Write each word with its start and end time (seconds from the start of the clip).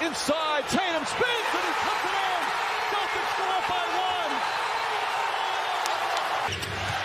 Inside. 0.00 0.64
Tatum 0.68 1.04
spins 1.06 1.48
and 1.54 1.64
he 1.64 1.72
puts 1.86 2.04
it 2.04 2.14
in. 2.14 2.40
Celtics 2.90 3.32
go 3.38 3.44
up 3.46 3.64
by 3.68 3.84
one. 3.94 4.32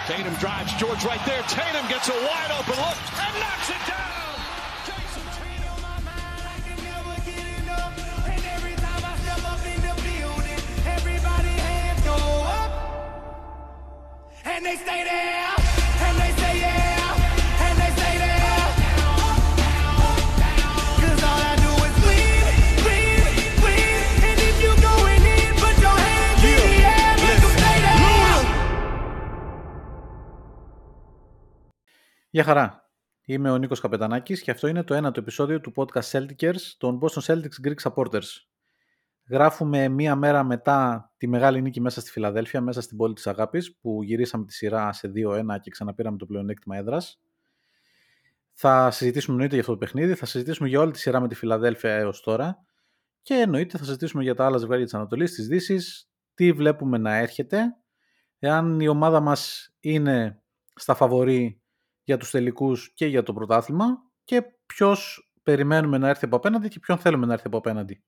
Tatum 0.07 0.35
drives 0.35 0.73
George 0.73 1.05
right 1.05 1.23
there. 1.25 1.43
Tatum 1.43 1.87
gets 1.87 2.09
a 2.09 2.13
wide 2.13 2.51
open 2.59 2.75
look 2.75 2.97
and 3.19 3.39
knocks 3.39 3.69
it 3.69 3.87
down. 3.87 4.09
And 14.45 14.65
they 14.65 14.75
stay 14.75 15.03
there, 15.03 15.58
Γεια 32.31 32.43
χαρά. 32.43 32.89
Είμαι 33.21 33.51
ο 33.51 33.57
Νίκος 33.57 33.79
Καπετανάκης 33.79 34.41
και 34.41 34.51
αυτό 34.51 34.67
είναι 34.67 34.83
το 34.83 34.93
ένατο 34.93 35.19
επεισόδιο 35.19 35.61
του 35.61 35.73
podcast 35.75 36.11
Celticers 36.11 36.61
των 36.77 36.99
Boston 37.01 37.21
Celtics 37.21 37.67
Greek 37.67 37.91
Supporters. 37.91 38.27
Γράφουμε 39.29 39.87
μία 39.87 40.15
μέρα 40.15 40.43
μετά 40.43 41.11
τη 41.17 41.27
μεγάλη 41.27 41.61
νίκη 41.61 41.81
μέσα 41.81 42.01
στη 42.01 42.11
Φιλαδέλφια, 42.11 42.61
μέσα 42.61 42.81
στην 42.81 42.97
πόλη 42.97 43.13
της 43.13 43.27
Αγάπης, 43.27 43.75
που 43.75 44.03
γυρίσαμε 44.03 44.45
τη 44.45 44.53
σειρά 44.53 44.93
σε 44.93 45.11
2-1 45.15 45.59
και 45.61 45.69
ξαναπήραμε 45.69 46.17
το 46.17 46.25
πλεονέκτημα 46.25 46.77
έδρας. 46.77 47.21
Θα 48.53 48.91
συζητήσουμε 48.91 49.33
εννοείται 49.33 49.53
για 49.53 49.63
αυτό 49.63 49.73
το 49.73 49.79
παιχνίδι, 49.85 50.13
θα 50.13 50.25
συζητήσουμε 50.25 50.69
για 50.69 50.79
όλη 50.79 50.91
τη 50.91 50.99
σειρά 50.99 51.19
με 51.19 51.27
τη 51.27 51.35
Φιλαδέλφια 51.35 51.91
έως 51.91 52.21
τώρα 52.21 52.57
και 53.21 53.33
εννοείται 53.33 53.77
θα 53.77 53.83
συζητήσουμε 53.83 54.23
για 54.23 54.35
τα 54.35 54.45
άλλα 54.45 54.57
ζευγάρια 54.57 54.85
της 54.85 54.93
Ανατολής, 54.93 55.33
της 55.33 55.47
Δύσης, 55.47 56.09
τι 56.33 56.51
βλέπουμε 56.51 56.97
να 56.97 57.15
έρχεται, 57.15 57.75
εάν 58.39 58.79
η 58.79 58.87
ομάδα 58.87 59.19
μας 59.19 59.73
είναι 59.79 60.41
στα 60.75 60.93
φαβορή 60.93 61.58
για 62.09 62.17
τους 62.17 62.31
τελικούς 62.31 62.91
και 62.93 63.05
για 63.05 63.23
το 63.23 63.33
πρωτάθλημα 63.33 63.85
και 64.23 64.43
ποιος 64.65 65.31
περιμένουμε 65.43 65.97
να 65.97 66.09
έρθει 66.09 66.25
από 66.25 66.35
απέναντι 66.35 66.67
και 66.67 66.79
ποιον 66.79 66.97
θέλουμε 66.97 67.25
να 67.25 67.33
έρθει 67.33 67.47
από 67.47 67.57
απέναντι. 67.57 68.03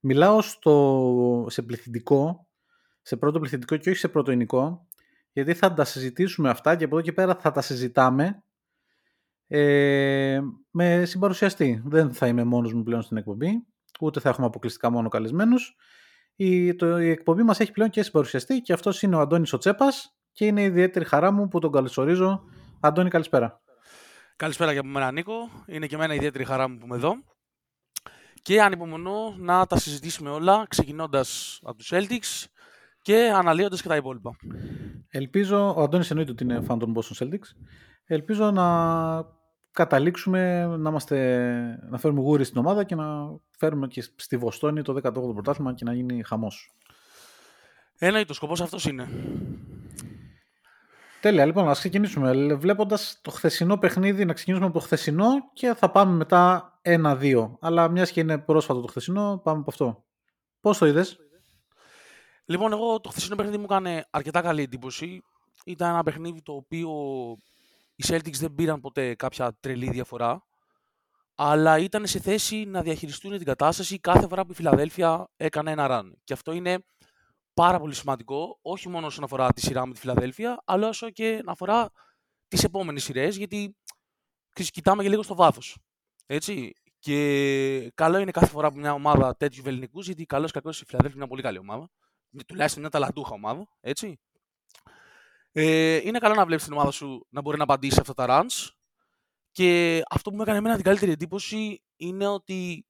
Μιλάω 0.00 0.42
στο, 0.42 1.46
σε 1.48 1.62
πληθυντικό, 1.62 2.48
σε 3.02 3.16
πρώτο 3.16 3.38
πληθυντικό 3.38 3.76
και 3.76 3.90
όχι 3.90 3.98
σε 3.98 4.08
πρώτο 4.08 4.32
υλικό, 4.32 4.86
γιατί 5.32 5.54
θα 5.54 5.74
τα 5.74 5.84
συζητήσουμε 5.84 6.48
αυτά 6.48 6.76
και 6.76 6.84
από 6.84 6.94
εδώ 6.94 7.04
και 7.04 7.12
πέρα 7.12 7.34
θα 7.34 7.50
τα 7.50 7.60
συζητάμε 7.60 8.42
ε, 9.46 10.40
με 10.70 11.04
συμπαρουσιαστή. 11.04 11.82
Δεν 11.84 12.12
θα 12.12 12.26
είμαι 12.26 12.44
μόνος 12.44 12.74
μου 12.74 12.82
πλέον 12.82 13.02
στην 13.02 13.16
εκπομπή, 13.16 13.66
ούτε 14.00 14.20
θα 14.20 14.28
έχουμε 14.28 14.46
αποκλειστικά 14.46 14.90
μόνο 14.90 15.08
καλεσμένους. 15.08 15.76
Η, 16.36 16.74
το, 16.74 16.98
η 16.98 17.10
εκπομπή 17.10 17.42
μας 17.42 17.60
έχει 17.60 17.72
πλέον 17.72 17.90
και 17.90 18.02
συμπαρουσιαστή 18.02 18.60
και 18.60 18.72
αυτός 18.72 19.02
είναι 19.02 19.16
ο 19.16 19.20
Αντώνης 19.20 19.52
Οτσέπας 19.52 20.18
και 20.32 20.46
είναι 20.46 20.62
ιδιαίτερη 20.62 21.04
χαρά 21.04 21.30
μου 21.30 21.48
που 21.48 21.58
τον 21.58 21.72
καλωσορίζω. 21.72 22.44
Αντώνη, 22.80 23.10
καλησπέρα. 23.10 23.60
Καλησπέρα 24.36 24.72
και 24.72 24.78
από 24.78 24.88
μένα 24.88 25.12
Νίκο. 25.12 25.34
Είναι 25.66 25.86
και 25.86 25.94
εμένα 25.94 26.14
ιδιαίτερη 26.14 26.44
χαρά 26.44 26.68
μου 26.68 26.78
που 26.78 26.86
είμαι 26.86 26.96
εδώ. 26.96 27.12
Και 28.42 28.62
ανυπομονώ 28.62 29.34
να 29.38 29.66
τα 29.66 29.78
συζητήσουμε 29.78 30.30
όλα, 30.30 30.66
ξεκινώντας 30.68 31.60
από 31.62 31.76
τους 31.76 31.90
Celtics 31.92 32.46
και 33.02 33.32
αναλύοντας 33.34 33.82
και 33.82 33.88
τα 33.88 33.96
υπόλοιπα. 33.96 34.36
Ελπίζω, 35.08 35.74
ο 35.76 35.82
Αντώνης 35.82 36.10
εννοείται 36.10 36.30
ότι 36.30 36.44
είναι 36.44 36.64
fan 36.68 36.76
των 36.78 36.94
Boston 36.96 37.24
Celtics, 37.24 37.48
ελπίζω 38.04 38.50
να 38.50 38.66
καταλήξουμε 39.72 40.66
να, 40.66 40.88
είμαστε, 40.90 41.16
να 41.90 41.98
φέρουμε 41.98 42.20
γούρι 42.20 42.44
στην 42.44 42.58
ομάδα 42.58 42.84
και 42.84 42.94
να 42.94 43.38
φέρουμε 43.50 43.86
και 43.86 44.02
στη 44.16 44.36
Βοστόνη 44.36 44.82
το 44.82 45.00
18ο 45.02 45.32
πρωτάθλημα 45.32 45.74
και 45.74 45.84
να 45.84 45.94
γίνει 45.94 46.22
χαμός. 46.22 46.72
Ένα 47.98 48.24
το 48.24 48.34
σκοπός 48.34 48.60
αυτός 48.60 48.86
είναι. 48.86 49.08
Τέλεια, 51.20 51.46
λοιπόν, 51.46 51.68
ας 51.68 51.78
ξεκινήσουμε. 51.78 52.54
Βλέποντας 52.54 53.18
το 53.22 53.30
χθεσινό 53.30 53.78
παιχνίδι, 53.78 54.24
να 54.24 54.32
ξεκινήσουμε 54.32 54.68
από 54.68 54.78
το 54.78 54.84
χθεσινό 54.84 55.26
και 55.52 55.74
θα 55.74 55.90
πάμε 55.90 56.16
μετά 56.16 56.72
1-2. 56.82 57.58
Αλλά 57.60 57.88
μιας 57.88 58.10
και 58.10 58.20
είναι 58.20 58.38
πρόσφατο 58.38 58.80
το 58.80 58.86
χθεσινό, 58.86 59.40
πάμε 59.44 59.58
από 59.58 59.70
αυτό. 59.70 60.04
Πώς 60.60 60.78
το 60.78 60.86
είδες; 60.86 61.18
Λοιπόν, 62.44 62.72
εγώ 62.72 63.00
το 63.00 63.08
χθεσινό 63.08 63.36
παιχνίδι 63.36 63.58
μου 63.58 63.64
έκανε 63.64 64.04
αρκετά 64.10 64.40
καλή 64.40 64.62
εντύπωση. 64.62 65.22
Ήταν 65.64 65.88
ένα 65.88 66.02
παιχνίδι 66.02 66.42
το 66.42 66.52
οποίο 66.52 66.90
οι 67.94 68.04
Celtics 68.06 68.38
δεν 68.38 68.54
πήραν 68.54 68.80
ποτέ 68.80 69.14
κάποια 69.14 69.56
τρελή 69.60 69.90
διαφορά, 69.90 70.42
αλλά 71.34 71.78
ήταν 71.78 72.06
σε 72.06 72.20
θέση 72.20 72.64
να 72.64 72.82
διαχειριστούν 72.82 73.36
την 73.36 73.46
κατάσταση 73.46 73.98
κάθε 73.98 74.26
φορά 74.28 74.44
που 74.44 74.52
η 74.52 74.54
Φιλαδέλφια 74.54 75.28
έκανε 75.36 75.70
ένα 75.70 75.86
run. 75.90 76.10
Και 76.24 76.32
αυτό 76.32 76.52
είναι 76.52 76.78
πάρα 77.58 77.78
πολύ 77.78 77.94
σημαντικό, 77.94 78.58
όχι 78.62 78.88
μόνο 78.88 79.06
όσον 79.06 79.24
αφορά 79.24 79.52
τη 79.52 79.60
σειρά 79.60 79.86
με 79.86 79.92
τη 79.92 80.00
Φιλαδέλφια, 80.00 80.62
αλλά 80.64 80.88
όσο 80.88 81.10
και 81.10 81.40
να 81.44 81.52
αφορά 81.52 81.90
τις 82.48 82.64
επόμενες 82.64 83.04
σειρές, 83.04 83.36
γιατί 83.36 83.76
ξέρεις, 84.52 84.70
κοιτάμε 84.70 85.02
και 85.02 85.08
λίγο 85.08 85.22
στο 85.22 85.34
βάθος. 85.34 85.78
Έτσι. 86.26 86.72
Και 86.98 87.90
καλό 87.94 88.18
είναι 88.18 88.30
κάθε 88.30 88.46
φορά 88.46 88.72
που 88.72 88.78
μια 88.78 88.92
ομάδα 88.92 89.36
τέτοιου 89.36 89.62
βεληνικούς, 89.62 90.06
γιατί 90.06 90.24
καλώ 90.24 90.46
ή 90.46 90.50
κακός 90.50 90.80
η 90.80 90.84
Φιλαδέλφια 90.84 91.16
είναι 91.16 91.26
μια 91.26 91.26
πολύ 91.26 91.42
καλή 91.42 91.58
ομάδα. 91.58 91.90
Τουλάχιστον 92.46 92.80
μια 92.80 92.90
ταλαντούχα 92.90 93.34
ομάδα. 93.34 93.68
Έτσι. 93.80 94.20
Ε, 95.52 95.96
είναι 95.96 96.18
καλό 96.18 96.34
να 96.34 96.44
βλέπεις 96.44 96.64
την 96.64 96.72
ομάδα 96.72 96.90
σου 96.90 97.26
να 97.28 97.40
μπορεί 97.40 97.56
να 97.56 97.62
απαντήσει 97.62 97.94
σε 97.94 98.00
αυτά 98.00 98.14
τα 98.14 98.26
runs. 98.28 98.68
Και 99.52 100.00
αυτό 100.10 100.30
που 100.30 100.36
μου 100.36 100.42
έκανε 100.42 100.58
εμένα 100.58 100.74
την 100.74 100.84
καλύτερη 100.84 101.12
εντύπωση 101.12 101.82
είναι 101.96 102.26
ότι 102.26 102.86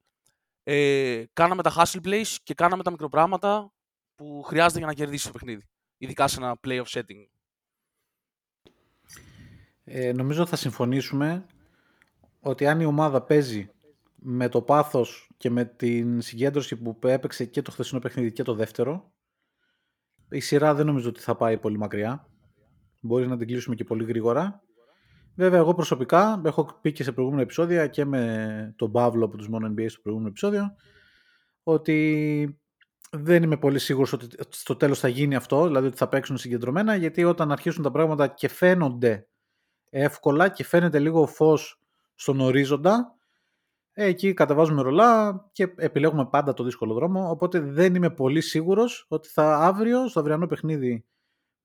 ε, 0.63 1.25
κάναμε 1.33 1.63
τα 1.63 1.73
hustle 1.77 2.05
plays 2.05 2.37
και 2.43 2.55
κάναμε 2.55 2.83
τα 2.83 2.91
μικροπράγματα 2.91 3.73
που 4.19 4.43
χρειάζεται 4.43 4.79
για 4.79 4.87
να 4.87 4.93
κερδίσει 4.93 5.27
το 5.27 5.33
παιχνίδι. 5.33 5.69
Ειδικά 5.99 6.29
σε 6.29 6.41
ένα 6.41 6.59
playoff 6.67 6.85
setting. 6.85 7.27
Ε, 9.85 10.13
νομίζω 10.13 10.47
θα 10.47 10.57
συμφωνήσουμε 10.57 11.47
ότι 12.41 12.67
αν 12.67 12.81
η 12.81 12.85
ομάδα 12.85 13.23
παίζει 13.23 13.71
με 14.15 14.49
το 14.49 14.63
πάθος 14.63 15.31
και 15.37 15.51
με 15.51 15.65
την 15.65 16.21
συγκέντρωση 16.21 16.77
που 16.77 16.99
έπαιξε 17.03 17.45
και 17.45 17.63
το 17.63 17.71
χθεσινό 17.71 18.01
παιχνίδι 18.01 18.33
και 18.33 18.43
το 18.43 18.55
δεύτερο, 18.55 19.13
η 20.29 20.41
σειρά 20.41 20.75
δεν 20.75 20.87
νομίζω 20.87 21.09
ότι 21.09 21.21
θα 21.21 21.37
πάει 21.37 21.59
πολύ 21.59 21.79
μακριά. 21.79 22.29
Μπορεί 23.01 23.27
να 23.27 23.37
την 23.37 23.47
κλείσουμε 23.47 23.75
και 23.75 23.85
πολύ 23.85 24.05
γρήγορα. 24.05 24.63
Βέβαια, 25.35 25.59
εγώ 25.59 25.75
προσωπικά 25.75 26.41
έχω 26.45 26.79
πει 26.81 26.93
και 26.93 27.03
σε 27.03 27.13
προηγούμενα 27.13 27.43
επεισόδια 27.43 27.87
και 27.87 28.05
με 28.05 28.75
τον 28.77 28.93
Παύλο 28.93 29.25
από 29.25 29.37
τους 29.37 29.49
μόνο 29.49 29.75
NBA 29.77 29.87
στο 29.89 30.01
προηγούμενο 30.01 30.31
επεισόδιο 30.31 30.75
ότι 31.63 32.61
δεν 33.11 33.43
είμαι 33.43 33.57
πολύ 33.57 33.79
σίγουρος 33.79 34.13
ότι 34.13 34.29
στο 34.49 34.77
τέλος 34.77 34.99
θα 34.99 35.09
γίνει 35.09 35.35
αυτό, 35.35 35.67
δηλαδή 35.67 35.87
ότι 35.87 35.97
θα 35.97 36.09
παίξουν 36.09 36.37
συγκεντρωμένα, 36.37 36.95
γιατί 36.95 37.25
όταν 37.25 37.53
αρχίσουν 37.53 37.83
τα 37.83 37.91
πράγματα 37.91 38.27
και 38.27 38.49
φαίνονται 38.49 39.29
εύκολα 39.91 40.49
και 40.49 40.65
φαίνεται 40.65 40.99
λίγο 40.99 41.27
φως 41.27 41.81
στον 42.15 42.41
ορίζοντα, 42.41 43.17
ε, 43.93 44.05
εκεί 44.05 44.33
κατεβάζουμε 44.33 44.83
ρολά 44.83 45.45
και 45.53 45.75
επιλέγουμε 45.77 46.27
πάντα 46.27 46.55
το 46.55 46.65
δύσκολο 46.65 46.95
δρόμο, 46.95 47.31
οπότε 47.31 47.61
δεν 47.61 47.95
είμαι 47.95 48.11
πολύ 48.11 48.41
σίγουρος 48.41 49.07
ότι 49.09 49.29
θα 49.29 49.57
αύριο, 49.57 50.09
στο 50.09 50.21
αυριανό 50.21 50.47
παιχνίδι, 50.47 51.05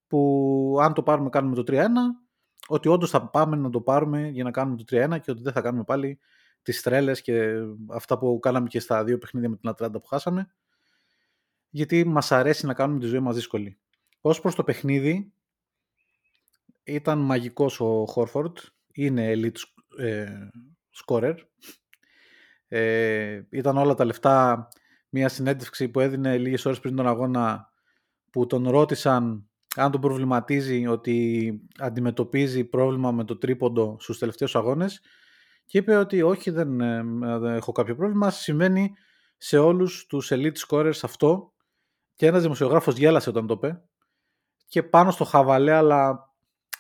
που 0.08 0.78
αν 0.82 0.94
το 0.94 1.04
πάρουμε 1.04 1.30
κάνουμε 1.30 1.56
το 1.56 1.64
3-1, 1.64 1.86
ότι 2.68 2.88
όντως 2.88 3.10
θα 3.10 3.30
πάμε 3.30 3.56
να 3.56 3.70
το 3.70 3.82
πάρουμε 3.82 4.28
για 4.28 4.44
να 4.44 4.52
κάνουμε 4.52 4.78
το 4.78 4.84
3-1 4.84 5.20
και 5.20 5.32
ότι 5.32 5.42
δεν 5.42 5.54
θα 5.54 5.62
κάνουμε 5.62 5.84
πάλι 5.84 6.20
τις 6.62 6.82
τρέλες 6.82 7.22
και 7.22 7.54
αυτά 7.94 8.18
που 8.18 8.40
κάναμε 8.40 8.68
και 8.68 8.80
στα 8.80 9.04
δύο 9.04 9.18
παιχνίδια 9.18 9.50
με 9.50 9.56
την 9.56 9.70
Ατράντα 9.70 10.00
που 10.00 10.08
χάσαμε, 10.08 10.54
γιατί 11.76 12.04
μας 12.04 12.32
αρέσει 12.32 12.66
να 12.66 12.74
κάνουμε 12.74 13.00
τη 13.00 13.06
ζωή 13.06 13.20
μας 13.20 13.36
δύσκολη. 13.36 13.80
Ως 14.22 14.42
προς 14.42 14.56
το 14.56 14.64
παιχνίδι, 14.64 15.34
ήταν 16.84 17.20
μαγικός 17.20 17.80
ο 17.80 18.06
Χόρφορντ, 18.06 18.58
είναι 18.94 19.32
elite 19.36 20.04
ε, 20.04 20.28
scorer. 21.06 21.36
Ε, 22.68 23.42
ήταν 23.50 23.78
όλα 23.78 23.94
τα 23.94 24.06
λεφτά 24.06 24.68
μια 25.10 25.30
συνέντευξη 25.30 25.90
που 25.90 26.00
έδινε 26.00 26.38
λίγες 26.38 26.66
ώρες 26.66 26.80
πριν 26.80 26.96
τον 26.96 27.08
αγώνα 27.08 27.70
που 28.32 28.46
τον 28.46 28.70
ρώτησαν 28.70 29.50
αν 29.76 29.92
τον 29.92 30.02
προβληματίζει 30.02 30.88
ότι 30.88 31.60
αντιμετωπίζει 31.78 32.64
πρόβλημα 32.64 33.12
με 33.12 33.24
το 33.24 33.38
τρίποντο 33.38 33.98
στους 34.00 34.20
τελευταίους 34.20 34.56
αγώνες 34.56 35.02
και 35.66 35.78
είπε 35.78 35.96
ότι 35.96 36.22
όχι 36.22 36.50
δεν, 36.50 36.82
ε, 36.82 37.04
δεν 37.20 37.56
έχω 37.56 37.72
κάποιο 37.72 37.96
πρόβλημα, 37.96 38.30
συμβαίνει 38.30 38.94
σε 39.38 39.58
όλους 39.58 40.06
τους 40.06 40.32
elite 40.32 40.58
scorers 40.68 41.00
αυτό 41.02 41.53
και 42.16 42.26
ένας 42.26 42.42
δημοσιογράφος 42.42 42.98
γέλασε 42.98 43.30
όταν 43.30 43.48
το 43.48 43.54
είπε 43.54 43.84
και 44.68 44.84
πάνω 44.84 45.12
στο 45.12 45.24
χαβαλέ 45.24 45.74
αλλά 45.74 46.32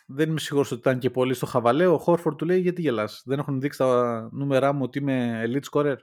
δεν 0.07 0.29
είμαι 0.29 0.39
σίγουρος 0.39 0.71
ότι 0.71 0.79
ήταν 0.79 0.99
και 0.99 1.09
πολύ 1.09 1.33
στο 1.33 1.45
χαβαλέ 1.45 1.87
ο 1.87 1.97
Χόρφορντ 1.97 2.37
του 2.37 2.45
λέει 2.45 2.59
γιατί 2.59 2.81
γελάς 2.81 3.21
δεν 3.25 3.39
έχουν 3.39 3.59
δείξει 3.59 3.77
τα 3.77 4.29
νούμερά 4.31 4.73
μου 4.73 4.83
ότι 4.83 4.99
είμαι 4.99 5.43
elite 5.45 5.69
scorer 5.71 5.95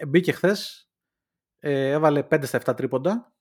ε, 0.00 0.06
μπήκε 0.06 0.32
χθες, 0.32 0.90
ε, 1.58 1.90
έβαλε 1.90 2.26
5 2.30 2.44
στα 2.44 2.60
7 2.64 2.76
τρίποντα 2.76 3.32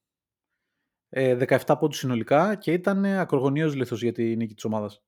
ε, 1.10 1.46
17 1.66 1.76
πόντους 1.80 1.98
συνολικά 1.98 2.56
και 2.56 2.74
ήταν 2.74 3.06
ακρογωνίως 3.06 3.76
λίθος 3.76 4.02
για 4.02 4.12
τη 4.12 4.36
νίκη 4.36 4.54
της 4.54 4.64
ομάδας. 4.64 5.04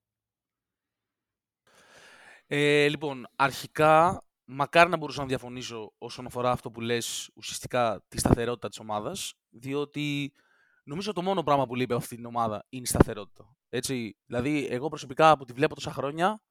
Ε, 2.48 2.88
λοιπόν, 2.88 3.28
αρχικά, 3.36 4.24
μακάρι 4.54 4.90
να 4.90 4.98
μπορούσα 4.98 5.22
να 5.22 5.28
διαφωνήσω 5.28 5.94
όσον 5.98 6.26
αφορά 6.26 6.52
αυτό 6.52 6.72
που 6.72 6.82
λες 6.82 7.30
ουσιαστικά 7.34 8.04
τη 8.08 8.20
σταθερότητα 8.20 8.70
της 8.70 8.80
ομάδας, 8.80 9.34
διότι 9.50 10.34
νομίζω 10.84 11.14
το 11.14 11.22
μόνο 11.22 11.44
πράγμα 11.44 11.66
που 11.68 11.76
λείπει 11.76 11.94
από 11.94 12.02
αυτή 12.02 12.16
την 12.16 12.26
ομάδα 12.26 12.66
είναι 12.70 12.82
η 12.82 12.88
σταθερότητα. 12.88 13.56
Έτσι, 13.70 14.18
δηλαδή, 14.26 14.68
εγώ 14.70 14.88
προσωπικά 14.88 15.38
που 15.38 15.46
τη 15.46 15.54
βλέπω 15.54 15.76
τόσα 15.76 15.92
χρόνια, 15.92 16.42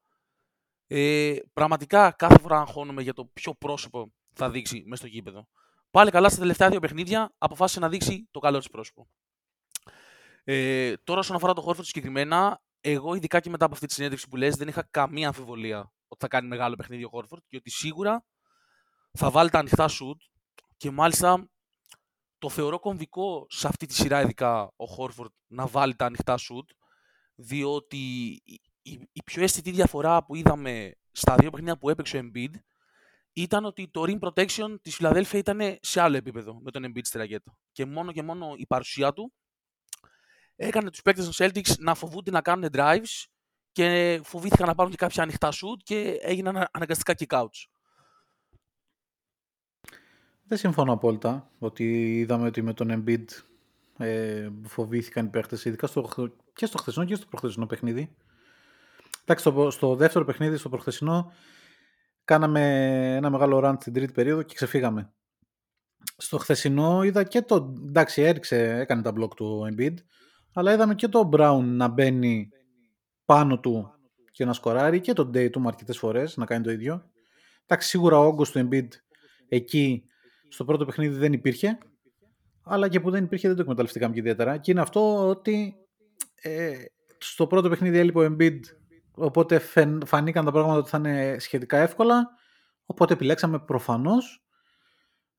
ε, 0.86 1.36
πραγματικά 1.52 2.10
κάθε 2.10 2.38
φορά 2.38 2.60
αγχώνομαι 2.60 3.02
για 3.02 3.12
το 3.12 3.24
ποιο 3.24 3.54
πρόσωπο 3.54 4.12
θα 4.32 4.50
δείξει 4.50 4.82
μέσα 4.86 5.02
στο 5.02 5.06
γήπεδο. 5.06 5.48
Πάλι 5.90 6.10
καλά 6.10 6.28
στα 6.28 6.38
τελευταία 6.38 6.68
δύο 6.68 6.80
παιχνίδια 6.80 7.34
αποφάσισε 7.38 7.80
να 7.80 7.88
δείξει 7.88 8.28
το 8.30 8.38
καλό 8.38 8.58
της 8.58 8.68
πρόσωπο. 8.68 9.08
Ε, 10.44 10.96
τώρα, 10.96 11.20
όσον 11.20 11.36
αφορά 11.36 11.52
το 11.52 11.60
Χόρφορντ 11.60 11.86
συγκεκριμένα, 11.86 12.62
εγώ 12.80 13.14
ειδικά 13.14 13.40
και 13.40 13.50
μετά 13.50 13.64
από 13.64 13.74
αυτή 13.74 13.86
τη 13.86 13.92
συνέντευξη 13.92 14.28
που 14.28 14.36
λες, 14.36 14.56
δεν 14.56 14.68
είχα 14.68 14.82
καμία 14.90 15.26
αμφιβολία 15.26 15.92
ότι 16.10 16.20
θα 16.20 16.28
κάνει 16.28 16.48
μεγάλο 16.48 16.76
παιχνίδι 16.76 17.04
ο 17.04 17.08
Χόρφορντ 17.08 17.42
και 17.48 17.56
ότι 17.56 17.70
σίγουρα 17.70 18.24
θα 19.12 19.30
βάλει 19.30 19.50
τα 19.50 19.58
ανοιχτά 19.58 19.88
σουτ 19.88 20.20
και 20.76 20.90
μάλιστα 20.90 21.50
το 22.38 22.48
θεωρώ 22.48 22.78
κομβικό 22.78 23.46
σε 23.48 23.66
αυτή 23.66 23.86
τη 23.86 23.94
σειρά 23.94 24.20
ειδικά 24.20 24.72
ο 24.76 24.86
Χόρφορντ 24.86 25.30
να 25.46 25.66
βάλει 25.66 25.96
τα 25.96 26.04
ανοιχτά 26.04 26.36
σουτ 26.36 26.70
διότι 27.34 27.96
η, 28.82 29.08
η 29.12 29.22
πιο 29.24 29.42
αισθητή 29.42 29.70
διαφορά 29.70 30.24
που 30.24 30.34
είδαμε 30.34 30.92
στα 31.12 31.34
δύο 31.34 31.50
παιχνίδια 31.50 31.78
που 31.78 31.90
έπαιξε 31.90 32.16
ο 32.18 32.20
Embiid 32.24 32.50
ήταν 33.32 33.64
ότι 33.64 33.88
το 33.88 34.02
rim 34.06 34.18
protection 34.18 34.76
της 34.82 34.94
Φιλαδέλφια 34.94 35.38
ήταν 35.38 35.78
σε 35.80 36.00
άλλο 36.00 36.16
επίπεδο 36.16 36.60
με 36.60 36.70
τον 36.70 36.84
Embiid 36.86 37.00
στη 37.02 37.18
ραγέτα. 37.18 37.56
Και 37.72 37.84
μόνο 37.84 38.12
και 38.12 38.22
μόνο 38.22 38.54
η 38.56 38.66
παρουσία 38.66 39.12
του 39.12 39.32
έκανε 40.56 40.90
τους 40.90 41.02
παίκτες 41.02 41.24
των 41.24 41.46
Celtics 41.46 41.78
να 41.78 41.94
φοβούνται 41.94 42.30
να 42.30 42.40
κάνουν 42.40 42.68
drives 42.72 43.24
και 43.80 44.20
φοβήθηκαν 44.24 44.66
να 44.66 44.74
πάρουν 44.74 44.90
και 44.90 44.96
κάποια 44.96 45.22
ανοιχτά 45.22 45.50
shoot 45.52 45.78
και 45.82 46.18
έγιναν 46.20 46.68
αναγκαστικά 46.70 47.14
kick-outs. 47.18 47.66
Δεν 50.44 50.58
συμφωνώ 50.58 50.92
απόλυτα 50.92 51.50
ότι 51.58 52.18
είδαμε 52.18 52.46
ότι 52.46 52.62
με 52.62 52.72
τον 52.72 52.88
Embiid 52.90 53.24
ε, 53.98 54.48
φοβήθηκαν 54.62 55.26
οι 55.26 55.28
παίκτες, 55.28 55.64
ειδικά 55.64 55.86
στο, 55.86 56.08
και 56.52 56.66
στο 56.66 56.78
χθεσινό 56.78 57.04
και 57.04 57.14
στο 57.14 57.26
προχθεσινό 57.26 57.66
παιχνίδι. 57.66 58.16
Εντάξει, 59.22 59.50
στο, 59.50 59.70
στο 59.70 59.94
δεύτερο 59.94 60.24
παιχνίδι, 60.24 60.56
στο 60.56 60.68
προχθεσινό, 60.68 61.32
κάναμε 62.24 62.62
ένα 63.16 63.30
μεγάλο 63.30 63.60
run 63.64 63.74
στην 63.80 63.92
τρίτη 63.92 64.12
περίοδο 64.12 64.42
και 64.42 64.54
ξεφύγαμε. 64.54 65.12
Στο 66.16 66.38
χθεσινό 66.38 67.02
είδα 67.02 67.24
και 67.24 67.42
το. 67.42 67.74
Εντάξει, 67.86 68.22
έριξε, 68.22 68.78
έκανε 68.78 69.02
τα 69.02 69.12
μπλοκ 69.12 69.34
του 69.34 69.68
Embiid, 69.70 69.94
αλλά 70.52 70.72
είδαμε 70.72 70.94
και 70.94 71.08
τον 71.08 71.30
Brown 71.32 71.62
να 71.64 71.88
μπαίνει 71.88 72.50
πάνω 73.30 73.58
του 73.58 73.94
και 74.30 74.44
να 74.44 74.52
σκοράρει 74.52 75.00
και 75.00 75.12
τον 75.12 75.30
Dayton 75.34 75.62
αρκετές 75.66 75.98
φορές 75.98 76.36
να 76.36 76.46
κάνει 76.46 76.64
το 76.64 76.70
ίδιο. 76.70 77.10
Εντάξει, 77.66 77.88
σίγουρα 77.88 78.18
ο 78.18 78.24
όγκος 78.24 78.50
του 78.50 78.68
Embiid 78.68 78.88
εκεί 79.48 80.04
στο 80.48 80.64
πρώτο 80.64 80.84
παιχνίδι 80.84 81.16
δεν 81.16 81.32
υπήρχε, 81.32 81.78
αλλά 82.62 82.88
και 82.88 83.00
που 83.00 83.10
δεν 83.10 83.24
υπήρχε 83.24 83.46
δεν 83.46 83.56
το 83.56 83.62
εκμεταλλευτήκαμε 83.62 84.14
και 84.14 84.20
ιδιαίτερα. 84.20 84.56
Και 84.56 84.70
είναι 84.70 84.80
αυτό 84.80 85.28
ότι 85.28 85.74
ε, 86.42 86.84
στο 87.18 87.46
πρώτο 87.46 87.68
παιχνίδι 87.68 87.98
έλειπε 87.98 88.18
ο 88.18 88.36
Embiid, 88.36 88.60
οπότε 89.14 89.58
φανήκαν 90.06 90.44
τα 90.44 90.52
πράγματα 90.52 90.78
ότι 90.78 90.88
θα 90.88 90.98
είναι 90.98 91.36
σχετικά 91.38 91.78
εύκολα. 91.78 92.28
Οπότε 92.86 93.12
επιλέξαμε 93.12 93.58
προφανώς 93.58 94.44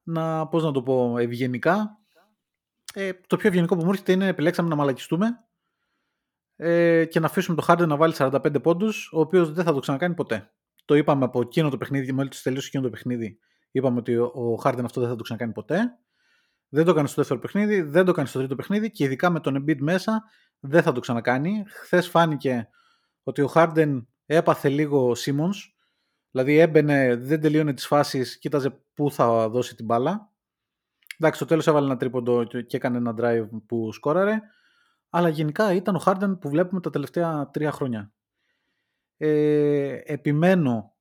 να, 0.04 0.48
πώς 0.48 0.64
να 0.64 0.72
το 0.72 0.84
πω, 0.84 1.18
ευγενικά 1.18 2.00
ε, 2.94 3.12
το 3.28 3.38
πιο 3.38 3.48
ευγενικό 3.48 3.76
που 3.76 3.84
μου 3.84 3.90
έρχεται 3.90 4.12
είναι 4.12 4.28
επιλέξαμε 4.28 4.70
να 4.70 4.76
μαλακιστούμε 4.76 5.46
ε, 6.64 7.06
και 7.06 7.20
να 7.20 7.26
αφήσουμε 7.26 7.58
το 7.58 7.66
Harden 7.68 7.88
να 7.88 7.96
βάλει 7.96 8.14
45 8.18 8.62
πόντους, 8.62 9.10
ο 9.14 9.20
οποίος 9.20 9.52
δεν 9.52 9.66
θα 9.66 9.74
το 9.74 9.80
ξανακάνει 9.80 10.14
ποτέ. 10.14 10.52
Το 10.86 10.96
είπαμε 10.96 11.26
από 11.26 11.42
εκείνο 11.42 11.70
το 11.70 11.78
παιχνίδι, 11.78 12.12
μόλις 12.12 12.42
τελείωσε 12.42 12.68
εκείνο 12.68 12.84
το 12.84 12.90
παιχνίδι. 12.90 13.40
Είπαμε 13.72 14.00
ότι 14.00 14.16
ο 14.18 14.62
Harden 14.64 14.82
αυτό 14.84 15.00
δεν 15.00 15.10
θα 15.10 15.16
το 15.16 15.24
ξανακάνει 15.24 15.52
ποτέ. 15.52 15.80
Δεν 16.70 16.86
το 16.86 16.92
έκανε 16.92 17.08
στο 17.08 17.16
δεύτερο 17.16 17.40
παιχνίδι, 17.40 17.82
δεν 17.82 18.06
το 18.06 18.12
έκανε 18.12 18.28
στο 18.28 18.40
τρίτο 18.40 18.56
παιχνίδι 18.56 18.92
και 18.92 19.04
ειδικά 19.04 19.30
με 19.30 19.40
τον 19.40 19.64
Embiid 19.64 19.78
μέσα 19.80 20.24
δεν 20.60 20.84
θα 20.84 20.92
το 20.92 21.00
ξανακάνει. 21.00 21.64
Χθες 21.68 22.08
φάνηκε 22.08 22.70
ότι 23.24 23.42
ο 23.42 23.52
Harden 23.54 24.06
έπαθε 24.26 24.70
λίγο 24.70 25.12
Simmons, 25.18 25.58
δηλαδή 26.32 26.58
έμπαινε, 26.58 27.16
δεν 27.16 27.42
τελείωνε 27.42 27.74
τις 27.74 27.88
φάσεις, 27.88 28.40
κοίταζε 28.40 28.82
πού 28.94 29.12
θα 29.12 29.50
δώσει 29.50 29.76
την 29.76 29.86
μπάλα 29.86 30.32
Εντάξει, 31.22 31.40
στο 31.40 31.50
τέλος 31.50 31.68
έβαλε 31.68 31.86
ένα 31.86 31.98
τρίποντο 31.98 32.44
και 32.44 32.78
έκανε 32.78 32.98
ένα 32.98 33.16
drive 33.20 33.48
που 33.66 33.92
σκόραρε. 33.92 34.42
Αλλά 35.14 35.30
γενικά 35.30 35.74
ήταν 35.74 35.96
ο 35.96 36.02
Harden 36.06 36.38
που 36.40 36.50
βλέπουμε 36.50 36.82
τα 36.82 36.90
τελευταία 36.90 37.50
τρία 37.50 37.72
χρόνια. 37.72 38.14
Ε, 39.18 40.02
επιμένω, 40.06 40.96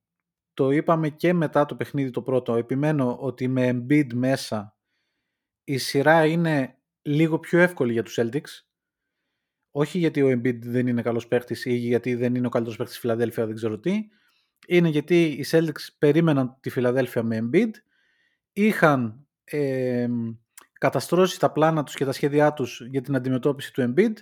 το 0.55 0.71
είπαμε 0.71 1.09
και 1.09 1.33
μετά 1.33 1.67
το 1.67 1.77
παιχνίδι 1.77 2.11
το 2.11 2.23
πρώτο, 2.23 2.55
επιμένω 2.55 3.17
ότι 3.17 3.49
με 3.49 3.71
Embiid 3.71 4.15
μέσα 4.15 4.77
η 5.65 5.79
σειρά 5.79 6.27
είναι 6.27 6.79
λίγο 7.03 7.39
πιο 7.39 7.59
εύκολη 7.59 7.93
για 7.93 8.03
τους 8.03 8.19
Celtics. 8.21 8.65
Όχι 9.71 9.99
γιατί 9.99 10.23
ο 10.23 10.29
Embiid 10.29 10.59
δεν 10.63 10.87
είναι 10.87 11.03
καλός 11.03 11.29
παίχτης 11.29 11.65
ή 11.65 11.75
γιατί 11.75 12.15
δεν 12.15 12.35
είναι 12.35 12.47
ο 12.47 12.51
καλύτερος 12.51 12.79
παίχτης 12.79 12.95
της 12.97 13.05
Φιλαδέλφια, 13.05 13.47
δεν 13.47 13.55
ξέρω 13.55 13.79
τι. 13.79 14.09
Είναι 14.67 14.89
γιατί 14.89 15.25
οι 15.25 15.45
Celtics 15.51 15.89
περίμεναν 15.99 16.57
τη 16.61 16.71
Φιλαδέλφια 16.71 17.23
με 17.23 17.39
Embiid, 17.43 17.71
είχαν 18.53 19.27
ε, 19.45 20.09
καταστρώσει 20.81 21.39
τα 21.39 21.53
πλάνα 21.53 21.85
τους 21.85 21.95
και 21.95 22.05
τα 22.05 22.13
σχέδιά 22.13 22.53
τους 22.53 22.81
για 22.87 23.01
την 23.01 23.17
αντιμετώπιση 23.17 23.73
του 23.73 23.83
Embiid 23.83 24.13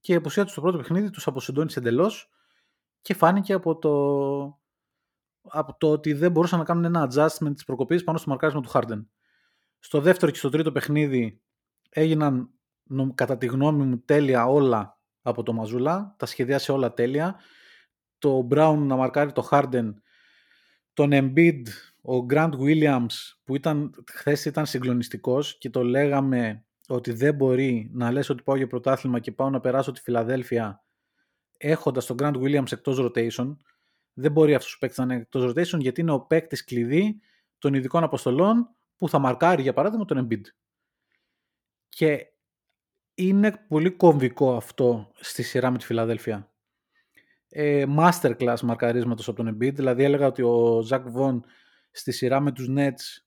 και 0.00 0.12
η 0.12 0.14
αποσία 0.14 0.42
τους 0.42 0.52
στο 0.52 0.60
πρώτο 0.60 0.78
παιχνίδι 0.78 1.10
τους 1.10 1.26
αποσυντώνησε 1.26 1.78
εντελώς 1.78 2.30
και 3.00 3.14
φάνηκε 3.14 3.52
από 3.52 3.78
το, 3.78 3.92
από 5.42 5.76
το 5.78 5.90
ότι 5.90 6.12
δεν 6.12 6.30
μπορούσαν 6.30 6.58
να 6.58 6.64
κάνουν 6.64 6.84
ένα 6.84 7.08
adjustment 7.10 7.54
της 7.54 7.64
προκοπής 7.64 8.04
πάνω 8.04 8.18
στο 8.18 8.30
μαρκάρισμα 8.30 8.60
του 8.60 8.70
Harden. 8.72 9.06
Στο 9.78 10.00
δεύτερο 10.00 10.32
και 10.32 10.38
στο 10.38 10.48
τρίτο 10.48 10.72
παιχνίδι 10.72 11.40
έγιναν 11.88 12.50
κατά 13.14 13.36
τη 13.38 13.46
γνώμη 13.46 13.84
μου 13.84 14.00
τέλεια 14.00 14.46
όλα 14.46 14.98
από 15.22 15.42
το 15.42 15.52
Μαζούλα, 15.52 16.14
τα 16.18 16.26
σχεδιάσε 16.26 16.72
όλα 16.72 16.94
τέλεια. 16.94 17.40
Το 18.18 18.48
Brown 18.50 18.76
να 18.78 18.96
μαρκάρει 18.96 19.32
το 19.32 19.48
Harden, 19.50 19.94
τον 20.92 21.10
Embiid 21.12 21.62
ο 22.02 22.26
Grant 22.30 22.52
Williams 22.58 23.14
που 23.44 23.54
ήταν, 23.54 24.04
χθες 24.12 24.44
ήταν 24.44 24.66
συγκλονιστικός 24.66 25.58
και 25.58 25.70
το 25.70 25.82
λέγαμε 25.82 26.64
ότι 26.88 27.12
δεν 27.12 27.34
μπορεί 27.34 27.90
να 27.92 28.10
λες 28.10 28.28
ότι 28.28 28.42
πάω 28.42 28.56
για 28.56 28.66
πρωτάθλημα 28.66 29.18
και 29.18 29.32
πάω 29.32 29.50
να 29.50 29.60
περάσω 29.60 29.92
τη 29.92 30.00
Φιλαδέλφια 30.00 30.84
έχοντας 31.56 32.06
τον 32.06 32.16
Grant 32.20 32.36
Williams 32.36 32.72
εκτός 32.72 32.98
rotation. 33.00 33.56
Δεν 34.12 34.32
μπορεί 34.32 34.54
αυτός 34.54 34.74
ο 34.74 34.78
παίκτης 34.78 34.98
να 34.98 35.04
είναι 35.04 35.14
εκτός 35.14 35.50
rotation 35.50 35.78
γιατί 35.80 36.00
είναι 36.00 36.12
ο 36.12 36.20
παίκτης 36.20 36.64
κλειδί 36.64 37.20
των 37.58 37.74
ειδικών 37.74 38.02
αποστολών 38.02 38.68
που 38.96 39.08
θα 39.08 39.18
μαρκάρει 39.18 39.62
για 39.62 39.72
παράδειγμα 39.72 40.04
τον 40.04 40.26
Embiid. 40.26 40.42
Και 41.88 42.26
είναι 43.14 43.64
πολύ 43.68 43.90
κομβικό 43.90 44.56
αυτό 44.56 45.12
στη 45.14 45.42
σειρά 45.42 45.70
με 45.70 45.78
τη 45.78 45.84
Φιλαδέλφια. 45.84 46.52
Ε, 47.48 47.84
masterclass 47.98 48.60
μαρκαρίσματος 48.62 49.28
από 49.28 49.42
τον 49.42 49.54
Embiid, 49.54 49.74
δηλαδή 49.74 50.04
έλεγα 50.04 50.26
ότι 50.26 50.42
ο 50.42 50.80
Ζακ 50.82 51.08
Βον 51.08 51.44
στη 51.92 52.12
σειρά 52.12 52.40
με 52.40 52.52
τους 52.52 52.66
Nets 52.70 53.22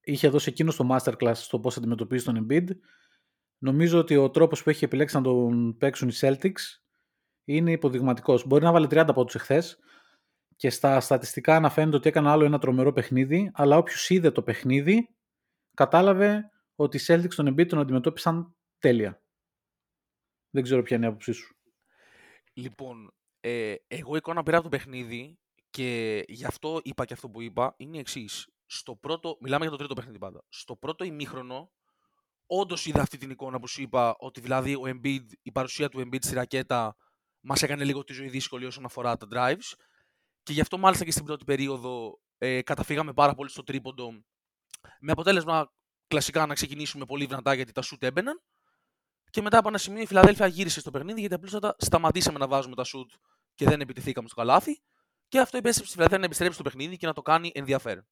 είχε 0.00 0.28
δώσει 0.28 0.50
εκείνος 0.50 0.76
το 0.76 0.88
masterclass 0.90 1.34
στο 1.34 1.60
πώς 1.60 1.76
αντιμετωπίζει 1.76 2.24
τον 2.24 2.46
Embiid. 2.46 2.68
Νομίζω 3.58 3.98
ότι 3.98 4.16
ο 4.16 4.30
τρόπος 4.30 4.62
που 4.62 4.70
έχει 4.70 4.84
επιλέξει 4.84 5.16
να 5.16 5.22
τον 5.22 5.76
παίξουν 5.76 6.08
οι 6.08 6.12
Celtics 6.20 6.80
είναι 7.44 7.72
υποδειγματικός. 7.72 8.46
Μπορεί 8.46 8.64
να 8.64 8.72
βάλει 8.72 8.86
30 8.90 9.04
από 9.08 9.24
τους 9.24 9.34
εχθές 9.34 9.78
και 10.56 10.70
στα 10.70 11.00
στατιστικά 11.00 11.56
αναφέρεται 11.56 11.96
ότι 11.96 12.08
έκανε 12.08 12.28
άλλο 12.28 12.44
ένα 12.44 12.58
τρομερό 12.58 12.92
παιχνίδι, 12.92 13.50
αλλά 13.54 13.76
όποιος 13.76 14.10
είδε 14.10 14.30
το 14.30 14.42
παιχνίδι 14.42 15.14
κατάλαβε 15.74 16.50
ότι 16.74 16.96
οι 16.96 17.00
Celtics 17.06 17.34
τον 17.34 17.48
Embiid 17.48 17.66
τον 17.66 17.78
αντιμετώπισαν 17.78 18.56
τέλεια. 18.78 19.22
Δεν 20.50 20.62
ξέρω 20.62 20.82
ποια 20.82 20.96
είναι 20.96 21.06
η 21.06 21.08
άποψή 21.08 21.32
σου. 21.32 21.56
Λοιπόν, 22.52 23.14
ε, 23.40 23.74
εγώ 23.86 24.16
εικόνα 24.16 24.42
πήρα 24.42 24.56
από 24.58 24.70
το 24.70 24.76
παιχνίδι 24.76 25.38
και 25.70 26.22
γι' 26.28 26.44
αυτό 26.44 26.80
είπα 26.82 27.04
και 27.04 27.12
αυτό 27.12 27.28
που 27.30 27.40
είπα, 27.40 27.74
είναι 27.76 27.96
η 27.96 28.00
εξής. 28.00 28.48
Στο 28.66 28.96
πρώτο, 28.96 29.36
μιλάμε 29.40 29.62
για 29.62 29.70
το 29.70 29.76
τρίτο 29.76 29.94
παιχνίδι 29.94 30.18
πάντα. 30.18 30.44
Στο 30.48 30.76
πρώτο 30.76 31.04
ημίχρονο, 31.04 31.72
όντως 32.46 32.86
είδα 32.86 33.00
αυτή 33.00 33.16
την 33.16 33.30
εικόνα 33.30 33.60
που 33.60 33.66
σου 33.68 33.82
είπα, 33.82 34.16
ότι 34.18 34.40
δηλαδή 34.40 34.74
ο 34.74 34.82
Embiid, 34.84 35.24
η 35.42 35.52
παρουσία 35.52 35.88
του 35.88 36.00
Embiid 36.00 36.24
στη 36.24 36.34
ρακέτα 36.34 36.96
μας 37.40 37.62
έκανε 37.62 37.84
λίγο 37.84 38.04
τη 38.04 38.12
ζωή 38.12 38.28
δύσκολη 38.28 38.64
όσον 38.64 38.84
αφορά 38.84 39.16
τα 39.16 39.26
drives. 39.32 39.74
Και 40.42 40.52
γι' 40.52 40.60
αυτό 40.60 40.78
μάλιστα 40.78 41.04
και 41.04 41.10
στην 41.10 41.24
πρώτη 41.24 41.44
περίοδο 41.44 42.20
ε, 42.38 42.62
καταφύγαμε 42.62 43.12
πάρα 43.12 43.34
πολύ 43.34 43.50
στο 43.50 43.62
τρίποντο 43.62 44.10
Με 45.00 45.12
αποτέλεσμα 45.12 45.72
κλασικά 46.06 46.46
να 46.46 46.54
ξεκινήσουμε 46.54 47.04
πολύ 47.04 47.26
δυνατά 47.26 47.54
γιατί 47.54 47.72
τα 47.72 47.82
σουτ 47.82 48.02
έμπαιναν. 48.02 48.42
Και 49.30 49.42
μετά 49.42 49.58
από 49.58 49.68
ένα 49.68 49.78
σημείο 49.78 50.02
η 50.02 50.06
Φιλαδέλφια 50.06 50.46
γύρισε 50.46 50.80
στο 50.80 50.90
παιχνίδι 50.90 51.20
γιατί 51.20 51.34
απλούστατα 51.34 51.74
σταματήσαμε 51.78 52.38
να 52.38 52.48
βάζουμε 52.48 52.74
τα 52.74 52.84
σουτ 52.84 53.10
και 53.54 53.64
δεν 53.64 53.80
επιτεθήκαμε 53.80 54.28
στο 54.28 54.36
καλάθι. 54.36 54.82
Και 55.30 55.38
αυτό 55.38 55.56
επέστρεψε 55.56 55.90
στη 55.90 55.90
Φιλαδέλφια 55.90 56.18
να 56.18 56.24
επιστρέψει 56.24 56.54
στο 56.54 56.62
παιχνίδι 56.62 56.96
και 56.96 57.06
να 57.06 57.12
το 57.12 57.22
κάνει 57.22 57.50
ενδιαφέρον. 57.54 58.06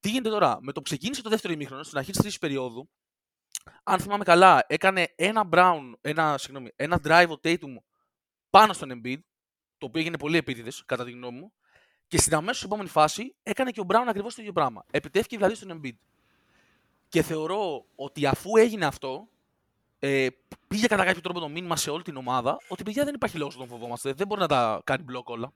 Τι 0.00 0.08
γίνεται 0.10 0.28
τώρα, 0.28 0.58
με 0.60 0.72
το 0.72 0.80
που 0.80 0.84
ξεκίνησε 0.84 1.22
το 1.22 1.28
δεύτερο 1.28 1.52
ημίχρονο, 1.52 1.82
στην 1.82 1.98
αρχή 1.98 2.10
της 2.10 2.20
τρίτης 2.20 2.38
περίοδου, 2.38 2.88
αν 3.82 4.00
θυμάμαι 4.00 4.24
καλά, 4.24 4.64
έκανε 4.66 5.12
ένα 5.16 5.48
Brown, 5.52 5.92
ένα, 6.00 6.38
συγγνώμη, 6.38 6.70
ένα 6.76 7.00
drive 7.04 7.28
ο 7.28 7.40
Tatum 7.42 7.76
πάνω 8.50 8.72
στον 8.72 8.90
Embiid, 8.92 9.18
το 9.78 9.86
οποίο 9.86 10.00
έγινε 10.00 10.18
πολύ 10.18 10.36
επίτηδες, 10.36 10.82
κατά 10.86 11.04
τη 11.04 11.10
γνώμη 11.10 11.38
μου, 11.38 11.52
και 12.06 12.18
στην 12.18 12.34
αμέσως 12.34 12.64
επόμενη 12.64 12.88
φάση 12.88 13.34
έκανε 13.42 13.70
και 13.70 13.80
ο 13.80 13.84
Brown 13.88 14.04
ακριβώς 14.08 14.34
το 14.34 14.40
ίδιο 14.40 14.52
πράγμα. 14.52 14.84
Επιτέθηκε 14.90 15.36
δηλαδή 15.36 15.54
στον 15.54 15.80
Embiid. 15.80 15.96
Και 17.08 17.22
θεωρώ 17.22 17.86
ότι 17.94 18.26
αφού 18.26 18.56
έγινε 18.56 18.86
αυτό, 18.86 19.28
ε, 19.98 20.28
πήγε 20.68 20.86
κατά 20.86 21.04
κάποιο 21.04 21.20
τρόπο 21.20 21.40
το 21.40 21.48
μήνυμα 21.48 21.76
σε 21.76 21.90
όλη 21.90 22.02
την 22.02 22.16
ομάδα 22.16 22.58
ότι 22.68 22.82
παιδιά 22.82 23.04
δεν 23.04 23.14
υπάρχει 23.14 23.38
λόγος 23.38 23.54
να 23.54 23.60
τον 23.60 23.68
φοβόμαστε. 23.68 24.12
Δεν 24.12 24.26
μπορεί 24.26 24.40
να 24.40 24.48
τα 24.48 24.80
κάνει 24.84 25.02
μπλοκ 25.02 25.28
όλα. 25.28 25.52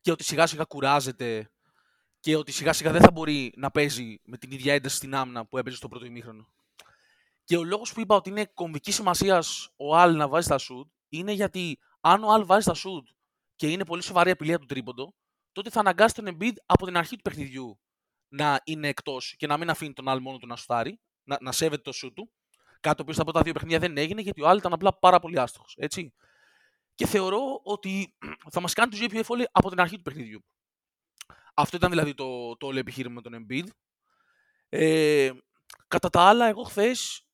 Και 0.00 0.10
ότι 0.10 0.24
σιγά 0.24 0.46
σιγά 0.46 0.64
κουράζεται 0.64 1.50
και 2.20 2.36
ότι 2.36 2.52
σιγά 2.52 2.72
σιγά 2.72 2.92
δεν 2.92 3.00
θα 3.00 3.10
μπορεί 3.10 3.52
να 3.56 3.70
παίζει 3.70 4.20
με 4.24 4.36
την 4.36 4.50
ίδια 4.50 4.74
ένταση 4.74 4.96
στην 4.96 5.14
άμυνα 5.14 5.46
που 5.46 5.58
έπαιζε 5.58 5.76
στο 5.76 5.88
πρώτο 5.88 6.04
ημίχρονο. 6.04 6.48
Και 7.44 7.56
ο 7.56 7.64
λόγος 7.64 7.92
που 7.92 8.00
είπα 8.00 8.14
ότι 8.14 8.30
είναι 8.30 8.46
κομβικής 8.54 8.94
σημασίας 8.94 9.70
ο 9.76 9.96
Αλ 9.96 10.16
να 10.16 10.28
βάζει 10.28 10.48
τα 10.48 10.58
σουτ 10.58 10.88
είναι 11.08 11.32
γιατί 11.32 11.78
αν 12.00 12.24
ο 12.24 12.32
Αλ 12.32 12.44
βάζει 12.44 12.66
τα 12.66 12.74
σουτ 12.74 13.08
και 13.56 13.70
είναι 13.70 13.84
πολύ 13.84 14.02
σοβαρή 14.02 14.30
απειλή 14.30 14.50
από 14.50 14.58
τον 14.58 14.68
τρίποντο, 14.68 15.14
τότε 15.52 15.70
θα 15.70 15.80
αναγκάσει 15.80 16.14
τον 16.14 16.26
Embiid 16.28 16.54
από 16.66 16.86
την 16.86 16.96
αρχή 16.96 17.16
του 17.16 17.22
παιχνιδιού 17.22 17.80
να 18.28 18.60
είναι 18.64 18.88
εκτός 18.88 19.34
και 19.36 19.46
να 19.46 19.56
μην 19.56 19.70
αφήνει 19.70 19.92
τον 19.92 20.08
Αλ 20.08 20.20
μόνο 20.20 20.38
του 20.38 20.46
να 20.46 20.56
σουτάρει, 20.56 21.00
να, 21.22 21.36
να 21.40 21.52
σέβεται 21.52 21.82
το 21.82 21.92
σουτ 21.92 22.14
του. 22.14 22.32
Κάτι 22.80 22.96
το 22.96 23.02
οποίο 23.02 23.14
στα 23.14 23.24
πρώτα 23.24 23.42
δύο 23.42 23.52
παιχνίδια 23.52 23.78
δεν 23.78 23.96
έγινε 23.96 24.20
γιατί 24.20 24.42
ο 24.42 24.48
Αλ 24.48 24.58
ήταν 24.58 24.72
απλά 24.72 24.98
πάρα 24.98 25.20
πολύ 25.20 25.38
άστοχος. 25.38 25.74
Έτσι. 25.78 26.14
Και 27.00 27.06
θεωρώ 27.06 27.60
ότι 27.62 28.14
θα 28.54 28.60
μας 28.60 28.72
κάνει 28.72 28.90
του 28.90 28.96
GPF 28.96 29.14
εύκολοι 29.14 29.48
από 29.52 29.70
την 29.70 29.80
αρχή 29.80 29.96
του 29.96 30.02
παιχνιδιού. 30.02 30.44
Αυτό 31.54 31.76
ήταν 31.76 31.90
δηλαδή 31.90 32.14
το, 32.14 32.56
το 32.56 32.66
όλο 32.66 32.78
επιχείρημα 32.78 33.14
με 33.14 33.20
τον 33.20 33.46
Embiid. 33.46 33.66
Ε, 34.68 35.30
κατά 35.88 36.10
τα 36.10 36.20
άλλα, 36.20 36.48
εγώ 36.48 36.62
χθες 36.62 37.26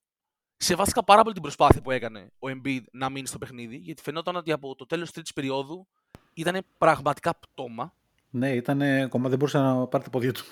σεβάστηκα 0.56 1.04
πάρα 1.04 1.22
πολύ 1.22 1.34
την 1.34 1.42
προσπάθεια 1.42 1.82
που 1.82 1.90
έκανε 1.90 2.30
ο 2.38 2.48
Embiid 2.48 2.80
να 2.92 3.10
μείνει 3.10 3.26
στο 3.26 3.38
παιχνίδι, 3.38 3.76
γιατί 3.76 4.02
φαινόταν 4.02 4.36
ότι 4.36 4.52
από 4.52 4.74
το 4.74 4.86
τέλος 4.86 5.10
τρίτης 5.10 5.32
περίοδου 5.32 5.86
ήταν 6.34 6.66
πραγματικά 6.78 7.34
πτώμα. 7.34 7.94
Ναι, 8.30 8.54
ήταν 8.54 8.82
ακόμα 8.82 9.28
δεν 9.28 9.38
μπορούσε 9.38 9.58
να 9.58 9.86
πάρει 9.86 10.04
το 10.04 10.10
πόδια 10.10 10.32
του. 10.32 10.44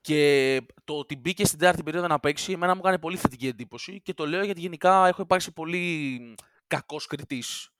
Και 0.00 0.62
το 0.84 0.98
ότι 0.98 1.16
μπήκε 1.16 1.46
στην 1.46 1.58
τέταρτη 1.58 1.82
περίοδο 1.82 2.06
να 2.06 2.20
παίξει, 2.20 2.52
εμένα 2.52 2.74
μου 2.74 2.80
έκανε 2.80 2.98
πολύ 2.98 3.16
θετική 3.16 3.46
εντύπωση 3.46 4.00
και 4.00 4.14
το 4.14 4.26
λέω 4.26 4.44
γιατί 4.44 4.60
γενικά 4.60 5.06
έχω 5.06 5.22
υπάρξει 5.22 5.52
πολύ 5.52 6.34
κακός 6.66 7.06
κριτής 7.06 7.70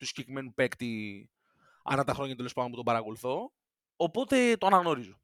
του 0.00 0.06
συγκεκριμένου 0.06 0.54
παίκτη 0.54 1.30
ανά 1.82 2.04
τα 2.04 2.14
χρόνια 2.14 2.36
τέλος 2.36 2.52
πάντων 2.52 2.70
που 2.70 2.76
τον 2.76 2.84
παρακολουθώ. 2.84 3.52
Οπότε 3.96 4.56
το 4.56 4.66
αναγνωρίζω. 4.66 5.18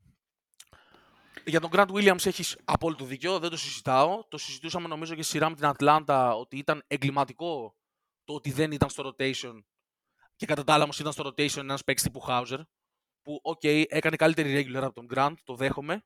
Για 1.45 1.61
τον 1.61 1.71
Grant 1.73 1.89
Williams 1.89 2.27
έχεις 2.27 2.57
απόλυτο 2.65 3.05
δίκιο, 3.05 3.39
δεν 3.39 3.51
το 3.51 3.57
συζητάω. 3.57 4.25
Το 4.29 4.39
συζητούσαμε 4.39 4.89
νομίζω 4.89 5.15
και 5.15 5.23
στη 5.23 5.31
σειρά 5.33 5.49
με 5.49 5.57
την 5.57 5.67
Ατλάντα 5.67 6.35
ότι 6.35 6.57
ήταν 6.59 6.85
εγκληματικό 6.87 7.77
το 8.25 8.35
ότι 8.35 8.51
δεν 8.51 8.73
ήταν 8.73 8.91
στο 8.91 9.09
rotation 9.09 9.63
και 10.37 10.47
κατά 10.47 10.65
τα 10.65 10.75
άλλα 10.75 10.83
όμως 10.83 10.99
ήταν 10.99 11.13
στο 11.13 11.25
rotation 11.29 11.57
ένας 11.57 11.85
παίκτης 11.85 12.05
τύπου 12.05 12.25
Hauser 12.29 12.61
που, 13.23 13.41
οκ, 13.43 13.61
okay, 13.63 13.85
έκανε 13.89 14.17
καλύτερη 14.17 14.67
regular 14.67 14.83
από 14.83 14.95
τον 14.95 15.07
Grant, 15.15 15.35
το 15.45 15.55
δέχομαι. 15.55 16.05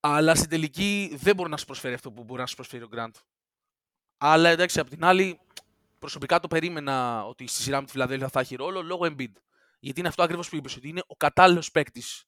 Αλλά 0.00 0.34
στην 0.34 0.48
τελική 0.48 1.16
δεν 1.16 1.34
μπορεί 1.34 1.50
να 1.50 1.56
σου 1.56 1.64
προσφέρει 1.64 1.94
αυτό 1.94 2.12
που 2.12 2.24
μπορεί 2.24 2.40
να 2.40 2.46
σου 2.46 2.54
προσφέρει 2.54 2.82
ο 2.82 2.88
Grant. 2.92 3.20
Αλλά 4.16 4.48
εντάξει, 4.48 4.80
απ' 4.80 4.88
την 4.88 5.04
άλλη, 5.04 5.40
προσωπικά 5.98 6.40
το 6.40 6.48
περίμενα 6.48 7.24
ότι 7.24 7.46
στη 7.46 7.62
σειρά 7.62 7.80
με 7.80 7.86
τη 7.86 7.92
Φιλαδέλφια 7.92 8.28
θα 8.28 8.40
έχει 8.40 8.56
ρόλο 8.56 8.82
λόγω 8.82 9.04
Embiid. 9.04 9.32
Γιατί 9.80 9.98
είναι 9.98 10.08
αυτό 10.08 10.22
ακριβώς 10.22 10.48
που 10.48 10.56
είπες, 10.56 10.76
ότι 10.76 10.88
είναι 10.88 11.02
ο 11.06 11.16
κατάλληλος 11.16 11.70
παίκτης 11.70 12.24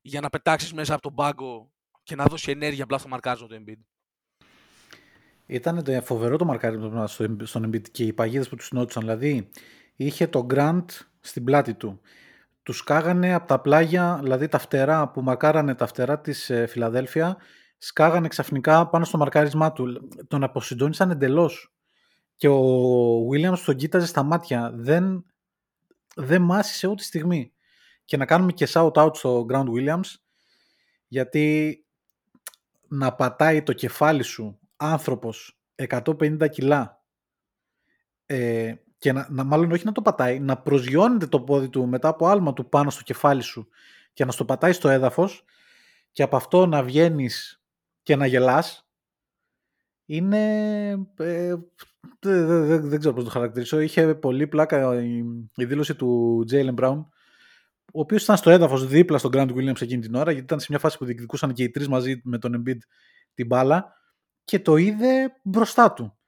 για 0.00 0.20
να 0.20 0.30
πετάξεις 0.30 0.72
μέσα 0.72 0.92
από 0.92 1.02
τον 1.02 1.14
πάγκο 1.14 1.72
και 2.02 2.14
να 2.14 2.24
δώσει 2.24 2.50
ενέργεια 2.50 2.84
απλά 2.84 2.98
στο 2.98 3.08
μαρκάζο 3.08 3.46
του 3.46 3.64
Embiid. 3.64 3.80
Ήταν 5.46 5.84
το 5.84 6.02
φοβερό 6.02 6.36
το 6.36 6.44
μαρκάρισμα 6.44 7.06
στον 7.42 7.70
Embiid 7.70 7.90
και 7.90 8.04
οι 8.04 8.12
παγίδες 8.12 8.48
που 8.48 8.56
τους 8.56 8.66
συνόντουσαν. 8.66 9.02
Δηλαδή, 9.02 9.48
είχε 9.96 10.26
τον 10.26 10.46
Grant 10.50 10.84
στην 11.20 11.44
πλάτη 11.44 11.74
του. 11.74 12.00
Τους 12.62 12.76
σκάγανε 12.76 13.34
από 13.34 13.46
τα 13.46 13.60
πλάγια, 13.60 14.18
δηλαδή 14.22 14.48
τα 14.48 14.58
φτερά 14.58 15.08
που 15.08 15.22
μαρκάρανε 15.22 15.74
τα 15.74 15.86
φτερά 15.86 16.20
της 16.20 16.50
ε, 16.50 16.66
Φιλαδέλφια, 16.66 17.36
σκάγανε 17.78 18.28
ξαφνικά 18.28 18.88
πάνω 18.88 19.04
στο 19.04 19.18
μαρκάρισμά 19.18 19.72
του. 19.72 20.08
Τον 20.28 20.42
αποσυντόνισαν 20.42 21.10
εντελώς. 21.10 21.74
Και 22.40 22.48
ο 22.48 23.28
Williams 23.28 23.58
τον 23.64 23.76
κοίταζε 23.76 24.06
στα 24.06 24.22
μάτια. 24.22 24.72
Δεν, 24.74 25.24
δεν 26.14 26.42
μάσησε 26.42 26.86
ούτε 26.86 27.02
στιγμή. 27.02 27.52
Και 28.04 28.16
να 28.16 28.24
κάνουμε 28.24 28.52
και 28.52 28.68
shout-out 28.72 29.10
στο 29.14 29.46
Ground 29.50 29.66
Williams, 29.66 30.14
γιατί 31.08 31.78
να 32.88 33.14
πατάει 33.14 33.62
το 33.62 33.72
κεφάλι 33.72 34.22
σου 34.22 34.58
άνθρωπος 34.76 35.60
150 35.88 36.50
κιλά 36.50 37.02
ε, 38.26 38.74
και 38.98 39.12
να, 39.12 39.26
να, 39.30 39.44
μάλλον 39.44 39.72
όχι 39.72 39.84
να 39.84 39.92
το 39.92 40.02
πατάει, 40.02 40.40
να 40.40 40.56
προσγειώνεται 40.56 41.26
το 41.26 41.40
πόδι 41.40 41.68
του 41.68 41.86
μετά 41.86 42.08
από 42.08 42.26
άλμα 42.26 42.52
του 42.52 42.68
πάνω 42.68 42.90
στο 42.90 43.02
κεφάλι 43.02 43.42
σου 43.42 43.68
και 44.12 44.24
να 44.24 44.32
στο 44.32 44.44
πατάει 44.44 44.72
στο 44.72 44.88
έδαφος 44.88 45.44
και 46.12 46.22
από 46.22 46.36
αυτό 46.36 46.66
να 46.66 46.82
βγαίνεις 46.82 47.62
και 48.02 48.16
να 48.16 48.26
γελάς 48.26 48.89
είναι... 50.14 50.90
Ε, 51.16 51.54
δεν, 52.20 52.88
δεν, 52.88 52.98
ξέρω 52.98 53.14
πώς 53.14 53.24
το 53.24 53.30
χαρακτηρίσω. 53.30 53.80
Είχε 53.80 54.14
πολύ 54.14 54.46
πλάκα 54.46 55.02
η, 55.02 55.24
η 55.56 55.64
δήλωση 55.64 55.94
του 55.94 56.44
Jalen 56.50 56.74
Brown 56.74 57.04
ο 57.92 58.00
οποίος 58.00 58.22
ήταν 58.22 58.36
στο 58.36 58.50
έδαφος 58.50 58.86
δίπλα 58.86 59.18
στον 59.18 59.30
Grant 59.34 59.50
Williams 59.50 59.82
εκείνη 59.82 60.02
την 60.02 60.14
ώρα, 60.14 60.30
γιατί 60.30 60.44
ήταν 60.44 60.60
σε 60.60 60.66
μια 60.68 60.78
φάση 60.78 60.98
που 60.98 61.04
διεκδικούσαν 61.04 61.52
και 61.52 61.62
οι 61.62 61.70
τρεις 61.70 61.88
μαζί 61.88 62.20
με 62.24 62.38
τον 62.38 62.62
Embiid 62.62 62.78
την 63.34 63.46
μπάλα 63.46 63.92
και 64.44 64.60
το 64.60 64.76
είδε 64.76 65.32
μπροστά 65.42 65.92
του. 65.92 66.18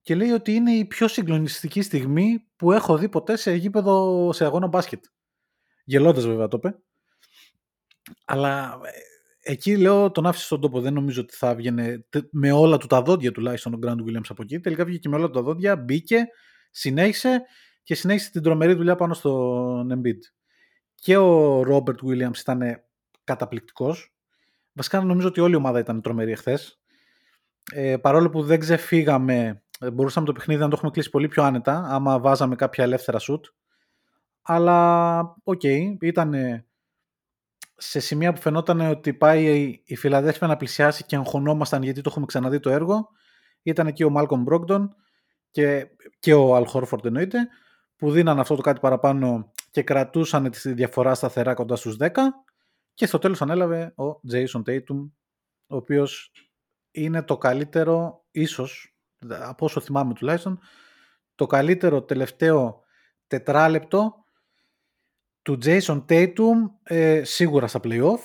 Και 0.00 0.14
λέει 0.14 0.30
ότι 0.30 0.54
είναι 0.54 0.72
η 0.72 0.84
πιο 0.84 1.08
συγκλονιστική 1.08 1.82
στιγμή 1.82 2.46
που 2.56 2.72
έχω 2.72 2.96
δει 2.98 3.08
ποτέ 3.08 3.36
σε 3.36 3.52
γήπεδο 3.54 4.32
σε 4.32 4.44
αγώνα 4.44 4.66
μπάσκετ. 4.66 5.04
Γελώντας 5.84 6.26
βέβαια 6.26 6.48
το 6.48 6.56
είπε. 6.56 6.78
Αλλά 8.24 8.80
ε, 8.84 8.90
εκεί 9.42 9.76
λέω 9.76 10.10
τον 10.10 10.26
άφησε 10.26 10.44
στον 10.44 10.60
τόπο. 10.60 10.80
Δεν 10.80 10.92
νομίζω 10.92 11.20
ότι 11.20 11.34
θα 11.34 11.48
έβγαινε 11.48 12.04
με 12.30 12.52
όλα 12.52 12.76
του 12.76 12.86
τα 12.86 13.02
δόντια 13.02 13.32
τουλάχιστον 13.32 13.74
ο 13.74 13.78
Grant 13.82 14.08
Williams 14.08 14.28
από 14.28 14.42
εκεί. 14.42 14.60
Τελικά 14.60 14.84
βγήκε 14.84 15.08
με 15.08 15.16
όλα 15.16 15.26
του 15.26 15.32
τα 15.32 15.42
δόντια, 15.42 15.76
μπήκε, 15.76 16.26
συνέχισε 16.70 17.42
και 17.82 17.94
συνέχισε 17.94 18.30
την 18.30 18.42
τρομερή 18.42 18.74
δουλειά 18.74 18.94
πάνω 18.96 19.14
στον 19.14 19.92
Embiid 19.92 20.18
και 20.94 21.16
ο 21.16 21.62
Ρόμπερτ 21.62 21.98
Williams 22.02 22.38
ήταν 22.38 22.62
καταπληκτικός. 23.24 24.14
Βασικά 24.72 25.00
νομίζω 25.00 25.28
ότι 25.28 25.40
όλη 25.40 25.52
η 25.52 25.56
ομάδα 25.56 25.78
ήταν 25.78 26.02
τρομερή 26.02 26.30
εχθές. 26.30 26.80
Ε, 27.72 27.96
παρόλο 27.96 28.30
που 28.30 28.42
δεν 28.42 28.60
ξεφύγαμε, 28.60 29.62
ε, 29.80 29.90
μπορούσαμε 29.90 30.26
το 30.26 30.32
παιχνίδι 30.32 30.60
να 30.60 30.68
το 30.68 30.74
έχουμε 30.76 30.90
κλείσει 30.90 31.10
πολύ 31.10 31.28
πιο 31.28 31.42
άνετα, 31.42 31.84
άμα 31.88 32.20
βάζαμε 32.20 32.56
κάποια 32.56 32.84
ελεύθερα 32.84 33.18
σουτ. 33.18 33.46
Αλλά, 34.42 35.18
οκ, 35.42 35.60
okay, 35.64 35.96
ήταν 36.00 36.34
σε 37.82 38.00
σημεία 38.00 38.32
που 38.32 38.40
φαινόταν 38.40 38.80
ότι 38.80 39.14
πάει 39.14 39.80
η 39.84 39.96
Φιλαδέλφια 39.96 40.46
να 40.46 40.56
πλησιάσει 40.56 41.04
και 41.04 41.16
αγχωνόμασταν 41.16 41.82
γιατί 41.82 42.00
το 42.00 42.08
έχουμε 42.10 42.26
ξαναδεί 42.26 42.60
το 42.60 42.70
έργο. 42.70 43.08
Ήταν 43.62 43.86
εκεί 43.86 44.04
ο 44.04 44.10
Malcolm 44.10 44.42
Brogdon 44.42 44.94
και, 45.50 45.86
και 46.18 46.34
ο 46.34 46.54
Al 46.54 46.66
Horford 46.66 47.06
εννοείται, 47.06 47.48
που 47.96 48.10
δίναν 48.10 48.38
αυτό 48.38 48.54
το 48.54 48.62
κάτι 48.62 48.80
παραπάνω 48.80 49.52
και 49.70 49.82
κρατούσαν 49.82 50.50
τη 50.50 50.72
διαφορά 50.72 51.14
σταθερά 51.14 51.54
κοντά 51.54 51.76
στους 51.76 51.96
10 52.00 52.08
και 52.94 53.06
στο 53.06 53.18
τέλος 53.18 53.42
ανέλαβε 53.42 53.94
ο 53.96 54.20
Jayson 54.32 54.62
Tatum 54.66 55.10
ο 55.66 55.76
οποίος 55.76 56.32
είναι 56.90 57.22
το 57.22 57.38
καλύτερο 57.38 58.24
ίσως 58.30 58.96
από 59.28 59.64
όσο 59.64 59.80
θυμάμαι 59.80 60.14
τουλάχιστον 60.14 60.60
το 61.34 61.46
καλύτερο 61.46 62.02
τελευταίο 62.02 62.82
τετράλεπτο 63.26 64.21
του 65.42 65.58
Jason 65.62 66.04
Tatum 66.08 66.70
ε, 66.82 67.24
σίγουρα 67.24 67.66
στα 67.66 67.80
playoff 67.82 68.20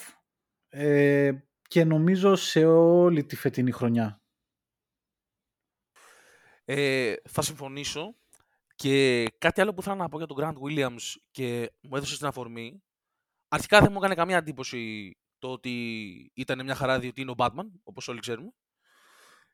ε, 0.70 1.32
και 1.68 1.84
νομίζω 1.84 2.36
σε 2.36 2.66
όλη 2.66 3.26
τη 3.26 3.36
φετινή 3.36 3.72
χρονιά. 3.72 4.22
Ε, 6.66 7.14
θα 7.30 7.42
συμφωνήσω 7.42 8.16
και 8.76 9.26
κάτι 9.38 9.62
άλλο 9.62 9.74
που 9.74 9.82
θέλω 9.82 9.96
να 9.96 10.10
πω 10.10 10.18
για 10.18 10.28
τον 10.28 10.38
Grant 10.40 10.56
Williams 10.62 11.16
και 11.32 11.72
μου 11.82 11.96
έδωσε 11.96 12.18
την 12.18 12.28
αφορμή. 12.28 12.84
Αρχικά 13.48 13.80
δεν 13.80 13.92
μου 13.92 13.98
έκανε 13.98 14.16
καμία 14.16 14.38
εντύπωση 14.38 15.12
το 15.40 15.52
ότι 15.52 15.72
ήταν 16.34 16.64
μια 16.64 16.76
χαρά 16.76 17.00
διότι 17.00 17.22
είναι 17.22 17.32
ο 17.32 17.36
Batman, 17.38 17.72
όπως 17.84 18.08
όλοι 18.08 18.20
ξέρουμε. 18.20 18.50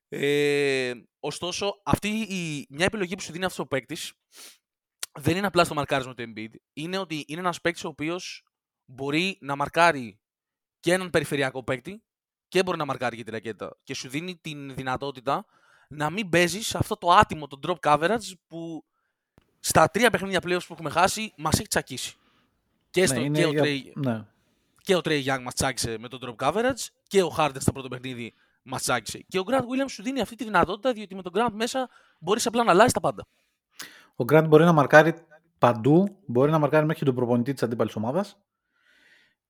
Ε, 0.08 0.94
ωστόσο, 1.20 1.82
αυτή 1.84 2.08
η, 2.08 2.66
μια 2.70 2.86
επιλογή 2.86 3.16
που 3.16 3.22
σου 3.22 3.32
δίνει 3.32 3.46
αυτός 3.46 3.60
ο 3.60 3.68
παίκτης 3.68 4.14
δεν 5.20 5.38
είναι 5.38 5.48
απλά 5.48 5.64
στο 5.64 5.74
μαρκάρισμα 5.74 6.14
του 6.14 6.24
Embiid. 6.36 6.50
Είναι 6.74 6.98
ότι 6.98 7.24
είναι 7.28 7.40
ένας 7.40 7.62
παίκτης 7.62 7.84
ο 7.84 7.88
οποίος 7.88 8.44
μπορεί 8.86 9.38
να 9.42 9.56
μαρκάρει 9.56 10.20
και 10.80 10.94
έναν 10.94 11.10
περιφερειακό 11.10 11.64
παίκτη 11.64 12.04
και 12.48 12.64
μπορεί 12.64 12.78
να 12.78 12.86
μαρκάρει 12.86 13.16
και 13.18 13.24
τη 13.24 13.32
ρακέτα. 13.32 13.78
Και 13.84 13.94
σου 13.94 14.10
δίνει 14.10 14.36
την 14.36 14.76
δυνατότητα 14.76 15.46
να 15.88 16.10
μην 16.10 16.30
παίζεις 16.30 16.68
σε 16.68 16.78
αυτό 16.78 16.98
το 16.98 17.12
άτιμο, 17.12 17.48
το 17.48 17.60
drop 17.68 17.76
coverage 17.92 18.32
που 18.48 18.84
στα 19.60 19.90
τρία 19.90 20.10
παιχνίδια 20.10 20.40
playoffs 20.44 20.66
που 20.68 20.74
έχουμε 20.74 20.90
χάσει 20.90 21.34
μας 21.38 21.60
έχει 21.60 21.68
τσακίσει. 21.68 22.16
Και, 22.90 23.06
στο, 23.06 23.20
Ναι, 23.20 23.30
και, 23.40 23.46
ο 23.46 23.50
για- 23.52 23.64
Trey, 23.64 23.82
ναι. 23.96 24.26
και 24.82 24.96
ο 24.96 25.00
Trey 25.04 25.24
Young 25.26 25.42
μας 25.42 25.54
τσάκισε 25.54 25.98
με 25.98 26.08
το 26.08 26.36
drop 26.38 26.48
coverage 26.48 26.88
και 27.08 27.24
ο 27.24 27.36
Harden 27.38 27.56
στο 27.60 27.72
πρώτο 27.72 27.88
παιχνίδι 27.88 28.34
μας 28.64 28.82
τσάκισε. 28.82 29.20
Και 29.28 29.40
ο 29.40 29.44
Grant 29.48 29.60
Williams 29.62 29.90
σου 29.90 30.04
δίνει 30.04 30.22
αυτή 30.22 30.36
τη 30.36 30.44
δυνατότητα 30.44 30.94
διότι 30.94 31.16
με 31.16 31.22
τον 31.22 31.32
Grant 31.36 31.52
μέσα 31.54 31.90
μπορείς 32.20 32.46
απλά 32.46 32.64
να 32.64 32.72
αλλάζεις 32.72 32.94
τα 32.94 33.00
πάντα. 33.00 33.28
Ο 34.16 34.26
Grant 34.32 34.46
μπορεί 34.48 34.64
να 34.64 34.72
μαρκάρει 34.72 35.14
παντού, 35.58 36.18
μπορεί 36.26 36.52
να 36.52 36.60
μαρκάρει 36.60 36.86
μέχρι 36.86 37.00
και 37.00 37.06
τον 37.06 37.16
προπονητή 37.16 37.54
της 37.54 37.64
αντίπαλης 37.64 37.96
ομάδας. 37.96 38.38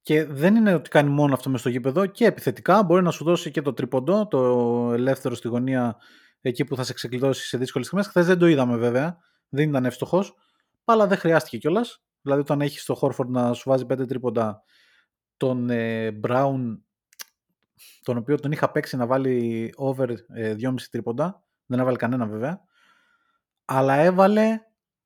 Και 0.02 0.26
δεν 0.26 0.56
είναι 0.56 0.74
ότι 0.74 0.90
κάνει 0.90 1.10
μόνο 1.10 1.34
αυτό 1.34 1.50
μες 1.50 1.60
στο 1.60 1.70
γήπεδο 1.70 2.06
και 2.06 2.26
επιθετικά 2.26 2.84
μπορεί 2.84 3.04
να 3.04 3.12
σου 3.12 3.24
δώσει 3.24 3.52
και 3.52 3.62
το 3.62 3.74
τρίποντο, 3.74 4.28
το 4.28 4.40
ελεύθερο 4.94 5.36
στη 5.36 5.48
γωνία 5.48 5.98
εκεί 6.42 6.66
που 6.66 6.76
θα 6.76 6.84
σε 6.84 6.94
ξεκλειδώσει 6.94 7.48
σε 7.48 7.58
δύσκολες 7.58 7.88
στιγμές. 7.88 8.08
Χθες 8.08 8.26
δεν 8.26 8.38
το 8.38 8.48
είδαμε 8.48 8.78
βέβαια, 8.78 9.18
δεν 9.50 9.70
ήταν 9.70 9.86
εύστοχος, 9.86 10.36
αλλά 10.86 11.08
δεν 11.08 11.18
χρειάστηκε 11.18 11.58
κιόλας. 11.58 12.04
Δηλαδή, 12.22 12.42
όταν 12.42 12.62
έχεις 12.62 12.86
το 12.86 12.96
Χόρφορντ 12.96 13.30
να 13.30 13.54
σου 13.54 13.70
βάζει 13.70 13.86
πέντε 13.86 14.06
τρίποντα, 14.06 14.64
τον 15.38 15.70
ε, 15.70 16.20
Brown, 16.28 16.78
τον 18.04 18.18
οποίο 18.18 18.40
τον 18.40 18.52
είχα 18.52 18.72
παίξει 18.72 18.98
να 18.98 19.06
βάλει 19.06 19.74
over 19.76 20.10
ε, 20.34 20.56
2,5 20.60 20.74
τρίποντα, 20.92 21.44
δεν 21.66 21.80
έβαλε 21.80 21.98
κανένα 21.98 22.26
βέβαια, 22.26 22.62
αλλά 23.76 23.96
έβαλε 23.96 24.60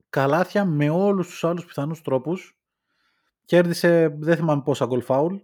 καλάθια 0.10 0.66
με 0.66 0.90
όλους 0.90 1.28
τους 1.28 1.44
άλλους 1.44 1.66
πιθανούς 1.66 2.02
τρόπους. 2.02 2.60
Κέρδισε, 3.46 4.16
δεν 4.20 4.36
θυμάμαι 4.36 4.62
πόσα 4.62 4.86
γκολ 4.86 5.02
φάουλ. 5.02 5.36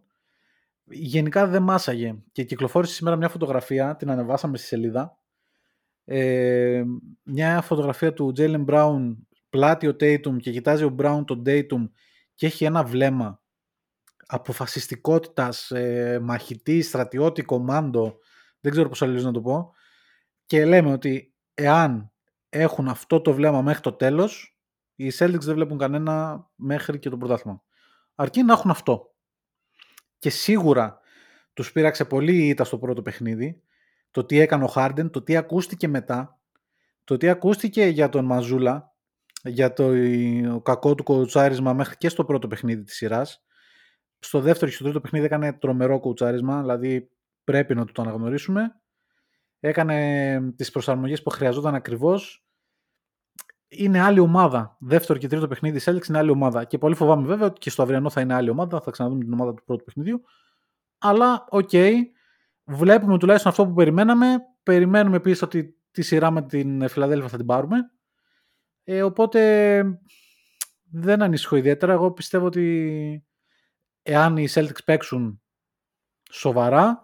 Γενικά 0.83 1.47
δεν 1.47 1.63
μάσαγε. 1.63 2.15
Και 2.31 2.43
κυκλοφόρησε 2.43 2.93
σήμερα 2.93 3.15
μια 3.15 3.29
φωτογραφία, 3.29 3.95
την 3.95 4.09
ανεβάσαμε 4.09 4.57
στη 4.57 4.67
σελίδα. 4.67 5.17
Ε, 6.05 6.83
μια 7.23 7.61
φωτογραφία 7.61 8.13
του 8.13 8.33
Jalen 8.37 8.65
Brown 8.65 9.15
πλάτη 9.49 9.87
ο 9.87 9.95
Tatum 9.99 10.37
και 10.37 10.51
κοιτάζει 10.51 10.83
ο 10.83 10.95
Brown 10.99 11.23
τον 11.25 11.43
Tatum 11.45 11.89
και 12.35 12.45
έχει 12.45 12.65
ένα 12.65 12.83
βλέμμα 12.83 13.41
αποφασιστικότητας, 14.25 15.71
ε, 15.71 16.19
μαχητή, 16.21 16.81
στρατιώτη, 16.81 17.41
κομάντο, 17.41 18.17
δεν 18.59 18.71
ξέρω 18.71 18.89
πώς 18.89 19.01
αλλιώς 19.01 19.23
να 19.23 19.31
το 19.31 19.41
πω. 19.41 19.73
Και 20.45 20.65
λέμε 20.65 20.91
ότι 20.91 21.33
εάν 21.53 22.12
έχουν 22.53 22.87
αυτό 22.87 23.21
το 23.21 23.33
βλέμμα 23.33 23.61
μέχρι 23.61 23.81
το 23.81 23.93
τέλος, 23.93 24.57
οι 24.95 25.11
Celtics 25.17 25.39
δεν 25.39 25.55
βλέπουν 25.55 25.77
κανένα 25.77 26.45
μέχρι 26.55 26.99
και 26.99 27.09
το 27.09 27.17
πρωτάθλημα. 27.17 27.63
Αρκεί 28.15 28.43
να 28.43 28.53
έχουν 28.53 28.71
αυτό. 28.71 29.15
Και 30.19 30.29
σίγουρα 30.29 30.99
τους 31.53 31.71
πείραξε 31.71 32.05
πολύ 32.05 32.35
η 32.35 32.47
ήττα 32.47 32.63
στο 32.63 32.77
πρώτο 32.77 33.01
παιχνίδι, 33.01 33.61
το 34.11 34.25
τι 34.25 34.39
έκανε 34.39 34.63
ο 34.63 34.67
Χάρντεν, 34.67 35.09
το 35.09 35.21
τι 35.21 35.35
ακούστηκε 35.35 35.87
μετά, 35.87 36.39
το 37.03 37.17
τι 37.17 37.29
ακούστηκε 37.29 37.85
για 37.85 38.09
τον 38.09 38.25
Μαζούλα, 38.25 38.93
για 39.43 39.73
το 39.73 39.91
κακό 40.63 40.95
του 40.95 41.03
κοουτσάρισμα 41.03 41.73
μέχρι 41.73 41.97
και 41.97 42.09
στο 42.09 42.25
πρώτο 42.25 42.47
παιχνίδι 42.47 42.83
της 42.83 42.95
σειράς. 42.95 43.45
Στο 44.19 44.39
δεύτερο 44.39 44.69
και 44.69 44.75
στο 44.75 44.83
τρίτο 44.83 45.01
παιχνίδι 45.01 45.25
έκανε 45.25 45.53
τρομερό 45.53 45.99
κοουτσάρισμα, 45.99 46.61
δηλαδή 46.61 47.09
πρέπει 47.43 47.75
να 47.75 47.85
το, 47.85 47.91
το 47.91 48.01
αναγνωρίσουμε. 48.01 48.81
Έκανε 49.59 50.53
τις 50.55 50.71
προσαρμογές 50.71 51.23
που 51.23 51.29
χρειαζόταν 51.29 51.75
ακριβώς. 51.75 52.42
Είναι 53.75 53.99
άλλη 53.99 54.19
ομάδα. 54.19 54.77
Δεύτερο 54.79 55.19
και 55.19 55.27
τρίτο 55.27 55.47
παιχνίδι 55.47 55.77
της 55.77 55.89
Celtics 55.89 56.07
είναι 56.09 56.17
άλλη 56.17 56.29
ομάδα. 56.29 56.63
Και 56.63 56.77
πολύ 56.77 56.95
φοβάμαι 56.95 57.27
βέβαια 57.27 57.47
ότι 57.47 57.59
και 57.59 57.69
στο 57.69 57.83
αυριανό 57.83 58.09
θα 58.09 58.21
είναι 58.21 58.33
άλλη 58.33 58.49
ομάδα. 58.49 58.81
Θα 58.81 58.91
ξαναδούμε 58.91 59.23
την 59.23 59.33
ομάδα 59.33 59.53
του 59.53 59.63
πρώτου 59.63 59.83
παιχνιδιού. 59.83 60.21
Αλλά, 60.97 61.45
οκ, 61.49 61.69
βλέπουμε 62.63 63.17
τουλάχιστον 63.17 63.51
αυτό 63.51 63.67
που 63.67 63.73
περιμέναμε. 63.73 64.37
Περιμένουμε 64.63 65.15
επίσης 65.15 65.41
ότι 65.41 65.77
τη 65.91 66.01
σειρά 66.01 66.31
με 66.31 66.41
την 66.41 66.87
Φιλαδέλφια 66.89 67.29
θα 67.29 67.37
την 67.37 67.45
πάρουμε. 67.45 67.77
Ε, 68.83 69.03
οπότε 69.03 69.83
δεν 70.83 71.21
ανησυχώ 71.21 71.55
ιδιαίτερα. 71.55 71.93
Εγώ 71.93 72.11
πιστεύω 72.11 72.45
ότι 72.45 73.25
εάν 74.01 74.37
οι 74.37 74.47
Celtics 74.49 74.83
παίξουν 74.85 75.41
σοβαρά, 76.31 77.01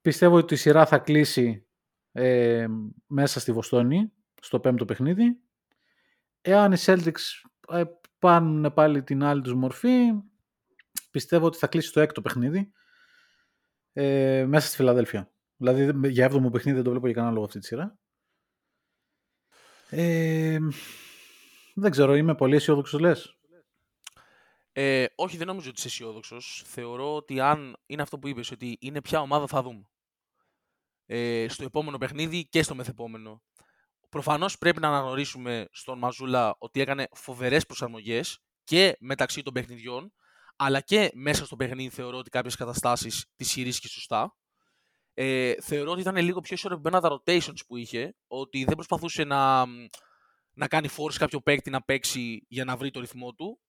πιστεύω 0.00 0.36
ότι 0.36 0.54
η 0.54 0.56
σειρά 0.56 0.86
θα 0.86 0.98
κλείσει 0.98 1.66
ε, 2.12 2.66
μέσα 3.06 3.40
στη 3.40 3.52
Βοστόνη, 3.52 4.12
στο 4.40 4.60
πέμπτο 4.60 4.84
παιχνίδι. 4.84 5.40
Εάν 6.40 6.72
οι 6.72 6.76
Celtics 6.78 7.20
ε, 7.68 7.82
πάνε 8.18 8.70
πάλι 8.70 9.02
την 9.02 9.22
άλλη 9.22 9.42
τους 9.42 9.54
μορφή, 9.54 9.98
πιστεύω 11.10 11.46
ότι 11.46 11.58
θα 11.58 11.66
κλείσει 11.66 11.92
το 11.92 12.00
έκτο 12.00 12.20
παιχνίδι 12.20 12.72
ε, 13.92 14.44
μέσα 14.48 14.66
στη 14.66 14.76
Φιλαδέλφια. 14.76 15.32
Δηλαδή 15.56 16.08
για 16.08 16.24
έβδομο 16.24 16.50
παιχνίδι 16.50 16.76
δεν 16.76 16.84
το 16.84 16.90
βλέπω 16.90 17.06
για 17.06 17.14
κανένα 17.14 17.34
λόγο 17.34 17.44
αυτή 17.44 17.58
τη 17.58 17.66
σειρά. 17.66 17.98
Ε, 19.90 20.58
δεν 21.74 21.90
ξέρω, 21.90 22.14
είμαι 22.14 22.34
πολύ 22.34 22.56
αισιόδοξος 22.56 23.00
λες. 23.00 23.34
Ε, 24.72 25.06
όχι, 25.14 25.36
δεν 25.36 25.46
νομίζω 25.46 25.68
ότι 25.68 25.78
είσαι 25.78 25.88
αισιόδοξος. 25.88 26.62
Θεωρώ 26.66 27.16
ότι 27.16 27.40
αν 27.40 27.76
είναι 27.86 28.02
αυτό 28.02 28.18
που 28.18 28.28
είπες, 28.28 28.50
ότι 28.50 28.76
είναι 28.80 29.00
ποια 29.00 29.20
ομάδα 29.20 29.46
θα 29.46 29.62
δούμε. 29.62 29.88
Ε, 31.06 31.46
στο 31.48 31.64
επόμενο 31.64 31.98
παιχνίδι 31.98 32.46
και 32.46 32.62
στο 32.62 32.74
μεθεπόμενο. 32.74 33.42
Προφανώς 34.10 34.58
πρέπει 34.58 34.80
να 34.80 34.88
αναγνωρίσουμε 34.88 35.66
στον 35.72 35.98
Μαζούλα 35.98 36.54
ότι 36.58 36.80
έκανε 36.80 37.08
φοβερές 37.12 37.66
προσαρμογές 37.66 38.38
και 38.64 38.96
μεταξύ 39.00 39.42
των 39.42 39.52
παιχνιδιών, 39.52 40.12
αλλά 40.56 40.80
και 40.80 41.10
μέσα 41.14 41.44
στο 41.44 41.56
παιχνίδι 41.56 41.88
θεωρώ 41.88 42.18
ότι 42.18 42.30
κάποιες 42.30 42.56
καταστάσεις 42.56 43.26
τι 43.36 43.44
χειρίστηκε 43.44 43.88
σωστά. 43.88 44.36
Ε, 45.14 45.54
θεωρώ 45.60 45.90
ότι 45.90 46.00
ήταν 46.00 46.16
λίγο 46.16 46.40
πιο 46.40 46.54
ισορροπημένα 46.54 47.00
τα 47.00 47.08
rotations 47.18 47.66
που 47.66 47.76
είχε, 47.76 48.14
ότι 48.26 48.64
δεν 48.64 48.74
προσπαθούσε 48.74 49.24
να, 49.24 49.66
να 50.52 50.68
κάνει 50.68 50.88
force 50.96 51.14
κάποιο 51.14 51.40
παίκτη 51.40 51.70
να 51.70 51.82
παίξει 51.82 52.46
για 52.48 52.64
να 52.64 52.76
βρει 52.76 52.90
το 52.90 53.00
ρυθμό 53.00 53.34
του 53.34 53.60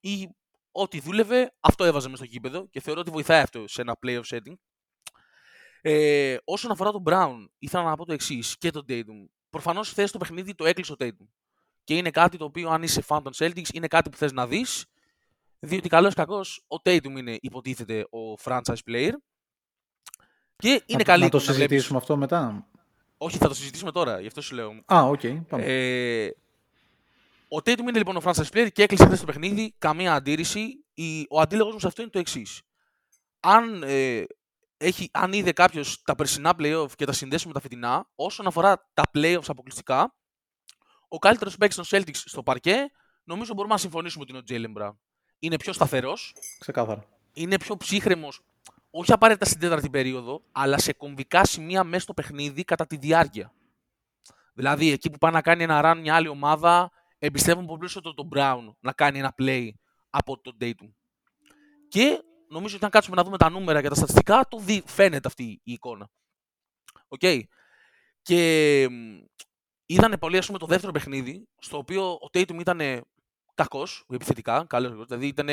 ή 0.00 0.28
ό,τι 0.70 1.00
δούλευε, 1.00 1.54
αυτό 1.60 1.84
έβαζε 1.84 2.08
μέσα 2.08 2.24
στο 2.24 2.32
γήπεδο 2.32 2.68
και 2.68 2.80
θεωρώ 2.80 3.00
ότι 3.00 3.10
βοηθάει 3.10 3.42
αυτό 3.42 3.68
σε 3.68 3.80
ένα 3.80 3.98
playoff 4.06 4.22
setting. 4.24 4.54
Ε, 5.80 6.36
όσον 6.44 6.70
αφορά 6.70 6.90
τον 6.90 7.02
Brown, 7.06 7.46
ήθελα 7.58 7.82
να 7.82 7.96
πω 7.96 8.04
το 8.04 8.12
εξής 8.12 8.58
και 8.58 8.70
τον 8.70 8.84
Tatum. 8.88 9.28
Προφανώς 9.50 9.88
χθε 9.90 10.04
το 10.04 10.18
παιχνίδι 10.18 10.54
το 10.54 10.64
έκλεισε 10.66 10.92
ο 10.92 10.96
Tatum. 10.98 11.26
Και 11.84 11.96
είναι 11.96 12.10
κάτι 12.10 12.36
το 12.36 12.44
οποίο, 12.44 12.70
αν 12.70 12.82
είσαι 12.82 13.02
fan 13.08 13.20
των 13.22 13.32
Celtics, 13.36 13.68
είναι 13.74 13.86
κάτι 13.86 14.10
που 14.10 14.16
θες 14.16 14.32
να 14.32 14.46
δεις. 14.46 14.84
Διότι 15.60 15.88
καλός 15.88 16.12
ή 16.12 16.14
κακός, 16.14 16.64
ο 16.68 16.76
Tatum 16.84 17.04
είναι 17.16 17.38
υποτίθεται 17.40 18.00
ο 18.10 18.34
franchise 18.44 18.82
player. 18.86 19.12
Και 20.56 20.68
είναι 20.86 20.98
να, 20.98 21.02
καλή 21.02 21.22
να 21.22 21.28
το 21.28 21.38
του 21.38 21.44
να 21.46 21.52
βλέπεις- 21.52 21.68
συζητήσουμε 21.70 21.98
αυτό 21.98 22.16
μετά; 22.16 22.66
Όχι, 23.18 23.36
θα 23.38 23.48
το 23.48 23.54
συζητήσουμε 23.54 23.92
τώρα, 23.92 24.20
γι' 24.20 24.26
αυτό 24.26 24.40
σου 24.40 24.54
λέω. 24.54 24.82
Α, 24.94 25.02
οκ, 25.02 25.20
πάμε. 25.48 25.64
Ε, 25.64 26.30
ο 27.48 27.56
Tatum 27.56 27.78
είναι 27.78 27.98
λοιπόν 27.98 28.16
ο 28.16 28.20
franchise 28.24 28.48
player 28.52 28.68
και 28.72 28.82
έκλεισε 28.82 29.04
χθες 29.04 29.20
το 29.20 29.26
παιχνίδι. 29.26 29.74
Καμία 29.78 30.14
αντίρρηση. 30.14 30.84
Η, 30.94 31.26
ο 31.30 31.40
αντίλογος 31.40 31.72
μου 31.72 31.80
σε 31.80 31.86
αυτό 31.86 32.02
είναι 32.02 32.10
το 32.10 32.18
εξής. 32.18 32.62
Αν, 33.40 33.82
ε, 33.82 34.24
έχει, 34.78 35.08
αν 35.12 35.32
είδε 35.32 35.52
κάποιος 35.52 36.02
τα 36.02 36.14
περσινά 36.14 36.54
playoff 36.58 36.90
και 36.96 37.04
τα 37.04 37.12
συνδέσει 37.12 37.46
με 37.46 37.52
τα 37.52 37.60
φετινά, 37.60 38.08
όσον 38.14 38.46
αφορά 38.46 38.90
τα 38.94 39.02
playoffs 39.14 39.46
αποκλειστικά, 39.46 40.14
ο 41.08 41.18
καλύτερος 41.18 41.56
παίκτης 41.56 41.88
των 41.88 42.00
Celtics 42.00 42.14
στο 42.14 42.42
παρκέ, 42.42 42.90
νομίζω 43.24 43.54
μπορούμε 43.54 43.74
να 43.74 43.80
συμφωνήσουμε 43.80 44.24
ότι 44.28 44.54
είναι 44.54 44.68
ο 44.68 44.72
Jalen 44.76 44.82
Brown. 44.82 44.96
Είναι 45.38 45.56
πιο 45.56 45.72
σταθερός, 45.72 46.34
Ξεκάθαρα. 46.58 47.04
είναι 47.32 47.56
πιο 47.56 47.76
ψύχρεμος, 47.76 48.40
όχι 48.90 49.12
απαραίτητα 49.12 49.46
στην 49.46 49.60
τέταρτη 49.60 49.90
περίοδο, 49.90 50.42
αλλά 50.52 50.78
σε 50.78 50.92
κομβικά 50.92 51.44
σημεία 51.44 51.84
μέσα 51.84 52.02
στο 52.02 52.14
παιχνίδι 52.14 52.64
κατά 52.64 52.86
τη 52.86 52.96
διάρκεια. 52.96 53.52
Δηλαδή, 54.54 54.90
εκεί 54.90 55.10
που 55.10 55.18
πάει 55.18 55.32
να 55.32 55.40
κάνει 55.42 55.62
ένα 55.62 55.80
run 55.84 56.00
μια 56.00 56.14
άλλη 56.14 56.28
ομάδα, 56.28 56.90
εμπιστεύουν 57.18 57.66
πολύ 57.66 57.78
περισσότερο 57.78 58.14
τον 58.14 58.28
Brown 58.34 58.74
να 58.80 58.92
κάνει 58.92 59.18
ένα 59.18 59.34
play 59.38 59.68
από 60.10 60.40
τον 60.40 60.56
Dayton. 60.60 60.92
Και 61.88 62.22
νομίζω 62.48 62.76
ότι 62.76 62.84
αν 62.84 62.90
κάτσουμε 62.90 63.16
να 63.16 63.24
δούμε 63.24 63.36
τα 63.36 63.50
νούμερα 63.50 63.82
και 63.82 63.88
τα 63.88 63.94
στατιστικά, 63.94 64.46
το 64.48 64.58
δει, 64.58 64.82
φαίνεται 64.86 65.28
αυτή 65.28 65.42
η 65.62 65.72
εικόνα. 65.72 66.08
Οκ. 67.08 67.20
Και 68.22 68.80
είδανε 69.86 70.16
πολύ, 70.16 70.36
ας 70.38 70.46
πούμε, 70.46 70.58
το 70.58 70.66
δεύτερο 70.66 70.92
παιχνίδι, 70.92 71.48
στο 71.58 71.76
οποίο 71.76 72.10
ο 72.10 72.28
Tatum 72.32 72.58
ήταν 72.60 72.80
κακός, 73.54 74.04
επιθετικά, 74.12 74.64
καλός, 74.68 75.06
δηλαδή 75.06 75.26
ήταν. 75.26 75.46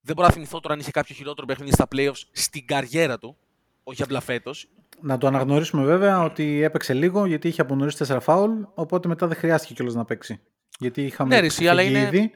Δεν 0.00 0.14
μπορώ 0.16 0.26
να 0.28 0.32
θυμηθώ 0.34 0.60
τώρα 0.60 0.74
αν 0.74 0.80
είχε 0.80 0.90
κάποιο 0.90 1.14
χειρότερο 1.14 1.46
παιχνίδι 1.46 1.72
στα 1.72 1.88
playoffs 1.94 2.22
στην 2.32 2.66
καριέρα 2.66 3.18
του, 3.18 3.36
όχι 3.84 4.02
απλά 4.02 4.20
φέτος. 4.20 4.68
Να 5.00 5.18
το 5.18 5.26
αναγνωρίσουμε 5.26 5.84
βέβαια 5.84 6.22
ότι 6.22 6.62
έπαιξε 6.62 6.94
λίγο 6.94 7.26
γιατί 7.26 7.48
είχε 7.48 7.60
από 7.60 7.74
νωρίς 7.74 7.96
4 8.08 8.18
φάουλ, 8.20 8.62
οπότε 8.74 9.08
μετά 9.08 9.26
δεν 9.26 9.36
χρειάστηκε 9.36 9.74
κιόλας 9.74 9.94
να 9.94 10.04
παίξει. 10.04 10.40
Γιατί 10.78 11.02
είχαμε 11.04 11.34
Ναι, 11.34 11.40
ρε, 11.40 11.46
εσύ, 11.46 11.68
αλλά 11.68 11.80
ξεφύγει 11.82 12.00
είναι- 12.06 12.16
ήδη. 12.18 12.32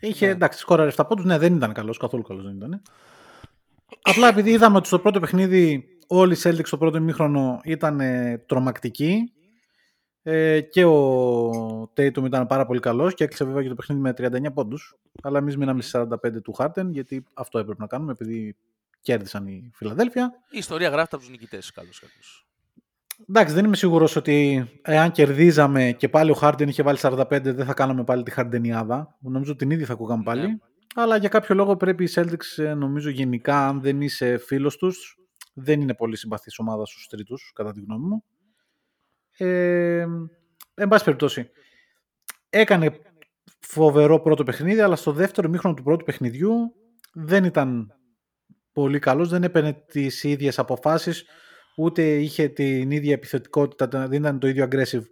Είχε, 0.00 0.26
Ναι. 0.26 0.32
εντάξει, 0.32 0.58
σκόραρε 0.58 0.90
7 0.96 1.06
πόντους, 1.08 1.24
ναι, 1.24 1.38
δεν 1.38 1.54
ήταν 1.54 1.72
καλός, 1.72 1.98
καθόλου 1.98 2.22
καλός 2.22 2.44
δεν 2.44 2.56
ήταν. 2.56 2.82
Απλά 4.02 4.28
επειδή 4.28 4.50
είδαμε 4.50 4.76
ότι 4.76 4.86
στο 4.86 4.98
πρώτο 4.98 5.20
παιχνίδι 5.20 5.88
όλοι 6.06 6.34
οι 6.34 6.38
Celtics 6.42 6.66
στο 6.66 6.78
πρώτο 6.78 6.96
ημίχρονο 6.96 7.60
ήταν 7.64 8.00
ε, 8.00 8.38
τρομακτικοί 8.46 9.32
ε, 10.22 10.60
και 10.60 10.84
ο 10.84 11.82
Tatum 11.82 12.24
ήταν 12.24 12.46
πάρα 12.46 12.66
πολύ 12.66 12.80
καλός 12.80 13.14
και 13.14 13.24
έκλεισε 13.24 13.44
βέβαια 13.44 13.62
και 13.62 13.68
το 13.68 13.74
παιχνίδι 13.74 14.00
με 14.00 14.14
39 14.18 14.52
πόντους. 14.54 14.96
Αλλά 15.22 15.38
εμείς 15.38 15.56
μείναμε 15.56 15.82
στις 15.82 16.00
45 16.24 16.42
του 16.42 16.54
Harden 16.58 16.86
γιατί 16.88 17.24
αυτό 17.34 17.58
έπρεπε 17.58 17.80
να 17.80 17.86
κάνουμε 17.86 18.12
επειδή 18.12 18.56
κέρδισαν 19.00 19.46
οι 19.46 19.70
Φιλαδέλφια. 19.74 20.32
Η 20.50 20.58
ιστορία 20.58 20.88
γράφεται 20.88 21.16
από 21.16 21.24
τους 21.24 21.32
νικητές, 21.32 21.72
καλώς 21.72 21.98
κακό. 22.00 22.12
Εντάξει, 23.28 23.54
δεν 23.54 23.64
είμαι 23.64 23.76
σίγουρος 23.76 24.16
ότι 24.16 24.68
εάν 24.82 25.10
κερδίζαμε 25.10 25.92
και 25.92 26.08
πάλι 26.08 26.30
ο 26.30 26.34
Χάρντεν 26.34 26.68
είχε 26.68 26.82
βάλει 26.82 26.98
45, 27.00 27.24
δεν 27.42 27.64
θα 27.64 27.74
κάναμε 27.74 28.04
πάλι 28.04 28.22
τη 28.22 28.30
Χαρντενιάδα. 28.30 29.16
Νομίζω 29.20 29.50
ότι 29.50 29.58
την 29.58 29.70
ίδια 29.70 29.86
θα 29.86 29.92
ακούγαμε 29.92 30.22
πάλι. 30.22 30.46
Ναι. 30.46 30.56
Αλλά 30.94 31.16
για 31.16 31.28
κάποιο 31.28 31.54
λόγο 31.54 31.76
πρέπει 31.76 32.04
οι 32.04 32.08
Celtics, 32.14 32.64
ε, 32.64 32.74
νομίζω 32.74 33.10
γενικά, 33.10 33.68
αν 33.68 33.80
δεν 33.80 34.00
είσαι 34.00 34.38
φίλος 34.38 34.76
τους, 34.76 35.18
δεν 35.54 35.80
είναι 35.80 35.94
πολύ 35.94 36.16
συμπαθής 36.16 36.58
ομάδα 36.58 36.86
στους 36.86 37.06
τρίτους, 37.06 37.52
κατά 37.54 37.72
τη 37.72 37.80
γνώμη 37.80 38.06
μου. 38.06 38.24
Ε, 39.36 40.06
εν 40.74 40.88
πάση 40.88 41.04
περιπτώσει, 41.04 41.50
έκανε 42.50 43.00
φοβερό 43.60 44.20
πρώτο 44.20 44.44
παιχνίδι, 44.44 44.80
αλλά 44.80 44.96
στο 44.96 45.12
δεύτερο 45.12 45.48
μήχρονο 45.48 45.74
του 45.74 45.82
πρώτου 45.82 46.04
παιχνιδιού 46.04 46.74
δεν 47.12 47.44
ήταν 47.44 47.94
πολύ 48.72 48.98
καλός, 48.98 49.28
δεν 49.28 49.42
έπαιρνε 49.42 49.72
τις 49.72 50.24
ίδιες 50.24 50.58
αποφάσεις, 50.58 51.24
ούτε 51.78 52.16
είχε 52.16 52.48
την 52.48 52.90
ίδια 52.90 53.12
επιθετικότητα, 53.12 54.08
δεν 54.08 54.12
ήταν 54.12 54.38
το 54.38 54.48
ίδιο 54.48 54.68
aggressive 54.70 55.02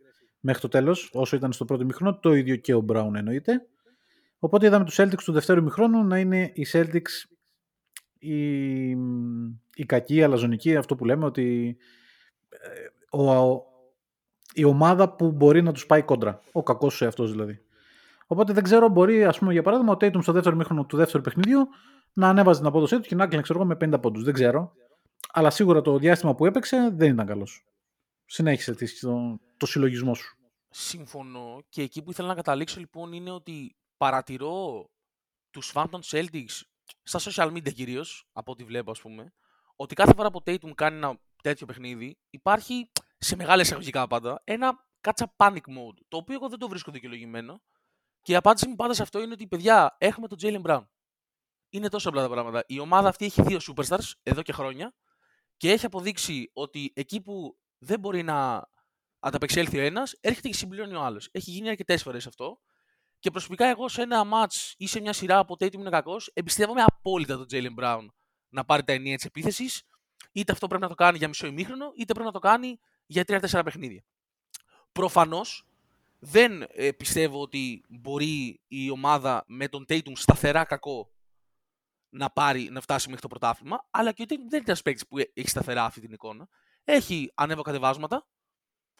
μέχρι 0.40 0.60
το 0.60 0.68
τέλος, 0.68 1.10
όσο 1.12 1.36
ήταν 1.36 1.52
στο 1.52 1.64
πρώτο 1.64 1.84
μήχρονο, 1.84 2.18
το 2.18 2.34
ίδιο 2.34 2.56
και 2.56 2.74
ο 2.74 2.84
Brown 2.88 3.10
εννοείται. 3.14 3.66
Οπότε 4.38 4.66
είδαμε 4.66 4.84
τους 4.84 5.00
Celtics 5.00 5.22
του 5.24 5.32
δεύτερου 5.32 5.62
μηχρόνου 5.62 6.04
να 6.04 6.18
είναι 6.18 6.50
οι 6.54 6.66
Celtics 6.72 7.34
η, 8.18 8.88
η 9.74 9.84
κακή, 9.86 10.14
η 10.14 10.22
αλαζονική, 10.22 10.76
αυτό 10.76 10.94
που 10.94 11.04
λέμε 11.04 11.24
ότι 11.24 11.76
ε, 12.48 13.16
ο, 13.16 13.62
η 14.54 14.64
ομάδα 14.64 15.14
που 15.14 15.32
μπορεί 15.32 15.62
να 15.62 15.72
τους 15.72 15.86
πάει 15.86 16.02
κόντρα. 16.02 16.40
Ο 16.52 16.62
κακός 16.62 16.96
σε 16.96 17.06
αυτός 17.06 17.30
δηλαδή. 17.30 17.60
Οπότε 18.26 18.52
δεν 18.52 18.62
ξέρω, 18.62 18.88
μπορεί 18.88 19.24
ας 19.24 19.38
πούμε 19.38 19.52
για 19.52 19.62
παράδειγμα 19.62 19.92
ο 19.92 19.96
Tatum 20.00 20.22
στο 20.22 20.32
δεύτερο 20.32 20.56
μήχρονο 20.56 20.84
του 20.84 20.96
δεύτερου 20.96 21.22
παιχνιδιού 21.22 21.68
να 22.12 22.28
ανέβαζε 22.28 22.58
την 22.58 22.68
απόδοσή 22.68 23.00
του 23.00 23.08
και 23.08 23.14
να 23.14 23.26
κλείνει 23.26 23.42
ξέρω 23.42 23.58
εγώ 23.58 23.68
με 23.68 23.94
50 23.94 24.00
πόντους. 24.00 24.24
Δεν 24.24 24.34
ξέρω. 24.34 24.72
Αλλά 25.32 25.50
σίγουρα 25.50 25.80
το 25.80 25.98
διάστημα 25.98 26.34
που 26.34 26.46
έπαιξε 26.46 26.90
δεν 26.92 27.12
ήταν 27.12 27.26
καλός. 27.26 27.64
Συνέχισε 28.24 28.74
τη- 28.74 28.98
το, 29.00 29.40
το 29.56 29.66
συλλογισμό 29.66 30.14
σου. 30.14 30.36
Συμφωνώ 30.68 31.62
και 31.68 31.82
εκεί 31.82 32.02
που 32.02 32.10
ήθελα 32.10 32.28
να 32.28 32.34
καταλήξω 32.34 32.80
λοιπόν 32.80 33.12
είναι 33.12 33.30
ότι 33.30 33.76
παρατηρώ 33.96 34.86
τους 35.50 35.66
φαν 35.68 35.90
των 35.90 36.00
Celtics 36.04 36.60
στα 37.02 37.18
social 37.22 37.52
media 37.52 37.72
κυρίως, 37.72 38.28
από 38.32 38.52
ό,τι 38.52 38.64
βλέπω 38.64 38.90
ας 38.90 39.00
πούμε, 39.00 39.32
ότι 39.76 39.94
κάθε 39.94 40.14
φορά 40.14 40.30
που 40.30 40.38
ο 40.46 40.50
Tatum 40.50 40.70
κάνει 40.74 40.96
ένα 40.96 41.18
τέτοιο 41.42 41.66
παιχνίδι 41.66 42.18
υπάρχει 42.30 42.90
σε 43.18 43.36
μεγάλες 43.36 43.66
εισαγωγικά 43.66 44.06
πάντα 44.06 44.40
ένα 44.44 44.86
κάτσα 45.00 45.34
panic 45.36 45.56
mode, 45.56 45.98
το 46.08 46.16
οποίο 46.16 46.34
εγώ 46.34 46.48
δεν 46.48 46.58
το 46.58 46.68
βρίσκω 46.68 46.90
δικαιολογημένο 46.92 47.62
και 48.22 48.32
η 48.32 48.36
απάντηση 48.36 48.68
μου 48.68 48.74
πάντα 48.74 48.94
σε 48.94 49.02
αυτό 49.02 49.20
είναι 49.22 49.32
ότι 49.32 49.46
παιδιά 49.46 49.96
έχουμε 49.98 50.28
τον 50.28 50.38
Jalen 50.40 50.62
Brown. 50.62 50.84
Είναι 51.68 51.88
τόσο 51.88 52.08
απλά 52.08 52.22
τα 52.22 52.28
πράγματα. 52.28 52.64
Η 52.66 52.78
ομάδα 52.78 53.08
αυτή 53.08 53.24
έχει 53.24 53.42
δύο 53.42 53.58
superstars 53.60 54.12
εδώ 54.22 54.42
και 54.42 54.52
χρόνια 54.52 54.94
και 55.64 55.70
έχει 55.70 55.86
αποδείξει 55.86 56.50
ότι 56.52 56.92
εκεί 56.94 57.20
που 57.20 57.56
δεν 57.78 58.00
μπορεί 58.00 58.22
να 58.22 58.68
ανταπεξέλθει 59.18 59.78
ο 59.78 59.82
ένας, 59.82 60.16
έρχεται 60.20 60.48
και 60.48 60.54
συμπληρώνει 60.54 60.94
ο 60.94 61.00
άλλος. 61.00 61.28
Έχει 61.32 61.50
γίνει 61.50 61.68
αρκετές 61.68 62.02
φορές 62.02 62.26
αυτό. 62.26 62.60
Και 63.18 63.30
προσωπικά 63.30 63.66
εγώ 63.66 63.88
σε 63.88 64.02
ένα 64.02 64.22
match 64.32 64.72
ή 64.76 64.86
σε 64.86 65.00
μια 65.00 65.12
σειρά 65.12 65.38
από 65.38 65.54
Tatum 65.54 65.72
είναι 65.74 65.90
κακός, 65.90 66.30
εμπιστεύομαι 66.34 66.82
απόλυτα 66.82 67.36
τον 67.36 67.46
Jalen 67.50 67.82
Brown 67.82 68.06
να 68.48 68.64
πάρει 68.64 68.84
τα 68.84 68.92
ενία 68.92 69.16
της 69.16 69.24
επίθεσης. 69.24 69.82
Είτε 70.32 70.52
αυτό 70.52 70.66
πρέπει 70.66 70.82
να 70.82 70.88
το 70.88 70.94
κάνει 70.94 71.18
για 71.18 71.28
μισό 71.28 71.46
ημίχρονο, 71.46 71.92
είτε 71.96 72.12
πρέπει 72.12 72.26
να 72.26 72.32
το 72.32 72.38
κάνει 72.38 72.78
για 73.06 73.24
3-4 73.26 73.60
παιχνίδια. 73.64 74.04
Προφανώς 74.92 75.66
δεν 76.18 76.66
ε, 76.68 76.90
πιστεύω 76.92 77.40
ότι 77.40 77.84
μπορεί 77.88 78.60
η 78.66 78.90
ομάδα 78.90 79.44
με 79.46 79.68
τον 79.68 79.84
Tatum 79.88 80.12
σταθερά 80.14 80.64
κακό 80.64 81.13
να, 82.14 82.30
πάρει, 82.30 82.68
να 82.70 82.80
φτάσει 82.80 83.06
μέχρι 83.06 83.22
το 83.22 83.28
πρωτάθλημα, 83.28 83.86
αλλά 83.90 84.12
και 84.12 84.22
ο 84.22 84.24
Tatum 84.24 84.28
δεν 84.28 84.58
είναι 84.58 84.62
ένας 84.66 84.82
παίκτης 84.82 85.06
που 85.06 85.18
έχει 85.18 85.48
σταθερά 85.48 85.84
αυτή 85.84 86.00
την 86.00 86.12
εικόνα. 86.12 86.48
Έχει 86.84 87.32
ανέβοκατεβάσματα, 87.34 88.28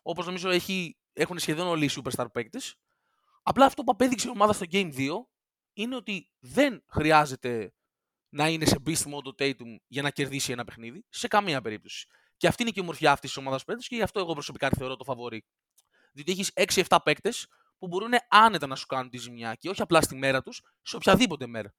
όπως 0.03 0.27
νομίζω 0.27 0.51
έχει, 0.51 0.99
έχουν 1.13 1.39
σχεδόν 1.39 1.67
όλοι 1.67 1.85
οι 1.85 1.91
superstar 1.93 2.27
παίκτες. 2.33 2.77
Απλά 3.43 3.67
αυτό 3.67 3.85
που 3.85 3.93
απέδειξε 3.93 4.29
η 4.29 4.31
ομάδα 4.31 4.53
στο 4.53 4.67
Game 4.71 4.95
2 4.95 5.11
είναι 5.73 5.97
ότι 5.97 6.31
δεν 6.39 6.85
χρειάζεται 6.87 7.75
να 8.29 8.49
είναι 8.49 8.65
σε 8.65 8.77
beast 8.87 9.03
mode 9.03 9.25
ο 9.25 9.35
Tatum 9.39 9.77
για 9.87 10.03
να 10.03 10.11
κερδίσει 10.11 10.53
ένα 10.53 10.65
παιχνίδι, 10.65 11.05
σε 11.09 11.29
καμία 11.29 11.61
περίπτωση. 11.61 12.07
Και 12.37 12.47
αυτή 12.47 12.63
είναι 12.63 12.71
και 12.71 12.81
η 12.81 12.83
ομορφιά 12.83 13.13
αυτής 13.13 13.33
της 13.33 13.39
ομάδας 13.39 13.65
παίκτες 13.65 13.89
και 13.89 13.97
γι' 13.97 14.03
αυτό 14.03 14.21
εγώ 14.21 14.33
προσωπικά 14.33 14.71
τη 14.71 14.77
θεωρώ 14.77 14.97
το 14.97 15.05
φαβορή. 15.05 15.45
Διότι 16.13 16.33
έχεις 16.33 16.51
6-7 16.89 16.97
παίκτες 17.05 17.47
που 17.79 17.87
μπορούν 17.87 18.13
άνετα 18.29 18.67
να 18.67 18.75
σου 18.75 18.87
κάνουν 18.87 19.11
τη 19.11 19.19
ζημιά 19.19 19.55
και 19.55 19.69
όχι 19.69 19.83
απλά 19.83 20.01
στη 20.01 20.17
μέρα 20.17 20.43
τους, 20.43 20.63
σε 20.83 20.97
οποιαδήποτε 20.97 21.47
μέρα. 21.47 21.75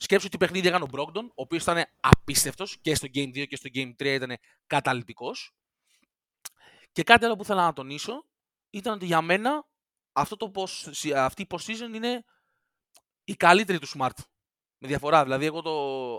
Σκέψου 0.00 0.28
τι 0.28 0.36
παιχνίδι 0.36 0.68
έκανε 0.68 0.84
ο 0.84 0.88
Brogdon, 0.92 1.24
ο 1.24 1.42
οποίος 1.42 1.62
ήταν 1.62 1.84
απίστευτος 2.00 2.78
και 2.80 2.94
στο 2.94 3.08
Game 3.14 3.28
2 3.28 3.46
και 3.46 3.56
στο 3.56 3.68
Game 3.74 3.92
3 3.96 4.04
ήταν 4.04 4.36
καταλητικός. 4.66 5.54
Και 6.92 7.02
κάτι 7.02 7.24
άλλο 7.24 7.36
που 7.36 7.42
ήθελα 7.42 7.64
να 7.64 7.72
τονίσω 7.72 8.24
ήταν 8.70 8.94
ότι 8.94 9.06
για 9.06 9.20
μένα 9.20 9.66
αυτό 10.12 10.36
το 10.36 10.50
post, 10.54 11.10
αυτή 11.14 11.42
η 11.42 11.46
post-season 11.50 11.94
είναι 11.94 12.24
η 13.24 13.34
καλύτερη 13.34 13.78
του 13.78 13.88
Smart. 13.88 14.18
Με 14.78 14.88
διαφορά. 14.88 15.22
Δηλαδή, 15.22 15.46
εγώ 15.46 15.62
το, 15.62 15.72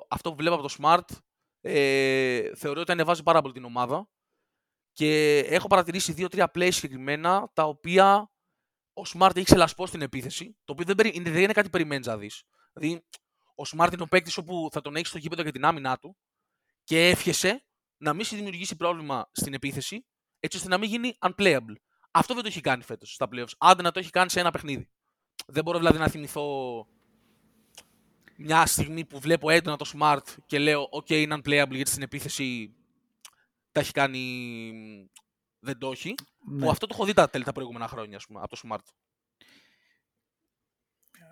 αυτό 0.09 0.29
που 0.29 0.35
βλέπω 0.35 0.55
από 0.55 0.67
το 0.67 0.75
Smart 0.79 1.17
ε, 1.61 2.55
θεωρώ 2.55 2.81
ότι 2.81 2.91
ανεβάζει 2.91 3.23
πάρα 3.23 3.41
πολύ 3.41 3.53
την 3.53 3.63
ομάδα. 3.63 4.09
Και 4.93 5.37
έχω 5.39 5.67
παρατηρήσει 5.67 6.11
δύο-τρία 6.11 6.51
plays 6.55 6.71
συγκεκριμένα 6.71 7.51
τα 7.53 7.63
οποία 7.63 8.31
ο 8.93 9.01
Smart 9.13 9.35
έχει 9.35 9.45
ξελασπώσει 9.45 9.89
στην 9.89 10.01
επίθεση. 10.01 10.57
Το 10.63 10.73
οποίο 10.73 10.85
δεν, 10.85 10.95
περι, 10.95 11.11
είναι, 11.13 11.29
δεν 11.29 11.41
είναι 11.41 11.53
κάτι 11.53 11.65
που 11.65 11.71
περιμένεις 11.71 12.07
να 12.07 12.17
δεις. 12.17 12.43
Δηλαδή, 12.73 13.05
ο 13.59 13.77
Smart 13.77 13.93
είναι 13.93 14.01
ο 14.01 14.07
παίκτης 14.07 14.37
όπου 14.37 14.69
θα 14.71 14.81
τον 14.81 14.95
έχεις 14.95 15.09
στο 15.09 15.17
γήπεδο 15.17 15.41
για 15.41 15.51
την 15.51 15.65
άμυνά 15.65 15.97
του 15.97 16.17
και 16.83 17.09
εύχεσαι 17.09 17.65
να 17.97 18.13
μην 18.13 18.25
σου 18.25 18.35
δημιουργήσει 18.35 18.75
πρόβλημα 18.75 19.29
στην 19.31 19.53
επίθεση 19.53 20.05
έτσι 20.39 20.57
ώστε 20.57 20.69
να 20.69 20.77
μην 20.77 20.89
γίνει 20.89 21.17
unplayable. 21.19 21.75
Αυτό 22.11 22.33
δεν 22.33 22.43
το 22.43 22.49
έχει 22.49 22.61
κάνει 22.61 22.83
φέτος 22.83 23.13
στα 23.13 23.27
playoffs. 23.31 23.51
Άντε 23.57 23.81
να 23.81 23.91
το 23.91 23.99
έχει 23.99 24.09
κάνει 24.09 24.29
σε 24.29 24.39
ένα 24.39 24.51
παιχνίδι. 24.51 24.89
Δεν 25.47 25.63
μπορώ 25.63 25.77
δηλαδή 25.77 25.97
να 25.97 26.07
θυμηθώ 26.07 26.87
μια 28.37 28.65
στιγμή 28.65 29.05
που 29.05 29.19
βλέπω 29.19 29.49
έντονα 29.49 29.77
το 29.77 29.91
smart 29.93 30.35
και 30.45 30.59
λέω 30.59 30.89
OK, 30.91 31.09
είναι 31.09 31.35
unplayable 31.35 31.71
γιατί 31.71 31.89
στην 31.89 32.01
επίθεση 32.01 32.75
τα 33.71 33.79
έχει 33.79 33.91
κάνει. 33.91 35.09
Δεν 35.59 35.77
το 35.77 35.91
έχει. 35.91 36.15
Ναι. 36.49 36.63
Που 36.63 36.69
αυτό 36.69 36.87
το 36.87 36.93
έχω 36.95 37.05
δει 37.05 37.13
τα, 37.13 37.29
τέλη 37.29 37.43
τα 37.43 37.51
προηγούμενα 37.51 37.87
χρόνια, 37.87 38.17
ας 38.17 38.25
πούμε, 38.25 38.39
από 38.39 38.55
το 38.55 38.61
smart. 38.63 38.85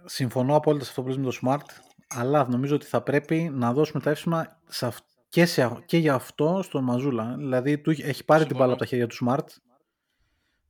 Συμφωνώ 0.06 0.56
απόλυτα 0.56 0.84
σε 0.84 0.90
αυτό 0.90 1.02
που 1.02 1.08
λες 1.08 1.18
με 1.18 1.24
το 1.24 1.38
Smart, 1.42 1.82
αλλά 2.08 2.48
νομίζω 2.50 2.76
ότι 2.76 2.86
θα 2.86 3.02
πρέπει 3.02 3.50
να 3.54 3.74
δώσουμε 3.74 4.02
τα 4.02 4.10
εύσημα 4.10 4.60
σε 4.68 4.86
αυ- 4.86 5.06
και, 5.30 5.46
σε, 5.46 5.78
και 5.86 5.98
για 5.98 6.14
αυτό 6.14 6.60
στον 6.64 6.84
Μαζούλα. 6.84 7.36
Δηλαδή 7.38 7.78
του, 7.78 7.90
έχει- 7.90 8.02
έχει 8.04 8.26
πάρει 8.26 8.40
την 8.46 8.48
Συμφωνώ. 8.56 8.60
μπάλα 8.60 8.72
από 8.72 8.82
τα 8.82 8.86
χέρια 8.86 9.08
του 9.08 9.16
Smart. 9.26 9.46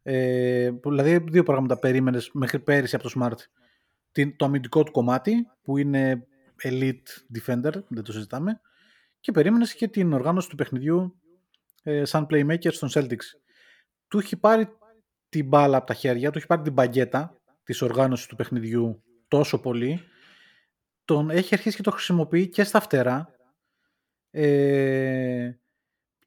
Ε, 0.04 0.72
που- 0.82 0.90
δηλαδή 0.90 1.18
δύο 1.18 1.44
πράγματα 1.44 1.80
περίμενες 1.80 2.30
μέχρι 2.34 2.60
πέρυσι 2.60 2.96
από 2.96 3.10
το 3.10 3.20
Smart. 3.20 3.38
Την, 4.12 4.36
το 4.38 4.46
αμυντικό 4.46 4.84
του 4.84 4.92
κομμάτι 4.92 5.48
που 5.62 5.78
είναι 5.78 6.28
elite 6.64 7.38
defender, 7.38 7.74
δεν 7.88 8.04
το 8.04 8.12
συζητάμε. 8.12 8.62
Και 9.20 9.32
περίμενες 9.32 9.74
και 9.74 9.88
την 9.88 10.14
οργάνωση 10.14 10.50
του 10.50 10.56
παιχνιδιού 10.56 11.16
ε, 11.84 12.06
σαν 12.06 12.28
playmaker 12.30 12.72
στον 12.74 12.90
Celtics. 12.94 13.26
Του 14.08 14.18
έχει 14.18 14.38
πάρει 14.38 14.68
την 15.30 15.48
μπάλα 15.48 15.78
από 15.78 15.86
τα 15.86 15.94
χέρια, 15.94 16.32
του 16.32 16.38
έχει 16.38 16.48
πάρει 16.48 16.62
την 16.62 16.74
μπαγκέτα 16.74 17.42
της 17.64 17.82
οργάνωσης 17.82 18.26
του 18.26 18.36
παιχνιδιού 18.36 19.04
τόσο 19.28 19.60
πολύ, 19.60 20.02
τον 21.08 21.30
έχει 21.30 21.54
αρχίσει 21.54 21.76
και 21.76 21.82
το 21.82 21.92
χρησιμοποιεί 21.92 22.48
και 22.48 22.64
στα 22.64 22.80
φτερά 22.80 23.30
ε, 24.30 25.52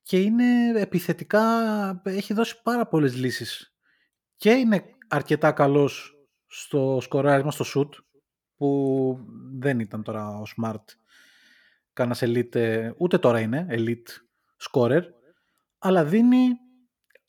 και 0.03 0.21
είναι 0.21 0.81
επιθετικά, 0.81 1.43
έχει 2.05 2.35
δώσει 2.35 2.63
πάρα 2.63 2.87
πολλές 2.87 3.17
λύσεις 3.17 3.75
και 4.37 4.51
είναι 4.51 4.85
αρκετά 5.09 5.53
καλός 5.53 6.15
στο 6.47 6.99
σκοράρισμα, 7.01 7.51
στο 7.51 7.65
shoot 7.75 7.89
που 8.57 9.19
δεν 9.59 9.81
ήταν 9.81 10.03
τώρα 10.03 10.29
ο 10.29 10.43
Smart 10.57 10.85
κανένας 11.93 12.23
elite, 12.23 12.55
ε, 12.55 12.93
ούτε 12.97 13.19
τώρα 13.19 13.41
είναι 13.41 13.67
elite 13.71 14.09
scorer 14.71 15.03
αλλά 15.79 16.05
δίνει 16.05 16.49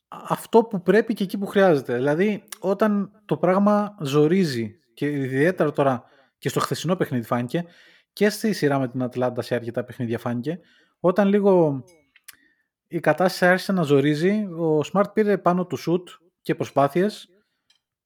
αυτό 0.08 0.64
που 0.64 0.82
πρέπει 0.82 1.14
και 1.14 1.24
εκεί 1.24 1.38
που 1.38 1.46
χρειάζεται. 1.46 1.94
Δηλαδή, 1.94 2.44
όταν 2.58 3.22
το 3.24 3.36
πράγμα 3.36 3.96
ζορίζει 4.00 4.80
και 4.94 5.10
ιδιαίτερα 5.10 5.72
τώρα 5.72 6.04
και 6.42 6.48
στο 6.48 6.60
χθεσινό 6.60 6.96
παιχνίδι 6.96 7.26
φάνηκε 7.26 7.64
και 8.12 8.28
στη 8.30 8.52
σειρά 8.52 8.78
με 8.78 8.88
την 8.88 9.02
Ατλάντα 9.02 9.42
σε 9.42 9.54
αρκετά 9.54 9.84
παιχνίδια 9.84 10.18
φάνηκε, 10.18 10.60
όταν 11.00 11.28
λίγο 11.28 11.84
η 12.86 13.00
κατάσταση 13.00 13.46
άρχισε 13.46 13.72
να 13.72 13.82
ζορίζει, 13.82 14.30
ο 14.44 14.80
Smart 14.92 15.12
πήρε 15.12 15.38
πάνω 15.38 15.66
του 15.66 15.76
σουτ 15.76 16.08
και 16.42 16.54
προσπάθειες 16.54 17.28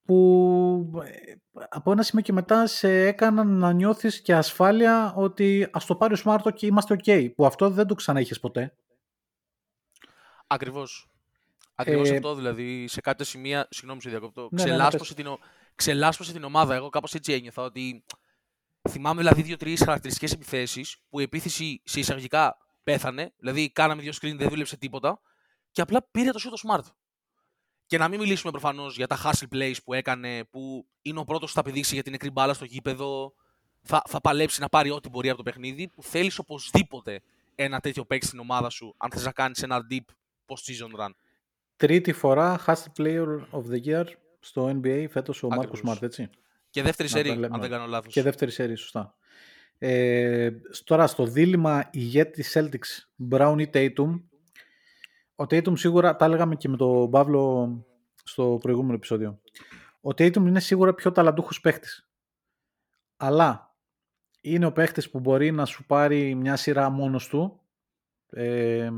που 0.03 0.90
ε, 1.05 1.35
από 1.68 1.92
ένα 1.92 2.03
σημείο 2.03 2.25
και 2.25 2.33
μετά 2.33 2.66
σε 2.66 3.07
έκαναν 3.07 3.49
να 3.59 3.72
νιώθεις 3.72 4.22
και 4.22 4.35
ασφάλεια 4.35 5.12
ότι 5.16 5.68
ας 5.72 5.87
το 5.87 5.96
πάρει 5.96 6.14
ο 6.14 6.18
Smart 6.25 6.53
και 6.55 6.66
είμαστε 6.66 6.96
ok, 7.05 7.35
που 7.35 7.46
αυτό 7.46 7.70
δεν 7.70 7.87
το 7.87 7.94
ξαναείχες 7.94 8.40
ποτέ. 8.40 8.75
Ακριβώς. 10.46 11.11
Ακριβώς 11.75 12.11
Ε, 12.11 12.14
αυτό 12.14 12.35
δηλαδή 12.35 12.88
σε 12.88 13.01
κάποια 13.01 13.25
σημεία, 13.25 13.66
συγγνώμη 13.70 14.01
σε 14.03 14.11
διακόπτω, 14.11 14.40
Ναι, 14.40 14.49
ναι, 14.51 14.70
ναι, 14.70 14.77
ξελάσπωσε, 14.77 15.14
την, 15.14 15.27
ο- 15.27 15.38
ξελάσπωσε 15.75 16.33
την 16.33 16.44
ομάδα. 16.44 16.75
Εγώ 16.75 16.88
κάπως 16.88 17.14
έτσι 17.14 17.33
ένιωθα 17.33 17.62
ότι 17.62 18.05
Θυμάμαι 18.88 19.20
δηλαδή 19.20 19.42
δύο-τρεις 19.42 19.83
χαρακτηριστικές 19.85 20.33
επιθέσεις 20.33 20.96
που 21.09 21.20
η 21.20 21.22
επίθεση 21.22 21.81
σε 21.85 22.01
εισαγωγικά 22.01 22.57
πέθανε. 22.83 23.33
Δηλαδή, 23.38 23.70
κάναμε 23.70 24.03
δύο 24.03 24.12
screen, 24.12 24.35
δεν 24.37 24.49
δούλεψε 24.49 24.77
τίποτα. 24.77 25.20
Και 25.70 25.81
απλά 25.81 26.09
πήρε 26.11 26.31
το 26.31 26.40
shoot 26.42 26.68
smart. 26.68 26.85
Και 27.87 27.99
να 27.99 28.09
μην 28.09 28.20
μιλήσουμε 28.20 28.51
προφανώς 28.51 28.96
για 28.96 29.07
τα 29.07 29.18
hustle 29.25 29.55
plays 29.55 29.75
που 29.85 29.94
έκανε, 29.94 30.44
που 30.44 30.87
είναι 31.03 31.18
ο 31.18 31.25
πρώτος 31.25 31.49
που 31.49 31.57
θα 31.57 31.62
πηδήξει 31.62 31.94
για 31.94 32.03
την 32.03 32.12
νεκρή 32.12 32.31
μπάλα 32.31 32.55
στο 32.55 32.64
γήπεδο. 32.64 33.33
Θα, 33.83 34.03
θα 34.09 34.20
παλέψει 34.20 34.61
να 34.61 34.68
πάρει 34.68 34.90
ό,τι 34.90 35.09
μπορεί 35.09 35.29
από 35.29 35.37
το 35.37 35.42
παιχνίδι. 35.42 35.88
Που 35.88 36.03
θέλεις 36.03 36.38
οπωσδήποτε 36.38 37.22
ένα 37.55 37.81
τέτοιο 37.81 38.05
παίκτη 38.05 38.27
στην 38.27 38.38
ομάδα 38.38 38.70
σου, 38.70 38.94
αν 38.96 39.11
θες 39.11 39.25
να 39.25 39.33
κάνεις 39.33 39.62
ένα 39.62 39.87
deep 39.90 40.05
post-season 40.46 41.01
run. 41.01 41.11
Τρίτη 41.77 42.12
φορά 42.12 42.64
Hustle 42.66 43.03
Player 43.03 43.38
of 43.51 43.62
the 43.70 43.85
Year 43.85 44.05
στο 44.40 44.68
NBA 44.68 45.07
φέτος 45.11 45.42
ο 45.42 45.49
Μάρκος 45.49 45.66
Ακριβώς. 45.66 45.83
Μάρτ, 45.83 46.03
έτσι. 46.03 46.31
Και 46.76 46.82
δεύτερη 46.82 47.08
Να 47.08 47.14
τα 47.14 47.22
σερή, 47.22 47.38
λέμε. 47.38 47.54
αν 47.54 47.60
δεν 47.60 47.70
κάνω 47.70 47.86
λάθος. 47.86 48.12
Και 48.12 48.22
δεύτερη 48.22 48.50
σερή, 48.50 48.74
σωστά. 48.76 49.14
Ε, 49.78 50.50
τώρα 50.84 51.06
στο 51.06 51.24
δίλημα 51.24 51.88
ηγέτη 51.92 52.44
Celtics, 52.52 53.26
Brown 53.30 53.56
ή 53.58 53.70
Tatum, 53.72 54.20
ο 55.34 55.44
Tatum 55.44 55.78
σίγουρα, 55.78 56.16
τα 56.16 56.24
έλεγαμε 56.24 56.54
και 56.54 56.68
με 56.68 56.76
τον 56.76 57.10
Παύλο 57.10 57.84
στο 58.24 58.58
προηγούμενο 58.62 58.94
επεισόδιο, 58.94 59.40
ο 60.00 60.08
Tatum 60.08 60.36
είναι 60.36 60.60
σίγουρα 60.60 60.94
πιο 60.94 61.12
ταλαντούχος 61.12 61.60
παίχτης. 61.60 62.08
Αλλά 63.16 63.76
είναι 64.40 64.66
ο 64.66 64.72
παίχτης 64.72 65.10
που 65.10 65.20
μπορεί 65.20 65.50
να 65.50 65.64
σου 65.64 65.86
πάρει 65.86 66.34
μια 66.34 66.56
σειρά 66.56 66.90
μόνος 66.90 67.28
του, 67.28 67.60
ε, 68.30 68.90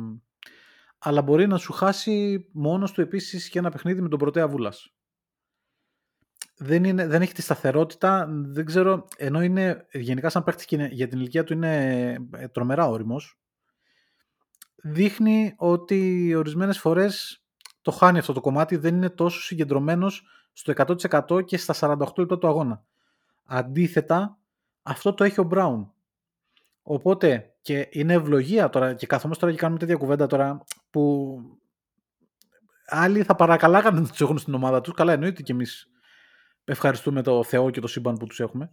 αλλά 0.98 1.22
μπορεί 1.22 1.46
να 1.46 1.56
σου 1.58 1.72
χάσει 1.72 2.48
μόνος 2.52 2.92
του 2.92 3.00
επίσης 3.00 3.48
και 3.48 3.58
ένα 3.58 3.70
παιχνίδι 3.70 4.00
με 4.00 4.08
τον 4.08 4.18
Πρωτέα 4.18 4.48
Βούλας 4.48 4.97
δεν, 6.58 6.84
είναι, 6.84 7.06
δεν 7.06 7.22
έχει 7.22 7.32
τη 7.32 7.42
σταθερότητα, 7.42 8.26
δεν 8.30 8.64
ξέρω, 8.64 9.08
ενώ 9.16 9.42
είναι 9.42 9.86
γενικά 9.92 10.28
σαν 10.28 10.44
παίχτης 10.44 10.64
και 10.64 10.76
είναι- 10.76 10.88
για 10.92 11.08
την 11.08 11.18
ηλικία 11.18 11.44
του 11.44 11.52
είναι 11.52 12.12
ε, 12.32 12.48
τρομερά 12.48 12.88
όριμος, 12.88 13.38
δείχνει 14.82 15.54
ότι 15.56 16.34
ορισμένες 16.34 16.78
φορές 16.78 17.42
το 17.82 17.90
χάνει 17.90 18.18
αυτό 18.18 18.32
το 18.32 18.40
κομμάτι, 18.40 18.76
δεν 18.76 18.94
είναι 18.94 19.10
τόσο 19.10 19.40
συγκεντρωμένος 19.40 20.22
στο 20.52 20.72
100% 20.76 21.44
και 21.44 21.56
στα 21.56 21.74
48 21.74 22.18
λεπτά 22.18 22.38
του 22.38 22.46
αγώνα. 22.46 22.82
Αντίθετα, 23.44 24.38
αυτό 24.82 25.14
το 25.14 25.24
έχει 25.24 25.40
ο 25.40 25.44
Μπράουν. 25.44 25.92
Οπότε, 26.82 27.54
και 27.62 27.88
είναι 27.90 28.12
ευλογία 28.12 28.68
τώρα, 28.68 28.94
και 28.94 29.06
καθόμαστε 29.06 29.40
τώρα 29.42 29.54
και 29.54 29.60
κάνουμε 29.60 29.78
τέτοια 29.78 29.96
κουβέντα 29.96 30.26
τώρα, 30.26 30.64
που 30.90 31.38
άλλοι 32.86 33.22
θα 33.22 33.34
παρακαλάγανε 33.34 34.00
να 34.00 34.08
τους 34.08 34.20
έχουν 34.20 34.38
στην 34.38 34.54
ομάδα 34.54 34.80
τους, 34.80 34.94
καλά 34.94 35.12
εννοείται 35.12 35.42
και 35.42 35.52
εμείς 35.52 35.88
ευχαριστούμε 36.68 37.22
το 37.22 37.44
Θεό 37.44 37.70
και 37.70 37.81
το 37.81 37.87
σύμπαν 37.87 38.16
που 38.16 38.26
τους 38.26 38.40
έχουμε. 38.40 38.72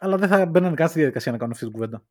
Αλλά 0.00 0.16
δεν 0.16 0.28
θα 0.28 0.46
μπαίνανε 0.46 0.74
καν 0.74 0.88
στη 0.88 0.98
διαδικασία 0.98 1.32
να 1.32 1.38
κάνουν 1.38 1.52
αυτή 1.52 1.64
την 1.64 1.74
κουβέντα. 1.74 2.04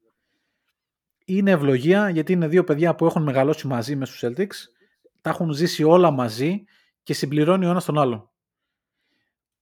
Είναι 1.26 1.52
ευλογία 1.52 2.10
γιατί 2.10 2.34
είναι 2.34 2.48
δύο 2.48 2.64
παιδιά 2.64 2.96
που 2.96 3.06
έχουν 3.06 3.24
μεγαλώσει 3.24 3.68
μαζί 3.68 3.96
μες 3.96 4.10
στους 4.10 4.24
Celtics, 4.24 4.56
τα 5.22 5.30
έχουν 5.30 5.52
ζήσει 5.52 5.84
όλα 5.84 6.12
μαζί 6.12 6.64
και 7.04 7.14
συμπληρώνει 7.14 7.66
ο 7.66 7.70
ένας 7.70 7.86
τον 7.86 8.00
άλλο. 8.00 8.34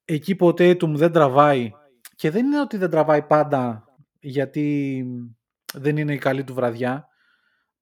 Εκεί 0.06 0.36
που 0.36 0.48
ο 0.48 0.50
Tatum 0.50 0.90
δεν 0.90 1.12
τραβάει 1.12 1.72
και 2.16 2.32
δεν 2.32 2.46
είναι 2.46 2.62
ότι 2.62 2.78
δεν 2.78 2.90
τραβάει 2.90 3.22
πάντα 3.22 3.86
γιατί 4.20 5.06
δεν 5.74 5.98
είναι 5.98 6.14
η 6.14 6.18
καλή 6.18 6.44
του 6.44 6.54
βραδιά. 6.54 7.08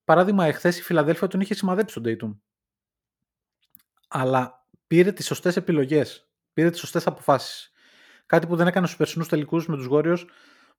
Παράδειγμα, 0.03 0.45
εχθές 0.45 0.79
η 0.79 0.81
Φιλαδέλφια 0.81 1.27
τον 1.27 1.39
είχε 1.39 1.53
σημαδέψει 1.53 2.01
τον 2.01 2.03
Tatum. 2.05 2.37
Αλλά 4.07 4.67
πήρε 4.87 5.11
τις 5.11 5.25
σωστές 5.25 5.55
επιλογές 5.55 6.30
πήρε 6.53 6.69
τις 6.69 6.79
σωστές 6.79 7.07
αποφάσεις. 7.07 7.71
Κάτι 8.25 8.47
που 8.47 8.55
δεν 8.55 8.67
έκανε 8.67 8.85
στους 8.85 8.97
περσινούς 8.97 9.27
τελικούς 9.27 9.67
με 9.67 9.75
τους 9.75 9.87
Warriors, 9.91 10.25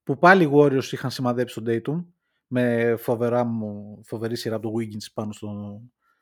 που 0.03 0.17
πάλι 0.17 0.43
οι 0.43 0.51
Warriors 0.53 0.91
είχαν 0.91 1.11
σημαδέψει 1.11 1.61
τον 1.61 1.65
Dayton, 1.67 2.05
με 2.47 2.95
φοβερά 2.95 3.43
μου, 3.43 3.99
φοβερή 4.03 4.35
σειρά 4.35 4.55
από 4.55 4.69
το 4.69 4.73
Wiggins 4.77 5.11
πάνω 5.13 5.31
στο, 5.31 5.81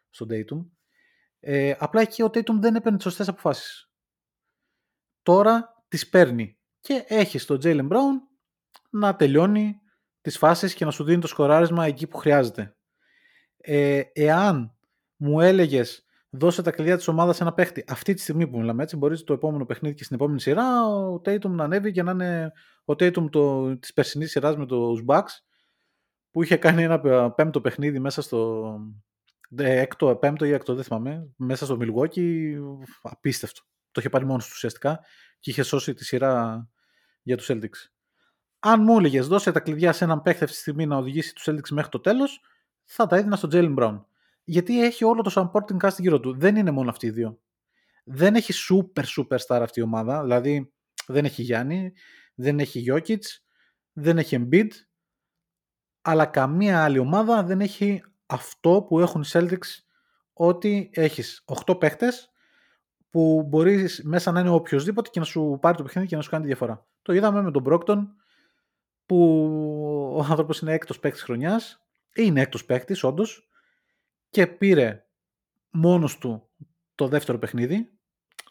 στον 0.09 0.27
Dayton. 0.31 0.65
Ε, 1.39 1.73
απλά 1.77 2.01
εκεί 2.01 2.21
ο 2.21 2.25
Dayton 2.25 2.55
δεν 2.59 2.75
έπαιρνε 2.75 2.97
τις 2.97 3.05
σωστές 3.05 3.27
αποφάσεις. 3.27 3.91
Τώρα 5.21 5.83
τις 5.87 6.09
παίρνει 6.09 6.57
και 6.79 7.05
έχει 7.07 7.39
τον 7.45 7.59
Jalen 7.63 7.89
Brown 7.89 8.17
να 8.89 9.15
τελειώνει 9.15 9.81
τις 10.21 10.37
φάσεις 10.37 10.73
και 10.73 10.85
να 10.85 10.91
σου 10.91 11.03
δίνει 11.03 11.21
το 11.21 11.27
σκοράρισμα 11.27 11.85
εκεί 11.85 12.07
που 12.07 12.17
χρειάζεται. 12.17 12.75
Ε, 13.57 14.01
εάν 14.13 14.77
μου 15.15 15.41
έλεγες 15.41 16.05
δώσε 16.31 16.61
τα 16.61 16.71
κλειδιά 16.71 16.97
της 16.97 17.07
ομάδας 17.07 17.35
σε 17.35 17.43
ένα 17.43 17.53
παίχτη. 17.53 17.83
Αυτή 17.87 18.13
τη 18.13 18.21
στιγμή 18.21 18.47
που 18.47 18.57
μιλάμε 18.59 18.83
έτσι, 18.83 18.97
μπορείς 18.97 19.23
το 19.23 19.33
επόμενο 19.33 19.65
παιχνίδι 19.65 19.95
και 19.95 20.03
στην 20.03 20.15
επόμενη 20.15 20.39
σειρά 20.41 20.87
ο 20.87 21.21
Tatum 21.25 21.49
να 21.49 21.63
ανέβει 21.63 21.91
και 21.91 22.03
να 22.03 22.11
είναι 22.11 22.51
ο 22.85 22.93
Tatum 22.93 23.29
το, 23.29 23.77
της 23.77 23.93
περσινής 23.93 24.31
σειράς 24.31 24.57
με 24.57 24.65
τους 24.65 25.03
Bucks 25.07 25.41
που 26.31 26.43
είχε 26.43 26.55
κάνει 26.57 26.83
ένα 26.83 27.31
πέμπτο 27.31 27.61
παιχνίδι 27.61 27.99
μέσα 27.99 28.21
στο 28.21 28.71
ε, 29.57 29.79
έκτο, 29.79 30.15
πέμπτο 30.15 30.45
ή 30.45 30.51
έκτο, 30.51 30.75
δεν 30.75 30.83
θυμάμαι, 30.83 31.29
μέσα 31.35 31.65
στο 31.65 31.77
Milwaukee, 31.81 32.55
απίστευτο. 33.01 33.61
Το 33.91 33.99
είχε 33.99 34.09
πάρει 34.09 34.25
μόνος 34.25 34.45
του 34.45 34.51
ουσιαστικά 34.55 34.99
και 35.39 35.49
είχε 35.49 35.63
σώσει 35.63 35.93
τη 35.93 36.05
σειρά 36.05 36.67
για 37.21 37.37
τους 37.37 37.49
Celtics. 37.51 37.89
Αν 38.59 38.81
μου 38.83 38.97
έλεγες 38.97 39.27
δώσε 39.27 39.51
τα 39.51 39.59
κλειδιά 39.59 39.91
σε 39.91 40.03
έναν 40.03 40.21
παίχτη 40.21 40.43
αυτή 40.43 40.55
τη 40.55 40.61
στιγμή 40.61 40.85
να 40.85 40.97
οδηγήσει 40.97 41.33
τους 41.33 41.47
Celtics 41.49 41.69
μέχρι 41.69 41.89
το 41.89 41.99
τέλος, 41.99 42.41
θα 42.83 43.07
τα 43.07 43.15
έδινα 43.15 43.35
στον 43.35 43.49
Jalen 43.53 43.75
Brown 43.77 44.01
γιατί 44.51 44.83
έχει 44.83 45.03
όλο 45.03 45.21
το 45.21 45.31
supporting 45.35 45.85
cast 45.85 45.97
γύρω 45.97 46.19
του. 46.19 46.37
Δεν 46.37 46.55
είναι 46.55 46.71
μόνο 46.71 46.89
αυτοί 46.89 47.07
οι 47.07 47.09
δύο. 47.09 47.39
Δεν 48.03 48.35
έχει 48.35 48.53
super 48.69 49.03
superstar 49.03 49.59
αυτή 49.61 49.79
η 49.79 49.83
ομάδα, 49.83 50.21
δηλαδή 50.21 50.73
δεν 51.07 51.25
έχει 51.25 51.41
Γιάννη, 51.41 51.93
δεν 52.35 52.59
έχει 52.59 52.85
Jokic, 52.89 53.21
δεν 53.93 54.17
έχει 54.17 54.37
Embiid, 54.39 54.67
αλλά 56.01 56.25
καμία 56.25 56.83
άλλη 56.83 56.97
ομάδα 56.97 57.43
δεν 57.43 57.61
έχει 57.61 58.03
αυτό 58.25 58.85
που 58.87 58.99
έχουν 58.99 59.21
οι 59.21 59.25
Celtics 59.27 59.83
ότι 60.33 60.89
έχεις 60.93 61.43
8 61.65 61.79
παίχτες 61.79 62.29
που 63.09 63.43
μπορείς 63.47 64.03
μέσα 64.03 64.31
να 64.31 64.39
είναι 64.39 64.49
οποιοδήποτε 64.49 65.09
και 65.09 65.19
να 65.19 65.25
σου 65.25 65.57
πάρει 65.61 65.77
το 65.77 65.83
παιχνίδι 65.83 66.07
και 66.07 66.15
να 66.15 66.21
σου 66.21 66.29
κάνει 66.29 66.41
τη 66.41 66.47
διαφορά. 66.47 66.87
Το 67.01 67.13
είδαμε 67.13 67.41
με 67.41 67.51
τον 67.51 67.63
Brockton 67.67 67.99
που 69.05 69.47
ο 70.15 70.19
άνθρωπος 70.19 70.59
είναι 70.59 70.73
έκτος 70.73 70.99
παίκτης 70.99 71.21
χρονιάς, 71.21 71.85
είναι 72.15 72.41
έκτος 72.41 72.65
παίκτης 72.65 73.03
όντως, 73.03 73.50
και 74.31 74.47
πήρε 74.47 75.05
μόνος 75.69 76.17
του 76.17 76.49
το 76.95 77.07
δεύτερο 77.07 77.37
παιχνίδι, 77.37 77.91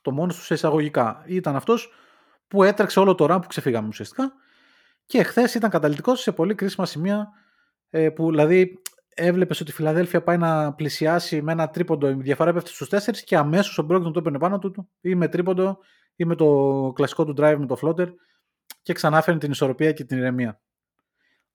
το 0.03 0.13
μόνος 0.13 0.37
του 0.37 0.43
σε 0.43 0.55
εισαγωγικά. 0.55 1.25
Ήταν 1.27 1.57
αυτός 1.57 1.93
που 2.49 2.63
έτρεξε 2.63 3.01
όλο 3.01 3.15
το 3.15 3.27
ραμ 3.27 3.41
που 3.41 3.47
ξεφύγαμε 3.47 3.89
ουσιαστικά 3.89 4.33
και 5.07 5.23
χθες 5.23 5.55
ήταν 5.55 5.71
καταλητικός 5.71 6.21
σε 6.21 6.33
πολύ 6.33 6.55
κρίσιμα 6.55 6.87
σημεία 6.87 7.29
ε, 7.91 8.11
που 8.11 8.29
δηλαδή 8.31 8.83
έβλεπες 9.15 9.61
ότι 9.61 9.71
η 9.71 9.75
Φιλαδέλφια 9.75 10.23
πάει 10.23 10.39
να 10.39 10.75
πλησιάσει 10.75 11.43
με 11.43 11.53
ένα 11.53 11.71
τρίποντο, 11.71 12.09
η 12.09 12.15
διαφορά 12.15 12.53
πέφτει 12.53 12.71
στους 12.71 12.89
4 12.91 13.17
και 13.25 13.37
αμέσως 13.37 13.79
ο 13.79 13.83
Μπρόκτον 13.83 14.13
το 14.13 14.19
έπαιρνε 14.19 14.39
πάνω 14.39 14.59
του 14.59 14.89
ή 15.01 15.15
με 15.15 15.29
τρίποντο 15.29 15.79
ή 16.17 16.25
με 16.25 16.35
το 16.35 16.93
κλασικό 16.95 17.25
του 17.25 17.35
drive 17.37 17.57
με 17.59 17.67
το 17.67 17.77
floater 17.83 18.09
και 18.83 18.93
ξανά 18.93 19.23
φέρνει 19.23 19.41
την 19.41 19.51
ισορροπία 19.51 19.93
και 19.93 20.05
την 20.05 20.19
ηρεμία. 20.19 20.61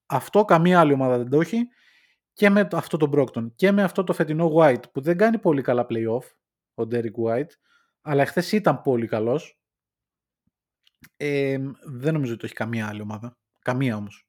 Αυτό 0.06 0.46
καμία 0.46 0.80
άλλη 0.80 0.94
ομάδα 0.94 1.18
δεν 1.18 1.30
το 1.30 1.40
έχει 1.40 1.68
και 2.36 2.50
με 2.50 2.68
το- 2.68 2.78
αυτό 2.78 2.98
το 2.98 3.10
Brockton 3.14 3.56
και 3.56 3.72
με 3.72 3.84
αυτό 3.84 4.04
το 4.04 4.14
φετινό 4.14 4.52
White 4.56 4.92
που 4.92 5.02
δεν 5.02 5.18
κάνει 5.18 5.40
πολύ 5.40 5.62
καλά 5.62 5.86
playoff 5.90 6.24
ο 6.74 6.84
Derek 6.92 7.14
White 7.26 7.50
αλλά 8.02 8.22
εχθές 8.22 8.52
ήταν 8.52 8.82
πολύ 8.82 9.08
καλός. 9.08 9.60
Ε, 11.18 11.58
δεν 11.84 12.14
νομίζω 12.14 12.32
ότι 12.32 12.40
το 12.40 12.46
έχει 12.46 12.56
καμία 12.56 12.88
άλλη 12.88 13.02
ομάδα. 13.02 13.38
Καμία 13.60 13.96
όμως. 13.96 14.28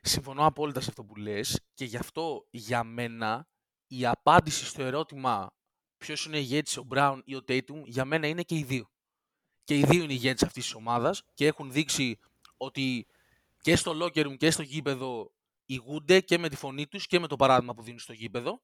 Συμφωνώ 0.00 0.46
απόλυτα 0.46 0.80
σε 0.80 0.86
αυτό 0.88 1.04
που 1.04 1.16
λες 1.16 1.60
και 1.74 1.84
γι' 1.84 1.96
αυτό 1.96 2.46
για 2.50 2.84
μένα 2.84 3.48
η 3.86 4.06
απάντηση 4.06 4.64
στο 4.64 4.82
ερώτημα 4.82 5.50
ποιος 5.98 6.26
είναι 6.26 6.38
ηγέτης, 6.38 6.76
ο 6.76 6.86
Brown 6.90 7.20
ή 7.24 7.34
ο 7.34 7.44
Tatum, 7.48 7.82
για 7.84 8.04
μένα 8.04 8.26
είναι 8.26 8.42
και 8.42 8.56
οι 8.56 8.62
δύο. 8.62 8.90
Και 9.64 9.78
οι 9.78 9.84
δύο 9.84 10.02
είναι 10.02 10.12
ηγέτες 10.12 10.42
αυτής 10.42 10.62
της 10.64 10.74
ομάδας 10.74 11.22
και 11.34 11.46
έχουν 11.46 11.72
δείξει 11.72 12.18
ότι 12.56 13.06
και 13.60 13.76
στο 13.76 13.92
locker 14.02 14.26
room 14.26 14.36
και 14.36 14.50
στο 14.50 14.62
γήπεδο 14.62 15.32
ηγούνται 15.66 16.20
και 16.20 16.38
με 16.38 16.48
τη 16.48 16.56
φωνή 16.56 16.86
τους 16.86 17.06
και 17.06 17.18
με 17.18 17.26
το 17.26 17.36
παράδειγμα 17.36 17.74
που 17.74 17.82
δίνουν 17.82 17.98
στο 17.98 18.12
γήπεδο 18.12 18.62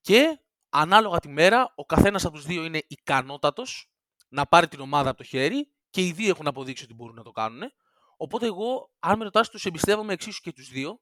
και 0.00 0.40
ανάλογα 0.68 1.18
τη 1.18 1.28
μέρα 1.28 1.72
ο 1.76 1.84
καθένας 1.84 2.24
από 2.24 2.34
τους 2.34 2.44
δύο 2.46 2.64
είναι 2.64 2.82
ικανότατος 2.88 3.90
να 4.28 4.46
πάρει 4.46 4.68
την 4.68 4.80
ομάδα 4.80 5.08
από 5.08 5.18
το 5.18 5.24
χέρι 5.24 5.72
και 5.90 6.06
οι 6.06 6.12
δύο 6.12 6.28
έχουν 6.28 6.46
αποδείξει 6.46 6.84
ότι 6.84 6.94
μπορούν 6.94 7.14
να 7.14 7.22
το 7.22 7.30
κάνουν. 7.30 7.62
Οπότε 8.16 8.46
εγώ, 8.46 8.92
αν 8.98 9.18
με 9.18 9.24
ρωτάς, 9.24 9.48
τους 9.48 9.64
εμπιστεύομαι 9.64 10.12
εξίσου 10.12 10.40
και 10.40 10.52
τους 10.52 10.68
δύο 10.68 11.00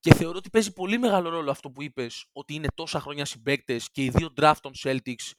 και 0.00 0.14
θεωρώ 0.14 0.38
ότι 0.38 0.50
παίζει 0.50 0.72
πολύ 0.72 0.98
μεγάλο 0.98 1.28
ρόλο 1.28 1.50
αυτό 1.50 1.70
που 1.70 1.82
είπες, 1.82 2.26
ότι 2.32 2.54
είναι 2.54 2.66
τόσα 2.74 3.00
χρόνια 3.00 3.24
συμπαίκτες 3.24 3.90
και 3.90 4.02
οι 4.04 4.10
δύο 4.10 4.32
draft 4.40 4.56
των 4.60 4.72
Celtics 4.82 5.30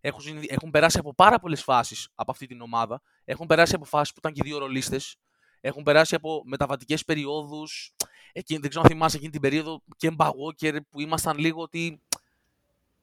έχουν, 0.00 0.20
συνειδη- 0.20 0.52
έχουν 0.52 0.70
περάσει 0.70 0.98
από 0.98 1.14
πάρα 1.14 1.38
πολλές 1.38 1.62
φάσεις 1.62 2.08
από 2.14 2.30
αυτή 2.30 2.46
την 2.46 2.60
ομάδα. 2.60 3.02
Έχουν 3.24 3.46
περάσει 3.46 3.74
από 3.74 3.84
φάσεις 3.84 4.12
που 4.12 4.18
ήταν 4.18 4.32
και 4.32 4.40
οι 4.44 4.48
δύο 4.48 4.58
ρολίστες. 4.58 5.16
Έχουν 5.66 5.82
περάσει 5.82 6.14
από 6.14 6.42
μεταβατικές 6.44 7.04
περιόδους. 7.04 7.94
Εκεί, 8.32 8.58
δεν 8.58 8.68
ξέρω 8.68 8.84
αν 8.84 8.90
θυμάσαι 8.90 9.16
εκείνη 9.16 9.32
την 9.32 9.40
περίοδο 9.40 9.82
Kemba 10.02 10.30
Walker 10.30 10.76
που 10.90 11.00
ήμασταν 11.00 11.38
λίγο 11.38 11.62
ότι 11.62 12.02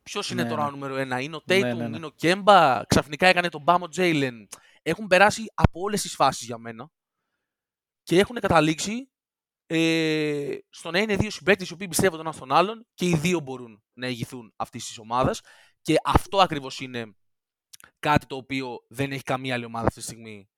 ποιος 0.04 0.30
είναι 0.30 0.44
Ναι, 0.44 0.50
τώρα 0.50 0.62
ναι. 0.62 0.68
ο 0.68 0.72
νούμερο 0.72 0.96
ένα, 0.96 1.20
είναι 1.20 1.36
ο 1.36 1.42
Ναι, 1.46 1.58
Tatum, 1.58 1.76
ναι, 1.76 1.88
ναι. 1.88 1.98
είναι 1.98 2.06
ο 2.06 2.12
Kemba, 2.22 2.82
ξαφνικά 2.88 3.28
έκανε 3.28 3.50
τον 3.50 3.64
Bam 3.68 3.78
ο 3.82 3.88
Jalen. 3.96 4.46
Έχουν 4.82 5.08
περάσει 5.08 5.46
από 5.54 5.80
όλες 5.82 6.02
τις 6.02 6.16
φάσεις 6.16 6.46
για 6.46 6.58
μένα. 6.58 6.90
και 8.04 8.20
έχουν 8.20 8.36
καταλήξει 8.40 9.10
ε, 9.68 10.58
στο 10.70 10.92
να 10.92 11.00
είναι 11.00 11.16
δύο 11.16 11.30
συμπαίκτες 11.30 11.70
οι 11.70 11.74
οποίοι 11.74 11.88
πιστεύονται 11.88 12.22
ένα 12.22 12.32
στον 12.32 12.52
άλλον 12.52 12.88
και 12.94 13.06
οι 13.06 13.16
δύο 13.16 13.40
μπορούν 13.40 13.84
να 13.94 14.08
ηγηθούν 14.08 14.54
αυτής 14.56 14.86
της 14.86 14.98
ομάδας. 14.98 15.42
Και 15.82 15.96
αυτό 16.04 16.38
ακριβώς 16.38 16.80
είναι 16.80 17.16
κάτι 18.00 18.26
το 18.26 18.36
οποίο 18.36 18.86
δεν 18.88 19.12
έχει 19.12 19.24
καμία 19.24 19.54
άλλη 19.54 19.66
ομάδα 19.66 19.88
αυτή 19.88 20.00
τη 20.00 20.06
στιγμή 20.06 20.50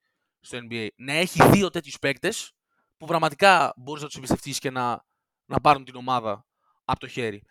στο 0.44 0.58
NBA. 0.70 0.86
Να 0.96 1.12
έχει 1.12 1.48
δύο 1.48 1.70
τέτοιους 1.70 1.98
παίκτες 1.98 2.52
που 2.96 3.06
πραγματικά 3.06 3.72
μπορείς 3.76 4.02
να 4.02 4.08
τους 4.08 4.16
εμπιστευτείς 4.16 4.58
και 4.58 4.70
να, 4.70 5.04
να 5.46 5.60
πάρουν 5.60 5.84
την 5.84 5.94
ομάδα 5.96 6.46
από 6.84 7.00
το 7.00 7.06
χέρι. 7.08 7.42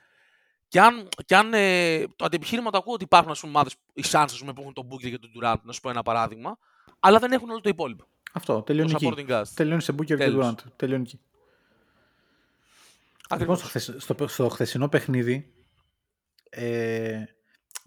Και 0.67 0.81
αν, 0.81 1.07
και 1.25 1.35
αν 1.35 1.53
ε, 1.53 2.03
το 2.15 2.25
αντεπιχείρημα 2.25 2.71
το 2.71 2.77
ακούω 2.77 2.93
ότι 2.93 3.03
υπάρχουν 3.03 3.31
ας 3.31 3.39
πούμε, 3.39 3.51
ομάδες, 3.51 3.75
οι 3.93 4.03
Suns 4.11 4.35
πούμε, 4.39 4.53
που 4.53 4.61
έχουν 4.61 4.73
τον 4.73 4.87
Booker 4.91 5.09
και 5.09 5.17
τον 5.17 5.31
Durant, 5.35 5.59
να 5.63 5.71
σου 5.71 5.81
πω 5.81 5.89
ένα 5.89 6.01
παράδειγμα, 6.03 6.57
αλλά 6.99 7.19
δεν 7.19 7.31
έχουν 7.31 7.49
όλο 7.49 7.61
το 7.61 7.69
υπόλοιπο. 7.69 8.05
Αυτό, 8.33 8.61
τελειώνει 8.61 8.91
Το 8.91 8.97
εκεί. 9.01 9.13
supporting 9.15 9.31
cast. 9.31 9.47
Τελειώνει 9.55 9.81
σε 9.81 9.91
Booker 9.93 10.05
και 10.05 10.15
Τέλος. 10.15 10.45
Durant. 10.47 10.57
Τελειώνει 10.75 11.03
εκεί. 11.03 11.19
Λοιπόν, 13.21 13.27
Ακριβώς. 13.29 13.57
στο, 13.59 13.67
χθεσ- 13.67 13.99
στο, 14.01 14.27
στο 14.27 14.49
χθεσινό 14.49 14.87
παιχνίδι, 14.89 15.53
ε, 16.49 17.23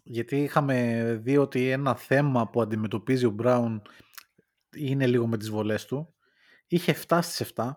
γιατί 0.03 0.43
είχαμε 0.43 1.03
δει 1.23 1.37
ότι 1.37 1.71
ένα 1.71 1.95
θέμα 1.95 2.49
που 2.49 2.63
αντιμετωπίζει 2.63 3.27
ο 3.27 3.31
Μπράουν 3.31 3.83
είναι 4.77 5.07
λίγο 5.07 5.27
με 5.27 5.37
τις 5.37 5.51
βολές 5.51 5.85
του, 5.85 6.15
είχε 6.67 6.97
7 7.09 7.19
στις 7.23 7.53
7, 7.55 7.71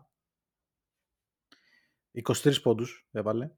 23 2.12 2.62
πόντους 2.62 3.08
έβαλε. 3.12 3.52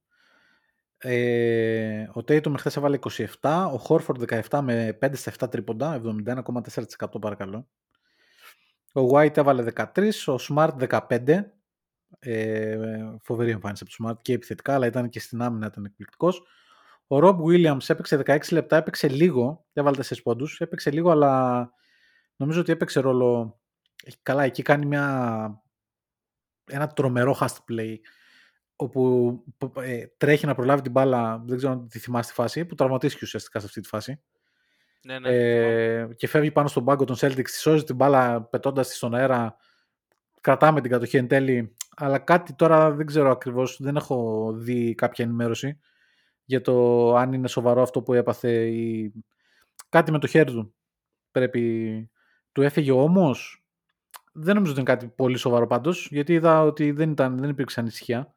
Ε, 0.97 2.03
ο 2.13 2.19
Tatum 2.27 2.53
χθες 2.57 2.75
έβαλε 2.75 2.99
27, 3.41 3.69
ο 3.73 3.77
Χόρφορντ 3.77 4.23
17 4.49 4.59
με 4.63 4.97
5 5.01 5.15
στα 5.15 5.31
7 5.39 5.51
τρίποντα, 5.51 6.01
71,4% 6.25 7.21
παρακαλώ. 7.21 7.67
Ο 8.93 9.01
White 9.11 9.37
έβαλε 9.37 9.63
13, 9.75 10.11
ο 10.25 10.35
Smart 10.39 10.99
15, 11.07 11.43
ε, 12.19 12.77
φοβερή 13.21 13.51
εμφάνιση 13.51 13.83
από 13.87 13.97
το 13.97 14.09
Smart 14.09 14.21
και 14.21 14.33
επιθετικά, 14.33 14.73
αλλά 14.73 14.85
ήταν 14.85 15.09
και 15.09 15.19
στην 15.19 15.41
άμυνα 15.41 15.65
ήταν 15.65 15.85
εκπληκτικός. 15.85 16.41
Ο 17.07 17.17
Rob 17.17 17.35
Williams 17.37 17.89
έπαιξε 17.89 18.23
16 18.25 18.37
λεπτά, 18.51 18.77
έπαιξε 18.77 19.07
λίγο, 19.07 19.65
έβαλε 19.73 19.97
4 19.97 20.21
πόντους, 20.23 20.59
έπαιξε 20.59 20.91
λίγο, 20.91 21.11
αλλά 21.11 21.71
νομίζω 22.35 22.59
ότι 22.61 22.71
έπαιξε 22.71 22.99
ρόλο. 22.99 23.59
ε, 24.03 24.11
Καλά, 24.21 24.43
εκεί 24.43 24.61
κάνει 24.61 24.85
μια, 24.85 25.63
ένα 26.65 26.87
τρομερό 26.87 27.37
fast 27.39 27.57
play 27.71 27.95
όπου 28.75 29.43
ε, 29.75 30.05
τρέχει 30.17 30.45
να 30.45 30.55
προλάβει 30.55 30.81
την 30.81 30.91
μπάλα, 30.91 31.43
δεν 31.45 31.57
ξέρω 31.57 31.71
αν 31.73 31.87
τη 31.87 31.99
θυμάσαι 31.99 32.29
τη 32.29 32.35
φάση, 32.35 32.65
που 32.65 32.75
τραυματίστηκε 32.75 33.25
ουσιαστικά 33.25 33.59
σε 33.59 33.65
αυτή 33.65 33.81
τη 33.81 33.87
φάση. 33.87 34.21
Ναι, 35.03 35.19
ναι. 35.19 35.29
Ε, 35.29 36.07
και 36.15 36.27
φεύγει 36.27 36.51
πάνω 36.51 36.67
στον 36.67 36.85
πάγκο 36.85 37.05
των 37.05 37.15
Celtics, 37.19 37.43
τη 37.43 37.59
σώζει 37.59 37.83
την 37.83 37.95
μπάλα 37.95 38.43
πετώντας 38.43 38.87
της 38.87 38.97
στον 38.97 39.15
αέρα, 39.15 39.55
κρατάμε 40.41 40.81
την 40.81 40.91
κατοχή 40.91 41.17
εν 41.17 41.27
τέλει, 41.27 41.75
αλλά 41.95 42.19
κάτι 42.19 42.53
τώρα 42.53 42.91
δεν 42.91 43.05
ξέρω 43.05 43.31
ακριβώς, 43.31 43.77
δεν 43.81 43.95
έχω 43.95 44.51
δει 44.55 44.95
κάποια 44.95 45.25
ενημέρωση 45.25 45.79
για 46.45 46.61
το 46.61 47.15
αν 47.15 47.33
είναι 47.33 47.47
σοβαρό 47.47 47.81
αυτό 47.81 48.01
που 48.01 48.13
έπαθε 48.13 48.67
ή 48.67 49.13
κάτι 49.89 50.11
με 50.11 50.19
το 50.19 50.27
χέρι 50.27 50.51
του. 50.51 50.75
Πρέπει, 51.31 52.11
του 52.51 52.61
έφεγε 52.61 52.91
όμως, 52.91 53.65
δεν 54.33 54.53
νομίζω 54.55 54.71
ότι 54.71 54.81
είναι 54.81 54.89
κάτι 54.89 55.07
πολύ 55.07 55.37
σοβαρό 55.37 55.67
πάντως, 55.67 56.07
γιατί 56.11 56.33
είδα 56.33 56.61
ότι 56.61 56.91
δεν, 56.91 57.11
ήταν, 57.11 57.37
δεν 57.37 57.49
υπήρξε 57.49 57.79
ανησυχία. 57.79 58.35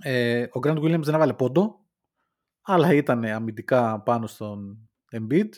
Ε, 0.00 0.42
ο 0.42 0.60
Grant 0.62 0.78
Williams 0.78 1.02
δεν 1.02 1.14
έβαλε 1.14 1.32
πόντο, 1.32 1.84
αλλά 2.62 2.92
ήταν 2.92 3.24
αμυντικά 3.24 4.00
πάνω 4.00 4.26
στον 4.26 4.88
Embiid 5.12 5.48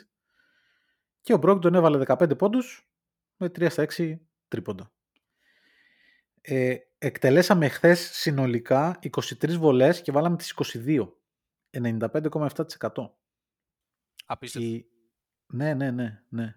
και 1.21 1.35
ο 1.35 1.39
Brogdon 1.43 1.73
έβαλε 1.73 2.05
15 2.07 2.39
πόντους 2.39 2.91
με 3.37 3.47
3 3.47 3.67
στα 3.71 3.87
6 3.97 4.15
τρίποντα. 4.49 4.93
Ε, 6.41 6.77
εκτελέσαμε 6.99 7.69
χθες 7.69 8.11
συνολικά 8.13 8.99
23 9.03 9.57
βολές 9.59 10.03
και 10.03 10.13
βάλαμε 10.13 10.37
τις 10.37 10.55
22. 10.85 11.09
95,7%. 11.71 13.11
Απίστευτο. 14.27 14.69
Η... 14.69 14.87
Ναι, 15.47 15.75
ναι, 15.75 15.91
ναι, 15.91 16.23
ναι. 16.29 16.57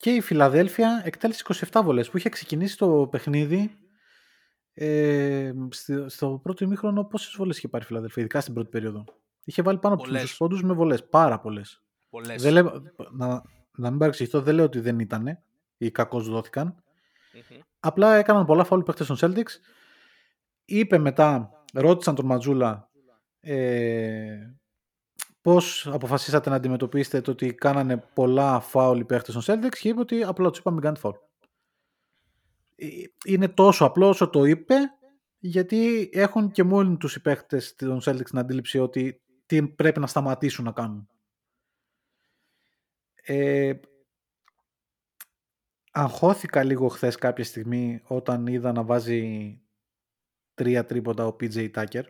Και 0.00 0.10
η 0.10 0.20
Φιλαδέλφια 0.20 1.02
εκτέλεσε 1.04 1.44
27 1.72 1.80
βολές 1.84 2.10
που 2.10 2.16
είχε 2.16 2.28
ξεκινήσει 2.28 2.76
το 2.76 3.08
παιχνίδι 3.10 3.78
ε, 4.72 5.52
στο, 5.70 6.08
στο 6.08 6.40
πρώτο 6.42 6.64
ημίχρονο 6.64 7.04
πόσες 7.04 7.34
βολές 7.36 7.56
είχε 7.56 7.68
πάρει 7.68 7.84
η 7.84 7.86
Φιλαδέλφια, 7.86 8.22
ειδικά 8.22 8.40
στην 8.40 8.54
πρώτη 8.54 8.68
περίοδο. 8.68 9.04
Είχε 9.44 9.62
βάλει 9.62 9.78
πάνω 9.78 9.94
από 9.94 10.02
τους 10.02 10.12
Πολλές. 10.12 10.22
μισούς 10.22 10.38
πόντους 10.38 10.62
με 10.62 10.72
βολές, 10.72 11.08
πάρα 11.08 11.40
πολλές. 11.40 11.82
Πολλές. 12.10 12.42
Δεν 12.42 12.52
λέω, 12.52 12.82
να, 13.10 13.42
να 13.76 13.90
μην 13.90 13.98
παρεξηγηθώ, 13.98 14.40
δεν 14.40 14.54
λέω 14.54 14.64
ότι 14.64 14.80
δεν 14.80 14.98
ήταν 14.98 15.38
ή 15.76 15.90
κακώς 15.90 16.28
δόθηκαν. 16.28 16.66
Μμμ. 17.32 17.58
Απλά 17.80 18.14
έκαναν 18.14 18.46
πολλά 18.46 18.64
φάουλ 18.64 18.82
παίχτες 18.82 19.06
των 19.06 19.16
Celtics. 19.20 19.52
Είπε 20.64 20.98
μετά, 20.98 21.50
ρώτησαν 21.72 22.14
τον 22.14 22.26
Ματζούλα 22.26 22.90
ε, 23.40 24.36
πώς 25.42 25.86
αποφασίσατε 25.86 26.50
να 26.50 26.56
αντιμετωπίσετε 26.56 27.20
το 27.20 27.30
ότι 27.30 27.54
κάνανε 27.54 27.96
πολλά 27.96 28.60
φάουλ 28.60 29.00
οι 29.00 29.04
παίχτες 29.04 29.34
των 29.34 29.42
Celtics 29.46 29.78
και 29.80 29.88
είπε 29.88 30.00
ότι 30.00 30.22
απλά 30.22 30.50
τους 30.50 30.58
είπα 30.58 30.70
μην 30.70 30.80
κάνετε 30.80 31.00
φάουλ. 31.00 31.14
Ε, 32.76 32.86
Είναι 33.24 33.48
τόσο 33.48 33.84
απλό 33.84 34.08
όσο 34.08 34.28
το 34.28 34.44
είπε 34.44 34.74
γιατί 35.38 36.10
έχουν 36.12 36.50
και 36.50 36.62
μόνοι 36.62 36.96
τους 36.96 37.14
οι 37.16 37.20
παίχτες 37.22 37.74
των 37.74 38.00
Celtics 38.04 38.24
την 38.24 38.38
αντίληψη 38.38 38.78
ότι 38.78 39.22
τι 39.46 39.62
πρέπει 39.68 40.00
να 40.00 40.06
σταματήσουν 40.06 40.64
να 40.64 40.72
κάνουν. 40.72 41.08
Ε, 43.22 43.72
αγχώθηκα 45.92 46.64
λίγο 46.64 46.88
χθες 46.88 47.16
κάποια 47.16 47.44
στιγμή 47.44 48.00
όταν 48.06 48.46
είδα 48.46 48.72
να 48.72 48.82
βάζει 48.82 49.60
τρία 50.54 50.84
τρίποτα 50.84 51.26
ο 51.26 51.36
PJ 51.40 51.70
Tucker 51.74 52.02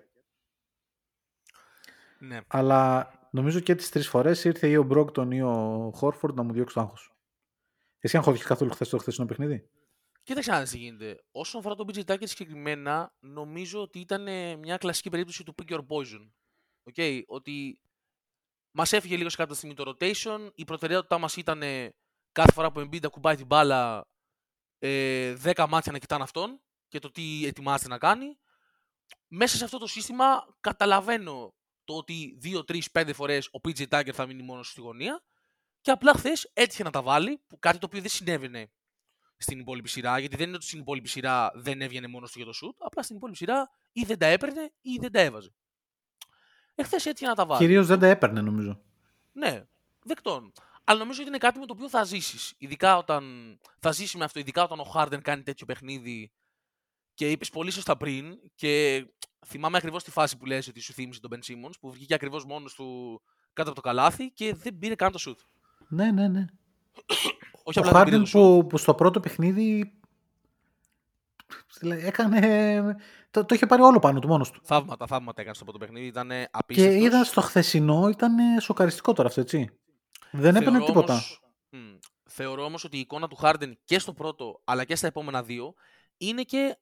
Ναι. 2.19 2.41
αλλά 2.47 3.11
νομίζω 3.31 3.61
και 3.61 3.75
τις 3.75 3.89
τρεις 3.89 4.09
φορές 4.09 4.45
ήρθε 4.45 4.69
ή 4.69 4.77
ο 4.77 4.83
Μπρόκτον 4.83 5.31
ή 5.31 5.43
ο 5.43 5.91
Χόρφορντ 5.95 6.37
να 6.37 6.43
μου 6.43 6.53
διώξει 6.53 6.75
το 6.75 6.81
άγχος. 6.81 7.15
Εσύ 7.99 8.17
αγχώθηκες 8.17 8.47
καθόλου 8.47 8.71
χθες 8.71 8.89
το 8.89 8.99
χθεσινό 8.99 9.27
παιχνίδι; 9.27 9.71
Κοίταξε 10.23 10.51
να 10.51 10.61
δεις 10.61 10.71
τι 10.71 10.79
γίνεται. 10.79 11.25
Όσον 11.31 11.61
αφορά 11.61 11.75
τον 11.75 11.87
PJ 11.89 12.05
Tucker 12.05 12.23
συγκεκριμένα, 12.27 13.15
νομίζω 13.21 13.81
ότι 13.83 13.99
ήταν 13.99 14.27
ε, 14.27 14.57
μια 14.57 14.77
κλασική 14.77 15.11
περίπτωση 15.11 15.45
του 15.45 15.55
pick 15.63 15.73
your 15.73 15.87
poison. 15.87 16.31
Okay, 16.95 17.23
ότι 17.27 17.81
μας 18.71 18.93
έφυγε 18.93 19.17
λίγο 19.17 19.29
σε 19.29 19.37
κάποια 19.37 19.55
στιγμή 19.55 19.75
το 19.75 19.95
rotation. 19.97 20.51
Η 20.55 20.65
προτεραιότητά 20.65 21.19
μας 21.19 21.37
ήταν 21.37 21.63
ε, 21.63 21.95
κάθε 22.33 22.53
φορά 22.53 22.73
που 22.73 22.81
Embiid 22.81 23.05
ακουμπάει 23.05 23.37
την 23.37 23.47
μπάλα 23.47 24.07
ε, 24.79 25.37
10 25.43 25.67
μάτια 25.69 25.93
να 25.93 25.99
κοιτάνε 25.99 26.23
αυτόν 26.23 26.61
και 26.89 26.99
το 26.99 27.11
τι 27.11 27.47
ετοιμάζεται 27.47 27.89
να 27.89 27.99
κάνει. 27.99 28.39
Μέσα 29.27 29.57
σε 29.57 29.65
αυτό 29.65 29.79
το 29.79 29.87
σύστημα 29.87 30.57
καταλαβαίνω 30.61 31.55
το 31.85 31.95
ότι 31.95 32.39
2-3-5 32.93 33.11
φορές 33.15 33.47
ο 33.47 33.61
PJ 33.65 33.89
Tucker 33.89 34.13
θα 34.13 34.27
μείνει 34.27 34.43
μόνος 34.43 34.69
στη 34.69 34.81
γωνία 34.81 35.23
και 35.81 35.91
απλά 35.91 36.13
χθες 36.15 36.51
έτυχε 36.53 36.83
να 36.83 36.91
τα 36.91 37.03
βάλει, 37.03 37.41
που 37.47 37.59
κάτι 37.59 37.79
το 37.79 37.87
οποίο 37.87 38.01
δεν 38.01 38.11
συνέβαινε 38.11 38.71
στην 39.37 39.59
υπόλοιπη 39.59 39.89
σειρά, 39.89 40.19
γιατί 40.19 40.37
δεν 40.37 40.47
είναι 40.47 40.57
ότι 40.57 40.65
στην 40.65 40.79
υπόλοιπη 40.79 41.09
σειρά 41.09 41.53
δεν 41.55 41.81
έβγαινε 41.81 42.07
μόνος 42.07 42.33
του 42.33 42.39
για 42.39 42.47
το 42.47 42.59
shoot, 42.63 42.75
απλά 42.79 43.03
στην 43.03 43.17
υπόλοιπη 43.17 43.39
σειρά 43.39 43.71
ή 43.93 44.05
δεν 44.05 44.19
τα 44.19 44.27
έπαιρνε 44.27 44.73
ή 44.81 44.97
δεν 45.01 45.13
τα 45.13 45.21
έβαζε. 45.21 45.53
Εχθές 46.75 47.07
έτυχε 47.07 47.27
να 47.27 47.35
τα 47.35 47.47
βάλει. 47.47 47.61
Κυρίως 47.61 47.87
δεν 47.87 47.99
τα 47.99 48.07
έπαιρνε 48.07 48.41
νομίζω. 48.41 48.81
Ναι, 49.33 49.65
δεκτών. 50.03 50.53
Αλλά 50.85 50.99
νομίζω 50.99 51.21
ότι 51.21 51.29
είναι 51.29 51.39
κάτι 51.39 51.59
με 51.59 51.67
το 51.67 51.73
οποίο 51.73 51.89
θα 51.89 52.05
ζήσεις. 52.05 52.55
Ειδικά 52.59 52.97
όταν. 52.97 53.59
Θα 53.79 53.93
ζήσεις 53.93 54.15
με 54.15 54.25
αυτό, 54.25 54.39
ειδικά 54.39 54.63
όταν 54.63 54.81
ο 54.81 54.85
Χάρντεν 54.85 55.23
κάνει 55.23 55.43
τέτοιο 55.43 55.67
παιχνίδι. 55.67 56.33
Και 57.15 57.31
είπες 57.31 57.51
πολύ 57.51 57.71
σωστά 57.71 57.97
πριν, 57.97 58.39
και 58.55 59.05
θυμάμαι 59.47 59.77
ακριβώς 59.77 60.05
τη 60.05 60.11
φάση 60.11 60.37
που 60.37 60.47
λες 60.47 60.69
ότι 60.69 60.81
σου 60.81 60.93
θύμισε 60.93 61.21
τον 61.21 61.31
Ben 61.35 61.51
Simmons, 61.51 61.73
που 61.81 61.91
βγήκε 61.93 62.15
ακριβώς 62.15 62.45
μόνος 62.45 62.75
του 62.75 63.21
κάτω 63.53 63.71
από 63.71 63.81
το 63.81 63.89
καλάθι 63.89 64.31
και 64.31 64.55
δεν 64.55 64.79
πήρε 64.79 64.95
καν 64.95 65.13
το 65.13 65.19
shoot. 65.27 65.45
Ναι, 65.89 66.11
ναι, 66.11 66.29
ναι. 66.29 66.45
Όχι 67.63 67.79
Ο 67.79 67.83
απλά 67.83 67.93
δεν 67.93 68.05
πήρε 68.05 68.17
Χάρντεν 68.17 68.25
το 68.25 68.29
shoot. 68.29 68.61
που, 68.61 68.67
που 68.67 68.79
στο 68.79 68.95
πρώτο 68.95 69.21
παιχνίδι 69.21 69.93
έκανε... 71.81 72.97
Το, 73.31 73.45
το 73.45 73.55
είχε 73.55 73.67
πάρει 73.67 73.83
όλο 73.83 73.99
πάνω 73.99 74.19
του 74.19 74.29
μόνος 74.29 74.51
του. 74.51 74.61
Θαύματα, 74.65 75.07
θαύματα 75.07 75.41
έκανε 75.41 75.55
στο 75.55 75.65
πρώτο 75.65 75.79
παιχνίδι. 75.79 76.07
Ήταν 76.07 76.29
Και 76.29 76.49
απίστευτος. 76.51 77.03
είδα 77.03 77.25
στο 77.25 77.41
χθεσινό 77.41 78.09
ήταν 78.09 78.61
σοκαριστικό 78.61 79.13
τώρα 79.13 79.29
αυτό, 79.29 79.41
έτσι. 79.41 79.71
Δεν 80.31 80.57
έπαιρνε 80.57 80.85
τίποτα. 80.85 81.13
Όμως, 81.13 81.41
μ, 81.71 81.77
θεωρώ 82.25 82.65
όμως 82.65 82.85
ότι 82.85 82.97
η 82.97 83.01
εικόνα 83.01 83.29
του 83.29 83.39
Harden 83.41 83.73
και 83.85 83.99
στο 83.99 84.13
πρώτο 84.13 84.61
αλλά 84.65 84.85
και 84.85 84.97
στα 84.97 85.07
επόμενα 85.07 85.43
δύο 85.43 85.75
είναι 86.17 86.43
και 86.43 86.79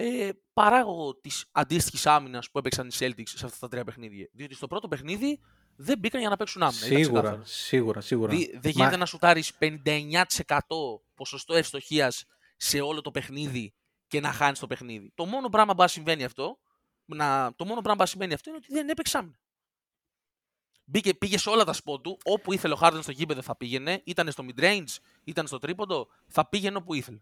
ε, 0.00 0.30
παράγωγο 0.52 1.14
της 1.20 1.44
αντίστοιχης 1.52 2.06
άμυνας 2.06 2.50
που 2.50 2.58
έπαιξαν 2.58 2.88
οι 2.88 2.90
Celtics 2.98 3.22
σε 3.24 3.44
αυτά 3.46 3.58
τα 3.58 3.68
τρία 3.68 3.84
παιχνίδια. 3.84 4.28
Διότι 4.32 4.54
στο 4.54 4.66
πρώτο 4.66 4.88
παιχνίδι 4.88 5.40
δεν 5.76 5.98
μπήκαν 5.98 6.20
για 6.20 6.28
να 6.28 6.36
παίξουν 6.36 6.62
άμυνα. 6.62 6.86
ήταν 6.86 6.98
Σίγουρα, 6.98 7.20
ξεκάθαρο. 7.20 7.44
σίγουρα, 7.44 8.00
σίγουρα. 8.00 8.34
Δη- 8.34 8.50
δεν 8.50 8.60
Μα- 8.64 8.70
γίνεται 8.70 8.96
να 8.96 9.06
σουτάρεις 9.06 9.52
59% 9.54 11.02
ποσοστό 11.14 11.54
ευστοχίας 11.54 12.24
σε 12.56 12.80
όλο 12.80 13.00
το 13.00 13.10
παιχνίδι 13.10 13.74
και 14.06 14.20
να 14.20 14.32
χάνεις 14.32 14.58
το 14.58 14.66
παιχνίδι. 14.66 15.12
Το 15.14 15.24
μόνο 15.24 15.48
πράγμα 15.48 15.74
που 15.74 15.88
συμβαίνει 15.88 16.24
αυτό, 16.24 16.58
να, 17.04 17.52
το 17.56 17.64
μόνο 17.64 17.80
πράγμα 17.80 18.02
που 18.04 18.08
συμβαίνει 18.10 18.34
αυτό 18.34 18.50
είναι 18.50 18.58
ότι 18.62 18.72
δεν 18.72 18.88
έπαιξε 18.88 19.18
άμυνα. 19.18 19.38
Μπήκε, 20.84 21.14
πήγε 21.14 21.38
σε 21.38 21.48
όλα 21.50 21.64
τα 21.64 21.72
σποτ 21.72 22.02
του, 22.02 22.18
όπου 22.24 22.52
ήθελε 22.52 22.74
ο 22.74 22.78
Harden 22.80 22.98
στο 23.02 23.12
γήπεδο 23.12 23.42
θα 23.42 23.56
πήγαινε, 23.56 24.02
ήταν 24.04 24.30
στο 24.30 24.44
mid-range, 24.48 24.96
ήταν 25.24 25.46
στο 25.46 25.58
τρίποντο, 25.58 26.08
θα 26.26 26.48
πήγαινε 26.48 26.76
όπου 26.76 26.94
ήθελε. 26.94 27.18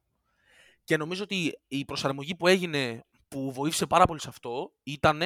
Και 0.87 0.97
νομίζω 0.97 1.23
ότι 1.23 1.59
η 1.69 1.85
προσαρμογή 1.85 2.35
που 2.35 2.47
έγινε, 2.47 3.05
που 3.29 3.53
βοήθησε 3.53 3.87
πάρα 3.87 4.05
πολύ 4.05 4.21
σε 4.21 4.29
αυτό, 4.29 4.73
ήταν 4.83 5.23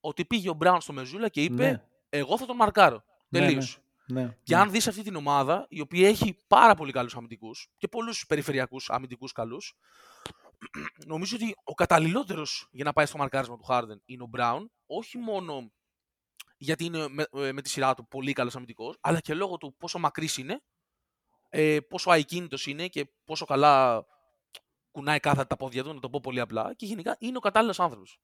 ότι 0.00 0.24
πήγε 0.24 0.50
ο 0.50 0.54
Μπράουν 0.54 0.80
στο 0.80 0.92
Μεζούλα 0.92 1.28
και 1.28 1.42
είπε 1.42 1.70
Ναι. 1.70 1.82
εγώ 2.08 2.38
θα 2.38 2.46
τον 2.46 2.56
μαρκάρω. 2.56 3.04
Ναι, 3.28 3.38
ναι. 3.40 3.46
Τελείωσε. 3.46 3.78
Ναι, 4.06 4.36
Και 4.42 4.54
ναι. 4.54 4.60
αν 4.60 4.70
δεις 4.70 4.88
αυτή 4.88 5.02
την 5.02 5.16
ομάδα, 5.16 5.66
η 5.68 5.80
οποία 5.80 6.08
έχει 6.08 6.36
πάρα 6.46 6.74
πολύ 6.74 6.92
καλούς 6.92 7.16
αμυντικούς 7.16 7.68
και 7.76 7.88
πολλούς 7.88 8.26
περιφερειακούς 8.26 8.90
αμυντικούς 8.90 9.32
καλούς, 9.32 9.74
νομίζω 11.06 11.36
ότι 11.36 11.54
ο 11.64 11.74
καταλληλότερος 11.74 12.68
για 12.72 12.84
να 12.84 12.92
πάει 12.92 13.06
στο 13.06 13.18
μαρκάρισμα 13.18 13.56
του 13.56 13.64
Harden 13.68 13.96
είναι 14.04 14.22
ο 14.22 14.30
Brown, 14.36 14.60
όχι 14.86 15.18
μόνο 15.18 15.72
γιατί 16.56 16.84
είναι 16.84 17.08
με, 17.08 17.26
ε, 17.32 17.52
με 17.52 17.62
τη 17.62 17.68
σειρά 17.68 17.94
του 17.94 18.08
πολύ 18.08 18.32
καλός 18.32 18.56
αμυντικός, 18.56 18.96
αλλά 19.00 19.20
και 19.20 19.34
λόγω 19.34 19.56
του 19.56 19.76
πόσο 19.78 19.98
μακρύς 19.98 20.36
είναι, 20.36 20.62
ε, 21.48 21.80
πόσο 21.80 22.12
αικίνητος 22.12 22.66
είναι 22.66 22.88
και 22.88 23.12
πόσο 23.24 23.44
καλά 23.44 24.04
κουνάει 24.94 25.20
κάθε 25.20 25.44
τα 25.44 25.56
πόδια 25.56 25.84
του, 25.84 25.94
να 25.94 26.00
το 26.00 26.08
πω 26.10 26.20
πολύ 26.22 26.40
απλά, 26.40 26.74
και 26.74 26.86
γενικά 26.86 27.16
είναι 27.18 27.36
ο 27.36 27.40
κατάλληλος 27.40 27.80
άνθρωπος. 27.80 28.18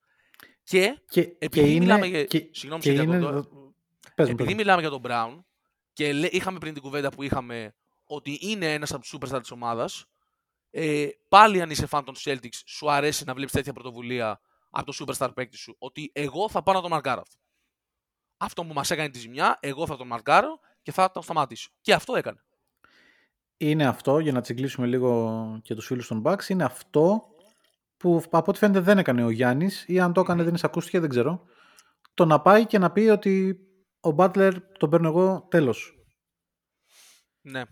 Και 0.62 1.00
Και, 1.08 1.20
επειδή 1.20 1.48
και 1.48 1.60
είναι, 1.70 1.78
μιλάμε 1.80 2.06
για- 2.06 2.24
και, 2.24 2.48
συγγνώμη, 2.52 2.82
και 2.82 2.94
σε 2.96 3.02
είναι, 3.02 3.18
διακόπτω. 3.18 3.42
πες 3.42 3.52
μου, 3.52 3.74
πες 4.14 4.28
επειδή 4.28 4.50
μου. 4.50 4.56
μιλάμε 4.56 4.80
για 4.80 4.90
τον 4.90 5.02
Brown 5.04 5.44
και 5.92 6.12
λέ- 6.12 6.32
είχαμε 6.34 6.58
πριν 6.58 6.72
την 6.72 6.82
κουβέντα 6.82 7.10
που 7.10 7.22
είχαμε 7.22 7.74
ότι 8.04 8.38
είναι 8.40 8.72
ένας 8.72 8.92
από 8.92 9.00
τους 9.02 9.14
superstar 9.18 9.38
της 9.40 9.50
ομάδας, 9.50 10.04
ε, 10.70 11.08
πάλι 11.28 11.60
αν 11.60 11.70
είσαι 11.70 11.86
fan 11.90 12.02
των 12.04 12.14
Celtics, 12.24 12.60
σου 12.66 12.90
αρέσει 12.90 13.24
να 13.24 13.34
βλέπεις 13.34 13.52
τέτοια 13.52 13.72
πρωτοβουλία 13.72 14.40
από 14.70 14.92
το 14.92 15.04
superstar 15.16 15.28
παίκτη 15.34 15.56
σου, 15.56 15.76
ότι 15.78 16.10
εγώ 16.14 16.48
θα 16.48 16.62
πάω 16.62 16.74
να 16.74 16.80
τον 16.80 16.90
μαρκάρω 16.90 17.20
αυτό. 17.20 17.36
Αυτό 18.36 18.64
που 18.64 18.72
μας 18.72 18.90
έκανε 18.90 19.08
τη 19.08 19.18
ζημιά, 19.18 19.58
εγώ 19.60 19.86
θα 19.86 19.96
τον 19.96 20.06
μαρκάρω 20.06 20.58
και 20.82 20.92
θα 20.92 21.10
τον 21.10 21.22
σταματήσω. 21.22 21.70
Και 21.80 21.92
αυτό 21.94 22.16
έκανε. 22.16 22.42
Είναι 23.60 23.86
αυτό, 23.86 24.18
για 24.18 24.32
να 24.32 24.40
τσιγκλίσουμε 24.40 24.86
λίγο 24.86 25.60
και 25.62 25.74
τους 25.74 25.86
φίλους 25.86 26.06
των 26.06 26.22
Bucks, 26.24 26.48
είναι 26.48 26.64
αυτό 26.64 27.22
που 27.96 28.22
από 28.30 28.50
ό,τι 28.50 28.58
φαίνεται 28.58 28.80
δεν 28.80 28.98
έκανε 28.98 29.24
ο 29.24 29.30
Γιάννης 29.30 29.84
ή 29.86 30.00
αν 30.00 30.12
το 30.12 30.20
έκανε 30.20 30.42
δεν 30.42 30.54
εισακούστηκε, 30.54 31.00
δεν 31.00 31.08
ξέρω. 31.08 31.44
Το 32.14 32.24
να 32.24 32.40
πάει 32.40 32.66
και 32.66 32.78
να 32.78 32.90
πει 32.90 33.00
ότι 33.00 33.60
ο 34.00 34.14
Butler 34.16 34.52
τον 34.78 34.90
παίρνω 34.90 35.08
εγώ 35.08 35.46
τέλος. 35.50 36.04
Ναι. 37.40 37.62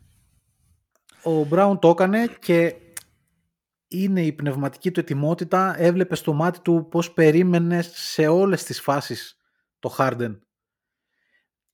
Ο 1.22 1.44
Μπράουν 1.44 1.78
το 1.78 1.88
έκανε 1.88 2.26
και 2.26 2.74
είναι 3.88 4.22
η 4.22 4.32
πνευματική 4.32 4.90
του 4.90 5.00
ετοιμότητα. 5.00 5.74
Έβλεπε 5.78 6.14
στο 6.14 6.32
μάτι 6.32 6.60
του 6.60 6.86
πώς 6.90 7.12
περίμενε 7.12 7.82
σε 7.82 8.26
όλες 8.26 8.64
τις 8.64 8.80
φάσεις 8.80 9.36
το 9.78 9.94
Harden. 9.98 10.38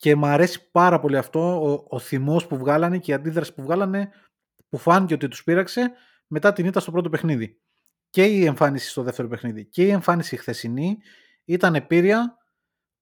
Και 0.04 0.16
μου 0.16 0.26
αρέσει 0.26 0.70
πάρα 0.70 1.00
πολύ 1.00 1.16
αυτό, 1.16 1.72
ο, 1.72 1.84
ο 1.88 1.98
θυμός 1.98 2.46
που 2.46 2.56
βγάλανε 2.56 2.98
και 2.98 3.10
η 3.10 3.14
αντίδραση 3.14 3.54
που 3.54 3.62
βγάλανε 3.62 4.10
που 4.68 4.78
φάνηκε 4.78 5.14
ότι 5.14 5.28
τους 5.28 5.44
πείραξε 5.44 5.92
μετά 6.26 6.52
την 6.52 6.66
ήττα 6.66 6.80
στο 6.80 6.90
πρώτο 6.90 7.08
παιχνίδι. 7.08 7.60
Και 8.10 8.24
η 8.24 8.44
εμφάνιση 8.44 8.88
στο 8.88 9.02
δεύτερο 9.02 9.28
παιχνίδι 9.28 9.64
και 9.66 9.82
η 9.82 9.90
εμφάνιση 9.90 10.36
χθεσινή 10.36 10.98
ήταν 11.44 11.74
επίρρεια 11.74 12.36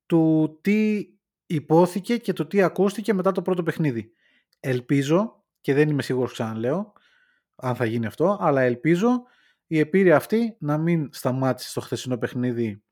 του 0.07 0.59
τι 0.61 1.09
υπόθηκε 1.47 2.17
και 2.17 2.33
του 2.33 2.47
τι 2.47 2.63
ακούστηκε 2.63 3.13
μετά 3.13 3.33
το 3.33 3.43
πρώτο 3.43 3.63
παιχνίδι. 3.63 4.13
Ελπίζω, 4.61 5.45
και 5.61 5.75
δεν 5.75 5.89
είμαι 5.89 6.03
σίγουρος 6.03 6.33
ξαναλέω, 6.33 6.93
αν 7.55 7.77
θα 7.77 7.85
γίνει 7.85 8.07
αυτό, 8.07 8.37
αλλά 8.41 8.61
ελπίζω 8.61 9.23
η 9.67 9.79
επίρρεια 9.79 10.17
αυτή 10.17 10.57
να 10.61 10.79
μην 10.79 11.09
σταμάτησε 11.13 11.69
στο 11.69 11.81
χθεσινό 11.81 12.19
παιχνίδι 12.19 12.83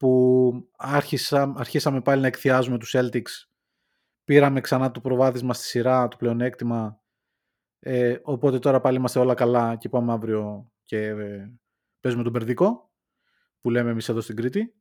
που 0.00 0.52
άρχισα, 0.76 1.52
αρχίσαμε 1.56 2.00
πάλι 2.00 2.20
να 2.20 2.26
εκθιάζουμε 2.26 2.78
τους 2.78 2.94
Celtics 2.96 3.48
πήραμε 4.24 4.60
ξανά 4.60 4.90
το 4.90 5.00
προβάδισμα 5.00 5.54
στη 5.54 5.64
σειρά, 5.64 6.08
το 6.08 6.16
πλεονέκτημα 6.16 7.00
ε, 7.78 8.16
οπότε 8.22 8.58
τώρα 8.58 8.80
πάλι 8.80 8.96
είμαστε 8.96 9.18
όλα 9.18 9.34
καλά 9.34 9.76
και 9.76 9.88
πάμε 9.88 10.12
αύριο 10.12 10.70
και 10.84 11.06
ε, 11.06 11.50
παίζουμε 12.00 12.22
τον 12.22 12.32
Περδικό 12.32 12.90
που 13.60 13.70
λέμε 13.70 13.90
εμείς 13.90 14.08
εδώ 14.08 14.20
στην 14.20 14.36
Κρήτη 14.36 14.74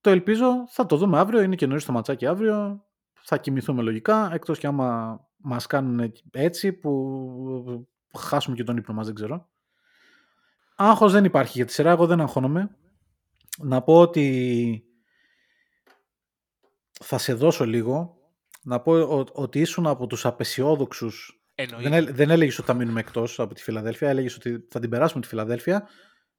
το 0.00 0.10
ελπίζω, 0.10 0.64
θα 0.68 0.86
το 0.86 0.96
δούμε 0.96 1.18
αύριο, 1.18 1.40
είναι 1.40 1.54
και 1.54 1.66
νωρίς 1.66 1.84
το 1.84 1.92
ματσάκι 1.92 2.26
αύριο 2.26 2.84
θα 3.22 3.36
κοιμηθούμε 3.36 3.82
λογικά, 3.82 4.30
εκτός 4.32 4.58
και 4.58 4.66
άμα 4.66 5.20
μας 5.36 5.66
κάνουν 5.66 6.12
έτσι 6.30 6.72
που 6.72 7.88
χάσουμε 8.18 8.56
και 8.56 8.64
τον 8.64 8.76
ύπνο 8.76 8.94
μας, 8.94 9.06
δεν 9.06 9.14
ξέρω. 9.14 9.48
Άγχος 10.76 11.12
δεν 11.12 11.24
υπάρχει 11.24 11.52
για 11.56 11.66
τη 11.66 11.72
σειρά, 11.72 11.90
εγώ 11.90 12.06
δεν 12.06 12.20
αγχώνομαι. 12.20 12.76
Να 13.62 13.82
πω 13.82 14.00
ότι 14.00 14.84
θα 17.00 17.18
σε 17.18 17.34
δώσω 17.34 17.64
λίγο, 17.64 18.16
να 18.62 18.80
πω 18.80 18.92
ο- 18.92 19.24
ότι 19.32 19.60
ήσουν 19.60 19.86
από 19.86 20.06
τους 20.06 20.26
απεσιόδοξους. 20.26 21.34
Εννοείται. 21.54 21.88
Δεν, 21.88 22.02
έ- 22.02 22.10
δεν 22.10 22.30
έλεγες 22.30 22.58
ότι 22.58 22.66
θα 22.66 22.74
μείνουμε 22.74 23.00
εκτός 23.00 23.40
από 23.40 23.54
τη 23.54 23.62
Φιλαδέλφια, 23.62 24.08
έλεγες 24.08 24.36
ότι 24.36 24.66
θα 24.70 24.80
την 24.80 24.90
περάσουμε 24.90 25.22
τη 25.22 25.28
Φιλαδέλφια 25.28 25.88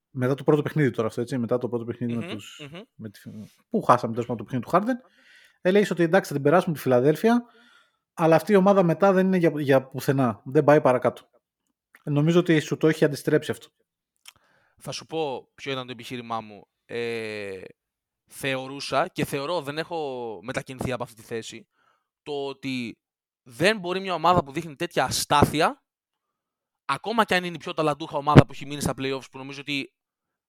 μετά 0.09 0.34
το 0.36 0.43
πρώτο 0.43 0.61
παιχνίδι 0.61 0.89
τώρα 0.91 1.07
αυτό, 1.07 1.22
έτσι, 1.22 1.38
μετά 1.38 1.57
το 1.57 1.69
πρώτο 1.69 1.84
παιχνίδι 1.84 2.13
με 2.15 2.26
Μμμ, 2.26 2.32
τους, 2.32 2.67
μμμ. 2.72 2.80
με 2.95 3.09
τη, 3.09 3.19
που 3.69 3.82
χάσαμε 3.82 4.11
τέλος 4.13 4.28
πάντων 4.28 4.38
το 4.38 4.43
παιχνίδι 4.43 4.63
του 4.63 4.69
Χάρντεν. 4.69 4.97
Έλεγες 5.61 5.89
ότι 5.91 6.03
εντάξει 6.03 6.28
θα 6.30 6.36
την 6.36 6.43
περάσουμε 6.43 6.76
τη 6.76 6.82
Φιλαδέλφια, 6.82 7.43
αλλά 8.13 8.36
αυτή 8.36 8.51
η 8.51 8.55
ομάδα 8.55 8.84
μετά 8.84 9.11
δεν 9.13 9.26
είναι 9.26 9.38
για, 9.38 9.51
για 9.57 9.84
πουθενά. 9.88 10.41
Δεν 10.45 10.63
πάει 10.63 10.82
παρακάτω. 10.82 11.30
Νομίζω 12.03 12.39
ότι 12.39 12.59
σου 12.59 12.78
το 12.78 12.88
έχει 12.88 13.05
αντιστρέψει 13.05 13.51
αυτό. 13.51 13.67
Θα 14.78 14.91
σου 14.91 15.05
πω 15.05 15.47
ποιο 15.55 15.72
ήταν 15.72 15.86
το 15.86 15.91
επιχείρημά 15.91 16.41
μου. 16.41 16.67
Ε, 16.93 17.61
θεωρούσα 18.27 19.07
και 19.07 19.25
θεωρώ, 19.25 19.61
δεν 19.61 19.77
έχω 19.77 20.39
μετακινηθεί 20.43 20.91
από 20.91 21.03
αυτή 21.03 21.15
τη 21.15 21.21
θέση, 21.21 21.67
το 22.23 22.47
ότι 22.47 22.99
δεν 23.41 23.79
μπορεί 23.79 23.99
μια 23.99 24.13
ομάδα 24.13 24.43
που 24.43 24.51
δείχνει 24.51 24.75
τέτοια 24.75 25.03
αστάθεια, 25.03 25.83
ακόμα 26.85 27.23
και 27.25 27.35
αν 27.35 27.43
είναι 27.43 27.55
η 27.55 27.59
πιο 27.59 27.73
ταλαντούχα 27.73 28.17
ομάδα 28.17 28.45
που 28.45 28.51
έχει 28.51 28.65
μείνει 28.65 28.81
στα 28.81 28.93
playoffs, 28.97 29.31
που 29.31 29.37
νομίζω 29.37 29.61
ότι 29.61 29.93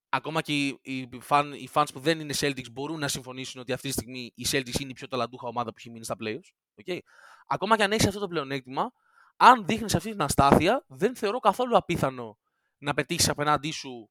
ακόμα 0.08 0.42
και 0.42 0.52
οι, 0.52 0.78
οι, 0.82 1.08
φαν, 1.20 1.52
οι 1.52 1.68
fans 1.72 1.86
που 1.92 2.00
δεν 2.00 2.20
είναι 2.20 2.34
Celtics 2.36 2.70
μπορούν 2.72 2.98
να 2.98 3.08
συμφωνήσουν 3.08 3.60
ότι 3.60 3.72
αυτή 3.72 3.86
τη 3.88 3.92
στιγμή 3.92 4.32
η 4.34 4.46
Celtics 4.50 4.80
είναι 4.80 4.90
η 4.90 4.94
πιο 4.94 5.08
ταλαντούχα 5.08 5.48
ομάδα 5.48 5.70
που 5.70 5.76
έχει 5.78 5.90
μείνει 5.90 6.04
στα 6.04 6.16
playoffs. 6.20 6.82
Okay. 6.84 6.98
Ακόμα 7.46 7.76
και 7.76 7.82
αν 7.82 7.92
έχει 7.92 8.08
αυτό 8.08 8.20
το 8.20 8.28
πλεονέκτημα, 8.28 8.92
αν 9.36 9.66
δείχνεις 9.66 9.94
αυτή 9.94 10.10
την 10.10 10.22
αστάθεια, 10.22 10.84
δεν 10.88 11.16
θεωρώ 11.16 11.38
καθόλου 11.38 11.76
απίθανο 11.76 12.38
να 12.78 12.94
πετύχεις 12.94 13.28
απέναντί 13.28 13.70
σου 13.70 14.10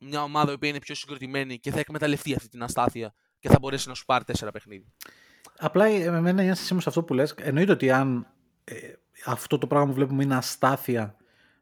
μια 0.00 0.22
ομάδα 0.22 0.50
η 0.50 0.54
οποία 0.54 0.68
είναι 0.68 0.78
πιο 0.78 0.94
συγκροτημένη 0.94 1.58
και 1.58 1.70
θα 1.70 1.78
εκμεταλλευτεί 1.78 2.34
αυτή 2.34 2.48
την 2.48 2.62
αστάθεια 2.62 3.14
και 3.38 3.48
θα 3.48 3.58
μπορέσει 3.60 3.88
να 3.88 3.94
σου 3.94 4.04
πάρει 4.04 4.24
τέσσερα 4.24 4.50
παιχνίδια. 4.50 4.92
Απλά 5.58 5.84
ε, 5.86 6.02
εμένα 6.02 6.42
η 6.42 6.46
ένστασή 6.46 6.74
μου 6.74 6.80
σε 6.80 6.88
αυτό 6.88 7.02
που 7.02 7.14
λες, 7.14 7.34
εννοείται 7.38 7.72
ότι 7.72 7.90
αν 7.90 8.26
ε, 8.64 8.74
αυτό 9.24 9.58
το 9.58 9.66
πράγμα 9.66 9.88
που 9.88 9.94
βλέπουμε 9.94 10.22
είναι 10.22 10.36
αστάθεια, 10.36 11.16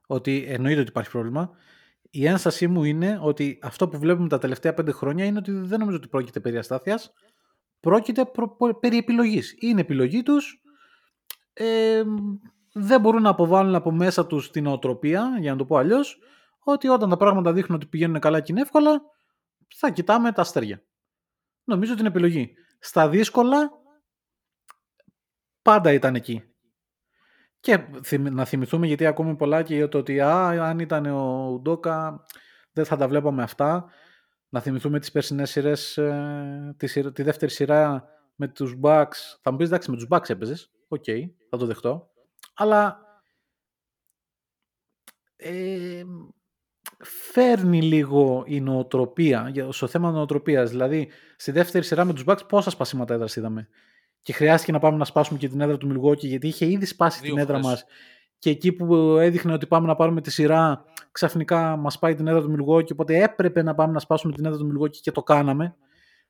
ότι 0.07 0.45
εννοείται 0.49 0.81
ότι 0.81 0.89
υπάρχει 0.89 1.11
πρόβλημα, 1.11 1.51
η 2.11 2.27
ένστασή 2.27 2.67
μου 2.67 2.85
είναι 2.85 3.19
ότι 3.23 3.59
αυτό 3.63 3.89
που 3.89 3.99
βλέπουμε 3.99 4.29
τα 4.29 4.39
τελευταία 4.39 4.75
πέντε 4.75 4.93
χρόνια 4.93 5.25
είναι 5.25 5.39
ότι 5.39 5.53
δεν 5.53 5.79
νομίζω 5.79 5.97
ότι 5.97 6.09
πρόκειται 6.09 6.41
περί 6.41 6.57
αστάθειας, 6.57 7.13
πρόκειται 7.81 8.25
προ- 8.25 8.57
προ- 8.57 8.79
περί 8.79 8.97
επιλογής. 8.97 9.57
Είναι 9.59 9.81
επιλογή 9.81 10.23
τους, 10.23 10.63
ε, 11.53 12.03
δεν 12.73 13.01
μπορούν 13.01 13.23
να 13.23 13.31
αποβάλουν 13.31 13.75
από 13.75 13.91
μέσα 13.91 14.27
τους 14.27 14.51
την 14.51 14.67
οτροπία, 14.67 15.37
για 15.41 15.51
να 15.51 15.57
το 15.57 15.65
πω 15.65 15.77
αλλιώς, 15.77 16.19
ότι 16.65 16.89
όταν 16.89 17.09
τα 17.09 17.17
πράγματα 17.17 17.53
δείχνουν 17.53 17.77
ότι 17.77 17.87
πηγαίνουν 17.87 18.21
καλά 18.21 18.41
και 18.41 18.53
είναι 18.53 18.61
εύκολα, 18.61 19.03
θα 19.75 19.91
κοιτάμε 19.91 20.33
τα 20.33 20.41
αστέρια. 20.41 20.83
Νομίζω 21.65 21.95
την 21.95 22.07
επιλογή. 22.07 22.55
Στα 22.79 23.09
δύσκολα, 23.09 23.71
πάντα 25.63 25.93
ήταν 25.93 26.15
εκεί. 26.15 26.45
Και 27.61 27.79
θυμ- 28.05 28.31
να 28.31 28.45
θυμηθούμε, 28.45 28.87
γιατί 28.87 29.07
ακούμε 29.07 29.37
πολλά 29.37 29.63
και 29.63 29.75
για 29.75 29.89
το 29.89 29.99
ότι 29.99 30.21
α, 30.21 30.49
αν 30.49 30.79
ήταν 30.79 31.07
ο 31.07 31.49
Ουντόκα 31.49 32.25
δεν 32.73 32.85
θα 32.85 32.97
τα 32.97 33.09
βλέπαμε 33.09 33.43
αυτά. 33.43 33.91
Να 34.49 34.61
θυμηθούμε 34.61 34.99
τις 34.99 35.11
περσινές 35.11 35.51
σειρές, 35.51 35.99
ε, 35.99 36.75
τη, 36.77 36.87
σειρά- 36.87 37.13
τη 37.13 37.23
δεύτερη 37.23 37.51
σειρά 37.51 38.05
με 38.35 38.49
τους 38.49 38.77
Bucks. 38.83 39.39
Θα 39.41 39.51
μου 39.51 39.57
πεις, 39.57 39.67
εντάξει, 39.67 39.91
με 39.91 39.97
τους 39.97 40.07
Bucks 40.11 40.31
έπαιζες. 40.31 40.71
Οκ, 40.89 41.05
θα 41.51 41.57
το 41.57 41.67
δεχτώ. 41.67 42.11
Αλλά 42.55 43.01
ε, 45.37 46.03
φέρνει 47.03 47.83
λίγο 47.83 48.45
η 48.47 48.61
νοοτροπία, 48.61 49.49
για- 49.53 49.73
στο 49.73 49.87
θέμα 49.87 50.11
νοοτροπίας. 50.11 50.71
Δηλαδή, 50.71 51.09
στη 51.37 51.51
δεύτερη 51.51 51.85
σειρά 51.85 52.05
με 52.05 52.13
τους 52.13 52.25
Bucks 52.27 52.49
πόσα 52.49 52.71
σπασίματα 52.71 53.15
έδρας 53.15 53.37
είδαμε. 53.37 53.69
Και 54.23 54.33
χρειάστηκε 54.33 54.73
να 54.73 54.79
πάμε 54.79 54.97
να 54.97 55.05
σπάσουμε 55.05 55.39
και 55.39 55.49
την 55.49 55.61
έδρα 55.61 55.77
του 55.77 55.89
Milwaukee, 56.01 56.19
γιατί 56.27 56.47
είχε 56.47 56.67
ήδη 56.71 56.87
σπάσει 56.87 57.21
Δύο 57.21 57.31
την 57.31 57.39
έδρα 57.43 57.61
φορές. 57.61 57.71
μας. 57.71 57.85
Και 58.39 58.51
εκεί 58.51 58.73
που 58.73 58.95
έδειχνε 59.17 59.53
ότι 59.53 59.67
πάμε 59.67 59.87
να 59.87 59.95
πάρουμε 59.97 60.21
τη 60.21 60.31
σειρά, 60.31 60.85
ξαφνικά 61.13 61.77
μας 61.77 61.99
πάει 61.99 62.15
την 62.15 62.27
έδρα 62.27 62.41
του 62.43 62.57
Milwaukee, 62.59 62.93
οπότε 62.93 63.23
έπρεπε 63.23 63.63
να 63.63 63.75
πάμε 63.75 63.93
να 63.93 63.99
σπάσουμε 63.99 64.33
την 64.33 64.45
έδρα 64.45 64.59
του 64.59 64.73
Milwaukee 64.75 64.97
και 64.97 65.13
το 65.13 65.23
κάναμε. 65.23 65.77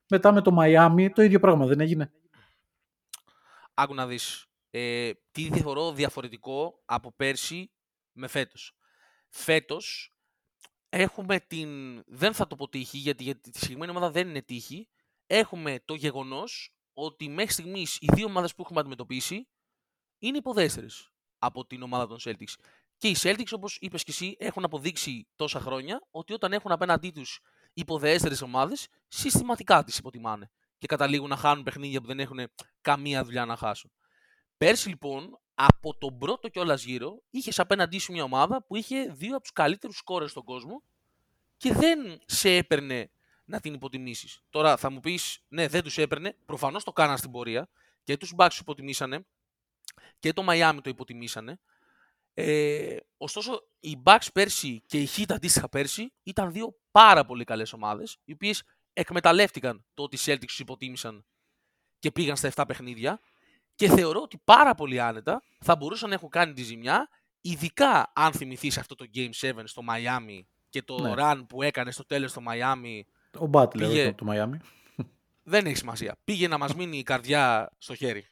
Μετά 0.08 0.32
με 0.32 0.40
το 0.40 0.56
Miami 0.60 1.08
το 1.14 1.22
ίδιο 1.22 1.40
πράγμα 1.40 1.66
δεν 1.66 1.80
έγινε. 1.80 2.12
Άκου 3.74 3.94
να 3.94 4.06
δεις. 4.06 4.46
Ε, 4.70 5.10
τι 5.32 5.42
θεωρώ 5.42 5.92
διαφορετικό 5.92 6.82
από 6.84 7.12
πέρσι 7.16 7.70
με 8.12 8.26
φέτος. 8.28 8.76
Φέτος 9.28 10.11
έχουμε 10.92 11.40
την... 11.40 12.02
Δεν 12.06 12.34
θα 12.34 12.46
το 12.46 12.56
πω 12.56 12.68
τύχη, 12.68 12.98
γιατί, 12.98 13.22
γιατί 13.22 13.50
τη 13.50 13.58
συγκεκριμένη 13.58 13.90
ομάδα 13.90 14.10
δεν 14.10 14.28
είναι 14.28 14.42
τύχη. 14.42 14.88
Έχουμε 15.26 15.80
το 15.84 15.94
γεγονός 15.94 16.74
ότι 16.92 17.28
μέχρι 17.28 17.52
στιγμής 17.52 17.96
οι 18.00 18.06
δύο 18.14 18.26
ομάδες 18.26 18.54
που 18.54 18.62
έχουμε 18.62 18.80
αντιμετωπίσει 18.80 19.48
είναι 20.18 20.36
υποδέστερες 20.36 21.12
από 21.38 21.66
την 21.66 21.82
ομάδα 21.82 22.06
των 22.06 22.18
Celtics. 22.20 22.54
Και 22.96 23.08
οι 23.08 23.16
Celtics, 23.18 23.52
όπως 23.52 23.78
είπες 23.80 24.04
και 24.04 24.10
εσύ, 24.10 24.36
έχουν 24.38 24.64
αποδείξει 24.64 25.28
τόσα 25.36 25.60
χρόνια 25.60 26.06
ότι 26.10 26.32
όταν 26.32 26.52
έχουν 26.52 26.72
απέναντί 26.72 27.10
τους 27.10 27.40
υποδεέστερε 27.72 28.34
ομάδες, 28.42 28.88
συστηματικά 29.08 29.84
τις 29.84 29.98
υποτιμάνε. 29.98 30.50
Και 30.78 30.86
καταλήγουν 30.86 31.28
να 31.28 31.36
χάνουν 31.36 31.64
παιχνίδια 31.64 32.00
που 32.00 32.06
δεν 32.06 32.20
έχουν 32.20 32.38
καμία 32.80 33.24
δουλειά 33.24 33.44
να 33.44 33.56
χάσουν. 33.56 33.92
Πέρσι 34.56 34.88
λοιπόν, 34.88 35.41
από 35.66 35.94
τον 35.98 36.18
πρώτο 36.18 36.48
κιόλας 36.48 36.84
γύρο, 36.84 37.22
είχες 37.30 37.58
απέναντί 37.58 37.98
σου 37.98 38.12
μια 38.12 38.22
ομάδα 38.22 38.62
που 38.62 38.76
είχε 38.76 39.12
δύο 39.12 39.32
από 39.34 39.42
τους 39.42 39.52
καλύτερους 39.52 39.96
σκόρες 39.96 40.30
στον 40.30 40.44
κόσμο 40.44 40.82
και 41.56 41.72
δεν 41.72 42.20
σε 42.26 42.50
έπαιρνε 42.56 43.10
να 43.44 43.60
την 43.60 43.74
υποτιμήσεις. 43.74 44.42
Τώρα 44.50 44.76
θα 44.76 44.90
μου 44.90 45.00
πεις, 45.00 45.38
ναι, 45.48 45.68
δεν 45.68 45.82
τους 45.82 45.98
έπαιρνε. 45.98 46.36
Προφανώς 46.46 46.84
το 46.84 46.92
κάναν 46.92 47.18
στην 47.18 47.30
πορεία 47.30 47.68
και 48.02 48.16
τους 48.16 48.32
Bucks 48.36 48.56
υποτιμήσανε 48.60 49.26
και 50.18 50.32
το 50.32 50.44
Miami 50.48 50.78
το 50.82 50.90
υποτιμήσανε. 50.90 51.60
Ε, 52.34 52.96
ωστόσο, 53.16 53.66
οι 53.80 54.02
Bucks 54.04 54.26
πέρσι 54.32 54.82
και 54.86 55.00
οι 55.00 55.08
Heat 55.16 55.32
αντίστοιχα 55.34 55.68
πέρσι 55.68 56.12
ήταν 56.22 56.52
δύο 56.52 56.76
πάρα 56.90 57.24
πολύ 57.24 57.44
καλές 57.44 57.72
ομάδες, 57.72 58.18
οι 58.24 58.32
οποίες 58.32 58.62
εκμεταλλεύτηκαν 58.92 59.84
το 59.94 60.02
ότι 60.02 60.16
οι 60.16 60.20
Celtics 60.24 60.46
τους 60.46 60.58
υποτίμησαν 60.58 61.24
και 61.98 62.10
πήγαν 62.10 62.36
στα 62.36 62.52
7 62.54 62.64
παιχνίδια 62.66 63.20
και 63.74 63.88
θεωρώ 63.88 64.20
ότι 64.20 64.40
πάρα 64.44 64.74
πολύ 64.74 65.00
άνετα 65.00 65.42
θα 65.60 65.76
μπορούσαν 65.76 66.08
να 66.08 66.14
έχουν 66.14 66.28
κάνει 66.28 66.52
τη 66.52 66.62
ζημιά, 66.62 67.08
ειδικά 67.40 68.12
αν 68.14 68.32
θυμηθείς 68.32 68.78
αυτό 68.78 68.94
το 68.94 69.06
Game 69.14 69.30
7 69.40 69.52
στο 69.64 69.82
Miami 69.90 70.40
και 70.68 70.82
το 70.82 70.98
Ναι. 70.98 71.12
run 71.16 71.42
που 71.48 71.62
έκανε 71.62 71.90
στο 71.90 72.06
τέλος 72.06 72.30
στο 72.30 72.42
Miami. 72.48 73.00
Ο 73.40 73.48
Butler 73.52 73.76
Πήγε- 73.78 74.08
από 74.08 74.24
το 74.24 74.32
Miami. 74.32 74.56
Δεν 75.42 75.66
έχει 75.66 75.76
σημασία. 75.76 76.16
Πήγε 76.24 76.48
να 76.48 76.58
μας 76.58 76.74
μείνει 76.74 76.98
η 76.98 77.02
καρδιά 77.02 77.70
στο 77.78 77.94
χέρι. 77.94 78.26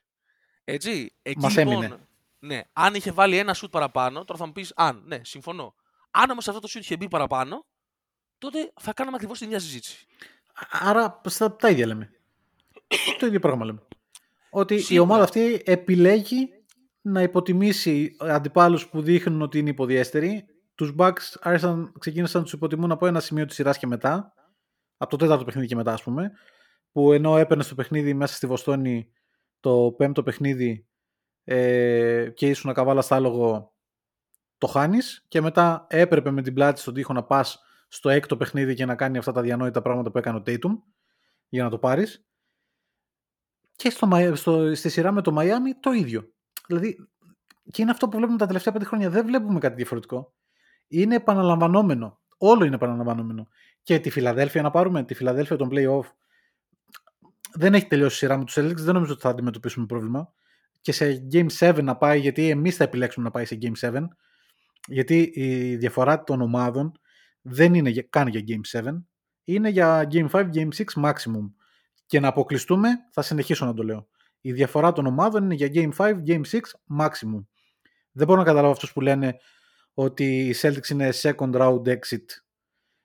Έτσι. 0.64 1.14
Εκεί, 1.22 1.38
Μας 1.40 1.56
λοιπόν, 1.56 1.72
έμεινε. 1.72 1.98
Ναι, 2.38 2.60
αν 2.72 2.94
είχε 2.94 3.12
βάλει 3.12 3.36
ένα 3.38 3.54
σουτ 3.54 3.70
παραπάνω, 3.70 4.24
τώρα 4.24 4.38
θα 4.38 4.46
μου 4.46 4.52
πεις 4.52 4.72
αν, 4.76 5.02
ναι, 5.06 5.20
συμφωνώ. 5.24 5.74
Αν 6.10 6.30
όμως 6.30 6.48
αυτό 6.48 6.60
το 6.60 6.68
σουτ 6.68 6.82
είχε 6.82 6.96
μπει 6.96 7.08
παραπάνω, 7.08 7.66
τότε 8.38 8.72
θα 8.80 8.92
κάναμε 8.92 9.16
ακριβώς 9.16 9.38
την 9.38 9.46
ίδια 9.46 9.60
συζήτηση. 9.60 10.06
Άρα 10.70 11.20
στα, 11.26 11.56
τα 11.56 11.70
ίδια 11.70 11.86
λέμε. 11.86 12.10
το 13.18 13.26
ίδιο 13.26 13.38
πράγμα 13.40 13.64
λέμε. 13.64 13.82
Ότι 14.50 14.74
η 14.74 14.78
Σίγουρα. 14.78 15.04
ομάδα 15.04 15.22
αυτή 15.24 15.62
επιλέγει 15.64 16.48
να 17.00 17.22
υποτιμήσει 17.22 18.16
αντιπάλους 18.18 18.88
που 18.88 19.02
δείχνουν 19.02 19.42
ότι 19.42 19.58
είναι 19.58 19.70
υποδιέστεροι. 19.70 20.44
Τους 20.74 20.94
Bucks 20.98 21.36
άρχισαν, 21.40 21.92
ξεκίνησαν 21.98 22.38
να 22.38 22.44
τους 22.44 22.54
υποτιμούν 22.54 22.90
από 22.90 23.06
ένα 23.06 23.20
σημείο 23.20 23.44
της 23.44 23.54
σειράς 23.54 23.78
και 23.78 23.86
μετά. 23.86 24.34
Από 24.96 25.10
το 25.10 25.16
τέταρτο 25.16 25.44
παιχνίδι 25.44 25.66
και 25.66 25.76
μετά 25.76 25.92
ας 25.92 26.02
πούμε. 26.02 26.32
Που 26.92 27.12
ενώ 27.12 27.36
έπαιρνε 27.36 27.64
το 27.64 27.74
παιχνίδι 27.74 28.14
μέσα 28.14 28.34
στη 28.34 28.46
Βοστόνη 28.46 29.10
το 29.60 29.94
πέμπτο 29.96 30.22
παιχνίδι 30.22 30.86
ε, 31.44 32.30
και 32.34 32.48
ήσουν 32.48 32.72
καβάλας 32.72 33.04
στα 33.04 33.16
άλογο 33.16 33.74
το 34.58 34.66
χάνεις 34.66 35.24
και 35.28 35.40
μετά 35.40 35.86
έπρεπε 35.88 36.30
με 36.30 36.42
την 36.42 36.54
πλάτη 36.54 36.80
στον 36.80 36.94
τοίχο 36.94 37.12
να 37.12 37.24
πας 37.24 37.62
στο 37.88 38.08
έκτο 38.08 38.36
παιχνίδι 38.36 38.74
και 38.74 38.84
να 38.84 38.94
κάνει 38.94 39.18
αυτά 39.18 39.32
τα 39.32 39.40
διανόητα 39.40 39.82
πράγματα 39.82 40.10
που 40.10 40.18
έκανε 40.18 40.38
ο 40.38 40.42
Tatum 40.46 40.78
για 41.48 41.62
να 41.64 41.70
το 41.70 41.78
πάρεις. 41.78 42.29
Και 43.80 43.90
στο, 43.90 44.06
Μαϊ- 44.06 44.34
στο, 44.36 44.74
στη 44.74 44.88
σειρά 44.88 45.12
με 45.12 45.22
το 45.22 45.34
Miami 45.38 45.72
το 45.80 45.90
ίδιο. 45.92 46.32
Δηλαδή, 46.66 47.08
και 47.70 47.82
είναι 47.82 47.90
αυτό 47.90 48.08
που 48.08 48.16
βλέπουμε 48.16 48.38
τα 48.38 48.46
τελευταία 48.46 48.72
πέντε 48.72 48.84
χρόνια. 48.84 49.10
Δεν 49.10 49.26
βλέπουμε 49.26 49.58
κάτι 49.58 49.74
διαφορετικό. 49.74 50.34
Είναι 50.88 51.14
επαναλαμβανόμενο. 51.14 52.20
Όλο 52.38 52.64
είναι 52.64 52.74
επαναλαμβανόμενο. 52.74 53.48
Και 53.82 53.98
τη 53.98 54.10
Φιλαδέλφια 54.10 54.62
να 54.62 54.70
πάρουμε, 54.70 55.04
τη 55.04 55.14
Φιλαδέλφια 55.14 55.56
των 55.56 55.68
playoff. 55.72 56.04
Δεν 57.54 57.74
έχει 57.74 57.86
τελειώσει 57.86 58.14
η 58.14 58.18
σειρά 58.18 58.38
με 58.38 58.44
τους 58.44 58.58
Celtics, 58.58 58.74
δεν 58.76 58.94
νομίζω 58.94 59.12
ότι 59.12 59.20
θα 59.20 59.28
αντιμετωπίσουμε 59.28 59.86
πρόβλημα. 59.86 60.32
Και 60.80 60.92
σε 60.92 61.26
Game 61.32 61.46
7 61.58 61.82
να 61.82 61.96
πάει, 61.96 62.20
γιατί 62.20 62.48
εμείς 62.50 62.76
θα 62.76 62.84
επιλέξουμε 62.84 63.24
να 63.24 63.30
πάει 63.30 63.44
σε 63.44 63.58
Game 63.62 63.90
7, 63.92 64.02
γιατί 64.86 65.30
η 65.34 65.76
διαφορά 65.76 66.22
των 66.22 66.40
ομάδων 66.40 66.92
δεν 67.40 67.74
είναι 67.74 67.90
για- 67.90 68.06
καν 68.10 68.26
για 68.28 68.42
Game 68.46 68.78
7, 68.78 69.04
είναι 69.44 69.68
για 69.68 70.08
Game 70.10 70.28
5, 70.30 70.50
Game 70.54 70.68
6 70.74 70.84
maximum. 71.04 71.50
Και 72.10 72.20
να 72.20 72.28
αποκλειστούμε, 72.28 72.88
θα 73.10 73.22
συνεχίσω 73.22 73.66
να 73.66 73.74
το 73.74 73.82
λέω. 73.82 74.08
Η 74.40 74.52
διαφορά 74.52 74.92
των 74.92 75.06
ομάδων 75.06 75.44
είναι 75.44 75.54
για 75.54 75.70
Game 75.74 75.90
5, 75.96 76.22
Game 76.26 76.40
6 76.50 76.60
maximum. 76.98 77.44
Δεν 78.12 78.26
μπορώ 78.26 78.38
να 78.38 78.44
καταλάβω 78.44 78.72
αυτούς 78.72 78.92
που 78.92 79.00
λένε 79.00 79.38
ότι 79.94 80.48
οι 80.48 80.54
Celtics 80.60 80.88
είναι 80.88 81.08
second 81.12 81.52
round 81.52 81.82
exit 81.82 82.24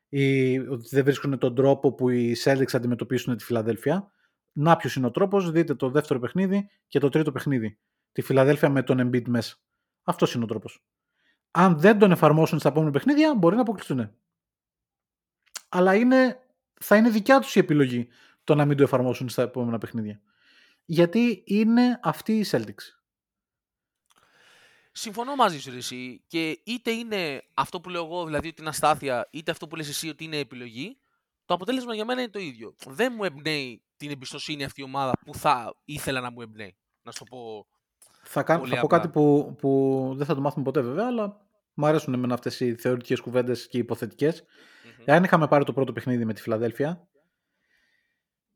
ή 0.09 0.57
ότι 0.59 0.87
δεν 0.91 1.03
βρίσκουν 1.03 1.37
τον 1.37 1.55
τρόπο 1.55 1.93
που 1.93 2.09
οι 2.09 2.35
Celtics 2.43 2.73
αντιμετωπίσουν 2.73 3.37
τη 3.37 3.43
Φιλαδέλφια. 3.43 4.11
Να 4.51 4.75
ποιος 4.75 4.95
είναι 4.95 5.05
ο 5.05 5.11
τρόπος, 5.11 5.51
δείτε 5.51 5.75
το 5.75 5.89
δεύτερο 5.89 6.19
παιχνίδι 6.19 6.69
και 6.87 6.99
το 6.99 7.09
τρίτο 7.09 7.31
παιχνίδι. 7.31 7.77
Τη 8.11 8.21
Φιλαδέλφια 8.21 8.69
με 8.69 8.83
τον 8.83 9.09
Embiid 9.09 9.27
μέσα. 9.27 9.55
Αυτός 10.03 10.33
είναι 10.33 10.43
ο 10.43 10.47
τρόπος. 10.47 10.83
Αν 11.51 11.79
δεν 11.79 11.99
τον 11.99 12.11
εφαρμόσουν 12.11 12.59
στα 12.59 12.69
επόμενα 12.69 12.91
παιχνίδια, 12.91 13.35
μπορεί 13.35 13.55
να 13.55 13.61
αποκλειστούν. 13.61 14.11
Αλλά 15.69 15.95
είναι, 15.95 16.39
θα 16.79 16.95
είναι 16.95 17.09
δικιά 17.09 17.39
τους 17.39 17.55
η 17.55 17.59
επιλογή 17.59 18.07
το 18.45 18.55
να 18.55 18.65
μην 18.65 18.77
το 18.77 18.83
εφαρμόσουν 18.83 19.29
στα 19.29 19.41
επόμενα 19.41 19.77
παιχνίδια. 19.77 20.21
Γιατί 20.85 21.43
είναι 21.45 21.99
αυτή 22.03 22.37
η 22.37 22.45
Celtics. 22.51 22.95
Συμφωνώ 24.91 25.35
μαζί 25.35 25.59
σου, 25.59 25.71
ρε, 25.71 25.77
εσύ. 25.77 26.23
Και 26.27 26.61
είτε 26.63 26.91
είναι 26.91 27.43
αυτό 27.53 27.81
που 27.81 27.89
λέω 27.89 28.05
εγώ, 28.05 28.25
δηλαδή 28.25 28.47
ότι 28.47 28.61
είναι 28.61 28.69
αστάθεια, 28.69 29.27
είτε 29.31 29.51
αυτό 29.51 29.67
που 29.67 29.75
λες 29.75 29.89
εσύ 29.89 30.09
ότι 30.09 30.23
είναι 30.23 30.37
επιλογή, 30.37 30.97
το 31.45 31.53
αποτέλεσμα 31.53 31.95
για 31.95 32.05
μένα 32.05 32.21
είναι 32.21 32.29
το 32.29 32.39
ίδιο. 32.39 32.75
Δεν 32.85 33.13
μου 33.17 33.23
εμπνέει 33.23 33.83
την 33.97 34.09
εμπιστοσύνη 34.11 34.63
αυτή 34.63 34.81
η 34.81 34.83
ομάδα 34.83 35.11
που 35.25 35.33
θα 35.33 35.75
ήθελα 35.85 36.21
να 36.21 36.31
μου 36.31 36.41
εμπνέει. 36.41 36.75
Να 37.01 37.11
σου 37.11 37.17
το 37.17 37.25
πω. 37.35 37.67
Θα, 38.23 38.43
κάνω, 38.43 38.59
Πολύ 38.59 38.73
θα 38.73 38.79
πω 38.79 38.85
απλά. 38.85 38.97
κάτι 38.97 39.11
που, 39.11 39.55
που 39.59 40.11
δεν 40.17 40.25
θα 40.25 40.35
το 40.35 40.41
μάθουμε 40.41 40.63
ποτέ 40.63 40.81
βέβαια, 40.81 41.05
αλλά 41.07 41.41
μου 41.73 41.85
αρέσουν 41.85 42.13
εμένα 42.13 42.33
αυτές 42.33 42.59
οι 42.59 42.75
θεωρητικές 42.75 43.19
κουβέντες 43.19 43.67
και 43.67 43.77
οι 43.77 43.79
υποθετικές. 43.79 44.41
Μμμ. 44.41 45.03
Εάν 45.05 45.23
είχαμε 45.23 45.47
πάρει 45.47 45.63
το 45.63 45.73
πρώτο 45.73 45.93
παιχνίδι 45.93 46.25
με 46.25 46.33
τη 46.33 46.41
Φιλαδέλφια, 46.41 47.07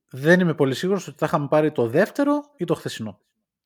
δεν 0.09 0.39
είμαι 0.39 0.53
πολύ 0.53 0.73
σίγουρος 0.73 1.07
ότι 1.07 1.17
θα 1.17 1.25
είχαμε 1.25 1.47
πάρει 1.47 1.71
το 1.71 1.87
δεύτερο 1.87 2.53
ή 2.57 2.65
το 2.65 2.73
χθεσινό. 2.73 3.19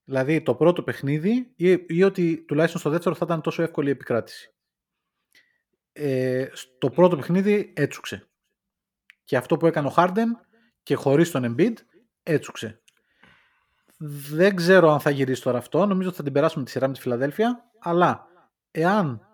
Δηλαδή 0.04 0.42
το 0.42 0.56
πρώτο 0.56 0.84
παιχνίδι 0.84 1.54
ή, 1.56 1.84
ή 1.88 2.04
ότι 2.04 2.46
τουλάχιστον 2.48 2.80
στο 2.80 2.90
δεύτερο 2.90 3.16
θα 3.16 3.26
ήταν 3.26 3.42
τόσο 3.42 3.62
εύκολη 3.62 3.88
η 3.88 3.92
επικράτηση. 3.92 4.54
Ε, 5.94 6.48
στο 6.52 6.90
πρώτο 6.90 7.16
παιχνίδι 7.16 7.74
έτσουξε. 7.76 8.28
Και 9.24 9.38
αυτό 9.38 9.58
που 9.58 9.68
έκανε 9.68 9.88
ο 9.88 9.90
Χάρντεν 9.90 10.40
και 10.84 10.96
χωρίς 10.96 11.32
τον 11.32 11.56
Embiid 11.58 11.74
έτσουξε. 12.24 12.82
Δεν 14.30 14.56
ξέρω 14.56 14.92
αν 14.92 15.00
θα 15.00 15.10
γυρίσει 15.10 15.42
τώρα 15.42 15.58
αυτό. 15.58 15.86
Νομίζω 15.86 16.08
ότι 16.08 16.18
θα 16.18 16.24
την 16.24 16.34
περάσουμε 16.34 16.66
τη 16.66 16.72
σειρά 16.72 16.88
με 16.88 16.94
τη 16.94 17.00
Φιλαδέλφια. 17.00 17.72
Αλλά 17.80 18.28
εάν 18.72 19.28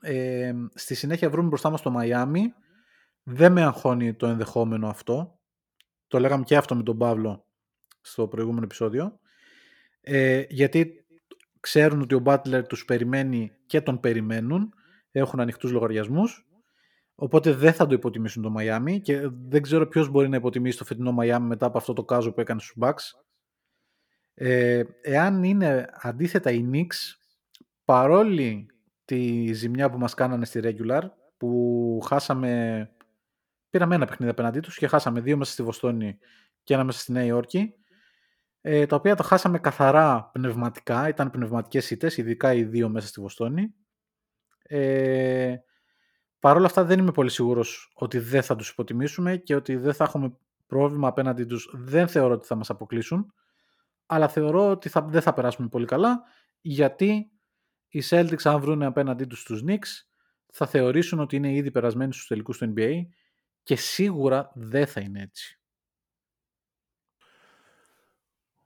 ε, 0.00 0.52
στη 0.74 0.94
συνέχεια 0.94 1.30
βρούμε 1.30 1.48
μπροστά 1.48 1.70
μας 1.70 1.82
το 1.82 1.90
Μαϊάμι, 1.90 2.54
δεν 3.22 3.52
με 3.52 3.62
αγχώνει 3.62 4.14
το 4.14 4.26
ενδεχόμενο 4.26 4.88
αυτό. 4.88 5.38
Το 6.14 6.20
λέγαμε 6.20 6.44
και 6.44 6.56
αυτό 6.56 6.76
με 6.76 6.82
τον 6.82 6.98
Παύλο 6.98 7.46
στο 8.00 8.28
προηγούμενο 8.28 8.64
επεισόδιο. 8.64 9.18
Ε, 10.00 10.44
γιατί 10.48 11.06
ξέρουν 11.60 12.00
ότι 12.00 12.14
ο 12.14 12.18
Μπάτλερ 12.18 12.66
τους 12.66 12.84
περιμένει 12.84 13.50
και 13.66 13.80
τον 13.80 14.00
περιμένουν. 14.00 14.74
Έχουν 15.10 15.40
ανοιχτούς 15.40 15.70
λογαριασμούς. 15.70 16.46
Οπότε 17.14 17.52
δεν 17.52 17.72
θα 17.72 17.86
το 17.86 17.94
υποτιμήσουν 17.94 18.42
το 18.42 18.50
Μαϊάμι 18.50 19.00
και 19.00 19.28
δεν 19.48 19.62
ξέρω 19.62 19.88
ποιος 19.88 20.08
μπορεί 20.08 20.28
να 20.28 20.36
υποτιμήσει 20.36 20.78
το 20.78 20.84
φετινό 20.84 21.12
Μαϊάμι 21.12 21.46
μετά 21.46 21.66
από 21.66 21.78
αυτό 21.78 21.92
το 21.92 22.04
κάζο 22.04 22.32
που 22.32 22.40
έκανε 22.40 22.60
στους 22.60 22.76
Bucks. 22.80 23.24
Ε, 24.34 24.82
εάν 25.02 25.42
είναι 25.42 25.86
αντίθετα 25.92 26.50
οι 26.50 26.70
Knicks, 26.72 27.18
παρόλη 27.84 28.66
τη 29.04 29.52
ζημιά 29.52 29.90
που 29.90 29.98
μας 29.98 30.14
κάνανε 30.14 30.44
στη 30.44 30.60
regular, 30.62 31.02
που 31.36 32.00
χάσαμε, 32.06 32.93
πήραμε 33.74 33.94
ένα 33.94 34.06
παιχνίδι 34.06 34.30
απέναντί 34.30 34.60
τους 34.60 34.76
και 34.76 34.86
χάσαμε 34.86 35.20
δύο 35.20 35.36
μέσα 35.36 35.52
στη 35.52 35.62
Βοστόνη 35.62 36.18
και 36.62 36.74
ένα 36.74 36.84
μέσα 36.84 36.98
στη 36.98 37.12
Νέα 37.12 37.24
Υόρκη, 37.24 37.74
ε, 38.60 38.86
τα 38.86 38.96
οποία 38.96 39.14
τα 39.14 39.22
χάσαμε 39.22 39.58
καθαρά 39.58 40.30
πνευματικά, 40.32 41.08
ήταν 41.08 41.30
πνευματικές 41.30 41.90
ήττες, 41.90 42.16
ειδικά 42.16 42.54
οι 42.54 42.64
δύο 42.64 42.88
μέσα 42.88 43.06
στη 43.06 43.20
Βοστόνη. 43.20 43.74
Ε, 44.62 45.56
Παρ' 46.38 46.56
όλα 46.56 46.66
αυτά 46.66 46.84
δεν 46.84 46.98
είμαι 46.98 47.12
πολύ 47.12 47.30
σίγουρος 47.30 47.92
ότι 47.94 48.18
δεν 48.18 48.42
θα 48.42 48.56
τους 48.56 48.68
υποτιμήσουμε 48.68 49.36
και 49.36 49.54
ότι 49.54 49.76
δεν 49.76 49.94
θα 49.94 50.04
έχουμε 50.04 50.36
πρόβλημα 50.66 51.08
απέναντι 51.08 51.44
τους. 51.44 51.70
Δεν 51.74 52.08
θεωρώ 52.08 52.34
ότι 52.34 52.46
θα 52.46 52.54
μας 52.54 52.70
αποκλείσουν, 52.70 53.34
αλλά 54.06 54.28
θεωρώ 54.28 54.70
ότι 54.70 54.88
θα, 54.88 55.02
δεν 55.02 55.22
θα 55.22 55.32
περάσουμε 55.32 55.68
πολύ 55.68 55.86
καλά, 55.86 56.22
γιατί 56.60 57.30
οι 57.88 58.02
Celtics 58.08 58.42
αν 58.44 58.60
βρουν 58.60 58.82
απέναντί 58.82 59.24
τους 59.24 59.44
τους 59.44 59.62
Knicks 59.66 60.06
θα 60.52 60.66
θεωρήσουν 60.66 61.20
ότι 61.20 61.36
είναι 61.36 61.52
ήδη 61.52 61.70
περασμένοι 61.70 62.12
στους 62.12 62.26
τελικούς 62.26 62.58
του 62.58 62.72
NBA 62.76 63.06
και 63.64 63.76
σίγουρα 63.76 64.50
δεν 64.54 64.86
θα 64.86 65.00
είναι 65.00 65.20
έτσι. 65.20 65.58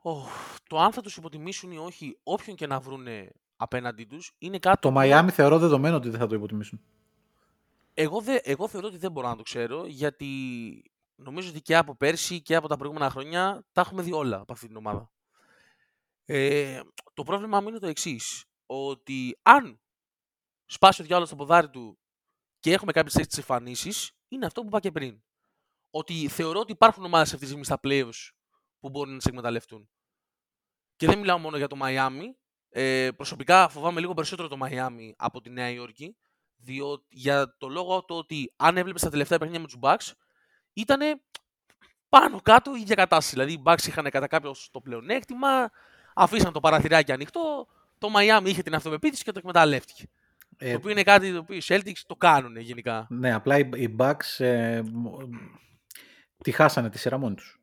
Οχ, 0.03 0.57
το 0.69 0.79
αν 0.79 0.93
θα 0.93 1.01
τους 1.01 1.17
υποτιμήσουν 1.17 1.71
ή 1.71 1.79
όχι, 1.79 2.19
όποιον 2.23 2.57
και 2.57 2.67
να 2.67 2.81
βρούνε 2.81 3.31
απέναντί 3.57 4.05
τους, 4.05 4.33
είναι 4.39 4.59
κάτι 4.59 4.81
Το 4.81 4.93
που 4.93 4.99
Miami 4.99 5.29
θεωρώ 5.31 5.59
δεδομένο 5.59 5.97
ότι 5.97 6.09
δεν 6.09 6.19
θα 6.19 6.27
το 6.27 6.35
υποτιμήσουν. 6.35 6.81
Εγώ, 7.95 8.21
δε, 8.21 8.39
εγώ 8.43 8.69
θεωρώ 8.69 8.87
ότι 8.87 8.97
δεν 8.97 9.13
μπορώ 9.13 9.29
να 9.29 9.37
το 9.37 9.43
ξέρω, 9.43 9.87
γιατί 9.87 10.29
νομίζω 11.17 11.49
ότι 11.49 11.61
και 11.61 11.77
από 11.77 11.97
πέρσι 11.97 12.43
και 12.43 12.55
από 12.55 12.69
τα 12.69 12.77
προηγούμενα 12.77 13.11
χρόνια 13.11 13.65
τα 13.73 13.81
έχουμε 13.81 14.03
δει 14.03 14.13
όλα 14.13 14.41
από 14.41 14.53
αυτή 14.53 14.67
την 14.67 14.77
ομάδα. 14.77 15.11
Ε, 16.25 16.81
το 17.15 17.23
πρόβλημα 17.23 17.61
μου 17.61 17.69
είναι 17.69 17.79
το 17.79 17.87
εξής. 17.87 18.45
Ότι 18.67 19.39
αν 19.43 19.81
σπάσει 20.67 21.03
ο 21.03 21.05
διάλογο 21.05 21.27
στο 21.27 21.37
ποδάρι 21.37 21.71
του 21.71 21.99
και 22.59 22.73
έχουμε 22.73 22.93
κάποιες 22.93 23.15
έτσι 23.15 23.39
εμφανίσεις, 23.39 24.13
είναι 24.29 24.47
αυτό 24.47 24.61
που 24.61 24.67
είπα 24.67 24.81
και 24.81 24.91
πριν. 24.91 25.23
Ότι 25.91 26.29
θεωρώ 26.29 26.61
ότι 26.61 26.73
υπάρχουν 26.73 27.05
ομάδες 27.05 27.27
αυτή 27.27 27.39
τη 27.39 27.47
στιγμή 27.47 27.65
στα 27.65 27.81
playoffs 27.83 28.31
που 28.81 28.89
μπορούν 28.89 29.15
να 29.15 29.21
σε 29.21 29.29
εκμεταλλευτούν. 29.29 29.89
Και 30.97 31.07
δεν 31.07 31.19
μιλάω 31.19 31.39
μόνο 31.39 31.57
για 31.57 31.67
το 31.67 31.77
Miami. 31.83 32.25
Ε, 32.69 33.11
προσωπικά 33.17 33.69
φοβάμαι 33.69 34.01
λίγο 34.01 34.15
περισσότερο 34.15 34.49
το 34.49 34.59
Miami 34.63 35.13
από 35.17 35.41
τη 35.41 35.51
Νέα 35.51 35.71
Υόρκη. 35.71 36.17
Διότι, 36.57 37.05
για 37.09 37.57
το 37.59 37.69
λόγο 37.69 38.05
το 38.05 38.17
ότι 38.17 38.53
αν 38.57 38.77
έβλεπες 38.77 39.03
τα 39.03 39.11
τελευταία 39.11 39.39
παιχνίδια 39.39 39.61
με 39.61 39.67
τους 39.67 39.79
Bucks, 39.81 40.13
ήταν 40.73 41.23
πάνω 42.09 42.41
κάτω 42.41 42.77
η 42.77 42.81
ίδια 42.81 42.95
κατάσταση. 42.95 43.35
Δηλαδή 43.35 43.53
οι 43.53 43.63
Bucks 43.65 43.87
είχαν 43.87 44.11
κατά 44.11 44.27
κάποιο 44.27 44.55
το 44.71 44.81
πλεονέκτημα, 44.81 45.71
αφήσαν 46.15 46.53
το 46.53 46.61
παραθυράκι 46.61 47.13
ανοιχτό, 47.13 47.67
το 47.99 48.09
Miami 48.17 48.45
είχε 48.47 48.63
την 48.63 48.75
αυτοπεποίθηση 48.75 49.25
και 49.25 49.33
το 49.33 49.39
εκμεταλλεύτηκε. 49.39 50.11
Ε, 50.61 50.71
το 50.71 50.77
οποίο 50.77 50.91
είναι 50.91 51.03
κάτι 51.03 51.33
το 51.33 51.39
οποίο 51.39 51.57
οι 51.57 51.61
Celtics 51.65 52.01
το 52.07 52.17
κάνουν 52.17 52.57
γενικά. 52.57 53.07
Ναι, 53.11 53.33
απλά 53.35 53.59
οι, 53.59 53.69
οι 53.75 53.97
Bucks 53.99 54.39
ε, 54.45 54.83
μ- 54.93 55.17
τη 56.37 56.51
χάσανε 56.53 56.91
τη 56.91 56.99
σειρά 56.99 57.19
μόνοι 57.19 57.35
τους. 57.35 57.61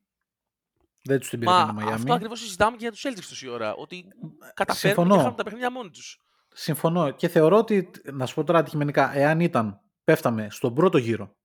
Δεν 1.03 1.19
τους 1.19 1.29
την 1.29 1.39
πήρε 1.39 1.51
Μα 1.51 1.65
το 1.75 1.75
Miami. 1.79 1.91
αυτό 1.91 2.13
ακριβώς 2.13 2.39
συζητάμε 2.39 2.77
και 2.77 2.81
για 2.83 2.91
τους 2.91 3.05
Celtics 3.07 3.25
τόση 3.29 3.47
ώρα. 3.47 3.73
Ότι 3.75 4.05
καταφέρνουν 4.53 4.95
Συμφωνώ. 4.95 5.15
και 5.15 5.21
χάνουν 5.21 5.35
τα 5.37 5.43
παιχνίδια 5.43 5.71
μόνοι 5.71 5.89
τους. 5.89 6.19
Συμφωνώ 6.53 7.11
και 7.11 7.27
θεωρώ 7.27 7.57
ότι, 7.57 7.89
να 8.13 8.25
σου 8.25 8.35
πω 8.35 8.43
τώρα 8.43 8.59
αντικειμενικά, 8.59 9.15
εάν 9.15 9.39
ήταν, 9.39 9.79
πέφταμε 10.03 10.47
στον 10.49 10.73
πρώτο 10.73 10.97
γύρο 10.97 11.35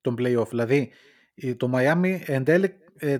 των 0.00 0.14
play-off, 0.18 0.48
δηλαδή 0.48 0.92
η- 1.34 1.56
το 1.56 1.70
Miami 1.74 2.20
εν 2.26 2.44
τέλει 2.44 2.74
ε, 2.96 3.18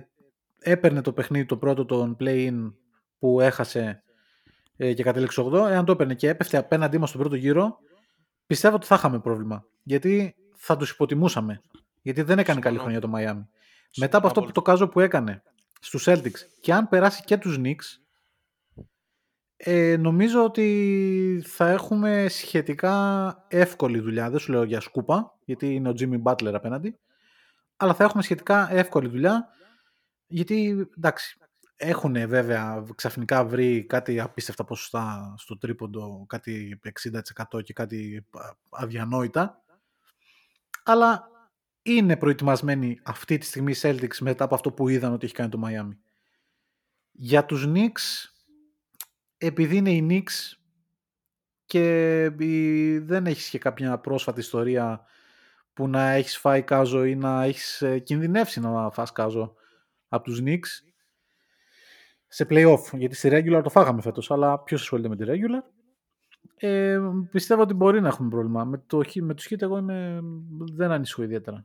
έπαιρνε 0.59 1.01
το 1.01 1.13
παιχνίδι 1.13 1.45
το 1.45 1.57
πρώτο 1.57 1.85
των 1.85 2.17
play-in 2.19 2.73
που 3.19 3.41
έχασε 3.41 3.79
ε, 3.81 4.02
και 4.77 5.03
κατέληξε 5.03 5.41
8, 5.41 5.53
εάν 5.53 5.85
το 5.85 5.91
έπαιρνε 5.91 6.13
και 6.13 6.29
έπεφτε 6.29 6.57
απέναντί 6.57 6.97
μας 6.97 7.09
στον 7.09 7.21
πρώτο 7.21 7.35
γύρο, 7.35 7.77
πιστεύω 8.45 8.75
ότι 8.75 8.85
θα 8.85 8.95
είχαμε 8.95 9.19
πρόβλημα. 9.19 9.65
Γιατί 9.83 10.35
θα 10.55 10.77
τους 10.77 10.89
υποτιμούσαμε. 10.89 11.61
Γιατί 12.01 12.21
δεν 12.21 12.39
έκανε 12.39 12.59
καλή 12.59 12.79
Συμφωνώ. 12.79 12.99
χρονιά 13.01 13.33
το 13.33 13.41
Miami. 13.41 13.47
Μετά 13.97 14.17
από 14.17 14.27
αυτό 14.27 14.41
που 14.41 14.51
το 14.51 14.61
κάζο 14.61 14.87
που 14.87 14.99
έκανε 14.99 15.43
στους 15.79 16.07
Celtics 16.07 16.39
και 16.61 16.73
αν 16.73 16.89
περάσει 16.89 17.23
και 17.23 17.37
τους 17.37 17.59
Knicks, 17.59 18.03
ε, 19.55 19.97
νομίζω 19.97 20.43
ότι 20.43 21.43
θα 21.45 21.69
έχουμε 21.69 22.25
σχετικά 22.29 23.45
εύκολη 23.47 23.99
δουλειά. 23.99 24.29
Δεν 24.29 24.39
σου 24.39 24.51
λέω 24.51 24.63
για 24.63 24.79
σκούπα, 24.79 25.37
γιατί 25.45 25.73
είναι 25.73 25.89
ο 25.89 25.93
Jimmy 25.99 26.21
Butler 26.23 26.53
απέναντι. 26.53 26.99
Αλλά 27.77 27.93
θα 27.93 28.03
έχουμε 28.03 28.23
σχετικά 28.23 28.73
εύκολη 28.73 29.07
δουλειά, 29.07 29.47
γιατί 30.27 30.87
εντάξει, 30.97 31.37
έχουν 31.87 32.27
βέβαια 32.27 32.85
ξαφνικά 32.95 33.45
βρει 33.45 33.85
κάτι 33.85 34.19
απίστευτα 34.19 34.63
ποσοστά 34.63 35.33
στο 35.37 35.57
τρίποντο, 35.57 36.25
κάτι 36.29 36.79
60% 37.53 37.63
και 37.63 37.73
κάτι 37.73 38.25
α, 38.31 38.49
αδιανόητα. 38.69 39.63
Αλλά 40.83 41.27
είναι 41.81 42.17
προετοιμασμένοι 42.17 42.99
αυτή 43.03 43.37
τη 43.37 43.45
στιγμή 43.45 43.71
οι 43.71 43.75
Celtics 43.81 44.17
μετά 44.19 44.43
από 44.43 44.55
αυτό 44.55 44.71
που 44.71 44.87
είδαν 44.89 45.13
ότι 45.13 45.25
έχει 45.25 45.33
κάνει 45.35 45.49
το 45.49 45.61
Miami. 45.65 45.97
Για 47.11 47.45
τους 47.45 47.65
Knicks, 47.67 48.29
επειδή 49.37 49.75
είναι 49.75 49.91
οι 49.91 50.07
Knicks 50.09 50.57
και 51.65 52.23
η- 52.23 52.97
δεν 52.99 53.25
έχεις 53.25 53.49
και 53.49 53.57
κάποια 53.57 53.99
πρόσφατη 53.99 54.39
ιστορία 54.39 55.05
που 55.73 55.87
να 55.87 56.09
έχεις 56.09 56.37
φάει 56.37 56.63
κάζο 56.63 57.03
ή 57.05 57.15
να 57.15 57.43
έχεις 57.43 57.81
ε, 57.81 57.99
κινδυνεύσει 57.99 58.59
να 58.59 58.91
φας 58.91 59.11
κάζο 59.11 59.53
από 60.07 60.23
τους 60.23 60.39
Knicks 60.43 60.92
σε 62.33 62.45
play-off, 62.49 62.79
γιατί 62.93 63.15
στη 63.15 63.29
regular 63.31 63.61
το 63.63 63.69
φάγαμε 63.69 64.01
φέτος, 64.01 64.31
αλλά 64.31 64.59
ποιος 64.59 64.81
ασχολείται 64.81 65.07
με 65.07 65.15
τη 65.15 65.23
regular; 65.27 65.63
Ε, 66.55 66.99
πιστεύω 67.31 67.61
ότι 67.61 67.73
μπορεί 67.73 68.01
να 68.01 68.07
έχουμε 68.07 68.29
πρόβλημα. 68.29 68.63
Με, 68.63 68.83
το, 68.87 68.97
Heat- 68.97 69.21
με 69.21 69.33
τους 69.33 69.47
Heat 69.49 69.61
εγώ 69.61 69.77
είμαι, 69.77 70.19
δεν 70.73 70.91
ανησυχώ 70.91 71.23
ιδιαίτερα. 71.23 71.63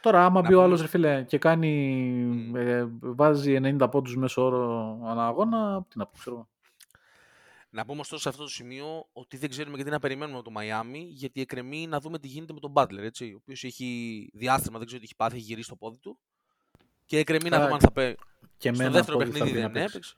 Τώρα, 0.00 0.24
άμα 0.24 0.40
Να 0.40 0.48
μπει 0.48 0.54
ο 0.54 0.56
πούμε- 0.56 0.64
άλλος, 0.64 0.80
ρε 0.80 0.86
φίλε, 0.86 1.22
και 1.22 1.38
κάνει, 1.38 2.50
ε, 2.54 2.86
βάζει 3.00 3.52
90 3.62 3.88
πόντους 3.90 4.16
μέσω 4.16 4.44
όρο 4.44 4.98
ανά 5.04 5.26
αγώνα, 5.26 5.86
τι 5.88 5.98
να 5.98 6.06
πω, 6.06 6.18
ξέρω 6.18 6.36
εγώ. 6.36 6.48
Να 7.70 7.84
πούμε 7.86 8.00
ωστόσο 8.00 8.22
σε 8.22 8.28
αυτό 8.28 8.42
το 8.42 8.48
σημείο 8.48 9.06
ότι 9.12 9.36
δεν 9.36 9.48
ξέρουμε 9.50 9.76
και 9.76 9.84
τι 9.84 9.90
να 9.90 9.98
περιμένουμε 9.98 10.38
από 10.38 10.50
το 10.50 10.60
Miami, 10.60 11.04
γιατί 11.08 11.40
εκκρεμεί 11.40 11.86
να 11.86 12.00
δούμε 12.00 12.18
τι 12.18 12.28
γίνεται 12.28 12.52
με 12.52 12.60
τον 12.60 12.72
Butler, 12.74 12.98
έτσι, 13.02 13.32
ο 13.32 13.38
οποίος 13.42 13.64
έχει 13.64 14.30
διάστημα, 14.34 14.78
δεν 14.78 14.86
ξέρω 14.86 15.00
τι 15.00 15.06
έχει 15.06 15.16
πάθει, 15.16 15.36
έχει 15.36 15.44
γυρίσει 15.44 15.68
το 15.68 15.76
πόδι 15.76 15.96
του. 15.96 16.18
Και 17.08 17.18
εκκρεμεί 17.18 17.48
να 17.48 17.56
Α, 17.56 17.60
δούμε 17.60 17.72
αν 17.72 17.80
θα 17.80 17.92
παίξει. 17.92 18.24
Και 18.56 18.68
Στο 18.74 18.82
εμένα 18.82 18.90
δεύτερο 18.96 19.16
πόδι 19.18 19.30
θα 19.30 19.32
παιχνίδι 19.38 19.58
πρέπει 19.60 19.66
να 19.66 19.80
δεν 19.80 19.82
παίξει. 19.82 19.96
έπαιξε. 19.96 20.16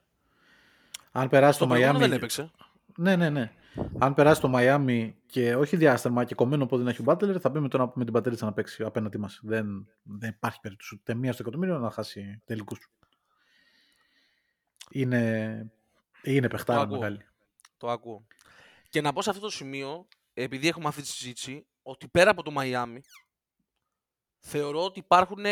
Αν 1.13 1.29
περάσει 1.29 1.55
Στο 1.57 1.65
το 1.65 1.71
προηγούμενο 1.71 1.99
Miami. 1.99 2.09
δεν 2.09 2.13
έπαιξε. 2.17 2.51
Ναι, 2.97 3.17
ναι, 3.17 3.31
ναι. 3.31 3.53
Αν 3.99 4.15
περάσει 4.15 4.41
το 4.41 4.53
Miami 4.55 5.13
και 5.27 5.55
όχι 5.57 5.77
διάστημα 5.77 6.25
και 6.25 6.35
κομμένο 6.35 6.67
πόδι 6.67 6.85
να 6.85 6.91
έχει 6.91 7.03
ο 7.03 7.05
Butler, 7.09 7.41
θα 7.41 7.49
μπει 7.49 7.59
με, 7.61 7.69
τον, 7.69 7.93
με 7.95 8.05
την 8.05 8.13
πατερίτσα 8.13 8.45
να 8.45 8.53
παίξει 8.53 8.83
απέναντί 8.83 9.19
μας. 9.19 9.41
Δεν, 9.43 9.89
δεν 10.03 10.31
υπάρχει 10.31 10.61
περίπτωση 10.61 10.95
ούτε 10.95 11.15
μία 11.15 11.33
στο 11.33 11.43
εκατομμύριο 11.43 11.79
να 11.79 11.91
χάσει 11.91 12.43
τελικούς. 12.45 12.91
Είναι, 14.91 15.73
είναι 16.23 16.49
παιχτάρα 16.49 16.81
ακούω. 16.81 16.99
μεγάλη. 16.99 17.27
Το 17.77 17.91
ακούω. 17.91 18.27
Και 18.89 19.01
να 19.01 19.13
πω 19.13 19.23
σε 19.23 19.31
αυτό 19.31 19.43
το 19.43 19.51
σημείο, 19.51 20.09
επειδή 20.35 20.69
έχουμε 20.69 20.89
αυτή 20.89 21.03
τη 21.03 21.09
συζήτηση, 21.09 21.67
ότι 21.83 22.09
πέρα 22.09 22.31
από 22.31 22.43
το 22.43 22.53
Miami, 22.59 22.99
θεωρώ 24.39 24.85
ότι 24.85 24.99
υπάρχουν 24.99 25.45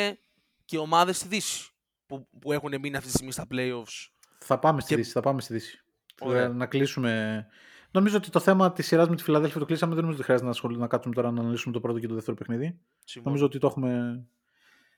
και 0.68 0.78
ομάδες 0.78 1.16
στη 1.16 1.28
Δύση 1.28 1.70
που, 2.06 2.28
που 2.40 2.52
έχουν 2.52 2.70
μείνει 2.80 2.96
αυτή 2.96 3.08
τη 3.08 3.14
στιγμή 3.14 3.32
στα 3.32 3.46
playoffs. 3.50 4.08
Θα 4.38 4.58
πάμε 4.58 4.80
στη 4.80 4.88
Και- 4.90 4.96
Δύση. 4.96 5.10
Θα 5.12 5.20
πάμε 5.20 5.40
στη 5.40 5.52
Δύση. 5.52 5.84
Ωραία. 6.20 6.42
Ε, 6.44 6.48
Να 6.48 6.66
κλείσουμε. 6.66 7.46
Νομίζω 7.90 8.16
ότι 8.16 8.30
το 8.30 8.40
θέμα 8.40 8.72
της 8.72 8.86
σειράς 8.86 9.08
με 9.08 9.16
τη 9.16 9.22
Φιλαδέλφια 9.22 9.60
το 9.60 9.66
κλείσαμε. 9.66 9.90
Δεν 9.94 10.00
νομίζω 10.02 10.16
ότι 10.18 10.24
χρειάζεται 10.26 10.48
να, 10.50 10.54
ασχολη- 10.56 10.78
να 10.78 10.86
κάτσουμε 10.86 11.14
τώρα 11.14 11.30
να 11.30 11.40
αναλύσουμε 11.40 11.74
το 11.74 11.80
πρώτο 11.80 11.98
και 11.98 12.06
το 12.06 12.14
δεύτερο 12.14 12.36
παιχνίδι. 12.36 12.80
Συμφωνώ. 13.04 13.24
Νομίζω 13.24 13.44
ότι 13.44 13.58
το 13.58 13.66
έχουμε 13.66 14.24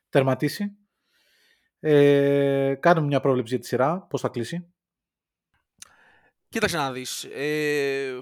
τερματίσει. 0.08 0.76
Ε, 1.80 2.74
κάνουμε 2.80 3.06
μια 3.06 3.20
πρόβλεψη 3.20 3.52
για 3.52 3.62
τη 3.62 3.66
σειρά. 3.68 4.00
Πώς 4.00 4.20
θα 4.20 4.28
κλείσει. 4.28 4.72
Κοίταξε 6.48 6.76
να 6.76 6.92
δεις. 6.92 7.24
Ε, 7.24 8.18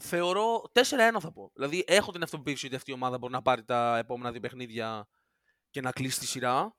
θεωρώ 0.00 0.62
4-1 0.72 1.20
θα 1.20 1.32
πω. 1.32 1.50
Δηλαδή 1.54 1.84
έχω 1.86 2.12
την 2.12 2.22
αυτοποίηση 2.22 2.66
ότι 2.66 2.74
αυτή 2.74 2.90
η 2.90 2.94
ομάδα 2.94 3.18
μπορεί 3.18 3.32
να 3.32 3.42
πάρει 3.42 3.64
τα 3.64 3.98
επόμενα 3.98 4.30
δύο 4.30 4.40
παιχνίδια 4.40 5.08
και 5.72 5.80
να 5.80 5.92
κλείσει 5.92 6.18
τη 6.18 6.26
σειρά. 6.26 6.76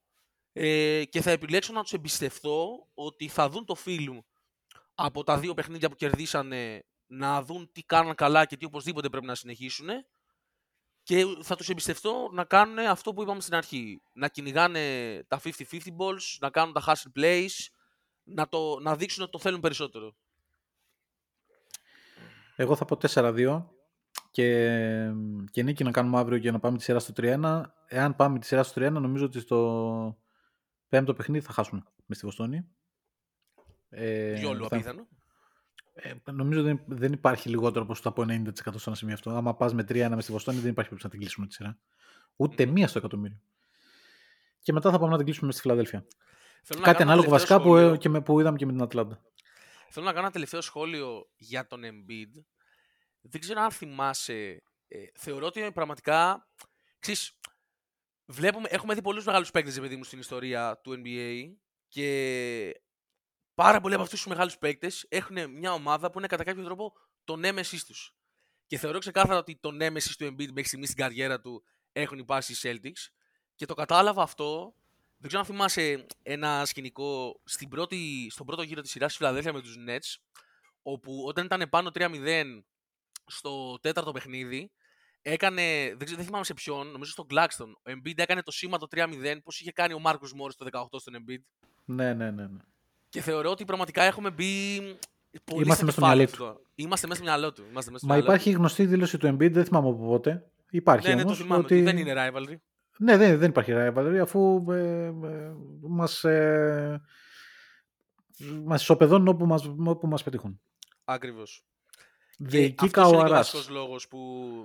Ε, 0.53 1.03
και 1.05 1.21
θα 1.21 1.31
επιλέξω 1.31 1.73
να 1.73 1.81
τους 1.81 1.93
εμπιστευτώ 1.93 2.89
ότι 2.93 3.27
θα 3.27 3.49
δουν 3.49 3.65
το 3.65 3.75
film 3.85 4.19
από 4.95 5.23
τα 5.23 5.37
δύο 5.37 5.53
παιχνίδια 5.53 5.89
που 5.89 5.95
κερδίσανε 5.95 6.85
να 7.05 7.41
δουν 7.41 7.71
τι 7.71 7.83
κάναν 7.83 8.15
καλά 8.15 8.45
και 8.45 8.57
τι 8.57 8.65
οπωσδήποτε 8.65 9.09
πρέπει 9.09 9.25
να 9.25 9.35
συνεχίσουν 9.35 9.87
και 11.03 11.25
θα 11.41 11.55
τους 11.55 11.69
εμπιστευτώ 11.69 12.29
να 12.31 12.43
κάνουν 12.43 12.79
αυτό 12.79 13.13
που 13.13 13.21
είπαμε 13.21 13.41
στην 13.41 13.55
αρχή. 13.55 14.01
Να 14.13 14.27
κυνηγάνε 14.27 15.23
τα 15.27 15.41
50-50 15.43 15.51
balls, 15.97 16.37
να 16.39 16.49
κάνουν 16.49 16.73
τα 16.73 16.83
hustle 16.85 17.19
plays, 17.19 17.51
να, 18.23 18.47
το, 18.47 18.79
να 18.79 18.95
δείξουν 18.95 19.23
ότι 19.23 19.31
το 19.31 19.39
θέλουν 19.39 19.59
περισσότερο. 19.59 20.15
Εγώ 22.55 22.75
θα 22.75 22.85
πω 22.85 22.97
4-2 23.01 23.63
και, 24.33 25.11
και 25.51 25.63
νίκη 25.63 25.83
να 25.83 25.91
κάνουμε 25.91 26.17
αύριο 26.17 26.37
για 26.37 26.51
να 26.51 26.59
πάμε 26.59 26.77
τη 26.77 26.83
σειρά 26.83 26.99
στο 26.99 27.13
3-1. 27.17 27.61
Εάν 27.87 28.15
πάμε 28.15 28.39
τη 28.39 28.45
σειρά 28.45 28.63
στο 28.63 28.81
3-1, 28.81 28.91
νομίζω 28.91 29.25
ότι 29.25 29.39
στο 29.39 30.17
πέμπτο 30.89 31.13
παιχνίδι 31.13 31.45
θα 31.45 31.53
χάσουμε 31.53 31.83
μες 32.05 32.17
στη 32.17 32.25
Βοστόνη. 32.25 32.67
Ε, 33.89 34.33
Διόλου 34.33 34.67
θα- 34.67 34.75
απίθανο. 34.75 35.07
Ε, 35.93 36.13
νομίζω 36.31 36.61
δεν, 36.63 36.81
δεν 36.85 37.13
υπάρχει 37.13 37.49
λιγότερο 37.49 37.85
από 37.89 38.09
από 38.09 38.21
90% 38.21 38.49
στο 38.53 38.81
ένα 38.85 38.95
σημείο 38.95 39.13
αυτό. 39.13 39.29
Άμα 39.29 39.55
πας 39.55 39.73
με 39.73 39.83
3-1 39.83 40.09
μες 40.15 40.23
στη 40.23 40.31
Βοστόνη, 40.31 40.57
δεν 40.59 40.71
υπάρχει 40.71 40.89
περίπτωση 40.89 41.03
να 41.03 41.09
την 41.09 41.19
κλείσουμε 41.19 41.47
τη 41.47 41.53
σειρά. 41.53 41.77
Ούτε 42.35 42.65
μία 42.65 42.87
στο 42.87 42.97
εκατομμύριο. 42.97 43.39
Και 44.61 44.73
μετά 44.73 44.91
θα 44.91 44.97
πάμε 44.99 45.11
να 45.11 45.15
την 45.17 45.25
κλείσουμε 45.25 45.45
μες 45.45 45.55
στη 45.55 45.63
Φιλαδέλφια. 45.63 46.05
Θέλω 46.63 46.79
να 46.79 46.85
Κάτι 46.85 46.97
κάνω 46.97 47.09
ανάλογο 47.11 47.27
ένα 47.27 47.37
βασικά 47.37 47.61
που, 47.61 47.69
τελευταίο 47.69 47.93
ε, 47.93 47.97
και 47.97 48.09
με, 48.09 48.21
που 48.21 48.39
είδαμε 48.39 48.57
και 48.57 48.65
με 48.65 48.71
την 48.71 48.81
Ατλάντα. 48.81 49.21
Θέλω 49.89 50.05
να 50.05 50.11
κάνω 50.11 50.23
ένα 50.23 50.33
τελευταίο 50.33 50.61
σχόλιο 50.61 51.29
για 51.37 51.67
τον 51.67 51.81
Embiid. 51.83 52.41
Δεν 53.25 53.41
ξέρω 53.41 53.61
αν 53.61 53.71
θυμάσαι. 53.71 54.63
Ε, 54.87 55.05
θεωρώ 55.13 55.45
ότι 55.45 55.71
πραγματικά. 55.71 56.47
Ξέρεις, 56.99 57.37
βλέπουμε, 58.25 58.67
έχουμε 58.71 58.93
δει 58.93 59.01
πολλούς 59.01 59.25
μεγάλους 59.25 59.51
παίκτες, 59.51 59.79
παιδί 59.79 59.95
μου, 59.95 60.03
στην 60.03 60.19
ιστορία 60.19 60.79
του 60.83 61.01
NBA 61.03 61.53
και 61.87 62.81
πάρα 63.53 63.81
πολλοί 63.81 63.93
από 63.93 64.03
αυτούς 64.03 64.19
τους 64.19 64.29
μεγάλους 64.29 64.57
παίκτες 64.57 65.05
έχουν 65.09 65.49
μια 65.51 65.73
ομάδα 65.73 66.11
που 66.11 66.17
είναι 66.17 66.27
κατά 66.27 66.43
κάποιο 66.43 66.63
τρόπο 66.63 66.93
το 67.23 67.35
νέμεσης 67.35 67.85
τους. 67.85 68.15
Και 68.67 68.77
θεωρώ 68.77 68.99
ξεκάθαρα 68.99 69.39
ότι 69.39 69.55
το 69.55 69.71
νέμεσης 69.71 70.15
του 70.15 70.25
Embiid 70.25 70.47
μέχρι 70.47 70.63
στιγμής 70.63 70.89
στην 70.89 71.01
καριέρα 71.03 71.41
του 71.41 71.63
έχουν 71.91 72.17
υπάρξει 72.17 72.53
οι 72.53 72.55
Celtics 72.61 73.13
και 73.55 73.65
το 73.65 73.73
κατάλαβα 73.73 74.21
αυτό 74.21 74.75
δεν 75.23 75.31
ξέρω 75.31 75.47
αν 75.47 75.53
θυμάσαι 75.53 76.05
ένα 76.23 76.65
σκηνικό 76.65 77.41
στην 77.43 77.69
πρώτη, 77.69 78.27
στον 78.31 78.45
πρώτο 78.45 78.61
γύρο 78.61 78.81
της 78.81 78.91
σειράς 78.91 79.09
στη 79.13 79.19
Φιλαδέλφια 79.21 79.53
με 79.53 79.61
τους 79.61 79.75
Nets, 79.87 80.21
όπου 80.81 81.23
όταν 81.25 81.45
ήταν 81.45 81.69
πάνω 81.69 81.91
3-0 81.93 82.63
στο 83.25 83.79
τέταρτο 83.81 84.11
παιχνίδι, 84.11 84.71
έκανε, 85.21 85.61
δεν, 85.87 85.97
ξέρω, 85.99 86.15
δεν 86.15 86.25
θυμάμαι 86.25 86.45
σε 86.45 86.53
ποιον, 86.53 86.87
νομίζω 86.87 87.11
στον 87.11 87.25
Claxton, 87.29 87.67
ο 87.67 87.91
Embiid 87.91 88.17
έκανε 88.17 88.41
το 88.41 88.51
σήμα 88.51 88.77
το 88.77 88.87
3-0, 88.95 89.37
πώς 89.43 89.59
είχε 89.59 89.71
κάνει 89.71 89.93
ο 89.93 89.99
Μάρκος 89.99 90.33
Μόρις 90.33 90.55
το 90.55 90.65
18 90.71 90.85
στον 90.99 91.13
Embiid. 91.13 91.41
Ναι, 91.85 92.13
ναι, 92.13 92.31
ναι. 92.31 92.47
ναι. 92.47 92.59
Και 93.09 93.21
θεωρώ 93.21 93.49
ότι 93.49 93.65
πραγματικά 93.65 94.03
έχουμε 94.03 94.31
μπει 94.31 94.81
Πολύ 95.45 95.63
Είμαστε 95.63 95.73
στο 95.73 95.85
μέσα 95.85 95.91
στο 95.91 96.01
κεφάλι 96.01 96.17
μυαλό 96.17 96.31
του 96.31 96.37
τώρα. 96.37 96.59
Είμαστε 96.75 97.07
μέσα 97.07 97.21
στο 97.21 97.29
μυαλό 97.29 97.53
του. 97.53 97.63
Είμαστε 97.69 97.91
μέσα 97.91 98.05
στο 98.05 98.07
Μα 98.07 98.15
μυαλό 98.15 98.29
υπάρχει 98.29 98.51
γνωστή 98.51 98.85
δήλωση 98.85 99.17
του 99.17 99.27
Embiid, 99.27 99.51
δεν 99.51 99.65
θυμάμαι 99.65 99.89
από 99.89 100.05
πότε. 100.05 100.51
Υπάρχει 100.69 101.05
του. 101.05 101.09
Ναι, 101.09 101.15
ναι, 101.15 101.21
το 101.21 101.27
όμως, 101.27 101.41
θυμάμαι. 101.41 101.63
ότι... 101.63 101.73
ότι 101.73 101.83
Δεν 101.83 101.97
είναι 101.97 102.13
rivalry. 102.15 102.55
Ναι, 102.97 103.17
δεν, 103.17 103.37
δεν 103.37 103.49
υπάρχει 103.49 103.71
rivalry 103.75 104.17
αφού 104.21 104.65
ε, 104.69 105.05
ε, 105.05 105.51
μας, 105.81 106.23
ε, 106.23 107.01
μας 108.63 108.81
ισοπεδώνουν 108.81 109.27
όπου 109.27 109.45
μας, 109.45 109.71
όπου 109.85 110.07
μας 110.07 110.23
πετύχουν. 110.23 110.61
Ακριβώ. 112.39 112.51
Δεϊκή 112.51 112.85
αυτός 112.85 113.03
είναι 113.03 113.11
και 113.11 113.15
ο 113.15 113.19
καουαράς. 113.19 113.51
βασικό 113.51 113.73
λόγος 113.73 114.07
που. 114.07 114.19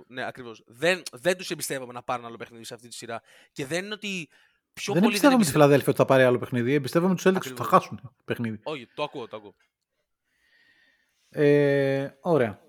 Ναι, 0.09 0.25
ακριβώς. 0.27 0.63
Δεν, 0.67 1.03
δεν 1.13 1.37
τους 1.37 1.51
εμπιστεύομαι 1.51 1.93
να 1.93 2.03
πάρουν 2.03 2.25
άλλο 2.27 2.37
παιχνίδι 2.37 2.65
σε 2.65 2.75
αυτή 2.75 2.89
τη 2.89 2.95
σειρά. 2.95 3.23
Και 3.53 3.67
δεν 3.67 3.85
είναι 3.85 3.95
ότι. 3.95 4.29
Πιο 4.73 4.93
Δεν 4.93 5.03
πολύ 5.03 5.13
εμπιστεύομαι 5.15 5.43
τη 5.43 5.49
εμπιστεύομαι- 5.49 5.51
Φιλαδέλφια 5.53 5.89
ότι 5.89 5.97
θα 5.97 6.05
πάρει 6.05 6.23
άλλο 6.23 6.39
παιχνίδι. 6.39 6.75
Εμπιστεύομαι 6.75 7.15
τους 7.15 7.23
Celtics 7.27 7.37
ότι 7.37 7.49
θα 7.49 7.51
Ακριβώς. 7.53 7.67
χάσουν 7.67 8.01
παιχνίδι. 8.25 8.61
Όχι, 8.63 8.89
το 8.95 9.03
ακούω, 9.03 9.29
το 9.29 9.37
ακούω. 9.37 9.55
Ε, 11.31 12.09
ωραία. 12.21 12.61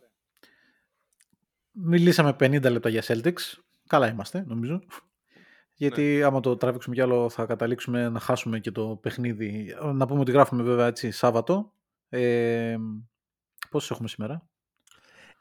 Μιλήσαμε 1.72 2.34
50 2.40 2.70
λεπτά 2.72 2.90
για 2.90 3.04
Celtics. 3.08 3.60
Καλά 3.88 4.08
είμαστε, 4.08 4.44
νομίζω. 4.48 4.82
Γιατί 5.74 6.24
άμα 6.24 6.40
το 6.40 6.58
τραβήξουμε 6.58 6.96
κι 6.96 7.02
άλλο 7.02 7.30
θα 7.30 7.46
καταλήξουμε 7.46 8.10
να 8.10 8.20
χάσουμε 8.20 8.60
και 8.60 8.72
το 8.72 8.96
παιχνίδι. 9.02 9.76
Να 9.94 10.08
πούμε 10.08 10.20
ότι 10.20 10.32
γράφουμε 10.32 10.64
βέβαια 10.64 10.88
έτσι 10.88 11.12
Σάββατο. 11.12 11.74
Ε, 12.10 12.78
πόσες 13.70 13.90
έχουμε 13.90 14.08
σήμερα; 14.08 14.49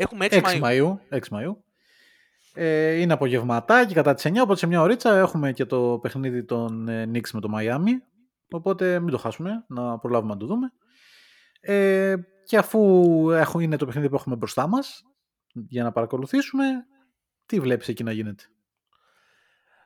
Έχουμε 0.00 0.26
6, 0.30 0.40
6 0.42 0.42
Μαΐου. 0.42 0.62
Μαΐου. 0.62 0.96
6 1.10 1.20
Μαΐου. 1.30 1.56
Ε, 2.54 2.92
είναι 2.92 3.12
απογευματάκι 3.12 3.94
κατά 3.94 4.14
τις 4.14 4.26
9, 4.28 4.32
οπότε 4.42 4.58
σε 4.58 4.66
μια 4.66 4.80
ωρίτσα 4.80 5.16
έχουμε 5.16 5.52
και 5.52 5.64
το 5.64 5.98
παιχνίδι 6.02 6.44
των 6.44 6.88
ε, 6.88 7.10
Knicks 7.12 7.30
με 7.32 7.40
το 7.40 7.48
Miami. 7.56 7.90
Οπότε 8.50 9.00
μην 9.00 9.10
το 9.10 9.18
χάσουμε, 9.18 9.64
να 9.68 9.98
προλάβουμε 9.98 10.32
να 10.32 10.38
το 10.38 10.46
δούμε. 10.46 10.72
Ε, 11.60 12.14
και 12.44 12.56
αφού 12.56 12.80
έχω, 13.30 13.60
είναι 13.60 13.76
το 13.76 13.86
παιχνίδι 13.86 14.08
που 14.08 14.14
έχουμε 14.14 14.36
μπροστά 14.36 14.66
μας, 14.66 15.02
για 15.52 15.82
να 15.82 15.92
παρακολουθήσουμε, 15.92 16.64
τι 17.46 17.60
βλέπεις 17.60 17.88
εκεί 17.88 18.04
να 18.04 18.12
γίνεται. 18.12 18.44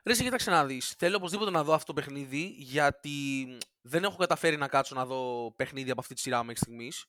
Ρε, 0.05 0.11
εσύ 0.11 0.23
κοίταξε 0.23 0.49
να 0.49 0.65
δεις. 0.65 0.93
Θέλω 0.97 1.15
οπωσδήποτε 1.15 1.51
να 1.51 1.63
δω 1.63 1.73
αυτό 1.73 1.93
το 1.93 2.01
παιχνίδι, 2.01 2.55
γιατί 2.57 3.47
δεν 3.81 4.03
έχω 4.03 4.17
καταφέρει 4.17 4.57
να 4.57 4.67
κάτσω 4.67 4.95
να 4.95 5.05
δω 5.05 5.53
παιχνίδι 5.55 5.91
από 5.91 5.99
αυτή 5.99 6.13
τη 6.13 6.19
σειρά 6.19 6.43
μέχρι 6.43 6.59
στιγμής. 6.59 7.05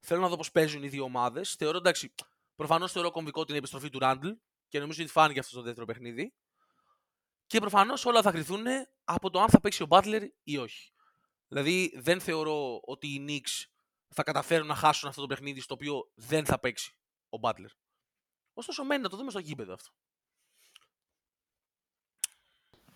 Θέλω 0.00 0.20
να 0.20 0.28
δω 0.28 0.36
πώς 0.36 0.50
παίζουν 0.50 0.82
οι 0.82 0.88
δύο 0.88 1.04
ομάδες. 1.04 1.54
Θεωρώ 1.58 1.76
εντάξει, 1.76 2.14
προφανώς 2.60 2.92
θεωρώ 2.92 3.10
κομβικό 3.10 3.44
την 3.44 3.54
επιστροφή 3.54 3.90
του 3.90 3.98
Ράντλ 3.98 4.28
και 4.68 4.80
νομίζω 4.80 5.02
ότι 5.02 5.12
φάνηκε 5.12 5.38
αυτό 5.38 5.50
στο 5.50 5.62
δεύτερο 5.62 5.86
παιχνίδι. 5.86 6.34
Και 7.46 7.60
προφανώς 7.60 8.04
όλα 8.04 8.22
θα 8.22 8.32
κρυθούν 8.32 8.64
από 9.04 9.30
το 9.30 9.40
αν 9.40 9.48
θα 9.48 9.60
παίξει 9.60 9.82
ο 9.82 9.86
Butler 9.90 10.28
ή 10.42 10.56
όχι. 10.56 10.92
Δηλαδή 11.48 11.92
δεν 11.96 12.20
θεωρώ 12.20 12.80
ότι 12.84 13.06
οι 13.06 13.24
Knicks 13.28 13.64
θα 14.08 14.22
καταφέρουν 14.22 14.66
να 14.66 14.74
χάσουν 14.74 15.08
αυτό 15.08 15.20
το 15.20 15.26
παιχνίδι 15.26 15.60
στο 15.60 15.74
οποίο 15.74 16.10
δεν 16.14 16.44
θα 16.44 16.58
παίξει 16.58 16.96
ο 17.28 17.38
Butler. 17.42 17.70
Ωστόσο, 18.52 18.84
μένει 18.84 19.02
να 19.02 19.08
το 19.08 19.16
δούμε 19.16 19.30
στο 19.30 19.38
γήπεδο 19.38 19.72
αυτό. 19.72 19.90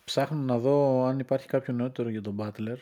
Ψάχνω 0.04 0.38
να 0.38 0.58
δω 0.58 1.04
αν 1.04 1.18
υπάρχει 1.18 1.46
κάποιο 1.46 1.74
νεότερο 1.74 2.08
για 2.08 2.22
τον 2.22 2.36
Butler. 2.40 2.76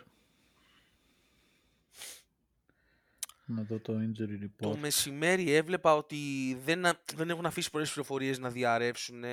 Να 3.45 3.62
δω 3.62 3.78
το 3.78 3.93
injury 3.93 4.45
report. 4.45 4.70
Το 4.72 4.76
μεσημέρι 4.76 5.53
έβλεπα 5.53 5.95
ότι 5.95 6.55
δεν, 6.64 6.86
α- 6.86 7.03
δεν 7.14 7.30
έχουν 7.30 7.47
αφήσει 7.47 7.70
πολλές 7.70 7.93
πληροφορίες 7.93 8.38
να 8.38 8.51
διαρρεύσουν. 8.51 9.24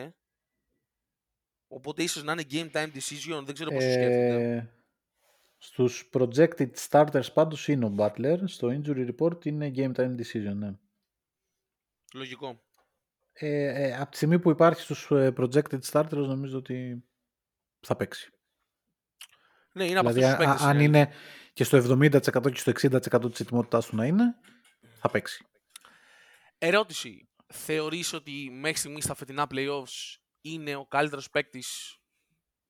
Οπότε 1.68 2.03
ίσως 2.03 2.24
να 2.24 2.32
είναι 2.32 2.43
game 2.51 2.72
time 2.72 2.93
decision, 2.93 3.41
δεν 3.45 3.53
ξέρω 3.53 3.72
πώς 3.72 3.84
το 3.84 3.91
σκέφτεται. 3.91 4.55
Ε, 4.55 4.70
στους 5.57 6.10
projected 6.14 6.70
starters 6.89 7.34
πάντως 7.34 7.68
είναι 7.68 7.86
ο 7.86 7.95
Butler. 7.97 8.38
Στο 8.45 8.68
injury 8.68 9.10
report 9.16 9.45
είναι 9.45 9.72
game 9.76 9.95
time 9.95 10.16
decision, 10.16 10.53
ναι. 10.55 10.74
Λογικό. 12.14 12.64
Ε, 13.32 13.88
ε, 13.88 13.95
από 13.97 14.12
τη 14.12 14.16
στιγμή 14.16 14.39
που 14.39 14.49
υπάρχει 14.49 14.82
στους 14.82 15.12
ε, 15.12 15.34
projected 15.38 15.80
starters 15.91 16.10
νομίζω 16.12 16.57
ότι 16.57 17.03
θα 17.80 17.95
παίξει. 17.95 18.32
Ναι, 19.74 19.86
είναι 19.86 19.99
από 19.99 20.10
δηλαδή, 20.12 20.32
αυτούς 20.32 20.45
τους 20.45 20.51
α- 20.51 20.57
παίκτες. 20.57 20.68
αν 20.68 20.80
είναι 20.80 21.12
και 21.60 21.66
στο 21.66 21.78
70% 21.78 22.51
και 22.51 22.60
στο 22.60 22.72
60% 22.72 23.32
της 23.32 23.39
ετοιμότητάς 23.39 23.86
του 23.86 23.95
να 23.95 24.05
είναι, 24.05 24.36
θα 24.99 25.10
παίξει. 25.10 25.45
Ερώτηση. 26.57 27.30
Θεωρείς 27.47 28.14
ότι 28.14 28.49
μέχρι 28.51 28.78
στιγμής 28.78 29.03
στα 29.03 29.14
φετινά 29.14 29.47
playoffs 29.51 30.18
είναι 30.41 30.76
ο 30.76 30.86
καλύτερος 30.86 31.30
παίκτης 31.30 31.97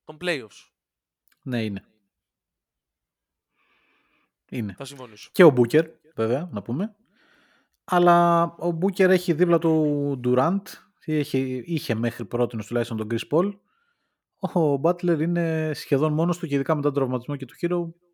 των 0.04 0.18
playoffs; 0.22 0.72
Ναι, 1.44 1.64
είναι. 1.64 1.86
Είναι. 4.50 4.74
Θα 4.78 4.86
συμφωνήσω. 4.86 5.30
Και 5.34 5.44
ο 5.44 5.50
Μπούκερ, 5.50 5.86
βέβαια, 6.16 6.50
να 6.52 6.62
πούμε. 6.62 6.96
Αλλά 7.84 8.44
ο 8.44 8.72
Μπούκερ 8.72 9.10
έχει 9.10 9.34
δίπλα 9.34 9.58
του 9.58 10.22
Durant, 10.24 10.62
είχε, 11.06 11.38
είχε 11.66 11.94
μέχρι 11.94 12.26
πρώτη 12.26 12.58
τουλάχιστον 12.58 12.98
τον 12.98 13.08
Chris 13.12 13.28
Paul. 13.32 13.60
Ο 14.40 14.78
Μπάτλερ 14.78 15.22
είναι 15.22 15.72
σχεδόν 15.74 16.14
μόνος 16.14 16.38
του 16.38 16.48
και 16.48 16.56
ειδικά 16.56 16.76
μετά 16.76 16.88
τον 16.88 16.98
τραυματισμό 16.98 17.36
και 17.36 17.46
του 17.46 17.56
Hero 17.62 18.08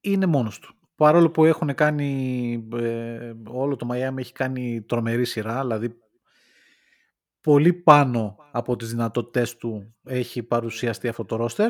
είναι 0.00 0.26
μόνος 0.26 0.58
του. 0.58 0.74
Παρόλο 0.96 1.30
που 1.30 1.44
έχουν 1.44 1.74
κάνει, 1.74 2.68
ε, 2.72 3.32
όλο 3.46 3.76
το 3.76 3.88
Miami 3.90 4.18
έχει 4.18 4.32
κάνει 4.32 4.82
τρομερή 4.82 5.24
σειρά, 5.24 5.60
δηλαδή 5.60 5.94
πολύ 7.40 7.72
πάνω 7.72 8.36
από 8.52 8.76
τις 8.76 8.90
δυνατότητες 8.90 9.56
του 9.56 9.94
έχει 10.04 10.42
παρουσιαστεί 10.42 11.08
αυτό 11.08 11.24
το 11.24 11.44
roster, 11.44 11.68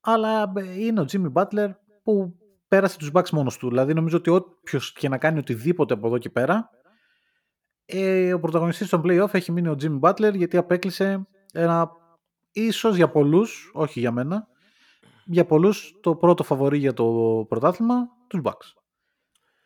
αλλά 0.00 0.52
ε, 0.56 0.84
είναι 0.84 1.00
ο 1.00 1.04
Jimmy 1.12 1.32
Butler 1.32 1.70
που 2.02 2.36
πέρασε 2.68 2.98
τους 2.98 3.10
Bucks 3.12 3.30
μόνος 3.30 3.56
του. 3.56 3.68
Δηλαδή 3.68 3.94
νομίζω 3.94 4.16
ότι 4.16 4.30
όποιος 4.30 4.92
και 4.92 5.08
να 5.08 5.18
κάνει 5.18 5.38
οτιδήποτε 5.38 5.94
από 5.94 6.06
εδώ 6.06 6.18
και 6.18 6.30
πέρα, 6.30 6.70
ε, 7.84 8.34
ο 8.34 8.40
πρωταγωνιστής 8.40 8.88
των 8.88 9.02
playoff 9.04 9.34
έχει 9.34 9.52
μείνει 9.52 9.68
ο 9.68 9.76
Jimmy 9.82 10.00
Butler 10.00 10.34
γιατί 10.34 10.56
απέκλεισε 10.56 11.26
ένα 11.52 11.90
ίσως 12.52 12.96
για 12.96 13.10
πολλούς, 13.10 13.70
όχι 13.74 14.00
για 14.00 14.12
μένα, 14.12 14.48
για 15.26 15.46
πολλούς 15.46 15.98
το 16.02 16.16
πρώτο 16.16 16.42
φαβορή 16.44 16.78
για 16.78 16.92
το 16.92 17.04
πρωτάθλημα, 17.48 18.08
τους 18.26 18.40
Bucks. 18.44 18.72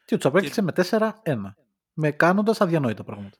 Και 0.05 0.17
τους 0.17 0.25
απέκλεισε 0.25 0.63
με 0.63 0.73
4-1. 0.73 1.55
Με 1.93 2.11
κάνοντας 2.11 2.61
αδιανόητα 2.61 3.05
πράγματα. 3.05 3.39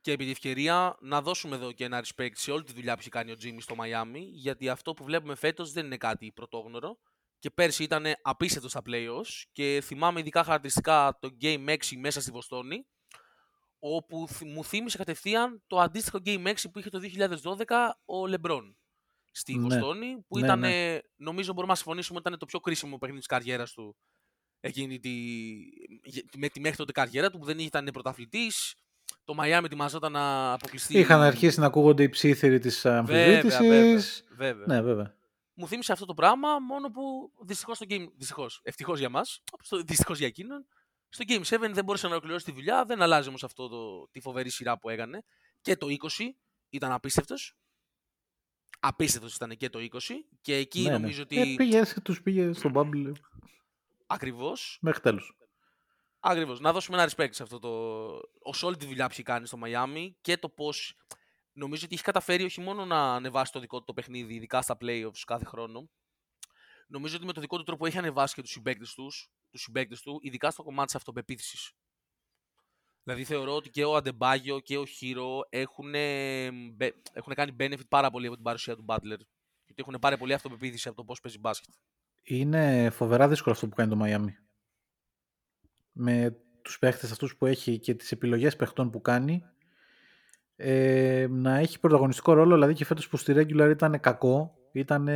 Και 0.00 0.12
επί 0.12 0.24
τη 0.24 0.30
ευκαιρία 0.30 0.96
να 1.00 1.22
δώσουμε 1.22 1.56
εδώ 1.56 1.72
και 1.72 1.84
ένα 1.84 2.04
respect 2.04 2.30
σε 2.32 2.50
όλη 2.50 2.62
τη 2.62 2.72
δουλειά 2.72 2.94
που 2.94 3.00
έχει 3.00 3.08
κάνει 3.08 3.30
ο 3.30 3.36
Τζίμι 3.36 3.60
στο 3.60 3.74
Miami, 3.78 4.20
γιατί 4.32 4.68
αυτό 4.68 4.92
που 4.92 5.04
βλέπουμε 5.04 5.34
φέτος 5.34 5.72
δεν 5.72 5.86
είναι 5.86 5.96
κάτι 5.96 6.32
πρωτόγνωρο. 6.32 6.98
Και 7.38 7.50
πέρσι 7.50 7.82
ήταν 7.82 8.04
απίστευτο 8.22 8.68
στα 8.68 8.82
playoffs 8.86 9.42
και 9.52 9.80
θυμάμαι 9.84 10.20
ειδικά 10.20 10.44
χαρακτηριστικά 10.44 11.18
το 11.20 11.28
Game 11.40 11.68
6 11.68 11.76
μέσα 11.98 12.20
στη 12.20 12.30
Βοστόνη, 12.30 12.86
όπου 13.78 14.28
θυ- 14.28 14.50
μου 14.50 14.64
θύμισε 14.64 14.96
κατευθείαν 14.96 15.62
το 15.66 15.78
αντίστοιχο 15.78 16.18
Game 16.24 16.46
6 16.46 16.54
που 16.72 16.78
είχε 16.78 16.90
το 16.90 16.98
2012 16.98 17.98
ο 18.04 18.26
Λεμπρόν 18.26 18.76
στη 19.30 19.54
Ναι. 19.58 19.60
Βοστόνη, 19.62 20.24
που 20.28 20.38
Ναι, 20.38 20.46
ήταν, 20.46 20.58
ναι. 20.58 20.98
νομίζω 21.16 21.52
μπορούμε 21.52 21.72
να 21.72 21.78
συμφωνήσουμε, 21.78 22.18
ήταν 22.18 22.38
το 22.38 22.46
πιο 22.46 22.60
κρίσιμο 22.60 22.98
παιχνίδι 22.98 23.18
της 23.18 23.28
καριέρας 23.28 23.72
του 23.72 23.96
εκείνη 24.60 24.98
τη, 24.98 25.10
με 26.36 26.48
τη 26.48 26.60
μέχρι 26.60 26.76
τότε 26.76 26.92
καριέρα 26.92 27.30
του, 27.30 27.38
που 27.38 27.44
δεν 27.44 27.58
ήταν 27.58 27.88
πρωταθλητής, 27.92 28.74
το 29.24 29.34
Miami 29.40 29.64
ετοιμαζόταν 29.64 30.12
να 30.12 30.52
αποκλειστεί. 30.52 30.98
Είχαν 30.98 31.20
αρχίσει 31.20 31.60
να 31.60 31.66
ακούγονται 31.66 32.02
οι 32.02 32.08
ψήθυροι 32.08 32.58
της 32.58 32.80
Βέβαια, 32.82 32.98
αμφισβήτησης. 32.98 34.24
βέβαια, 34.28 34.54
βέβαια. 34.54 34.66
Ναι, 34.66 34.82
βέβαια. 34.82 35.16
Μου 35.54 35.68
θύμισε 35.68 35.92
αυτό 35.92 36.04
το 36.04 36.14
πράγμα, 36.14 36.58
μόνο 36.58 36.90
που 36.90 37.32
δυστυχώς 37.44 37.78
το 37.78 37.86
game. 37.88 38.06
Δυστυχώς. 38.16 38.60
Ευτυχώς 38.62 38.98
για 38.98 39.08
μας, 39.08 39.42
δυστυχώς 39.84 40.18
για 40.18 40.26
εκείνον. 40.26 40.66
Στο 41.08 41.24
Game 41.28 41.42
7 41.42 41.70
δεν 41.72 41.84
μπόρεσε 41.84 42.06
να 42.06 42.12
ολοκληρώσει 42.12 42.44
τη 42.44 42.52
δουλειά. 42.52 42.84
Δεν 42.84 43.02
αλλάζει 43.02 43.28
όμως 43.28 43.44
αυτό 43.44 43.68
το, 43.68 44.08
τη 44.10 44.20
φοβερή 44.20 44.50
σειρά 44.50 44.78
που 44.78 44.88
έκανε. 44.88 45.24
Και 45.60 45.76
το 45.76 45.86
20 45.86 45.96
ήταν 46.68 46.92
απίστευτος. 46.92 47.56
Απίστευτος 48.80 49.34
ήταν 49.34 49.56
και 49.56 49.68
το 49.70 49.78
20. 49.78 49.98
Και 50.40 50.54
εκεί 50.54 50.82
Ναι, 50.82 50.90
ναι. 50.90 50.98
νομίζω 50.98 51.22
ότι. 51.22 51.40
Ε, 51.40 51.54
πήγε, 51.56 51.82
τους 52.02 52.22
πήγε 52.22 52.52
στον 52.52 52.72
Bubble 52.74 53.12
Ακριβώς. 54.06 54.78
μέχρι 54.80 55.00
τέλους. 55.00 55.36
Ακριβώς. 56.20 56.60
Να 56.60 56.72
δώσουμε 56.72 57.02
ένα 57.02 57.10
respect 57.10 57.28
σε 57.34 57.42
αυτό 57.42 57.58
το. 57.58 57.68
ως 58.38 58.62
όλη 58.62 58.76
τη 58.76 58.86
δουλειά 58.86 59.06
που 59.06 59.12
έχει 59.12 59.22
κάνει 59.22 59.46
στο 59.46 59.58
Miami 59.64 60.10
και 60.20 60.36
το 60.36 60.48
πώς. 60.48 60.96
Νομίζω 61.52 61.84
ότι 61.84 61.94
έχει 61.94 62.04
καταφέρει 62.04 62.44
όχι 62.44 62.60
μόνο 62.60 62.84
να 62.84 63.14
ανεβάσει 63.14 63.52
το 63.52 63.60
δικό 63.60 63.78
του 63.78 63.84
το 63.84 63.92
παιχνίδι, 63.94 64.34
ειδικά 64.34 64.62
στα 64.62 64.76
playoffs 64.80 65.20
κάθε 65.26 65.44
χρόνο. 65.44 65.90
Νομίζω 66.88 67.16
ότι 67.16 67.26
με 67.26 67.32
το 67.32 67.40
δικό 67.40 67.56
του 67.56 67.62
τρόπο 67.62 67.86
έχει 67.86 67.98
ανεβάσει 67.98 68.34
και 68.34 68.42
τους 68.42 68.50
συμπαίκτες 68.50 68.94
τους, 68.94 69.30
τους 69.50 69.62
συμπαίκτες 69.62 70.00
του, 70.00 70.18
ειδικά 70.22 70.50
στο 70.50 70.62
κομμάτι 70.62 70.86
της 70.86 70.94
αυτοπεποίθησης. 70.94 71.72
Δηλαδή 73.08 73.26
θεωρώ 73.26 73.56
ότι 73.56 73.70
και 73.70 73.84
ο 73.84 73.96
Αντεμπάγιο 73.96 74.60
και 74.60 74.76
ο 74.76 74.86
Χίρο 74.86 75.40
έχουν, 75.48 75.94
έχουν 77.12 77.34
κάνει 77.34 77.56
benefit 77.58 77.88
πάρα 77.88 78.10
πολύ 78.10 78.26
από 78.26 78.34
την 78.34 78.44
παρουσία 78.44 78.76
του 78.76 78.84
Butler. 78.88 79.18
Γιατί 79.64 79.76
έχουν 79.76 79.96
πάρει 80.00 80.16
πολύ 80.16 80.32
αυτοπεποίθηση 80.32 80.88
από 80.88 80.96
το 80.96 81.04
πώς 81.04 81.20
παίζει 81.20 81.38
μπάσκετ. 81.38 81.72
Είναι 82.22 82.90
φοβερά 82.90 83.28
δύσκολο 83.28 83.54
αυτό 83.54 83.68
που 83.68 83.74
κάνει 83.74 83.90
το 83.90 84.00
Miami. 84.04 84.32
Με 85.92 86.36
τους 86.62 86.78
παίχτες 86.78 87.10
αυτούς 87.10 87.36
που 87.36 87.46
έχει 87.46 87.78
και 87.78 87.94
τις 87.94 88.12
επιλογές 88.12 88.56
παιχτών 88.56 88.90
που 88.90 89.00
κάνει 89.00 89.44
ε, 90.56 91.26
να 91.30 91.56
έχει 91.56 91.80
πρωταγωνιστικό 91.80 92.32
ρόλο, 92.32 92.54
δηλαδή 92.54 92.74
και 92.74 92.84
φέτος 92.84 93.08
που 93.08 93.16
στη 93.16 93.32
regular 93.36 93.68
ήταν 93.70 94.00
κακό, 94.00 94.58
ήταν 94.72 95.08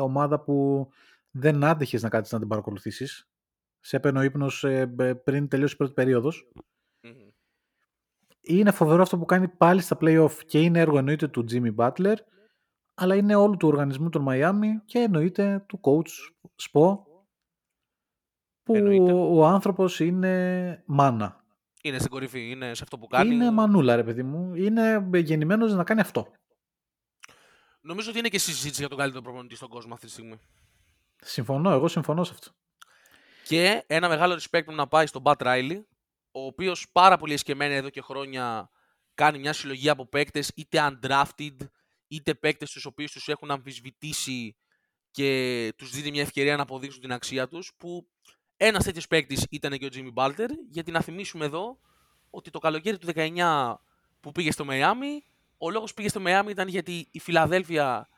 ομάδα 0.00 0.40
που 0.40 0.88
δεν 1.30 1.64
άντεχες 1.64 2.02
να 2.02 2.08
κάτσεις 2.08 2.32
να 2.32 2.38
την 2.38 2.48
παρακολουθήσεις. 2.48 3.28
Σε 3.80 3.96
έπαιρνε 3.96 4.18
ο 4.18 4.22
ύπνος 4.22 4.64
ε, 4.64 4.86
μπ- 4.86 5.14
πριν 5.14 5.48
τελειώσει 5.48 5.74
η 5.74 5.76
πρώτη 5.76 5.92
περίοδος. 5.92 6.52
Είναι 8.40 8.70
φοβερό 8.70 9.02
αυτό 9.02 9.18
που 9.18 9.24
κάνει 9.24 9.48
πάλι 9.48 9.80
στα 9.80 9.96
play-off 10.00 10.32
και 10.46 10.60
είναι 10.60 10.78
έργο 10.78 10.98
εννοείται 10.98 11.28
του 11.28 11.44
Jimmy 11.50 11.74
Butler, 11.76 12.14
αλλά 12.94 13.14
είναι 13.14 13.34
όλου 13.34 13.56
του 13.56 13.68
οργανισμού 13.68 14.08
των 14.08 14.26
Miami 14.28 14.66
και 14.84 14.98
εννοείται 14.98 15.64
του 15.68 15.80
coach 15.82 16.10
Spo, 16.62 16.98
που 18.62 18.74
Εννοείται. 18.74 19.12
ο 19.12 19.46
άνθρωπος 19.46 20.00
είναι 20.00 20.82
μάνα. 20.86 21.44
Είναι 21.82 21.98
στην 21.98 22.10
κορυφή, 22.10 22.50
είναι 22.50 22.74
σε 22.74 22.82
αυτό 22.82 22.98
που 22.98 23.06
κάνει. 23.06 23.34
Είναι 23.34 23.50
μανούλα 23.50 23.96
ρε 23.96 24.04
παιδί 24.04 24.22
μου. 24.22 24.54
Είναι 24.54 25.08
γεννημένος 25.14 25.72
να 25.74 25.84
κάνει 25.84 26.00
αυτό. 26.00 26.32
Νομίζω 27.80 28.10
ότι 28.10 28.18
είναι 28.18 28.28
και 28.28 28.38
συζήτηση 28.38 28.80
για 28.80 28.88
τον 28.88 28.98
καλύτερο 28.98 29.22
προπονητή 29.22 29.56
στον 29.56 29.68
κόσμο 29.68 29.94
αυτή 29.94 30.06
τη 30.06 30.12
στιγμή. 30.12 30.38
Συμφωνώ, 31.16 31.70
εγώ 31.70 31.88
συμφωνώ 31.88 32.24
σε 32.24 32.32
αυτό. 32.34 32.50
Και 33.44 33.84
ένα 33.86 34.08
μεγάλο 34.08 34.34
respect 34.34 34.64
μου 34.68 34.74
να 34.74 34.86
πάει 34.86 35.06
στον 35.06 35.22
Bat 35.24 35.36
Riley, 35.36 35.82
ο 36.30 36.44
οποίος 36.44 36.86
πάρα 36.92 37.16
πολύ 37.16 37.32
εσκεμμένα 37.32 37.74
εδώ 37.74 37.90
και 37.90 38.00
χρόνια 38.00 38.70
κάνει 39.14 39.38
μια 39.38 39.52
συλλογή 39.52 39.88
από 39.88 40.06
παίκτες, 40.06 40.52
είτε 40.56 40.78
undrafted, 40.90 41.56
είτε 42.08 42.34
παίκτες 42.34 42.70
τους 42.70 42.84
οποίους 42.84 43.12
τους 43.12 43.28
έχουν 43.28 43.50
αμφισβητήσει 43.50 44.56
και 45.10 45.72
τους 45.76 45.90
δίνει 45.90 46.10
μια 46.10 46.22
ευκαιρία 46.22 46.56
να 46.56 46.62
αποδείξουν 46.62 47.00
την 47.00 47.12
αξία 47.12 47.48
τους. 47.48 47.72
Που 47.76 48.08
ένας 48.56 48.84
τέτοιος 48.84 49.06
παίκτης 49.06 49.46
ήταν 49.50 49.78
και 49.78 49.84
ο 49.84 49.88
Jimmy 49.92 50.12
Butler, 50.14 50.48
γιατί 50.70 50.90
να 50.90 51.00
θυμίσουμε 51.00 51.44
εδώ 51.44 51.78
ότι 52.30 52.50
το 52.50 52.58
καλοκαίρι 52.58 52.98
του 52.98 53.06
19 53.14 53.74
που 54.20 54.32
πήγε 54.32 54.50
στο 54.52 54.64
Miami, 54.68 55.18
ο 55.58 55.70
λόγος 55.70 55.88
που 55.88 55.94
πήγε 55.94 56.08
στο 56.08 56.20
Miami 56.24 56.48
ήταν 56.48 56.68
γιατί 56.68 57.08
η 57.10 57.18
Φιλαδέλφια 57.18 58.08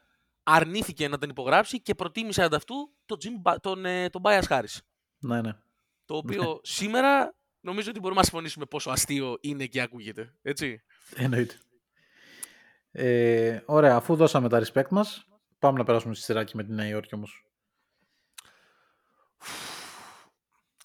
αρνήθηκε 0.42 1.08
να 1.08 1.18
τον 1.18 1.28
υπογράψει 1.28 1.82
και 1.82 1.94
προτίμησε 1.94 2.42
ανταυτού 2.42 2.92
τον, 3.06 3.18
Jimmy, 3.22 3.52
Ba- 3.52 3.56
τον, 3.60 3.84
ε, 3.84 4.08
τον 4.08 4.22
Bias 4.24 4.42
Harris. 4.48 4.78
Ναι, 5.18 5.40
ναι. 5.40 5.52
Το 6.04 6.16
οποίο 6.16 6.60
σήμερα 6.62 7.34
νομίζω 7.62 7.90
ότι 7.90 7.98
μπορούμε 8.00 8.20
να 8.20 8.26
συμφωνήσουμε 8.26 8.64
πόσο 8.66 8.90
αστείο 8.90 9.38
είναι 9.40 9.66
και 9.66 9.80
ακούγεται. 9.80 10.34
Έτσι. 10.42 10.82
Εννοείται. 11.16 11.54
Ε, 12.90 13.60
ωραία, 13.66 13.96
αφού 13.96 14.16
δώσαμε 14.16 14.48
τα 14.48 14.62
respect 14.66 14.88
μας, 14.90 15.26
πάμε 15.58 15.78
να 15.78 15.84
περάσουμε 15.84 16.14
στη 16.14 16.24
σειρά 16.24 16.44
και 16.44 16.52
με 16.56 16.64
τη 16.64 16.72
Νέα 16.72 16.86
Υόρκη 16.86 17.14
όμως. 17.14 17.44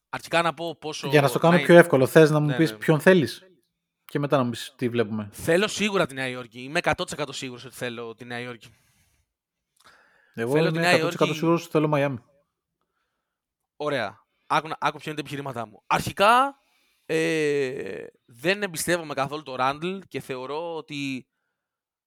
Αρχικά 0.09 0.41
να 0.41 0.53
πω 0.53 0.75
πόσο. 0.75 1.07
Για 1.07 1.21
να 1.21 1.27
στο 1.27 1.39
κάνω 1.39 1.57
να- 1.57 1.63
πιο 1.63 1.77
εύκολο, 1.77 2.07
θες 2.07 2.29
να 2.29 2.39
μου 2.39 2.45
Ναι, 2.47 2.55
πεις 2.55 2.71
ναι. 2.71 2.77
ποιον 2.77 2.99
θέλεις; 2.99 3.43
Και 4.05 4.19
μετά 4.19 4.37
να 4.37 4.43
μου 4.43 4.49
πεις 4.49 4.73
τι 4.77 4.89
βλέπουμε. 4.89 5.29
Θέλω 5.31 5.67
σίγουρα 5.67 6.05
τη 6.05 6.13
Νέα 6.13 6.27
Υόρκη. 6.27 6.61
Είμαι 6.61 6.79
100% 6.83 7.33
σίγουρος 7.33 7.65
ότι 7.65 7.75
θέλω 7.75 8.15
τη 8.15 8.25
Νέα 8.25 8.39
Υόρκη. 8.39 8.67
Εγώ 10.33 10.51
Θέλω 10.51 10.71
τη 10.71 10.77
είμαι 10.77 10.81
Νέα 10.87 10.95
100% 10.95 10.99
Υόρκη. 11.01 11.33
σίγουρος 11.33 11.61
ότι 11.61 11.71
θέλω 11.71 11.87
Μαϊάμι. 11.87 12.23
Ωραία. 13.75 14.25
Άκου, 14.47 14.67
να- 14.67 14.77
άκου 14.79 14.97
ποια 14.97 15.05
είναι 15.11 15.15
τα 15.15 15.19
επιχειρήματά 15.21 15.67
μου. 15.67 15.83
Αρχικά 15.87 16.57
ε, 17.09 18.05
δεν 18.25 18.63
εμπιστεύομαι 18.63 19.13
καθόλου 19.13 19.43
το 19.43 19.55
Ράντλ 19.55 19.97
και 20.07 20.19
θεωρώ 20.19 20.75
ότι 20.75 21.27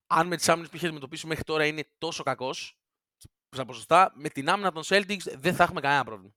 αν 0.06 0.26
με 0.26 0.36
τις 0.36 0.48
άμυνες 0.48 0.70
που 0.70 0.76
είχε 0.76 0.84
αντιμετωπίσει 0.84 1.26
μέχρι 1.26 1.44
τώρα 1.44 1.66
είναι 1.66 1.90
τόσο 1.98 2.22
κακός 2.22 2.78
στα 3.50 3.64
ποσοστά, 3.64 4.12
με 4.14 4.28
την 4.28 4.48
άμυνα 4.48 4.72
των 4.72 4.82
Celtics 4.86 5.32
δεν 5.34 5.54
θα 5.54 5.62
έχουμε 5.62 5.80
κανένα 5.80 6.04
πρόβλημα. 6.04 6.34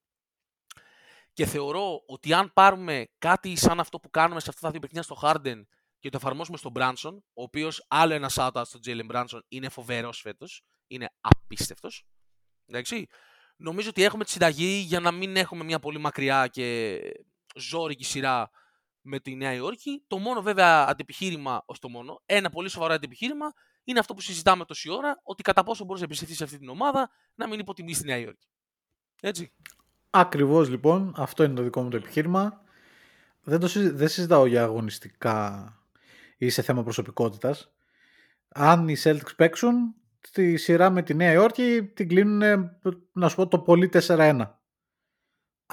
Και 1.34 1.46
θεωρώ 1.46 2.04
ότι 2.06 2.34
αν 2.34 2.54
πάρουμε 2.54 3.08
κάτι 3.18 3.56
σαν 3.56 3.80
αυτό 3.80 4.00
που 4.00 4.10
κάνουμε 4.10 4.40
σε 4.40 4.50
αυτά 4.50 4.62
τα 4.62 4.72
δύο 4.72 4.80
παιχνίδια 4.80 5.04
στο 5.04 5.18
Harden 5.22 5.64
και 6.00 6.10
το 6.10 6.18
εφαρμόσουμε 6.18 6.58
στον 6.58 6.72
Branson, 6.76 7.16
ο 7.34 7.44
οποίος 7.44 7.86
άλλο 7.88 8.14
ένα 8.14 8.32
shout-out 8.34 8.64
στον 8.66 8.82
Jalen 8.86 9.12
Branson 9.12 9.40
είναι 9.48 9.70
φοβερός 9.70 10.20
φέτος, 10.20 10.64
είναι 10.88 11.14
απίστευτος. 11.22 12.06
Εντάξει. 12.66 13.08
Νομίζω 13.56 13.90
ότι 13.90 14.04
έχουμε 14.04 14.24
τη 14.24 14.30
συνταγή 14.30 14.84
για 14.88 15.00
να 15.00 15.12
μην 15.12 15.36
έχουμε 15.36 15.64
μια 15.64 15.80
πολύ 15.80 15.98
μακριά 15.98 16.48
και 16.48 17.00
ζώρικη 17.54 18.04
σειρά 18.04 18.50
με 19.02 19.20
τη 19.20 19.36
Νέα 19.36 19.54
Υόρκη. 19.54 20.04
Το 20.08 20.18
μόνο 20.18 20.42
βέβαια 20.42 20.88
αντιπιχείρημα, 20.90 21.64
όχι 21.66 21.80
το 21.80 21.90
μόνο, 21.90 22.22
ένα 22.26 22.50
πολύ 22.50 22.70
σοβαρό 22.70 22.94
αντιπιχείρημα 22.94 23.54
είναι 23.84 24.00
αυτό 24.00 24.14
που 24.14 24.22
συζητάμε 24.22 24.66
τόση 24.66 24.90
ώρα, 24.90 25.20
ότι 25.24 25.44
κατά 25.44 25.64
πόσο 25.64 25.86
μπορεί 25.86 26.00
να 26.00 26.06
εμπιστευτεί 26.06 26.36
σε 26.36 26.44
αυτή 26.44 26.58
την 26.58 26.70
ομάδα 26.70 27.10
να 27.36 27.48
μην 27.48 27.60
υποτιμήσει 27.60 28.02
τη 28.02 28.08
Νέα 28.08 28.18
Υόρκη. 28.18 28.48
Έτσι. 29.22 29.54
Ακριβώς 30.10 30.70
λοιπόν, 30.70 31.14
αυτό 31.18 31.44
είναι 31.44 31.54
το 31.54 31.62
δικό 31.62 31.82
μου 31.82 31.90
το 31.90 31.98
επιχείρημα. 31.98 32.62
Δεν, 33.42 33.60
το 33.60 33.68
συζη- 33.68 33.96
δεν 33.96 34.08
συζητάω 34.08 34.46
για 34.46 34.64
αγωνιστικά 34.64 35.68
ή 36.38 36.50
σε 36.50 36.62
θέμα 36.62 36.84
προσωπικότητας. 36.84 37.72
Αν 38.48 38.88
οι 38.88 38.96
Celtics 39.04 39.36
παίξουν, 39.36 39.96
τη 40.32 40.58
σειρά 40.58 40.90
με 40.90 41.02
τη 41.02 41.14
Νέα 41.14 41.32
Υόρκη 41.32 41.84
την 41.84 42.08
κλείνουν, 42.08 42.70
να 43.12 43.30
σου 43.30 43.36
πω, 43.36 43.48
το 43.48 43.60
πολύ 43.60 43.90
4-1. 43.90 44.63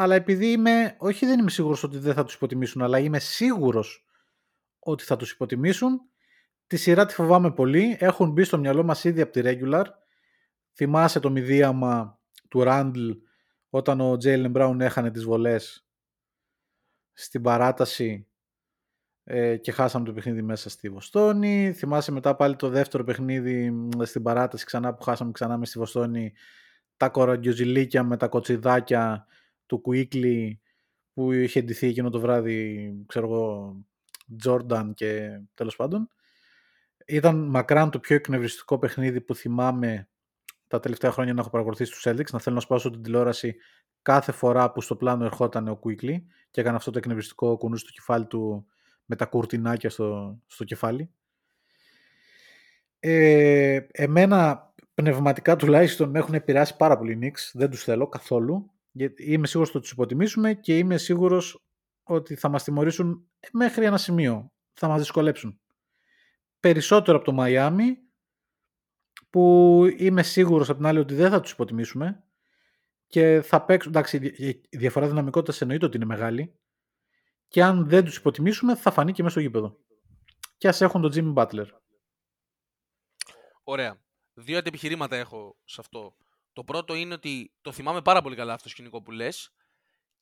Αλλά 0.02 0.14
επειδή 0.14 0.46
είμαι, 0.52 0.94
όχι 0.98 1.26
δεν 1.26 1.38
είμαι 1.38 1.50
σίγουρος 1.50 1.82
ότι 1.82 1.98
δεν 1.98 2.14
θα 2.14 2.24
τους 2.24 2.34
υποτιμήσουν, 2.34 2.82
αλλά 2.82 2.98
είμαι 2.98 3.18
σίγουρος 3.18 4.06
ότι 4.78 5.04
θα 5.04 5.16
τους 5.16 5.30
υποτιμήσουν, 5.30 6.00
τη 6.66 6.76
σειρά 6.76 7.06
τη 7.06 7.14
φοβάμαι 7.14 7.52
πολύ. 7.52 7.96
Έχουν 8.00 8.30
μπει 8.30 8.44
στο 8.44 8.58
μυαλό 8.58 8.82
μας 8.82 9.04
ήδη 9.04 9.20
από 9.20 9.32
τη 9.32 9.40
regular. 9.44 9.84
Θυμάσαι 10.72 11.20
το 11.20 11.30
μηδίαμα 11.30 12.20
του 12.48 12.62
Ράντλ 12.62 13.10
όταν 13.70 14.00
ο 14.00 14.16
Τζέιλεν 14.16 14.50
Μπράουν 14.50 14.80
έχανε 14.80 15.10
τις 15.10 15.24
βολές 15.24 15.86
στην 17.12 17.42
παράταση 17.42 18.26
ε, 19.24 19.56
και 19.56 19.72
χάσαμε 19.72 20.04
το 20.04 20.12
παιχνίδι 20.12 20.42
μέσα 20.42 20.70
στη 20.70 20.88
Βοστόνη. 20.88 21.72
Θυμάσαι 21.72 22.12
μετά 22.12 22.36
πάλι 22.36 22.56
το 22.56 22.68
δεύτερο 22.68 23.04
παιχνίδι 23.04 23.70
μ, 23.70 23.88
στην 24.02 24.22
παράταση 24.22 24.64
ξανά 24.64 24.94
που 24.94 25.02
χάσαμε 25.02 25.32
ξανά 25.32 25.56
μες 25.58 25.68
στη 25.68 25.78
Βοστόνη 25.78 26.32
τα 26.96 27.08
κορογκιοζηλίκια 27.08 28.02
με 28.02 28.16
τα 28.16 28.28
κοτσιδάκια 28.28 29.26
του 29.70 29.80
Κουίκλι 29.80 30.60
που 31.12 31.32
είχε 31.32 31.62
ντυθεί 31.62 31.86
εκείνο 31.86 32.10
το 32.10 32.20
βράδυ, 32.20 32.92
ξέρω 33.06 33.26
εγώ, 33.26 33.76
Τζόρνταν 34.38 34.94
και 34.94 35.40
τέλος 35.54 35.76
πάντων. 35.76 36.08
Ήταν 37.06 37.48
μακράν 37.48 37.90
το 37.90 37.98
πιο 37.98 38.16
εκνευριστικό 38.16 38.78
παιχνίδι 38.78 39.20
που 39.20 39.34
θυμάμαι 39.34 40.08
τα 40.66 40.80
τελευταία 40.80 41.10
χρόνια 41.10 41.34
να 41.34 41.40
έχω 41.40 41.50
παρακολουθήσει 41.50 41.92
τους 41.92 42.06
Celtics, 42.06 42.30
να 42.30 42.38
θέλω 42.38 42.54
να 42.54 42.60
σπάσω 42.60 42.90
την 42.90 43.02
τηλεόραση 43.02 43.56
κάθε 44.02 44.32
φορά 44.32 44.72
που 44.72 44.80
στο 44.80 44.96
πλάνο 44.96 45.24
ερχόταν 45.24 45.68
ο 45.68 45.80
Quickly 45.84 46.16
και 46.50 46.60
έκανε 46.60 46.76
αυτό 46.76 46.90
το 46.90 46.98
εκνευριστικό 46.98 47.56
κουνούς 47.56 47.80
στο 47.80 47.90
κεφάλι 47.90 48.26
του 48.26 48.66
με 49.04 49.16
τα 49.16 49.24
κουρτινάκια 49.24 49.90
στο, 49.90 50.38
στο 50.46 50.64
κεφάλι. 50.64 51.10
Ε, 53.00 53.80
εμένα 53.90 54.68
πνευματικά 54.94 55.56
τουλάχιστον 55.56 56.10
με 56.10 56.18
έχουν 56.18 56.34
επηρεάσει 56.34 56.76
πάρα 56.76 56.98
πολύ 56.98 57.12
οι 57.12 57.18
Knicks, 57.22 57.50
δεν 57.52 57.70
τους 57.70 57.82
θέλω 57.82 58.08
καθόλου. 58.08 58.70
Γιατί 58.90 59.32
είμαι 59.32 59.46
σίγουρος 59.46 59.68
ότι 59.68 59.78
θα 59.78 59.82
τους 59.82 59.92
υποτιμήσουμε 59.92 60.54
και 60.54 60.78
είμαι 60.78 60.96
σίγουρος 60.96 61.64
ότι 62.02 62.34
θα 62.34 62.48
μας 62.48 62.64
τιμωρήσουν 62.64 63.30
μέχρι 63.52 63.84
ένα 63.84 63.98
σημείο. 63.98 64.52
Θα 64.72 64.88
μας 64.88 64.98
δυσκολέψουν. 64.98 65.60
Περισσότερο 66.60 67.16
από 67.16 67.26
το 67.26 67.32
Μαϊάμι 67.32 67.96
που 69.30 69.84
είμαι 69.96 70.22
σίγουρος 70.22 70.68
από 70.68 70.78
την 70.78 70.86
άλλη 70.86 70.98
ότι 70.98 71.14
δεν 71.14 71.30
θα 71.30 71.40
τους 71.40 71.52
υποτιμήσουμε 71.52 72.24
και 73.06 73.40
θα 73.44 73.64
παίξουν, 73.64 73.90
εντάξει 73.90 74.16
η 74.16 74.48
η 74.68 74.76
διαφορά 74.76 75.08
δυναμικότητας 75.08 75.60
εννοείται 75.60 75.86
ότι 75.86 75.96
είναι 75.96 76.04
μεγάλη 76.04 76.58
και 77.48 77.62
αν 77.62 77.88
δεν 77.88 78.04
τους 78.04 78.16
υποτιμήσουμε 78.16 78.76
θα 78.76 78.90
φανεί 78.90 79.12
και 79.12 79.22
μέσα 79.22 79.34
στο 79.34 79.40
γήπεδο. 79.40 79.78
Και 80.56 80.68
ας 80.68 80.80
έχουν 80.80 81.00
τον 81.00 81.10
Jimmy 81.14 81.34
Butler. 81.34 81.66
Ωραία. 83.62 84.00
Δύο 84.34 84.58
αντιπιχειρήματα 84.58 85.16
έχω 85.16 85.56
σε 85.64 85.80
αυτό. 85.80 86.16
Το 86.52 86.64
πρώτο 86.64 86.94
είναι 86.94 87.14
ότι 87.14 87.52
το 87.60 87.72
θυμάμαι 87.72 88.02
πάρα 88.02 88.22
πολύ 88.22 88.36
καλά 88.36 88.52
αυτό 88.52 88.64
το 88.64 88.70
σκηνικό 88.70 89.02
που 89.02 89.10
λες 89.10 89.50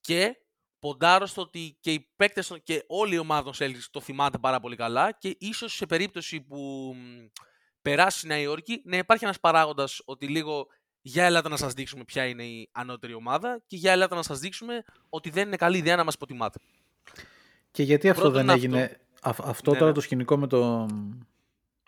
και 0.00 0.36
ποντάρω 0.78 1.26
στο 1.26 1.40
ότι 1.42 1.76
και 1.80 1.92
οι 1.92 2.08
παίκτες 2.16 2.52
και 2.62 2.84
όλη 2.86 3.14
η 3.14 3.18
ομάδα 3.18 3.42
των 3.42 3.52
Celtics 3.58 3.86
το 3.90 4.00
θυμάται 4.00 4.38
πάρα 4.38 4.60
πολύ 4.60 4.76
καλά 4.76 5.12
και 5.12 5.36
ίσως 5.40 5.72
σε 5.74 5.86
περίπτωση 5.86 6.40
που 6.40 6.92
μ, 6.96 7.26
περάσει 7.82 8.26
η 8.26 8.28
Νέα 8.28 8.38
Υόρκη 8.38 8.82
να 8.84 8.96
υπάρχει 8.96 9.24
ένας 9.24 9.40
παράγοντας 9.40 10.02
ότι 10.04 10.26
λίγο 10.26 10.66
για 11.00 11.24
ελάτε 11.24 11.48
να 11.48 11.56
σας 11.56 11.72
δείξουμε 11.72 12.04
ποια 12.04 12.26
είναι 12.26 12.44
η 12.44 12.68
ανώτερη 12.72 13.14
ομάδα 13.14 13.62
και 13.66 13.76
για 13.76 13.92
ελάτε 13.92 14.14
να 14.14 14.22
σας 14.22 14.38
δείξουμε 14.38 14.82
ότι 15.08 15.30
δεν 15.30 15.46
είναι 15.46 15.56
καλή 15.56 15.78
ιδέα 15.78 15.96
να 15.96 16.04
μας 16.04 16.14
υποτιμάτε. 16.14 16.58
Και 17.70 17.82
γιατί 17.82 18.08
αυτό 18.08 18.20
Πρώτον 18.22 18.38
δεν 18.46 18.50
αυτό. 18.50 18.64
έγινε, 18.66 19.00
αυ- 19.22 19.46
αυτό 19.46 19.70
Ναι, 19.70 19.76
τώρα 19.76 19.88
ναι. 19.90 19.94
το 19.96 20.00
σκηνικό 20.00 20.36
με 20.36 20.46
το, 20.46 20.86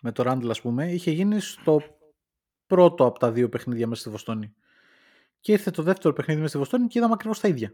με 0.01 0.11
το 0.11 0.23
Randall 0.31 0.49
ας 0.49 0.61
πούμε, 0.61 0.91
είχε 0.91 1.11
γίνει 1.11 1.39
στο 1.39 1.81
πρώτο 2.75 3.05
από 3.05 3.19
τα 3.19 3.31
δύο 3.31 3.49
παιχνίδια 3.49 3.87
μέσα 3.87 4.01
στη 4.01 4.09
Βοστόνη. 4.09 4.53
Και 5.39 5.51
ήρθε 5.51 5.71
το 5.71 5.83
δεύτερο 5.83 6.13
παιχνίδι 6.13 6.39
μέσα 6.39 6.49
στη 6.49 6.57
Βοστόνη 6.57 6.87
και 6.87 6.97
είδαμε 6.97 7.13
ακριβώς 7.13 7.39
τα 7.39 7.47
ίδια. 7.47 7.67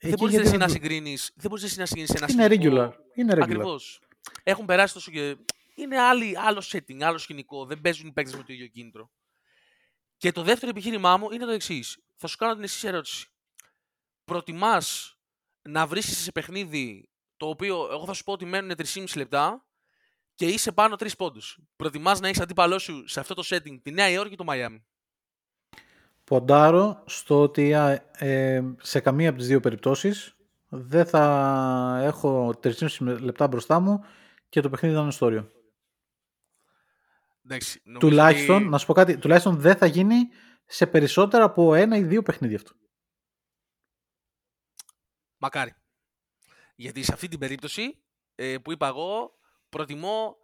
δεν 0.00 0.10
Εκεί 0.10 0.14
μπορείς 0.16 0.34
γιατί 0.34 0.48
εσύ 0.48 0.50
δεν 0.50 0.58
να 0.58 0.66
το- 0.66 0.72
συγκρίνει. 0.72 1.16
Δεν 1.34 1.50
μπορείς 1.50 1.64
εσύ 1.64 1.78
να 1.78 1.86
συγκρίνεις 1.86 2.10
ένα 2.10 2.26
Είναι 2.30 2.44
σκηνικό- 2.44 2.74
regular. 2.74 2.92
Είναι 3.14 3.32
regular. 3.34 3.42
Ακριβώς. 3.42 4.00
Έχουν 4.42 4.64
περάσει 4.66 4.94
τόσο 4.94 5.10
και. 5.10 5.36
Είναι 5.74 5.98
άλλη, 6.00 6.38
άλλο 6.38 6.62
setting, 6.72 7.00
άλλο 7.02 7.18
σκηνικό. 7.18 7.64
Δεν 7.66 7.80
παίζουν 7.80 8.06
οι 8.08 8.12
παίκτες 8.12 8.34
με 8.36 8.42
το 8.42 8.52
ίδιο 8.52 8.66
κίνητρο. 8.66 9.10
Και 10.16 10.32
το 10.32 10.42
δεύτερο 10.42 10.70
επιχείρημά 10.70 11.16
μου 11.16 11.30
είναι 11.30 11.44
το 11.44 11.50
εξής. 11.50 11.98
Θα 12.16 12.26
σου 12.26 12.36
κάνω 12.36 12.54
την 12.54 12.62
εξής 12.62 12.84
ερώτηση. 12.84 13.26
Προτιμάς 14.24 15.18
να 15.62 15.86
βρει 15.86 16.02
σε 16.02 16.32
παιχνίδι 16.32 17.08
το 17.36 17.48
οποίο 17.48 17.88
εγώ 17.92 18.04
θα 18.06 18.12
σου 18.12 18.24
πω 18.24 18.32
ότι 18.32 18.44
μένουν 18.44 18.76
3,5 18.76 19.16
λεπτά 19.16 19.65
και 20.36 20.46
είσαι 20.46 20.72
πάνω 20.72 20.96
3 20.98 21.16
πόντους. 21.16 21.58
Προτιμάς 21.76 22.20
να 22.20 22.28
έχεις 22.28 22.40
αντίπαλό 22.40 22.78
σου 22.78 23.08
σε 23.08 23.20
αυτό 23.20 23.34
το 23.34 23.42
setting 23.46 23.78
τη 23.82 23.90
Νέα 23.90 24.08
Υόρκη 24.10 24.32
ή 24.32 24.36
το 24.36 24.44
Μαϊάμι; 24.44 24.86
Ποντάρω 26.24 27.02
στο 27.06 27.42
ότι 27.42 27.74
α, 27.74 27.90
ε, 28.18 28.74
σε 28.80 29.00
καμία 29.00 29.28
από 29.28 29.38
τις 29.38 29.46
δύο 29.46 29.60
περιπτώσεις 29.60 30.36
δεν 30.68 31.06
θα 31.06 32.00
έχω 32.02 32.54
3,5 32.62 33.20
λεπτά 33.20 33.48
μπροστά 33.48 33.80
μου 33.80 34.04
και 34.48 34.60
το 34.60 34.70
παιχνίδι 34.70 34.94
θα 34.94 35.00
είναι 35.02 35.10
στο 35.10 35.26
όριο. 35.26 35.50
Εντάξει, 37.44 37.80
νομίζω 37.84 38.06
Τουλάχιστον, 38.08 38.56
ότι- 38.56 38.64
να 38.64 38.78
σου 38.78 38.86
πω 38.86 38.92
κάτι, 38.92 39.18
τουλάχιστον 39.18 39.56
δεν 39.60 39.76
θα 39.76 39.86
γίνει 39.86 40.16
σε 40.66 40.86
περισσότερα 40.86 41.44
από 41.44 41.74
ένα 41.74 41.96
ή 41.96 42.02
δύο 42.02 42.22
παιχνίδια 42.22 42.56
αυτό. 42.56 42.72
Μακάρι. 45.36 45.74
Γιατί 46.76 47.02
σε 47.02 47.12
αυτή 47.12 47.28
την 47.28 47.38
περίπτωση 47.38 47.98
ε, 48.34 48.58
που 48.58 48.72
είπα 48.72 48.86
εγώ, 48.86 49.38
προτιμώ 49.76 50.36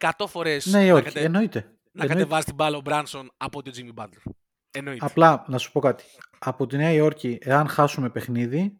100 0.00 0.10
φορές 0.28 0.66
Ναι, 0.66 0.86
να, 0.86 0.94
όχι, 0.94 1.02
κατε... 1.04 1.20
εννοείται. 1.20 1.60
να 1.60 2.02
Εννοείται. 2.02 2.14
κατεβάσει 2.14 2.46
την 2.46 2.54
μπάλα 2.54 2.76
ο 2.76 2.80
Μπράνσον 2.80 3.30
από 3.36 3.58
ότι 3.58 3.70
ο 3.70 3.72
Jimmy 3.76 4.02
Butler. 4.02 4.32
Εννοείται. 4.70 5.04
Απλά 5.06 5.44
να 5.48 5.58
σου 5.58 5.72
πω 5.72 5.80
κάτι. 5.80 6.04
Από 6.38 6.66
τη 6.66 6.76
Νέα 6.76 6.92
Υόρκη, 6.92 7.38
εάν 7.40 7.68
χάσουμε 7.68 8.10
παιχνίδι, 8.10 8.78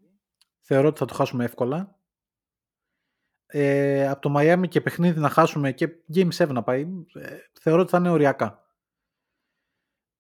θεωρώ 0.61 0.89
ότι 0.89 0.99
θα 0.99 1.05
το 1.05 1.15
χάσουμε 1.15 1.45
εύκολα. 1.45 1.99
Ε, 3.47 4.09
από 4.09 4.21
το 4.21 4.29
Μαϊάμι 4.29 4.69
και 4.69 4.81
παιχνίδι 4.81 5.21
να 5.21 5.29
χάσουμε 5.29 5.73
και 5.73 5.89
Game 6.15 6.29
7 6.37 6.49
να 6.49 6.63
πάει, 6.63 6.87
ε, 7.15 7.37
θεωρώ 7.61 7.81
ότι 7.81 7.91
θα 7.91 7.99
είναι 7.99 8.11
οριακά. 8.11 8.67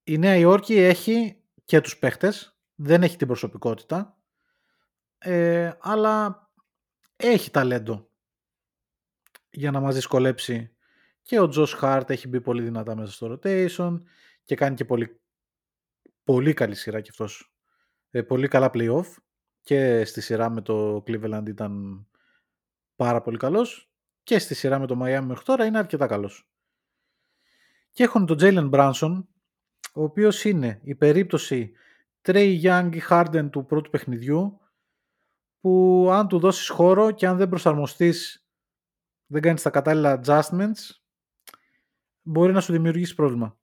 Η 0.04 0.18
Νέα 0.18 0.36
Υόρκη 0.36 0.74
έχει 0.74 1.42
και 1.64 1.80
τους 1.80 1.98
παίχτες, 1.98 2.58
δεν 2.74 3.02
έχει 3.02 3.16
την 3.16 3.26
προσωπικότητα, 3.26 4.18
ε, 5.18 5.70
αλλά 5.80 6.42
έχει 7.16 7.50
ταλέντο 7.50 8.07
για 9.50 9.70
να 9.70 9.80
μας 9.80 9.94
δυσκολέψει. 9.94 10.72
Και 11.22 11.40
ο 11.40 11.48
Τζος 11.48 11.72
Χάρτ 11.72 12.10
έχει 12.10 12.28
μπει 12.28 12.40
πολύ 12.40 12.62
δυνατά 12.62 12.96
μέσα 12.96 13.12
στο 13.12 13.32
rotation 13.32 14.02
και 14.44 14.54
κάνει 14.54 14.74
και 14.74 14.84
πολύ, 14.84 15.20
πολύ 16.24 16.52
καλή 16.52 16.74
σειρά 16.74 17.00
κι 17.00 17.10
αυτός. 17.10 17.52
Ε, 18.10 18.22
πολύ 18.22 18.48
καλά 18.48 18.70
playoff 18.74 19.06
και 19.60 20.04
στη 20.04 20.20
σειρά 20.20 20.50
με 20.50 20.60
το 20.62 20.96
Cleveland 21.06 21.44
ήταν 21.46 22.06
πάρα 22.96 23.20
πολύ 23.20 23.36
καλός 23.36 23.90
και 24.22 24.38
στη 24.38 24.54
σειρά 24.54 24.78
με 24.78 24.86
το 24.86 24.94
Miami 25.02 25.24
μέχρι 25.24 25.44
τώρα 25.44 25.64
είναι 25.64 25.78
αρκετά 25.78 26.06
καλός. 26.06 26.50
Και 27.90 28.02
έχουν 28.02 28.26
τον 28.26 28.36
Jalen 28.40 28.70
Brunson, 28.70 29.24
ο 29.94 30.02
οποίος 30.02 30.44
είναι 30.44 30.80
η 30.82 30.94
περίπτωση 30.94 31.72
Trey 32.22 32.62
Young 32.62 32.90
ή 32.92 33.02
Harden 33.08 33.48
του 33.50 33.64
πρώτου 33.66 33.90
παιχνιδιού, 33.90 34.60
που 35.60 36.06
αν 36.12 36.28
του 36.28 36.38
δώσεις 36.38 36.68
χώρο 36.68 37.10
και 37.10 37.26
αν 37.26 37.36
δεν 37.36 37.48
προσαρμοστείς, 37.48 38.47
δεν 39.28 39.42
κάνεις 39.42 39.62
τα 39.62 39.70
κατάλληλα 39.70 40.20
adjustments, 40.24 40.90
μπορεί 42.22 42.52
να 42.52 42.60
σου 42.60 42.72
δημιουργήσει 42.72 43.14
πρόβλημα. 43.14 43.58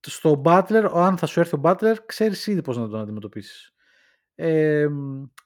Στο 0.00 0.42
Butler, 0.44 0.90
αν 0.94 1.18
θα 1.18 1.26
σου 1.26 1.40
έρθει 1.40 1.56
ο 1.56 1.60
Butler, 1.64 1.94
ξέρεις 2.06 2.46
ήδη 2.46 2.62
πώς 2.62 2.76
να 2.76 2.88
τον 2.88 3.00
αντιμετωπίσεις. 3.00 3.74
Ε, 4.34 4.88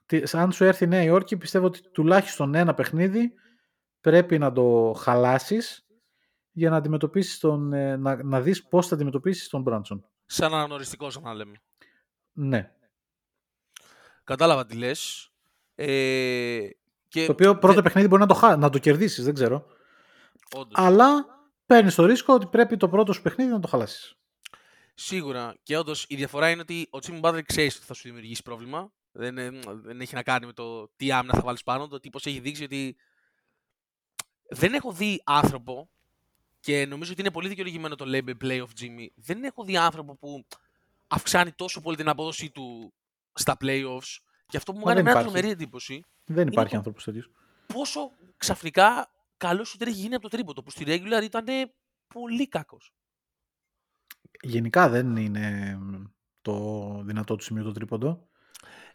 τι- 0.07 0.23
αν 0.33 0.53
σου 0.53 0.64
έρθει 0.64 0.85
η 0.85 0.89
Νέα 0.89 1.03
Υόρκη, 1.03 1.37
πιστεύω 1.37 1.66
ότι 1.66 1.91
τουλάχιστον 1.91 2.55
ένα 2.55 2.75
παιχνίδι 2.75 3.35
πρέπει 4.01 4.39
να 4.39 4.53
το 4.53 4.95
χαλάσεις 4.99 5.87
για 6.51 6.71
να 6.71 6.77
αντιμετωπίσεις 6.77 7.39
τον, 7.39 7.73
ε, 7.73 7.97
να, 7.97 8.23
να 8.25 8.41
δεις 8.41 8.69
πώς 8.69 8.87
θα 8.87 8.95
αντιμετωπίσεις 8.95 9.49
τον 9.49 9.62
Μπράντσον. 9.62 10.05
Σαν 10.27 10.55
αναγνωριστικό, 10.55 11.11
σαν 11.11 11.23
να 11.23 11.35
λέμε. 11.35 11.62
Ναι. 12.33 12.73
Κατάλαβα 14.25 14.66
τι 14.66 14.77
λες. 14.77 15.31
Ε, 15.75 16.69
και 17.09 17.27
Το 17.27 17.33
οποίο 17.33 17.59
πρώτο 17.59 17.75
δεν- 17.75 17.83
παιχνίδι 17.83 18.09
μπορεί 18.09 18.21
να 18.21 18.29
το, 18.29 18.35
χα... 18.35 18.57
να 18.57 18.69
το 18.71 18.79
κερδίσεις, 18.79 19.25
δεν 19.25 19.35
ξέρω. 19.35 19.67
όντως. 20.55 20.73
Αλλά 20.85 21.27
παίρνεις 21.67 21.95
το 21.95 22.05
ρίσκο 22.05 22.35
ότι 22.35 22.47
πρέπει 22.47 22.77
το 22.77 22.89
πρώτο 22.89 23.13
σου 23.13 23.23
παιχνίδι 23.23 23.51
να 23.51 23.61
το 23.61 23.69
χαλάσεις. 23.69 24.15
Σίγουρα. 24.95 25.55
Και 25.63 25.77
όντως 25.77 26.05
η 26.09 26.17
διαφορά 26.17 26.51
είναι 26.51 26.61
ότι 26.61 26.89
ο 26.91 26.99
Jimmy 27.07 27.21
Butler 27.21 27.43
ξέρεις 27.47 27.77
ότι 27.77 27.85
θα 27.85 27.95
σου 27.95 28.03
δημιουργήσει 28.05 28.43
πρόβλημα. 28.43 28.93
Δεν, 29.13 29.37
είναι- 29.37 29.61
δεν 29.83 30.01
έχει 30.01 30.15
να 30.15 30.23
κάνει 30.23 30.47
με 30.47 30.53
το 30.53 30.89
τι 30.97 31.13
άμυνα 31.13 31.35
θα 31.35 31.41
βάλεις 31.41 31.63
πάνω. 31.63 31.89
Το 31.89 32.01
τύπος 32.01 32.27
έχει 32.27 32.39
δείξει 32.41 32.65
ότι. 32.65 32.97
Δεν 34.51 34.75
έχω 34.75 34.93
δει 34.93 35.23
άνθρωπο 35.25 35.91
και 36.61 36.87
νομίζω 36.87 37.13
ότι 37.13 37.21
είναι 37.21 37.31
πολύ 37.31 37.49
δικαιολογημένο 37.49 37.95
το 37.95 38.05
label 38.09 38.35
play 38.45 38.59
of 38.61 38.67
Jimmy. 38.81 39.07
Δεν 39.15 39.45
έχω 39.45 39.65
δει 39.65 39.77
άνθρωπο 39.77 40.17
που 40.17 40.47
αυξάνει 41.07 41.53
τόσο 41.53 41.81
πολύ 41.81 41.97
την 41.97 42.09
απόδοσή 42.09 42.51
του 42.51 42.95
στα 43.35 43.57
playoffs. 43.61 44.17
Και 44.47 44.57
αυτό 44.57 44.73
που 44.73 44.79
μου 44.79 44.85
Μα 44.85 44.93
κάνει 44.93 45.03
δεν 45.03 45.03
μια 45.03 45.11
υπάρχει. 45.13 45.23
τρομερή 45.31 45.51
εντύπωση 45.51 46.05
Δεν 46.29 46.47
υπάρχει 46.49 46.70
το- 46.70 46.76
άνθρωπος 46.76 47.05
τέτοιος. 47.05 47.31
πόσο 47.66 48.11
ξαφνικά 48.37 49.11
καλός 49.37 49.68
σου 49.68 49.76
έχει 49.81 49.91
γίνει 49.91 50.14
από 50.14 50.22
το 50.22 50.37
τρίποντο. 50.37 50.62
Που 50.62 50.70
στη 50.70 50.85
regular 50.87 51.22
ήταν 51.22 51.45
πολύ 52.14 52.49
κακός. 52.49 52.93
Γενικά 54.43 54.89
δεν 54.89 55.16
είναι 55.16 55.79
το 56.43 57.03
δυνατό 57.05 57.37
του 57.37 57.45
σημείο 57.45 57.62
το 57.64 57.72
τρίποντο. 57.72 58.29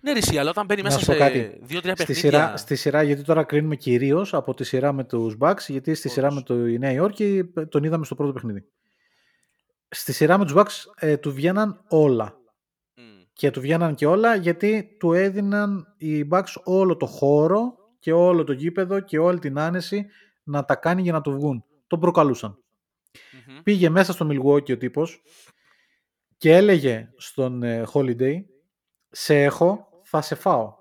Ναι, 0.01 0.11
ρε, 0.11 0.17
εσύ, 0.17 0.37
αλλά 0.37 0.49
όταν 0.49 0.65
μπαίνει 0.65 0.81
Να 0.81 0.87
μέσα 0.87 0.99
σου 0.99 1.05
πω 1.05 1.11
σε 1.11 1.17
κάτι. 1.17 1.59
δύο-τρία 1.61 1.95
Στη 1.95 2.05
παιχνίδια. 2.05 2.39
σειρά, 2.39 2.57
στη 2.57 2.75
σειρά, 2.75 3.03
γιατί 3.03 3.23
τώρα 3.23 3.43
κρίνουμε 3.43 3.75
κυρίως 3.75 4.33
από 4.33 4.53
τη 4.53 4.63
σειρά 4.63 4.91
με 4.93 5.03
τους 5.03 5.35
Bucks, 5.39 5.59
γιατί 5.67 5.93
στη 5.93 6.09
σειρά 6.09 6.27
Όντως. 6.27 6.37
με 6.39 6.45
το 6.45 6.67
η 6.67 6.77
Νέα 6.77 6.91
Υόρκη 6.91 7.51
ε, 7.55 7.65
τον 7.65 7.83
είδαμε 7.83 8.05
στο 8.05 8.15
πρώτο 8.15 8.33
παιχνίδι. 8.33 8.65
Στη 9.89 10.13
σειρά 10.13 10.37
με 10.37 10.45
τους 10.45 10.53
Bucks 10.55 10.91
ε, 10.95 11.17
του 11.17 11.33
βγαίναν 11.33 11.83
όλα. 11.89 12.37
Μμ. 13.33 13.39
Και 13.39 13.51
του 13.51 13.61
βγαίναν 13.61 13.95
και 13.95 14.05
όλα 14.05 14.35
γιατί 14.35 14.95
του 14.99 15.13
έδιναν 15.13 15.93
οι 15.97 16.27
Bucks 16.31 16.53
όλο 16.63 16.97
το 16.97 17.05
χώρο 17.05 17.77
και 17.99 18.11
όλο 18.11 18.43
το 18.43 18.53
γήπεδο 18.53 18.99
και 18.99 19.19
όλη 19.19 19.39
την 19.39 19.59
άνεση 19.59 20.05
να 20.43 20.65
τα 20.65 20.75
κάνει 20.75 21.01
για 21.01 21.11
να 21.11 21.21
του 21.21 21.31
βγουν. 21.31 21.63
Τον 21.87 21.99
προκαλούσαν. 21.99 22.57
Μμμ. 23.47 23.61
Πήγε 23.63 23.89
μέσα 23.89 24.13
στο 24.13 24.27
Milwaukee 24.31 24.71
ο 24.71 24.77
τύπος 24.77 25.23
και 26.37 26.55
έλεγε 26.55 27.09
στον 27.17 27.63
ε, 27.63 27.83
Holiday 27.93 28.43
«Σε 29.09 29.43
έχω, 29.43 29.87
θα 30.03 30.21
σε 30.21 30.35
φάω». 30.35 30.73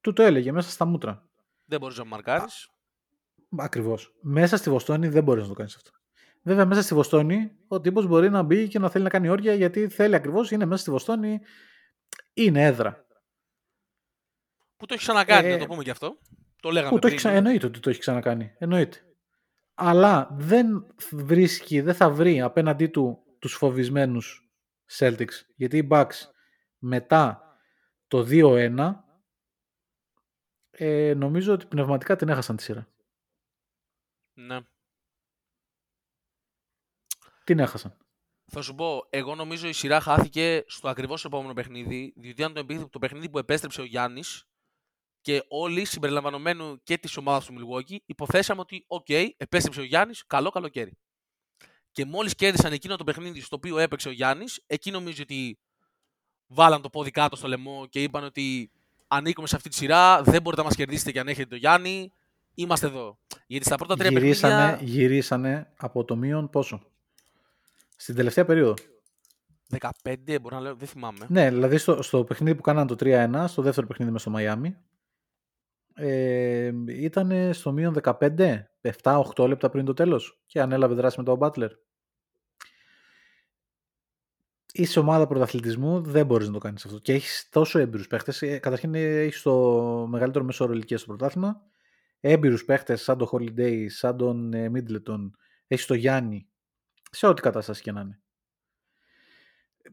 Του 0.00 0.12
το 0.12 0.22
έλεγε 0.22 0.52
μέσα 0.52 0.70
στα 0.70 0.84
μούτρα. 0.84 1.28
Δεν 1.64 1.80
μπορείς 1.80 1.98
να 1.98 2.04
μαρκάρεις. 2.04 2.68
Ακριβώς. 3.56 4.14
Μέσα 4.20 4.56
στη 4.56 4.70
Βοστόνη 4.70 5.08
δεν 5.08 5.22
μπορείς 5.22 5.42
να 5.42 5.48
το 5.48 5.54
κάνεις 5.54 5.74
αυτό. 5.74 5.90
Βέβαια, 6.42 6.66
μέσα 6.66 6.82
στη 6.82 6.94
Βοστόνη 6.94 7.50
ο 7.68 7.80
τύπος 7.80 8.06
μπορεί 8.06 8.30
να 8.30 8.42
μπει 8.42 8.68
και 8.68 8.78
να 8.78 8.90
θέλει 8.90 9.04
να 9.04 9.10
κάνει 9.10 9.28
όρια 9.28 9.54
γιατί 9.54 9.88
θέλει 9.88 10.14
ακριβώς, 10.14 10.50
είναι 10.50 10.64
μέσα 10.64 10.82
στη 10.82 10.90
Βοστόνη, 10.90 11.40
είναι 12.34 12.62
έδρα. 12.64 13.06
Που 14.76 14.86
το 14.86 14.94
έχει 14.94 15.02
ξανακάνει, 15.02 15.48
Ε, 15.48 15.52
να 15.52 15.58
το 15.58 15.66
πούμε 15.66 15.82
και 15.82 15.90
αυτό. 15.90 16.18
Το 16.60 16.70
λέγαμε 16.70 16.90
Που 16.90 16.98
το 16.98 17.06
έχει 17.06 17.16
πριν. 17.16 17.28
ξα... 17.28 17.38
Εννοείται 17.38 17.66
ότι 17.66 17.80
το 17.80 17.90
έχει 17.90 18.00
ξανακάνει. 18.00 18.54
Εννοείται. 18.58 18.98
Αλλά 19.74 20.28
δεν 20.32 20.94
βρίσκει, 21.12 21.80
δεν 21.80 21.94
θα 21.94 22.10
βρει 22.10 22.40
απέναντί 22.40 22.86
του 22.86 23.18
τους 23.38 23.54
φοβισμένους 23.54 24.50
Celtics. 24.98 25.32
Γιατί 25.56 25.76
οι 25.76 25.88
Bucks 25.90 26.14
μετά 26.78 27.56
το 28.06 28.26
2-1 28.30 28.94
ε, 30.70 31.14
νομίζω 31.16 31.52
ότι 31.52 31.66
πνευματικά 31.66 32.16
την 32.16 32.28
έχασαν 32.28 32.56
τη 32.56 32.62
σειρά. 32.62 32.88
Ναι. 34.32 34.60
Την 37.44 37.58
έχασαν. 37.58 37.96
Θα 38.56 38.62
σου 38.62 38.74
πω, 38.74 39.06
εγώ 39.10 39.34
νομίζω 39.34 39.68
η 39.68 39.72
σειρά 39.72 40.00
χάθηκε 40.00 40.64
στο 40.66 40.88
ακριβώς 40.88 41.24
επόμενο 41.24 41.52
παιχνίδι, 41.52 42.12
διότι 42.16 42.40
ήταν 42.40 42.52
το, 42.54 42.60
επί- 42.60 42.90
το 42.90 42.98
παιχνίδι 42.98 43.28
που 43.28 43.38
επέστρεψε 43.38 43.80
ο 43.80 43.84
Γιάννης 43.84 44.44
και 45.20 45.44
όλοι 45.48 45.84
συμπεριλαμβανομένου 45.84 46.82
και 46.82 46.98
της 46.98 47.16
ομάδας 47.16 47.44
του 47.44 47.54
Milwaukee 47.54 47.96
υποθέσαμε 48.06 48.60
ότι, 48.60 48.84
οκ, 48.86 49.08
επέστρεψε 49.36 49.80
ο 49.80 49.84
Γιάννης, 49.84 50.26
καλό 50.26 50.50
καλοκαίρι. 50.50 50.98
Και 51.92 52.04
μόλις 52.04 52.34
κέρδισαν 52.34 52.72
εκείνο 52.72 52.96
το 52.96 53.04
παιχνίδι 53.04 53.40
στο 53.40 53.56
οποίο 53.56 53.78
έπαιξε 53.78 54.08
ο 54.08 54.12
Γιάννης, 54.12 54.62
εκεί 54.66 54.90
νομίζω 54.90 55.22
ότι 55.22 55.58
βάλαν 56.46 56.82
το 56.82 56.90
πόδι 56.90 57.10
κάτω 57.10 57.36
στο 57.36 57.48
λαιμό 57.48 57.86
και 57.86 58.02
είπαν 58.02 58.24
ότι 58.24 58.70
ανήκουμε 59.08 59.46
σε 59.46 59.56
αυτή 59.56 59.68
τη 59.68 59.74
σειρά, 59.74 60.22
δεν 60.22 60.42
μπορείτε 60.42 60.62
να 60.62 60.68
μας 60.68 60.76
κερδίσετε 60.76 61.12
και 61.12 61.20
αν 61.20 61.28
έχετε 61.28 61.48
το 61.48 61.56
Γιάννη, 61.56 62.12
είμαστε 62.54 62.86
εδώ. 62.86 63.18
Γιατί 63.46 63.64
στα 63.66 63.76
πρώτα 63.76 63.96
τρία 63.96 64.10
Γυρίσανε, 64.10 64.70
παιχνίδια. 64.70 64.94
γυρίσανε 64.94 65.72
από 65.76 66.04
το 66.04 66.16
μείον 66.16 66.50
πόσο; 66.50 66.82
Στην 68.04 68.16
τελευταία 68.16 68.44
περίοδο. 68.44 68.74
15, 70.02 70.38
μπορώ 70.42 70.56
να 70.56 70.62
λέω, 70.62 70.74
δεν 70.74 70.88
θυμάμαι. 70.88 71.26
Ναι, 71.28 71.50
δηλαδή 71.50 71.76
στο, 71.76 72.02
στο 72.02 72.24
παιχνίδι 72.24 72.56
που 72.56 72.62
κάναν 72.62 72.86
το 72.86 72.96
3-1, 73.00 73.44
στο 73.48 73.62
δεύτερο 73.62 73.86
παιχνίδι 73.86 74.10
με 74.10 74.18
στο 74.18 74.30
Μαϊάμι, 74.30 74.76
ε, 75.94 76.72
ήταν 76.86 77.54
στο 77.54 77.72
μείον 77.72 77.96
15, 78.02 78.62
7-8 79.02 79.48
λεπτά 79.48 79.70
πριν 79.70 79.84
το 79.84 79.92
τέλος 79.92 80.42
και 80.46 80.60
ανέλαβε 80.60 80.94
δράση 80.94 81.18
με 81.18 81.24
τον 81.24 81.38
Butler. 81.40 81.68
Είσαι 84.72 84.98
ομάδα 84.98 85.26
πρωταθλητισμού, 85.26 86.00
δεν 86.00 86.26
μπορείς 86.26 86.46
να 86.46 86.52
το 86.52 86.58
κάνεις 86.58 86.84
αυτό. 86.84 86.98
Και 86.98 87.12
έχεις 87.12 87.48
τόσο 87.50 87.78
έμπειρους 87.78 88.06
παίχτες. 88.06 88.42
Ε, 88.42 88.58
Καταρχήν 88.58 88.94
ε, 88.94 89.20
έχεις 89.20 89.42
το 89.42 89.52
μεγαλύτερο 90.10 90.44
μέσο 90.44 90.64
όρο 90.64 90.72
ηλικίας 90.72 91.00
στο 91.00 91.08
πρωτάθλημα. 91.08 91.62
Έμπειρους 92.20 92.64
παίχτες 92.64 93.02
σαν 93.02 93.18
τον 93.18 93.28
Holiday, 93.32 93.86
σαν 93.88 94.16
τον 94.16 94.52
ε, 94.52 94.70
Middleton. 94.74 95.30
Έχεις 95.66 95.86
το 95.86 95.94
Γιάννη. 95.94 96.48
Σε 97.14 97.26
ό,τι 97.26 97.42
κατάσταση 97.42 97.82
και 97.82 97.92
να 97.92 98.00
είναι. 98.00 98.20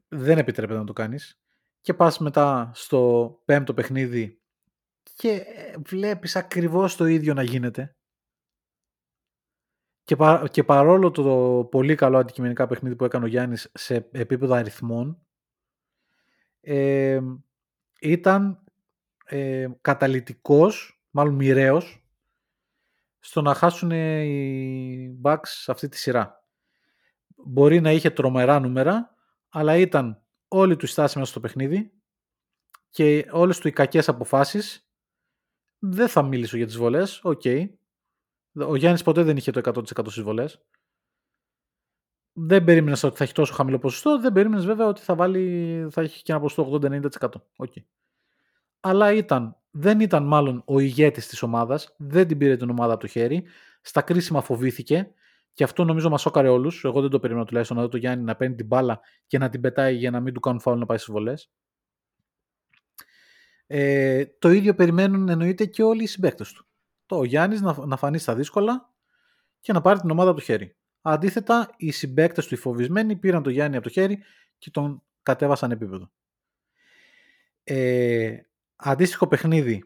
Δεν 0.07 0.37
επιτρέπεται 0.37 0.79
να 0.79 0.85
το 0.85 0.93
κάνεις. 0.93 1.41
Και 1.81 1.93
πας 1.93 2.19
μετά 2.19 2.71
στο 2.73 3.41
πέμπτο 3.45 3.73
παιχνίδι 3.73 4.41
και 5.15 5.31
ε, 5.31 5.77
βλέπεις 5.77 6.35
ακριβώς 6.35 6.95
το 6.95 7.05
ίδιο 7.05 7.33
να 7.33 7.43
γίνεται. 7.43 7.95
Και, 10.03 10.15
πα- 10.15 10.47
και 10.51 10.63
παρόλο 10.63 11.11
το 11.11 11.67
πολύ 11.71 11.95
καλό 11.95 12.17
αντικειμενικά 12.17 12.67
παιχνίδι 12.67 12.95
που 12.95 13.05
έκανε 13.05 13.25
ο 13.25 13.27
Γιάννης 13.27 13.71
σε 13.73 13.95
επίπεδο 14.11 14.53
αριθμών 14.53 15.25
ε, 16.61 17.19
ήταν 17.99 18.63
ε, 19.25 19.67
καταλυτικός, 19.81 21.03
μάλλον 21.09 21.33
μοιραίος, 21.33 22.05
στο 23.19 23.41
να 23.41 23.53
χάσουν 23.53 23.91
οι 23.91 25.19
Bucks 25.23 25.39
σε 25.43 25.71
αυτή 25.71 25.89
τη 25.89 25.97
σειρά. 25.97 26.40
Μπορεί 27.45 27.81
να 27.81 27.91
είχε 27.91 28.09
τρομερά 28.09 28.59
νούμερα, 28.59 29.15
αλλά 29.49 29.77
ήταν 29.77 30.23
όλη 30.47 30.75
του 30.75 30.85
η 30.85 30.87
στάση 30.87 31.17
μέσα 31.17 31.31
στο 31.31 31.39
παιχνίδι 31.39 31.91
και 32.89 33.27
όλες 33.31 33.59
του 33.59 33.67
οι 33.67 33.71
κακές 33.71 34.09
αποφάσεις 34.09 34.91
δεν 35.79 36.07
θα 36.07 36.23
μιλήσω 36.23 36.57
για 36.57 36.65
τις 36.65 36.77
βολές, 36.77 37.19
οκ. 37.23 37.41
Ο 38.53 38.75
Γιάννης 38.75 39.03
ποτέ 39.03 39.23
δεν 39.23 39.37
είχε 39.37 39.51
το 39.51 39.61
100% 39.63 39.83
στις 39.83 40.23
βολές. 40.23 40.65
Δεν 42.33 42.63
περίμενες 42.63 43.03
ότι 43.03 43.17
θα 43.17 43.23
έχει 43.23 43.33
τόσο 43.33 43.53
χαμηλό 43.53 43.79
ποσοστό, 43.79 44.19
δεν 44.19 44.33
περίμενες 44.33 44.65
βέβαια 44.65 44.87
ότι 44.87 45.01
θα, 45.01 45.15
βάλει, 45.15 45.87
θα 45.91 46.01
έχει 46.01 46.23
και 46.23 46.31
ένα 46.31 46.41
ποσοστό 46.41 46.79
80-90%. 46.81 47.29
Okay. 47.57 47.83
Αλλά 48.79 49.13
ήταν, 49.13 49.57
δεν 49.71 49.99
ήταν 49.99 50.23
μάλλον 50.23 50.63
ο 50.65 50.79
ηγέτης 50.79 51.27
της 51.27 51.41
ομάδας, 51.41 51.95
δεν 51.97 52.27
την 52.27 52.37
πήρε 52.37 52.57
την 52.57 52.69
ομάδα 52.69 52.93
από 52.93 53.01
το 53.01 53.07
χέρι, 53.07 53.43
στα 53.81 54.01
κρίσιμα 54.01 54.41
φοβήθηκε 54.41 55.13
και 55.53 55.63
αυτό 55.63 55.83
νομίζω 55.83 56.09
μας 56.09 56.21
σώκαρε 56.21 56.47
όλους. 56.47 56.83
Εγώ 56.83 57.01
δεν 57.01 57.09
το 57.09 57.19
περίμενα 57.19 57.45
τουλάχιστον 57.45 57.77
να 57.77 57.83
δω 57.83 57.89
το 57.89 57.97
Γιάννη 57.97 58.23
να 58.23 58.35
παίρνει 58.35 58.55
την 58.55 58.65
μπάλα 58.65 58.99
και 59.27 59.37
να 59.37 59.49
την 59.49 59.61
πετάει 59.61 59.95
για 59.95 60.11
να 60.11 60.19
μην 60.19 60.33
του 60.33 60.39
κάνουν 60.39 60.59
φάουλ 60.59 60.79
να 60.79 60.85
πάει 60.85 60.97
στις 60.97 61.13
βολές. 61.13 61.51
Ε, 63.67 64.25
το 64.25 64.51
ίδιο 64.51 64.75
περιμένουν 64.75 65.29
εννοείται 65.29 65.65
και 65.65 65.83
όλοι 65.83 66.03
οι 66.03 66.07
συμπαίκτες 66.07 66.51
του. 66.51 66.65
Το 67.05 67.17
ο 67.17 67.23
Γιάννης 67.23 67.61
να, 67.61 67.85
να 67.85 67.97
φανεί 67.97 68.17
στα 68.17 68.35
δύσκολα 68.35 68.93
και 69.59 69.73
να 69.73 69.81
πάρει 69.81 69.99
την 69.99 70.11
ομάδα 70.11 70.29
από 70.29 70.39
το 70.39 70.45
χέρι. 70.45 70.75
Αντίθετα, 71.01 71.73
οι 71.77 71.91
συμπαίκτες 71.91 72.47
του 72.47 72.53
οι 72.53 72.57
φοβισμένοι 72.57 73.15
πήραν 73.15 73.43
τον 73.43 73.51
Γιάννη 73.51 73.75
από 73.75 73.85
το 73.85 73.91
χέρι 73.91 74.23
και 74.57 74.69
τον 74.69 75.03
κατέβασαν 75.23 75.71
επίπεδο. 75.71 76.11
Ε, 77.63 78.37
αντίστοιχο 78.75 79.27
παιχνίδι 79.27 79.83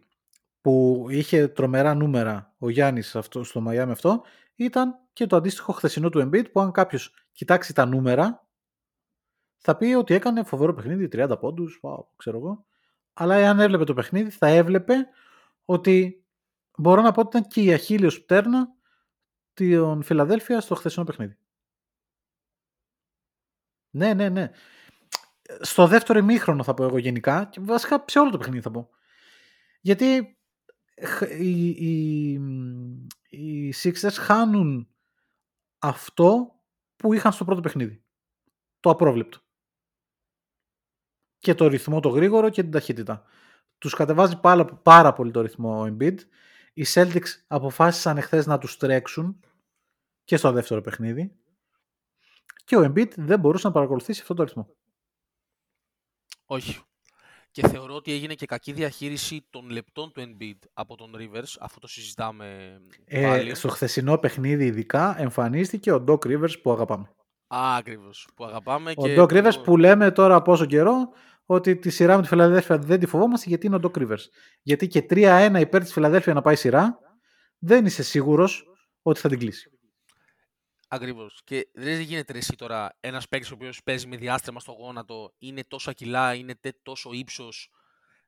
που 0.62 1.06
είχε 1.10 1.48
τρομερά 1.48 1.94
νούμερα 1.94 2.54
ο 2.58 2.70
Γιάννης 2.70 3.16
αυτό, 3.16 3.44
στο 3.44 3.62
Μαϊάμι 3.62 3.92
αυτό 3.92 4.24
ήταν 4.56 5.00
και 5.14 5.28
το 5.28 5.36
αντίστοιχο 5.36 5.72
χθεσινό 5.72 6.10
του 6.10 6.20
Embiid 6.20 6.52
που 6.52 6.60
αν 6.60 6.72
κάποιος 6.72 7.14
κοιτάξει 7.32 7.74
τα 7.74 7.86
νούμερα 7.86 8.48
θα 9.58 9.78
πει 9.78 9.86
ότι 9.86 10.14
έκανε 10.14 10.44
φοβερό 10.44 10.74
παιχνίδι, 10.74 11.10
30 11.12 11.36
πόντους, 11.40 11.80
wow, 11.84 12.06
ξέρω 12.16 12.38
εγώ. 12.38 12.66
Αλλά 13.14 13.36
εάν 13.36 13.60
έβλεπε 13.60 13.84
το 13.84 13.94
παιχνίδι 13.94 14.30
θα 14.30 14.48
έβλεπε 14.48 14.94
ότι 15.66 16.26
μπορώ 16.78 17.02
να 17.02 17.12
πω 17.12 17.20
ότι 17.20 17.38
ήταν 17.38 17.50
και 17.50 17.62
η 17.62 17.74
αχίλιος 17.74 18.24
πτέρνα 18.24 18.68
την 19.54 20.04
Φιλαδέλφια 20.04 20.62
στο 20.62 20.76
χθεσινό 20.76 21.06
παιχνίδι. 21.06 21.38
Ναι, 23.90 24.14
ναι, 24.14 24.30
ναι. 24.30 24.52
Στο 25.60 25.88
δεύτερο 25.88 26.20
ημίχρονο 26.20 26.64
θα 26.64 26.74
πω 26.74 26.84
εγώ 26.84 26.98
γενικά 26.98 27.46
και 27.46 27.60
βασικά 27.64 28.06
σε 28.08 28.20
όλο 28.20 28.30
το 28.32 28.38
παιχνίδι 28.38 28.62
θα 28.62 28.72
πω. 28.72 28.90
Γιατί 29.82 30.38
οι, 31.40 31.70
οι, 31.70 32.40
οι 33.36 33.74
Sixers 33.84 34.14
χάνουν 34.14 34.90
αυτό 35.80 36.60
που 36.96 37.14
είχαν 37.14 37.32
στο 37.32 37.46
πρώτο 37.46 37.62
παιχνίδι. 37.62 38.04
Το 38.80 38.90
απρόβλεπτο. 38.90 39.40
Και 41.38 41.54
το 41.54 41.68
ρυθμό 41.68 42.00
το 42.00 42.10
γρήγορο 42.10 42.50
και 42.50 42.62
την 42.62 42.72
ταχύτητα. 42.72 43.24
Τους 43.78 43.94
κατεβάζει 43.94 44.40
πάρα, 44.40 44.66
πάρα 44.66 45.14
πολύ 45.14 45.32
το 45.32 45.42
ρυθμό 45.42 45.82
ο 45.82 45.86
Embiid. 45.86 46.18
Οι 46.74 46.84
Celtics 46.88 47.28
αποφάσισαν 47.48 48.18
εχθές 48.18 48.46
να 48.46 48.58
τους 48.58 48.78
τρέξουν 48.78 49.40
και 50.24 50.38
στο 50.38 50.52
δεύτερο 50.52 50.82
παιχνίδι. 50.82 51.36
Και 52.66 52.78
ο 52.78 52.82
Embiid 52.82 53.14
δεν 53.16 53.40
μπορούσε 53.40 53.68
να 53.68 53.74
παρακολουθήσει 53.74 54.22
αυτό 54.22 54.34
το 54.34 54.44
ρυθμό. 54.44 54.76
Όχι. 56.46 56.82
Και 57.56 57.68
θεωρώ 57.68 57.96
ότι 57.96 58.12
έγινε 58.12 58.34
και 58.34 58.46
κακή 58.46 58.72
διαχείριση 58.72 59.46
των 59.50 59.70
λεπτών 59.70 60.12
του 60.12 60.22
Embiid 60.22 60.68
από 60.74 60.96
τον 60.96 61.12
Rivers, 61.18 61.56
αφού 61.60 61.80
το 61.80 61.88
συζητάμε 61.88 62.78
ε, 63.06 63.22
πάλι. 63.22 63.56
Στο 63.56 63.68
χθεσινό 63.68 64.18
παιχνίδι 64.18 64.66
ειδικά 64.66 65.22
εμφανίστηκε 65.22 65.92
ο 65.92 66.04
Doc 66.08 66.18
Rivers 66.18 66.62
που 66.62 66.72
αγαπάμε. 66.72 67.10
Α, 67.48 67.76
ακριβώς, 67.78 68.28
που 68.36 68.46
αγαπάμε. 68.46 68.94
Ο 68.96 69.08
και 69.08 69.16
Doc 69.18 69.28
Rivers 69.28 69.64
που 69.64 69.78
λέμε 69.78 70.12
τώρα 70.12 70.42
πόσο 70.42 70.66
καιρό 70.66 71.10
ότι 71.46 71.76
τη 71.76 71.90
σειρά 71.90 72.16
με 72.16 72.22
τη 72.22 72.28
Φιλαδέλφια 72.28 72.78
δεν 72.78 73.00
τη 73.00 73.06
φοβόμαστε 73.06 73.50
γιατί 73.50 73.66
είναι 73.66 73.76
ο 73.76 73.80
Doc 73.84 73.98
Rivers. 73.98 74.26
Γιατί 74.62 74.88
και 74.88 75.06
3-1 75.10 75.56
υπέρ 75.60 75.82
της 75.82 75.94
Φιλαδέλφια 75.94 76.34
να 76.34 76.42
πάει 76.42 76.56
σειρά 76.56 77.00
δεν 77.58 77.86
είσαι 77.86 78.04
σίγουρος 78.04 78.64
ότι 79.02 79.20
θα 79.20 79.30
την 79.30 79.40
κλείσει. 79.40 79.75
Ακριβώς. 80.88 81.42
Και 81.44 81.68
δεν 81.74 82.00
γίνεται 82.02 82.32
ρε 82.32 82.38
εσύ 82.38 82.56
τώρα 82.56 82.98
ένας 83.00 83.28
παίκτης 83.28 83.52
ο 83.52 83.54
οποίος 83.54 83.84
παίζει 83.84 84.08
με 84.08 84.18
διάστρεμα 84.18 84.60
στο 84.60 84.72
γόνατο, 84.72 85.34
είναι 85.38 85.64
τόσο 85.64 85.94
κιλά, 85.94 86.34
είναι 86.34 86.56
τε- 86.56 86.80
τόσο 86.84 87.12
ύψος, 87.14 87.70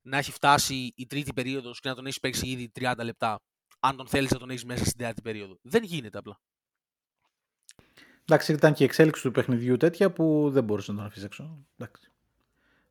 να 0.01 0.17
έχει 0.17 0.31
φτάσει 0.31 0.93
η 0.95 1.05
τρίτη 1.05 1.33
περίοδος 1.33 1.79
και 1.79 1.89
να 1.89 1.95
τον 1.95 2.05
έχεις 2.05 2.19
παίξει 2.19 2.47
ήδη 2.47 2.71
30 2.79 3.03
λεπτά. 3.03 3.41
Αν 3.79 3.95
τον 3.95 4.07
θέλεις 4.07 4.31
να 4.31 4.39
τον 4.39 4.49
έχεις 4.49 4.65
μέσα 4.65 4.85
στην 4.85 4.97
τέταρτη 4.97 5.21
περίοδο. 5.21 5.57
Δεν 5.61 5.83
γίνεται 5.83 6.17
απλά. 6.17 6.39
Εντάξει, 8.25 8.53
ήταν 8.53 8.73
και 8.73 8.83
η 8.83 8.85
εξέλιξη 8.85 9.21
του 9.21 9.31
παιχνιδιού 9.31 9.77
τέτοια 9.77 10.11
που 10.11 10.49
δεν 10.51 10.63
μπορούσες 10.63 10.89
να 10.89 10.95
τον 10.95 11.05
αφήσεις 11.05 11.23
έξω. 11.23 11.65
Εντάξει. 11.77 12.11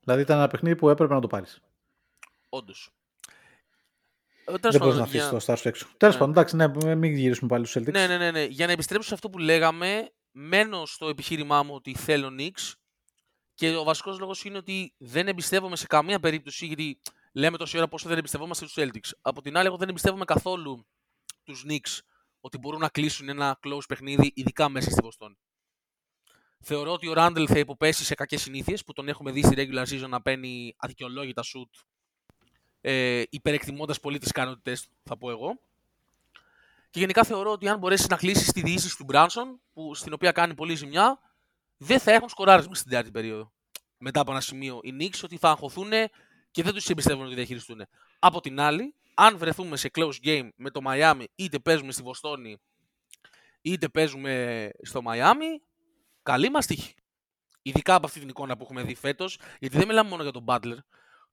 Δηλαδή 0.01 0.23
ήταν 0.23 0.37
ένα 0.39 0.47
παιχνίδι 0.49 0.77
που 0.77 0.89
έπρεπε 0.89 1.15
να 1.15 1.21
το 1.21 1.27
πάρεις. 1.27 1.61
Όντως. 2.49 2.91
Δεν 4.47 4.79
μπορείς 4.79 4.97
να 4.97 5.03
αφήσεις 5.03 5.29
το 5.29 5.39
στάσου 5.39 5.69
έξω. 5.69 5.87
Τέλος 5.97 6.17
πάντων, 6.17 6.31
εντάξει, 6.31 6.57
ναι, 6.57 6.95
μην 6.95 7.15
γυρίσουμε 7.17 7.49
πάλι 7.49 7.67
στους 7.67 7.83
Celtics. 7.83 7.93
Ναι, 7.93 8.07
ναι, 8.07 8.19
ναι, 8.19 8.31
ναι. 8.31 8.45
Για 8.45 8.67
να 8.67 8.73
επιστρέψω 8.73 9.09
σε 9.09 9.15
αυτό 9.15 9.31
που 9.31 9.39
λέγαμε, 9.39 10.13
μένω 10.31 10.87
στο 10.87 11.09
επιχείρημά 11.09 11.63
μου 11.63 11.75
ότι 11.75 11.95
θέλω 11.95 12.31
Νίξ 12.31 12.77
και 13.55 13.77
ο 13.77 13.85
βασικός 13.85 14.19
λόγος 14.19 14.45
είναι 14.45 14.57
ότι 14.57 14.95
δεν 14.99 15.29
εμπιστεύομαι 15.29 15.77
σε 15.77 15.87
καμία 15.87 16.21
περίπτωση, 16.21 16.67
γιατί 16.67 17.01
λέμε 17.33 17.57
τόση 17.57 17.77
ώρα 17.77 17.89
πόσο 17.89 18.09
δεν 18.09 18.19
εμπιστευόμαστε 18.19 18.65
τους 18.65 18.75
Celtics. 18.77 19.11
Από 19.21 19.43
την 19.43 19.57
άλλη, 19.57 19.67
εγώ 19.67 19.77
δεν 19.77 19.89
εμπιστεύομαι 19.89 20.25
καθόλου 20.25 20.87
τους 21.45 21.65
Knicks 21.69 21.99
ότι 22.41 22.59
μπορούν 22.59 22.81
να 22.81 22.89
κλείσουν 22.89 23.29
ένα 23.29 23.59
close 23.67 23.87
παιχνίδι, 23.89 24.33
ειδικά 24.35 24.69
μέσα 24.69 24.91
στη 24.91 25.01
Βοστόνη. 25.03 25.39
Θεωρώ 26.61 26.93
ότι 26.93 27.09
ο 27.09 27.13
Ράντελ 27.13 27.47
θα 27.49 27.59
υποπέσει 27.59 28.05
σε 28.05 28.15
κακές 28.15 28.43
συνήθειες 28.43 28.85
που 28.85 28.93
τον 28.93 29.09
έχουμε 29.09 29.31
δει 29.31 29.43
στη 29.43 29.55
regular 29.57 29.87
season 29.87 30.09
να 30.09 30.23
παίρνει 30.23 30.75
αδικαιολόγητα 30.77 31.43
shoot, 31.43 31.85
ε, 32.81 33.23
υπερεκτιμώντας 33.31 34.01
πολύ 34.01 34.19
τις 34.19 34.29
ικανότητές 34.29 34.83
του, 34.83 34.91
θα 35.03 35.17
πω 35.17 35.31
εγώ. 35.31 35.61
Και 36.91 36.99
γενικά 36.99 37.25
θεωρώ 37.25 37.51
ότι 37.51 37.69
αν 37.69 37.79
μπορέσεις 37.79 38.09
να 38.09 38.17
κλείσεις 38.17 38.53
τη 38.53 38.63
διοίκηση 38.63 38.97
του 38.97 39.05
Μπράνσον, 39.05 39.61
που, 39.73 39.95
στην 39.95 40.13
οποία 40.13 40.33
κάνει 40.33 40.55
πολύ 40.55 40.75
ζημιά, 40.75 41.21
δεν 41.77 42.01
θα 42.01 42.13
έχουν 42.13 42.29
σκοράρισμα 42.29 42.75
στην 42.75 42.91
τέταρτη 42.91 43.11
περίοδο. 43.11 43.53
Μετά 43.99 44.21
από 44.21 44.31
ένα 44.31 44.41
σημείο 44.41 44.81
οι 44.83 44.97
Knicks 45.01 45.21
ότι 45.25 45.37
θα 45.37 45.51
αγχωθούν 45.51 45.91
και 46.51 46.63
δεν 46.63 46.73
τους 46.73 46.89
εμπιστεύουν 46.89 47.25
ότι 47.25 47.35
διαχειριστούν. 47.35 47.87
Από 48.19 48.41
την 48.41 48.61
άλλη, 48.61 48.95
αν 49.15 49.39
βρεθούμε 49.39 49.77
σε 49.77 49.91
close 49.95 50.25
game 50.25 50.49
με 50.57 50.71
το 50.71 50.81
Miami, 50.87 51.25
είτε 51.35 51.59
παίζουμε 51.59 51.93
στη 51.93 52.03
Βοστόνη, 52.03 52.61
είτε 53.63 53.89
παίζουμε 53.89 54.71
στο 54.83 55.01
Miami, 55.07 55.61
καλή 56.23 56.51
μας 56.51 56.67
τύχη. 56.67 56.95
Ειδικά 57.63 57.95
από 57.95 58.07
αυτή 58.07 58.21
την 58.21 58.29
εικόνα 58.29 58.57
που 58.57 58.63
έχουμε 58.63 58.83
δει 58.83 58.95
φέτος, 58.95 59.39
γιατί 59.59 59.77
δεν 59.77 59.87
μιλάμε 59.87 60.09
μόνο 60.09 60.23
για 60.23 60.33
τον 60.33 60.45
Butler. 60.47 60.79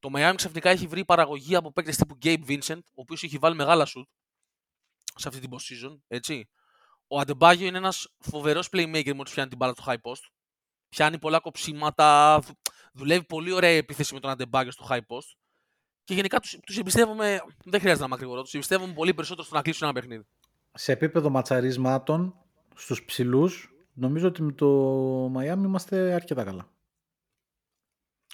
Το 0.03 0.09
Miami 0.15 0.33
ξαφνικά 0.35 0.69
έχει 0.69 0.87
βρει 0.87 1.05
παραγωγή 1.05 1.55
από 1.55 1.71
παίκτες 1.71 1.95
τύπου 1.95 2.17
Gabe 2.23 2.45
Vincent, 2.47 2.79
ο 2.79 3.01
οποίος 3.01 3.23
έχει 3.23 3.37
βάλει 3.37 3.55
μεγάλα 3.55 3.85
σουτ 3.85 4.07
σε 5.15 5.27
αυτή 5.27 5.39
την 5.39 5.49
post-season, 5.53 5.97
έτσι. 6.07 6.49
Ο 7.07 7.19
Αντεμπάγιο 7.19 7.67
είναι 7.67 7.77
ένας 7.77 8.13
φοβερός 8.19 8.67
playmaker 8.71 9.13
μόλι 9.13 9.29
πιάνει 9.31 9.49
την 9.49 9.57
μπάλα 9.57 9.73
στο 9.73 9.83
high 9.87 9.93
post. 10.01 10.29
Πιάνει 10.89 11.19
πολλά 11.19 11.39
κοψίματα, 11.39 12.39
δου- 12.39 12.57
δουλεύει 12.93 13.25
πολύ 13.25 13.51
ωραία 13.51 13.69
η 13.69 13.75
επίθεση 13.75 14.13
με 14.13 14.19
τον 14.19 14.29
Αντεμπάγιο 14.29 14.71
στο 14.71 14.85
high 14.89 14.97
post. 15.07 15.35
Και 16.03 16.13
γενικά 16.13 16.39
τους 16.39 16.57
τους 16.65 16.77
εμπιστεύομαι, 16.77 17.39
δεν 17.65 17.79
χρειάζεται 17.79 17.99
να 17.99 18.05
είμαι 18.05 18.15
ακριβώ, 18.15 18.41
τους 18.41 18.53
εμπιστεύομαι 18.53 18.93
πολύ 18.93 19.13
περισσότερο 19.13 19.45
στο 19.45 19.55
να 19.55 19.61
κλείσουν 19.61 19.87
ένα 19.87 19.99
παιχνίδι. 19.99 20.25
Σε 20.73 20.91
επίπεδο 20.91 21.29
ματσαρισμάτων 21.29 22.35
στους 22.75 23.05
ψηλούς, 23.05 23.73
νομίζω 23.93 24.27
ότι 24.27 24.41
με 24.41 24.51
το 24.51 25.25
Miami 25.25 25.63
είμαστε 25.63 26.13
αρκετά 26.13 26.43
καλά. 26.43 26.67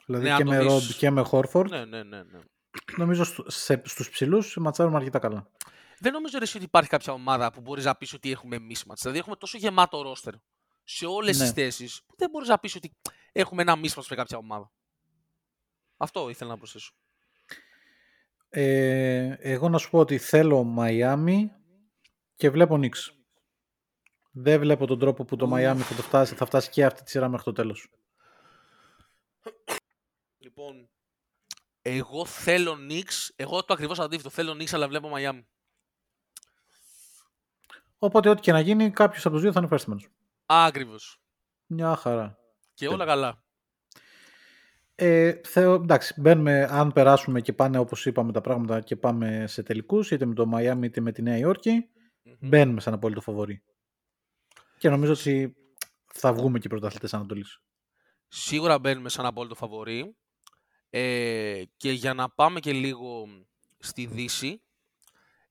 Δηλαδή 0.10 0.26
Ναι, 0.28 0.32
αν 0.32 0.38
και 0.38 0.44
το 0.44 0.50
με 0.50 0.60
δεις- 0.64 0.90
Rob 0.92 0.96
και 0.98 1.10
με 1.10 1.26
Horford, 1.32 1.70
Ναι, 1.70 1.86
ναι, 1.86 2.04
ναι. 2.04 2.24
ναι. 2.24 2.40
νομίζω 2.98 3.24
στου- 3.24 3.52
σε, 3.52 3.82
στους 3.86 4.10
ψηλούς 4.10 4.58
ματσάρουμε 4.58 4.96
αρκετά 4.98 5.20
καλά. 5.20 5.48
Δεν 6.00 6.12
νομίζω 6.14 6.38
ρε, 6.38 6.44
εσύ, 6.44 6.56
ότι 6.58 6.66
υπάρχει 6.66 6.90
κάποια 6.90 7.14
ομάδα 7.14 7.52
που 7.52 7.62
μπορείς 7.62 7.86
να 7.86 7.96
πεις 7.96 8.14
ότι 8.14 8.32
έχουμε 8.32 8.58
mismatch. 8.70 8.98
Δηλαδή 9.02 9.18
έχουμε 9.20 9.36
τόσο 9.36 9.58
γεμάτο 9.58 10.14
roster 10.16 10.34
σε 10.84 11.06
όλες 11.06 11.38
Ναι. 11.38 11.44
τις 11.44 11.54
θέσεις 11.54 12.02
που 12.08 12.16
δεν 12.18 12.30
μπορείς 12.30 12.48
να 12.48 12.60
πεις 12.60 12.76
ότι 12.76 12.96
έχουμε 13.32 13.62
ένα 13.62 13.76
mismatch 13.76 14.06
με 14.10 14.16
κάποια 14.16 14.38
ομάδα. 14.38 14.72
Αυτό 15.98 16.30
ήθελα 16.30 16.50
να 16.50 16.58
προσθέσω. 16.58 16.92
Ε, 18.50 19.36
εγώ 19.40 19.70
να 19.70 19.78
σου 19.78 19.90
πω 19.90 20.00
ότι 20.00 20.18
θέλω 20.18 20.76
Miami 20.80 21.38
και 22.36 22.50
βλέπω 22.50 22.80
Knicks. 22.82 23.14
Δεν 24.32 24.60
βλέπω 24.60 24.86
τον 24.86 25.00
τρόπο 25.00 25.26
που 25.26 25.36
το 25.36 25.46
Miami 25.54 25.78
θα, 25.78 25.96
το 25.96 26.02
φτάσει, 26.02 26.36
θα 26.36 26.46
φτάσει 26.46 26.70
και 26.70 26.86
αυτή 26.86 27.04
τη 27.04 27.10
σειρά 27.10 27.28
μέχρι 27.30 27.44
το 27.46 27.52
τέλος. 27.52 27.90
Λοιπόν, 30.60 30.90
εγώ 31.82 32.26
θέλω 32.26 32.78
Knicks. 32.90 33.30
Εγώ 33.36 33.64
το 33.64 33.74
ακριβώς 33.74 34.00
αντίθετο. 34.00 34.30
Θέλω 34.30 34.54
Knicks, 34.54 34.72
αλλά 34.72 34.88
βλέπω 34.88 35.12
Miami. 35.16 35.44
Οπότε 37.98 38.30
ό,τι 38.30 38.42
και 38.42 38.52
να 38.52 38.60
γίνει 38.60 38.92
κάποιος 38.92 39.26
από 39.26 39.34
τους 39.34 39.42
δύο 39.42 39.52
θα 39.52 39.60
είναι 39.60 39.76
ευχαριστημένος. 39.76 40.08
Ακριβώς. 40.46 41.22
Μια 41.66 41.96
χαρά. 41.96 42.38
Και 42.74 42.88
όλα 42.88 43.06
καλά. 43.06 43.44
Ε, 44.96 45.42
θεω, 45.44 45.74
εντάξει, 45.74 46.22
μπαίνουμε, 46.22 46.68
αν 46.70 46.92
περάσουμε 46.92 47.42
και 47.42 47.54
πάνε 47.54 47.78
όπως 47.78 48.06
είπαμε 48.06 48.32
τα 48.32 48.42
πράγματα 48.42 48.82
και 48.82 48.96
πάμε 48.96 49.48
σε 49.48 49.64
τελικούς, 49.64 50.12
είτε 50.12 50.26
με 50.26 50.34
το 50.34 50.46
Μαϊάμι 50.46 50.86
είτε 50.86 51.02
με 51.02 51.12
τη 51.12 51.22
Νέα 51.22 51.38
Υόρκη, 51.38 51.90
μπαίνουμε 52.40 52.82
σαν 52.82 52.94
απόλυτο 52.94 53.22
φαβορή. 53.22 53.64
Και 54.78 54.90
νομίζω 54.90 55.12
ότι 55.12 55.56
θα 56.14 56.34
βγούμε 56.34 56.60
και 56.60 56.68
πρωταθλητές 56.68 57.14
Ανατολής. 57.14 57.62
Σίγουρα 58.28 58.80
μπαίνουμε 58.80 59.10
σαν 59.10 59.26
απόλυτο 59.26 59.56
φαβορή. 59.56 60.16
Ε, 60.90 61.64
και 61.78 61.92
για 61.92 62.14
να 62.14 62.30
πάμε 62.30 62.60
και 62.60 62.74
λίγο 62.74 63.28
στη 63.80 64.06
Δύση, 64.06 64.62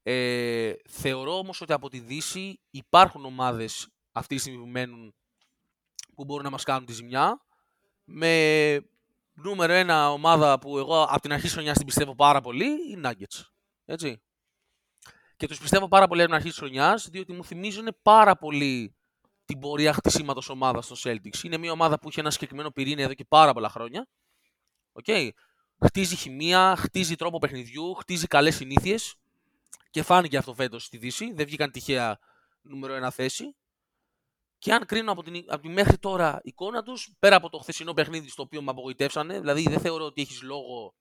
ε, 0.02 0.72
θεωρώ 0.88 1.38
όμως 1.38 1.60
ότι 1.60 1.72
από 1.72 1.88
τη 1.88 2.00
Δύση 2.00 2.60
υπάρχουν 2.70 3.24
ομάδες 3.24 3.88
αυτή 4.12 4.34
τη 4.34 4.40
στιγμή 4.40 4.58
που 4.58 4.66
μένουν 4.66 5.14
που 6.14 6.24
μπορούν 6.24 6.44
να 6.44 6.50
μας 6.50 6.64
κάνουν 6.64 6.86
τη 6.86 6.92
ζημιά. 6.92 7.44
Με 8.04 8.74
νούμερο 9.32 9.72
ένα 9.72 10.12
ομάδα 10.12 10.58
που 10.58 10.78
εγώ 10.78 11.02
από 11.02 11.20
την 11.20 11.32
αρχή 11.32 11.44
της 11.44 11.52
χρονιάς 11.52 11.76
την 11.76 11.86
πιστεύω 11.86 12.14
πάρα 12.14 12.40
πολύ, 12.40 12.64
οι 12.64 13.00
Nuggets. 13.04 13.42
Έτσι. 13.84 14.22
Και 15.36 15.46
τους 15.46 15.60
πιστεύω 15.60 15.88
πάρα 15.88 16.06
πολύ 16.06 16.20
από 16.20 16.28
την 16.28 16.38
αρχή 16.38 16.48
της 16.48 16.58
χρονιάς, 16.58 17.08
διότι 17.08 17.32
μου 17.32 17.44
θυμίζουν 17.44 17.96
πάρα 18.02 18.36
πολύ 18.36 18.96
την 19.44 19.58
πορεία 19.58 19.92
χτισήματος 19.92 20.48
ομάδας 20.48 20.84
στο 20.84 20.96
Celtics. 20.98 21.42
Είναι 21.42 21.56
μια 21.56 21.72
ομάδα 21.72 21.98
που 21.98 22.08
έχει 22.08 22.20
ένα 22.20 22.30
συγκεκριμένο 22.30 22.70
πυρήνα 22.70 23.02
εδώ 23.02 23.14
και 23.14 23.24
πάρα 23.24 23.52
πολλά 23.52 23.68
χρόνια. 23.68 24.06
Okay. 25.04 25.28
Χτίζει 25.84 26.16
χημεία, 26.16 26.76
χτίζει 26.76 27.16
τρόπο 27.16 27.38
παιχνιδιού, 27.38 27.94
χτίζει 27.94 28.26
καλές 28.26 28.54
συνήθειες. 28.54 29.14
Και 29.90 30.02
φάνηκε 30.02 30.36
αυτό 30.36 30.54
φέτος 30.54 30.84
στη 30.84 30.96
Δύση. 30.96 31.32
Δεν 31.32 31.46
βγήκαν 31.46 31.70
τυχαία 31.70 32.18
νούμερο 32.62 32.94
ένα 32.94 33.10
θέση. 33.10 33.56
Και 34.58 34.72
αν 34.72 34.86
κρίνω 34.86 35.12
από 35.12 35.22
την, 35.22 35.44
από 35.48 35.62
τη 35.62 35.68
μέχρι 35.68 35.98
τώρα 35.98 36.40
εικόνα 36.42 36.82
τους, 36.82 37.14
πέρα 37.18 37.36
από 37.36 37.48
το 37.48 37.58
χθεσινό 37.58 37.92
παιχνίδι 37.92 38.28
στο 38.28 38.42
οποίο 38.42 38.62
με 38.62 38.70
απογοητεύσανε, 38.70 39.40
δηλαδή 39.40 39.62
δεν 39.62 39.80
θεωρώ 39.80 40.04
ότι 40.04 40.20
έχεις 40.20 40.42
λόγο 40.42 40.94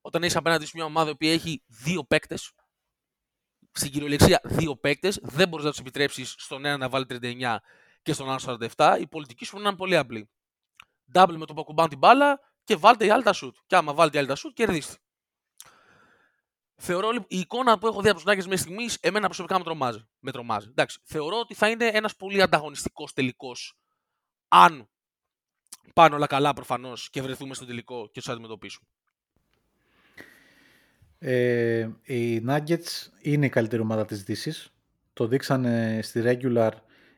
όταν 0.00 0.22
έχεις 0.22 0.36
απέναντι 0.36 0.64
σε 0.64 0.72
μια 0.74 0.84
ομάδα 0.84 1.16
που 1.16 1.26
έχει 1.26 1.62
δύο 1.66 2.04
παίκτες, 2.04 2.52
στην 3.72 3.90
κυριολεξία 3.90 4.40
δύο 4.44 4.76
παίκτες, 4.76 5.18
δεν 5.22 5.48
μπορείς 5.48 5.64
να 5.64 5.70
τους 5.70 5.80
επιτρέψεις 5.80 6.34
στον 6.38 6.64
ένα 6.64 6.76
να 6.76 6.88
βάλει 6.88 7.06
39 7.08 7.56
και 8.02 8.12
στον 8.12 8.30
άλλο 8.30 8.58
47. 8.76 8.96
Η 9.00 9.06
πολιτική 9.06 9.44
σου 9.44 9.58
είναι 9.58 9.76
πολύ 9.76 9.96
απλή. 9.96 10.30
Double 11.12 11.34
με 11.36 11.46
το 11.46 11.54
που 11.54 11.60
ακουμπάνε 11.60 11.88
την 11.88 11.98
μπάλα 11.98 12.40
και 12.64 12.76
βάλτε 12.76 13.04
η 13.04 13.10
άλλη 13.10 13.22
τα 13.22 13.32
σουτ. 13.32 13.56
Και 13.66 13.76
άμα 13.76 13.94
βάλετε 13.94 14.16
η 14.16 14.18
άλλη 14.20 14.28
τα 14.28 14.34
σουτ, 14.34 14.54
κερδίστε. 14.54 14.94
Θεωρώ 16.82 17.10
η 17.28 17.38
εικόνα 17.38 17.78
που 17.78 17.86
έχω 17.86 18.00
δει 18.00 18.08
από 18.08 18.16
τους 18.16 18.26
Νάγκε 18.26 18.42
μέχρι 18.42 18.56
στιγμής, 18.56 18.98
εμένα 19.00 19.26
προσωπικά 19.26 19.58
με 19.58 19.64
τρομάζει. 19.64 20.08
Με 20.18 20.32
τρομάζει. 20.32 20.66
Εντάξει, 20.68 20.98
θεωρώ 21.02 21.38
ότι 21.38 21.54
θα 21.54 21.68
είναι 21.68 21.86
ένας 21.86 22.16
πολύ 22.16 22.42
ανταγωνιστικός 22.42 23.12
τελικός. 23.12 23.78
Αν 24.48 24.88
πάνε 25.94 26.14
όλα 26.14 26.26
καλά 26.26 26.52
προφανώς 26.52 27.10
και 27.10 27.22
βρεθούμε 27.22 27.54
στο 27.54 27.66
τελικό 27.66 28.08
και 28.12 28.20
τους 28.20 28.28
αντιμετωπίσουμε. 28.28 28.88
Ε, 31.18 31.88
οι 32.02 32.44
Nuggets 32.48 33.08
είναι 33.22 33.46
η 33.46 33.48
καλύτερη 33.48 33.82
ομάδα 33.82 34.04
της 34.04 34.22
Δύσης. 34.22 34.72
Το 35.12 35.26
δείξανε 35.26 36.00
στη 36.02 36.22
regular. 36.24 36.70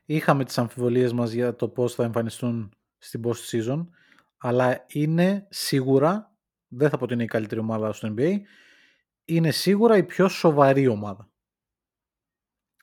Είχαμε 0.05 0.45
τις 0.45 0.59
αμφιβολίες 0.59 1.13
μας 1.13 1.31
για 1.33 1.57
το 1.57 1.69
πώς 1.69 1.95
θα 1.95 2.05
εμφανιστούν 2.05 2.73
στην 2.99 3.23
post 3.25 3.51
season. 3.51 3.87
Αλλά 4.45 4.85
είναι 4.89 5.47
σίγουρα, 5.51 6.37
δεν 6.69 6.91
θα 6.91 6.97
πω 6.97 7.05
ότι 7.05 7.13
είναι 7.13 7.23
η 7.23 7.27
καλύτερη 7.27 7.61
ομάδα 7.61 7.93
στο 7.93 8.15
NBA, 8.17 8.41
είναι 9.25 9.51
σίγουρα 9.51 9.97
η 9.97 10.03
πιο 10.05 10.29
σοβαρή 10.29 10.87
ομάδα. 10.87 11.31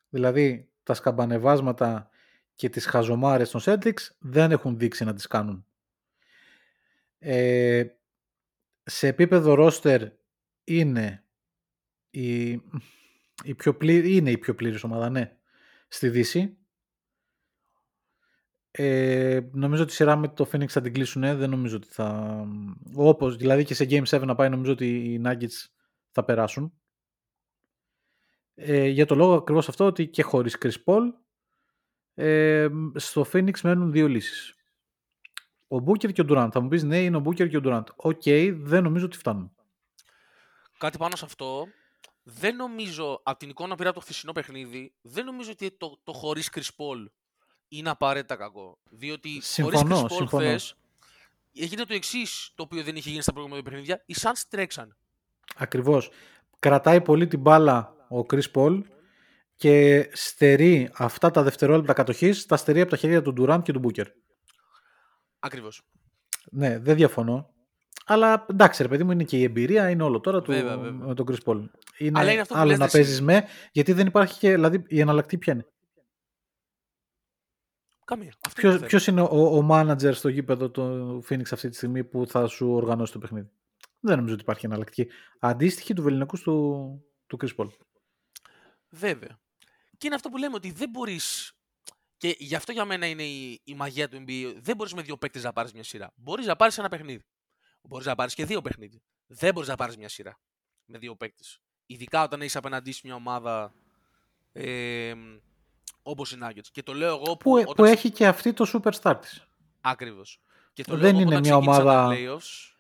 Δηλαδή, 0.10 0.72
τα 0.84 0.94
σκαμπανεβάσματα 0.94 2.10
και 2.56 2.69
τις 2.69 2.86
χαζομάρες 2.86 3.49
των 3.49 3.61
Celtics 3.64 4.07
δεν 4.19 4.52
έχουν 4.52 4.77
δείξει 4.77 5.03
να 5.03 5.14
τις 5.14 5.27
κάνουν. 5.27 5.65
Ε, 7.19 7.86
σε 8.84 9.07
επίπεδο 9.07 9.56
roster 9.60 10.11
είναι 10.64 11.23
η, 12.10 12.49
η, 13.44 13.56
πιο 13.56 13.76
πλήρη, 13.76 14.15
είναι 14.15 14.31
η 14.31 14.38
πιο 14.38 14.56
πλήρης 14.56 14.84
ομάδα, 14.84 15.10
ναι, 15.10 15.38
στη 15.88 16.10
Δύση. 16.10 16.57
Ε, 18.71 19.39
νομίζω 19.51 19.83
ότι 19.83 19.91
η 19.91 19.95
σειρά 19.95 20.15
με 20.15 20.27
το 20.27 20.49
Phoenix 20.51 20.67
θα 20.67 20.81
την 20.81 20.93
κλείσουν, 20.93 21.21
ναι, 21.21 21.35
δεν 21.35 21.49
νομίζω 21.49 21.75
ότι 21.75 21.87
θα... 21.91 22.39
Όπως, 22.95 23.35
δηλαδή 23.35 23.63
και 23.63 23.73
σε 23.73 23.87
Game 23.89 24.03
7 24.03 24.21
να 24.25 24.35
πάει, 24.35 24.49
νομίζω 24.49 24.71
ότι 24.71 24.87
οι 24.87 25.21
Nuggets 25.25 25.65
θα 26.11 26.23
περάσουν. 26.23 26.73
Ε, 28.53 28.87
για 28.87 29.05
το 29.05 29.15
λόγο 29.15 29.33
ακριβώς 29.33 29.69
αυτό 29.69 29.85
ότι 29.85 30.07
και 30.07 30.23
χωρίς 30.23 30.57
Chris 30.61 30.83
Paul 30.85 31.03
ε, 32.13 32.67
στο 32.95 33.25
Phoenix 33.33 33.59
μένουν 33.61 33.91
δύο 33.91 34.07
λύσεις. 34.07 34.53
Ο 35.67 35.77
Booker 35.77 36.13
και 36.13 36.21
ο 36.21 36.25
Durant. 36.29 36.49
Θα 36.51 36.59
μου 36.59 36.67
πεις 36.67 36.83
ναι 36.83 37.03
είναι 37.03 37.17
ο 37.17 37.21
Booker 37.25 37.49
και 37.49 37.57
ο 37.57 37.61
Durant. 37.63 37.83
Οκ, 37.95 38.21
okay, 38.25 38.57
δεν 38.59 38.83
νομίζω 38.83 39.05
ότι 39.05 39.17
φτάνουν. 39.17 39.55
Κάτι 40.77 40.97
πάνω 40.97 41.15
σε 41.15 41.25
αυτό. 41.25 41.67
Δεν 42.23 42.55
νομίζω, 42.55 43.21
από 43.23 43.39
την 43.39 43.49
εικόνα 43.49 43.75
πήρα 43.75 43.91
το 43.91 43.99
χθεσινό 43.99 44.31
παιχνίδι, 44.31 44.93
δεν 45.01 45.25
νομίζω 45.25 45.51
ότι 45.51 45.71
το, 45.71 45.99
το 46.03 46.13
χωρίς 46.13 46.49
Chris 46.53 46.69
Paul 46.77 47.05
είναι 47.69 47.89
απαραίτητα 47.89 48.35
κακό. 48.35 48.77
Διότι 48.89 49.39
συμφωνώ, 49.41 49.95
χωρίς 49.95 50.01
Chris 50.01 50.13
Paul 50.13 50.17
συμφωνώ. 50.17 50.43
χθες, 50.47 50.75
έγινε 51.53 51.83
το 51.83 51.93
εξής 51.93 52.51
το 52.55 52.63
οποίο 52.63 52.83
δεν 52.83 52.95
είχε 52.95 53.09
γίνει 53.09 53.21
στα 53.21 53.31
προηγούμενα 53.31 53.63
παιχνίδια. 53.63 54.03
Οι 54.05 54.15
Suns 54.21 54.41
τρέξαν. 54.49 54.95
Ακριβώς. 55.55 56.09
Κρατάει 56.59 57.01
πολύ 57.01 57.27
την 57.27 57.39
μπάλα 57.39 57.93
ο 58.09 58.19
Chris 58.29 58.51
Paul 58.53 58.81
και 59.55 60.09
στερεί 60.13 60.89
αυτά 60.93 61.31
τα 61.31 61.43
δευτερόλεπτα 61.43 61.93
κατοχής, 61.93 62.45
τα 62.45 62.57
στερεί 62.57 62.81
από 62.81 62.89
τα 62.89 62.97
χέρια 62.97 63.21
του 63.21 63.33
Durant 63.37 63.59
και 63.63 63.71
του 63.73 63.81
Booker. 63.83 64.05
Ακριβώς. 65.39 65.81
Ναι, 66.51 66.79
δεν 66.79 66.95
διαφωνώ. 66.95 67.49
Αλλά 68.05 68.45
εντάξει, 68.49 68.81
ρε 68.81 68.87
παιδί 68.87 69.03
μου, 69.03 69.11
είναι 69.11 69.23
και 69.23 69.37
η 69.37 69.43
εμπειρία, 69.43 69.89
είναι 69.89 70.03
όλο 70.03 70.19
τώρα 70.19 70.41
του, 70.41 70.51
Βέβαια, 70.51 70.77
βέβαια. 70.77 71.07
με 71.07 71.13
τον 71.13 71.25
Chris 71.29 71.37
Paul. 71.45 71.63
Είναι, 71.97 72.19
Αλλά 72.19 72.31
είναι 72.31 72.41
αυτό 72.41 72.53
που 72.53 72.59
άλλο 72.59 72.69
λες 72.69 72.77
να 72.79 72.85
εσύ. 72.85 72.95
παίζεις 72.97 73.21
με, 73.21 73.45
γιατί 73.71 73.93
δεν 73.93 74.07
υπάρχει 74.07 74.39
και. 74.39 74.53
Δηλαδή, 74.53 74.83
η 74.87 74.99
εναλλακτή 74.99 75.37
ποια 75.37 75.53
είναι; 75.53 75.65
Καμία. 78.10 78.34
Αυτό 78.48 78.68
είναι 78.68 78.77
το 78.77 78.86
Ποιος 78.86 79.03
θέμα. 79.03 79.22
είναι 79.22 79.30
ο, 79.31 79.57
ο 79.57 79.68
manager 79.72 80.14
στο 80.14 80.30
γήπεδο 80.30 80.69
του 80.69 81.23
Phoenix 81.30 81.44
αυτή 81.52 81.69
τη 81.69 81.76
στιγμή 81.76 82.03
που 82.03 82.27
θα 82.27 82.48
σου 82.48 82.72
οργανώσει 82.72 83.11
το 83.11 83.19
παιχνίδι; 83.19 83.49
Δεν 83.99 84.15
νομίζω 84.15 84.34
ότι 84.34 84.44
υπάρχει 84.44 84.65
εναλλακτική. 84.65 85.07
Αντίστοιχη 85.40 85.94
του 85.94 86.02
βεληνικού 86.02 86.38
του, 86.41 87.06
του 87.27 87.38
Chris 87.41 87.56
Paul. 87.56 87.68
Βέβαια. 88.90 89.40
Και 89.98 90.06
είναι 90.07 90.15
αυτό 90.15 90.30
που 90.30 90.38
λέμε 90.38 90.56
ότι 90.56 90.72
δεν 90.72 90.90
μπορεί. 90.90 91.19
Και 92.18 92.36
γι' 92.40 92.56
αυτό 92.56 92.72
για 92.72 92.86
μένα 92.86 93.06
είναι 93.06 93.23
η, 93.23 93.61
η 93.64 93.73
μαγεία 93.73 94.10
του 94.10 94.23
NBA. 94.27 94.56
Δεν 94.57 94.76
μπορείς 94.76 94.94
με 94.94 95.02
δύο 95.02 95.18
παίκτες 95.18 95.44
να 95.44 95.53
πάρεις 95.53 95.73
μια 95.73 95.84
σειρά. 95.84 96.11
Μπορείς 96.15 96.45
να 96.45 96.56
πάρεις 96.56 96.77
ένα 96.77 96.90
παιχνίδι. 96.90 97.26
Μπορείς 97.81 98.06
να 98.06 98.15
πάρεις 98.15 98.34
και 98.34 98.45
δύο 98.45 98.61
παιχνίδια. 98.61 98.99
Δεν 99.27 99.53
μπορείς 99.53 99.69
να 99.69 99.76
πάρεις 99.76 99.98
μια 99.98 100.10
σειρά 100.10 100.40
με 100.86 100.98
δύο 100.98 101.15
παίκτες. 101.15 101.60
Ειδικά 101.86 102.23
όταν 102.23 102.41
έχεις 102.41 102.56
απέναντί 102.56 102.91
σου 102.91 103.02
μια 103.03 103.15
ομάδα 103.15 103.73
ε, 104.52 105.14
όπως 106.01 106.31
οι 106.31 106.38
Nuggets. 106.43 106.67
Και 106.71 106.84
το 106.84 106.93
λέω 106.93 107.09
εγώ 107.15 107.23
που. 107.23 107.38
Που, 107.38 107.51
όταν 107.51 107.73
που 107.76 107.84
έχει 107.84 108.11
και 108.11 108.27
αυτή 108.27 108.53
το 108.53 108.71
superstar 108.73 109.15
της. 109.21 109.47
Ακριβώς. 109.81 110.41
Και 110.73 110.84
το 110.84 110.97
Δεν 110.97 111.01
λέω 111.01 111.09
εγώ 111.09 111.17
που 111.17 111.26
είναι 111.26 111.35
όταν 111.35 111.41
μια 111.41 111.51
ξεκίνησαν 111.51 111.85
τα 111.85 112.03
ομάδα- 112.03 112.15
playoffs, 112.15 112.73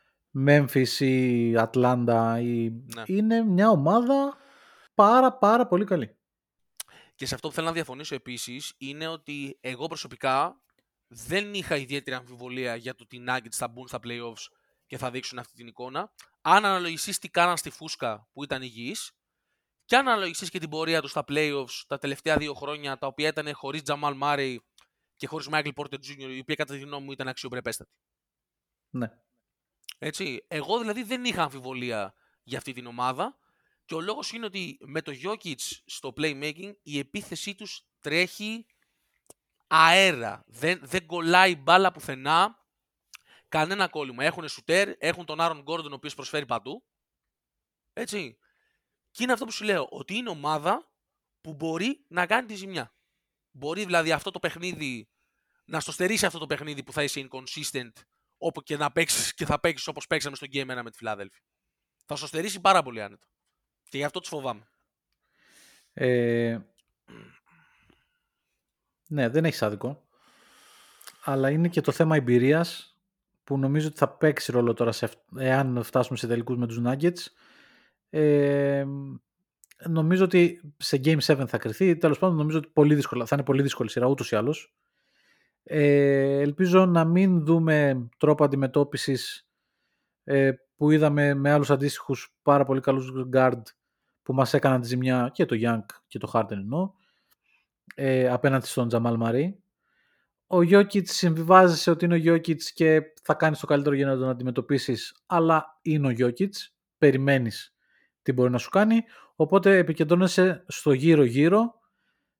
Memphis 0.47 0.99
ή 0.99 1.53
Atlanta 1.57 2.39
ή... 2.43 2.69
Ναι. 2.69 3.03
είναι 3.05 3.41
μια 3.43 3.69
ομάδα 3.69 4.37
πάρα 4.93 5.33
πάρα 5.33 5.67
πολύ 5.67 5.85
καλή. 5.85 6.17
Και 7.15 7.25
σε 7.25 7.35
αυτό 7.35 7.47
που 7.47 7.53
θέλω 7.53 7.67
να 7.67 7.73
διαφωνήσω 7.73 8.15
επίσης 8.15 8.73
είναι 8.77 9.07
ότι 9.07 9.57
εγώ 9.61 9.87
προσωπικά 9.87 10.61
δεν 11.07 11.53
είχα 11.53 11.75
ιδιαίτερη 11.75 12.15
αμφιβολία 12.17 12.75
για 12.75 12.95
το 12.95 13.03
ότι 13.03 13.15
οι 13.15 13.23
Nuggets 13.27 13.51
θα 13.51 13.67
μπουν 13.67 13.87
στα 13.87 13.99
playoffs 14.03 14.47
και 14.87 14.97
θα 14.97 15.11
δείξουν 15.11 15.39
αυτή 15.39 15.53
την 15.53 15.67
εικόνα. 15.67 16.11
Αν 16.41 16.65
αναλογιστείς 16.65 17.19
τι 17.19 17.29
κάναν 17.29 17.57
στη 17.57 17.69
φούσκα 17.69 18.27
που 18.33 18.43
ήταν 18.43 18.61
υγιείς, 18.61 19.11
και 19.89 19.95
αν 19.95 20.07
αναλογιστείς 20.07 20.49
και 20.49 20.59
την 20.59 20.69
πορεία 20.69 21.01
τους 21.01 21.11
στα 21.11 21.23
playoffs 21.27 21.83
τα 21.87 21.97
τελευταία 21.97 22.37
δύο 22.37 22.53
χρόνια, 22.53 22.97
τα 22.97 23.07
οποία 23.07 23.27
ήταν 23.27 23.53
χωρίς 23.53 23.81
Jamal 23.85 24.19
Murray 24.21 24.55
και 25.15 25.27
χωρίς 25.27 25.47
Michael 25.51 25.73
Porter 25.75 25.93
Jr., 25.93 26.29
η 26.29 26.39
οποία 26.39 26.55
κατά 26.55 26.73
τη 26.73 26.79
γνώμη 26.79 27.05
μου 27.05 27.11
ήταν 27.11 27.27
αξιοπρεπέστατη. 27.27 27.91
Ναι. 28.89 29.07
Έτσι. 29.97 30.45
Εγώ 30.47 30.79
δηλαδή 30.79 31.03
δεν 31.03 31.25
είχα 31.25 31.43
αμφιβολία 31.43 32.13
για 32.43 32.57
αυτή 32.57 32.73
την 32.73 32.85
ομάδα 32.85 33.37
και 33.85 33.95
ο 33.95 34.01
λόγος 34.01 34.31
είναι 34.31 34.45
ότι 34.45 34.77
με 34.81 35.01
το 35.01 35.11
Jokic 35.23 35.59
στο 35.85 36.13
playmaking 36.17 36.73
η 36.81 36.99
επίθεσή 36.99 37.55
τους 37.55 37.87
τρέχει 37.99 38.65
αέρα. 39.67 40.43
Δεν, 40.47 40.79
δεν 40.83 41.05
κολλάει 41.05 41.55
μπάλα 41.55 41.91
πουθενά. 41.91 42.57
Κανένα 43.47 43.87
κόλλημα. 43.87 44.23
Έχουν 44.23 44.49
σουτέρ, 44.49 44.89
έχουν 44.97 45.25
τον 45.25 45.41
Άρον 45.41 45.61
Γκόρντον 45.61 45.91
ο 45.91 45.95
οποίος 45.95 46.15
προσφέρει 46.15 46.45
παντού. 46.45 46.85
Έτσι. 47.93 48.37
Και 49.11 49.23
είναι 49.23 49.31
αυτό 49.33 49.45
που 49.45 49.51
σου 49.51 49.63
λέω, 49.63 49.87
ότι 49.89 50.15
είναι 50.15 50.29
ομάδα 50.29 50.91
που 51.41 51.53
μπορεί 51.53 52.05
να 52.07 52.25
κάνει 52.25 52.47
τη 52.47 52.55
ζημιά. 52.55 52.93
Μπορεί 53.51 53.85
δηλαδή 53.85 54.11
αυτό 54.11 54.31
το 54.31 54.39
παιχνίδι 54.39 55.09
να 55.65 55.79
στο 55.79 55.91
στερήσει 55.91 56.25
αυτό 56.25 56.39
το 56.39 56.45
παιχνίδι 56.45 56.83
που 56.83 56.91
θα 56.93 57.03
είσαι 57.03 57.27
inconsistent 57.29 57.91
όπου 58.37 58.61
και 58.61 58.77
να 58.77 58.91
παίξεις 58.91 59.33
και 59.33 59.45
θα 59.45 59.59
παίξεις 59.59 59.87
όπως 59.87 60.07
παίξαμε 60.07 60.35
στο 60.35 60.47
Game 60.51 60.61
1 60.77 60.81
με 60.83 60.89
τη 60.91 60.97
Φιλάδελφη. 60.97 61.39
Θα 62.05 62.15
σου 62.15 62.27
στερήσει 62.27 62.59
πάρα 62.59 62.83
πολύ 62.83 63.01
άνετα. 63.01 63.27
Και 63.89 63.97
γι' 63.97 64.03
αυτό 64.03 64.19
του 64.19 64.27
φοβάμαι. 64.27 64.69
Ε, 65.93 66.59
ναι, 69.07 69.29
δεν 69.29 69.45
έχεις 69.45 69.61
άδικο. 69.61 70.07
Αλλά 71.23 71.49
είναι 71.49 71.67
και 71.67 71.81
το 71.81 71.91
θέμα 71.91 72.15
εμπειρίας 72.15 72.97
που 73.43 73.57
νομίζω 73.57 73.87
ότι 73.87 73.97
θα 73.97 74.09
παίξει 74.09 74.51
ρόλο 74.51 74.73
τώρα 74.73 74.91
σε, 74.91 75.05
αυ- 75.05 75.37
εάν 75.37 75.83
φτάσουμε 75.83 76.17
σε 76.17 76.27
τελικούς 76.27 76.57
με 76.57 76.67
τους 76.67 76.79
Nuggets. 76.85 77.25
Ε, 78.09 78.85
νομίζω 79.87 80.23
ότι 80.23 80.61
σε 80.77 81.01
Game 81.03 81.19
7 81.19 81.43
θα 81.47 81.57
κρυθεί. 81.57 81.97
Τέλος 81.97 82.19
πάντων 82.19 82.35
νομίζω 82.35 82.57
ότι 82.57 82.69
πολύ 82.73 82.95
δύσκολα, 82.95 83.25
θα 83.25 83.35
είναι 83.35 83.45
πολύ 83.45 83.61
δύσκολη 83.61 83.89
σειρά 83.89 84.07
ούτως 84.07 84.31
ή 84.31 84.35
άλλως. 84.35 84.73
Ε, 85.63 86.39
ελπίζω 86.39 86.85
να 86.85 87.05
μην 87.05 87.45
δούμε 87.45 88.07
τρόπο 88.17 88.43
αντιμετώπισης 88.43 89.47
ε, 90.23 90.51
που 90.75 90.91
είδαμε 90.91 91.33
με 91.33 91.51
άλλους 91.51 91.69
αντίστοιχους 91.69 92.35
πάρα 92.41 92.65
πολύ 92.65 92.81
καλούς 92.81 93.11
guard 93.33 93.61
που 94.23 94.33
μας 94.33 94.53
έκαναν 94.53 94.81
τη 94.81 94.87
ζημιά 94.87 95.29
και 95.33 95.45
το 95.45 95.55
Young 95.59 95.85
και 96.07 96.17
το 96.17 96.31
Harden 96.33 96.51
εννοώ 96.51 96.91
ε, 97.95 98.29
απέναντι 98.29 98.65
στον 98.65 98.87
Τζαμάλ 98.87 99.15
Μαρή. 99.15 99.59
Ο 100.47 100.61
Γιώκητ 100.61 101.07
συμβιβάζει 101.07 101.77
σε 101.77 101.91
ότι 101.91 102.05
είναι 102.05 102.13
ο 102.13 102.17
Γιώκητ 102.17 102.61
και 102.73 103.01
θα 103.21 103.33
κάνει 103.33 103.55
το 103.55 103.67
καλύτερο 103.67 103.95
για 103.95 104.05
να 104.05 104.17
τον 104.17 104.29
αντιμετωπίσεις, 104.29 105.23
αλλά 105.25 105.79
είναι 105.81 106.07
ο 106.07 106.09
Γιώκητ. 106.09 106.55
Περιμένεις 106.97 107.73
τι 108.21 108.31
μπορεί 108.31 108.51
να 108.51 108.57
σου 108.57 108.69
κάνει. 108.69 109.03
Οπότε 109.35 109.77
επικεντρώνεσαι 109.77 110.63
στο 110.67 110.91
γύρω-γύρω 110.91 111.79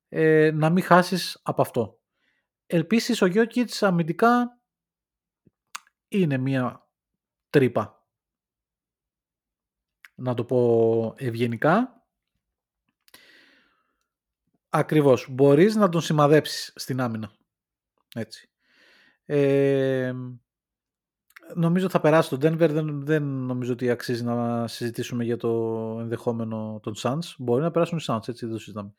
ε, 0.08 0.50
να 0.54 0.70
μην 0.70 0.82
χάσεις 0.82 1.40
από 1.42 1.62
αυτό. 1.62 2.00
Επίση, 2.66 3.24
ο 3.24 3.26
Γιώκητς 3.26 3.82
αμυντικά 3.82 4.60
είναι 6.08 6.36
μια 6.36 6.88
τρύπα. 7.50 8.04
Να 10.14 10.34
το 10.34 10.44
πω 10.44 11.14
ευγενικά. 11.16 12.04
Ακριβώς. 14.68 15.26
Μπορείς 15.30 15.74
να 15.74 15.88
τον 15.88 16.00
σημαδέψεις 16.00 16.72
στην 16.76 17.00
άμυνα. 17.00 17.32
Έτσι. 18.14 18.50
Ε, 19.24 20.14
νομίζω 21.54 21.88
θα 21.88 22.00
περάσει 22.00 22.30
το 22.30 22.36
Denver. 22.36 22.68
Δεν, 22.70 23.04
δεν 23.04 23.22
νομίζω 23.22 23.72
ότι 23.72 23.90
αξίζει 23.90 24.24
να 24.24 24.66
συζητήσουμε 24.68 25.24
για 25.24 25.36
το 25.36 25.48
ενδεχόμενο 26.00 26.80
των 26.82 26.94
Suns. 26.96 27.34
Μπορεί 27.38 27.62
να 27.62 27.70
περάσουν 27.70 27.98
οι 27.98 28.02
Suns, 28.06 28.28
έτσι 28.28 28.44
δεν 28.46 28.54
το 28.54 28.60
συζητάμε. 28.60 28.94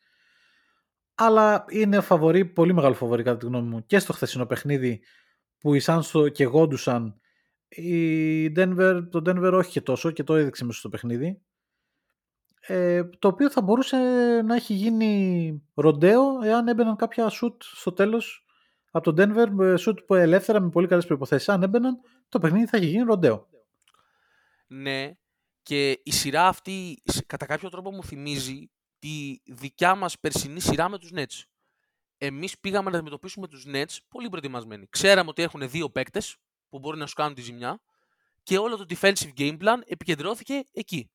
Αλλά 1.14 1.64
είναι 1.68 2.00
φαβορή, 2.00 2.44
πολύ 2.44 2.72
μεγάλο 2.72 2.94
φαβορή 2.94 3.22
κατά 3.22 3.36
τη 3.36 3.46
γνώμη 3.46 3.68
μου 3.68 3.86
και 3.86 3.98
στο 3.98 4.12
χθεσινό 4.12 4.46
παιχνίδι 4.46 5.00
που 5.58 5.74
οι 5.74 5.80
Suns 5.84 6.04
το 6.12 6.28
κεγόντουσαν. 6.28 7.16
Η 7.68 8.46
Denver, 8.56 9.02
το 9.10 9.22
Denver 9.26 9.52
όχι 9.52 9.70
και 9.70 9.80
τόσο 9.80 10.10
και 10.10 10.22
το 10.22 10.34
έδειξε 10.34 10.64
μέσα 10.64 10.78
στο 10.78 10.88
παιχνίδι. 10.88 11.42
Ε, 12.66 13.04
το 13.04 13.28
οποίο 13.28 13.50
θα 13.50 13.62
μπορούσε 13.62 13.96
να 14.44 14.54
έχει 14.54 14.74
γίνει 14.74 15.62
ροντέο 15.74 16.42
εάν 16.42 16.68
έμπαιναν 16.68 16.96
κάποια 16.96 17.28
σουτ 17.28 17.62
στο 17.62 17.92
τέλος 17.92 18.46
από 18.90 19.12
το 19.12 19.22
Denver, 19.22 19.46
με 19.50 19.76
σουτ 19.76 19.98
που 20.06 20.14
ελεύθερα 20.14 20.60
με 20.60 20.68
πολύ 20.68 20.86
καλές 20.86 21.06
προϋποθέσεις. 21.06 21.48
Αν 21.48 21.62
έμπαιναν, 21.62 22.00
το 22.32 22.38
παιχνίδι 22.38 22.66
θα 22.66 22.76
είχε 22.76 22.86
γίνει 22.86 23.02
ροντέο. 23.04 23.48
Ναι, 24.66 25.12
και 25.62 26.00
η 26.02 26.12
σειρά 26.12 26.48
αυτή 26.48 27.02
σ- 27.04 27.26
κατά 27.26 27.46
κάποιο 27.46 27.68
τρόπο 27.68 27.90
μου 27.90 28.04
θυμίζει 28.04 28.70
τη 28.98 29.38
δικιά 29.44 29.94
μας 29.94 30.18
περσινή 30.18 30.60
σειρά 30.60 30.88
με 30.88 30.98
τους 30.98 31.10
Nets. 31.14 31.42
Εμείς 32.18 32.58
πήγαμε 32.58 32.90
να 32.90 32.96
αντιμετωπίσουμε 32.96 33.48
τους 33.48 33.64
Nets 33.66 33.96
πολύ 34.08 34.28
προετοιμασμένοι. 34.28 34.86
Ξέραμε 34.90 35.30
ότι 35.30 35.42
έχουν 35.42 35.68
δύο 35.70 35.90
παίκτες 35.90 36.36
που 36.68 36.78
μπορεί 36.78 36.98
να 36.98 37.06
σου 37.06 37.14
κάνουν 37.14 37.34
τη 37.34 37.40
ζημιά 37.40 37.80
και 38.42 38.58
όλο 38.58 38.76
το 38.76 38.84
defensive 38.88 39.32
game 39.36 39.58
plan 39.58 39.80
επικεντρώθηκε 39.86 40.64
εκεί. 40.72 41.10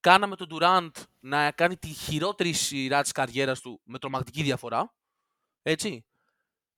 Κάναμε 0.00 0.36
τον 0.36 0.48
Durant 0.50 0.90
να 1.20 1.50
κάνει 1.50 1.76
τη 1.76 1.88
χειρότερη 1.88 2.52
σειρά 2.52 3.02
της 3.02 3.12
καριέρας 3.12 3.60
του 3.60 3.80
με 3.84 3.98
τρομακτική 3.98 4.42
διαφορά. 4.42 4.94
Έτσι. 5.62 6.04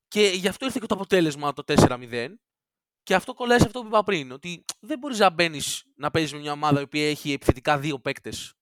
Και 0.08 0.20
γι' 0.28 0.48
αυτό 0.48 0.64
ήρθε 0.64 0.78
και 0.80 0.86
το 0.86 0.94
αποτέλεσμα 0.94 1.52
το 1.52 1.62
4-0. 1.66 2.28
Και 3.02 3.14
αυτό 3.14 3.34
κολλάει 3.34 3.58
σε 3.58 3.66
αυτό 3.66 3.80
που 3.80 3.86
είπα 3.86 4.02
πριν. 4.02 4.32
Ότι 4.32 4.64
δεν 4.80 4.98
μπορείς 4.98 5.18
να 5.18 5.30
μπαίνεις 5.30 5.84
να 5.96 6.10
παίζεις 6.10 6.32
με 6.32 6.38
μια 6.38 6.52
ομάδα 6.52 6.80
η 6.80 6.82
οποία 6.82 7.08
έχει 7.08 7.32
επιθετικά 7.32 7.78
δύο 7.78 7.98
παίκτες 7.98 8.54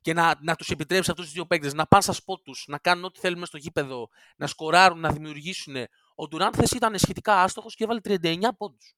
και 0.00 0.12
να, 0.12 0.34
να 0.40 0.54
τους 0.54 0.70
επιτρέψεις 0.70 1.08
αυτούς 1.08 1.24
τους 1.24 1.34
δύο 1.34 1.46
παίκτες 1.46 1.74
να 1.74 1.86
πάνε 1.86 2.02
στα 2.02 2.12
σπότ 2.12 2.42
τους, 2.42 2.64
να 2.68 2.78
κάνουν 2.78 3.04
ό,τι 3.04 3.20
θέλουν 3.20 3.38
μες 3.38 3.48
στο 3.48 3.56
γήπεδο, 3.56 4.08
να 4.36 4.46
σκοράρουν, 4.46 5.00
να 5.00 5.12
δημιουργήσουν. 5.12 5.76
Ο 6.14 6.28
Ντουράντ 6.28 6.54
χθες 6.54 6.70
ήταν 6.70 6.98
σχετικά 6.98 7.42
άστοχος 7.42 7.74
και 7.74 7.84
έβαλε 7.84 8.00
39 8.04 8.48
πόντους. 8.56 8.94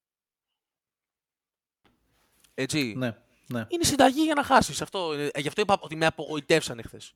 Έτσι. 2.54 2.94
Ναι, 2.96 3.16
ναι. 3.46 3.66
Είναι 3.68 3.84
συνταγή 3.84 4.22
για 4.22 4.34
να 4.34 4.42
χάσεις. 4.42 4.82
Αυτό, 4.82 5.14
είναι- 5.14 5.30
ε, 5.32 5.40
γι' 5.40 5.48
αυτό 5.48 5.60
είπα 5.60 5.78
ότι 5.80 5.96
με 5.96 6.06
απογοητεύσανε 6.06 6.82
χθες. 6.82 7.14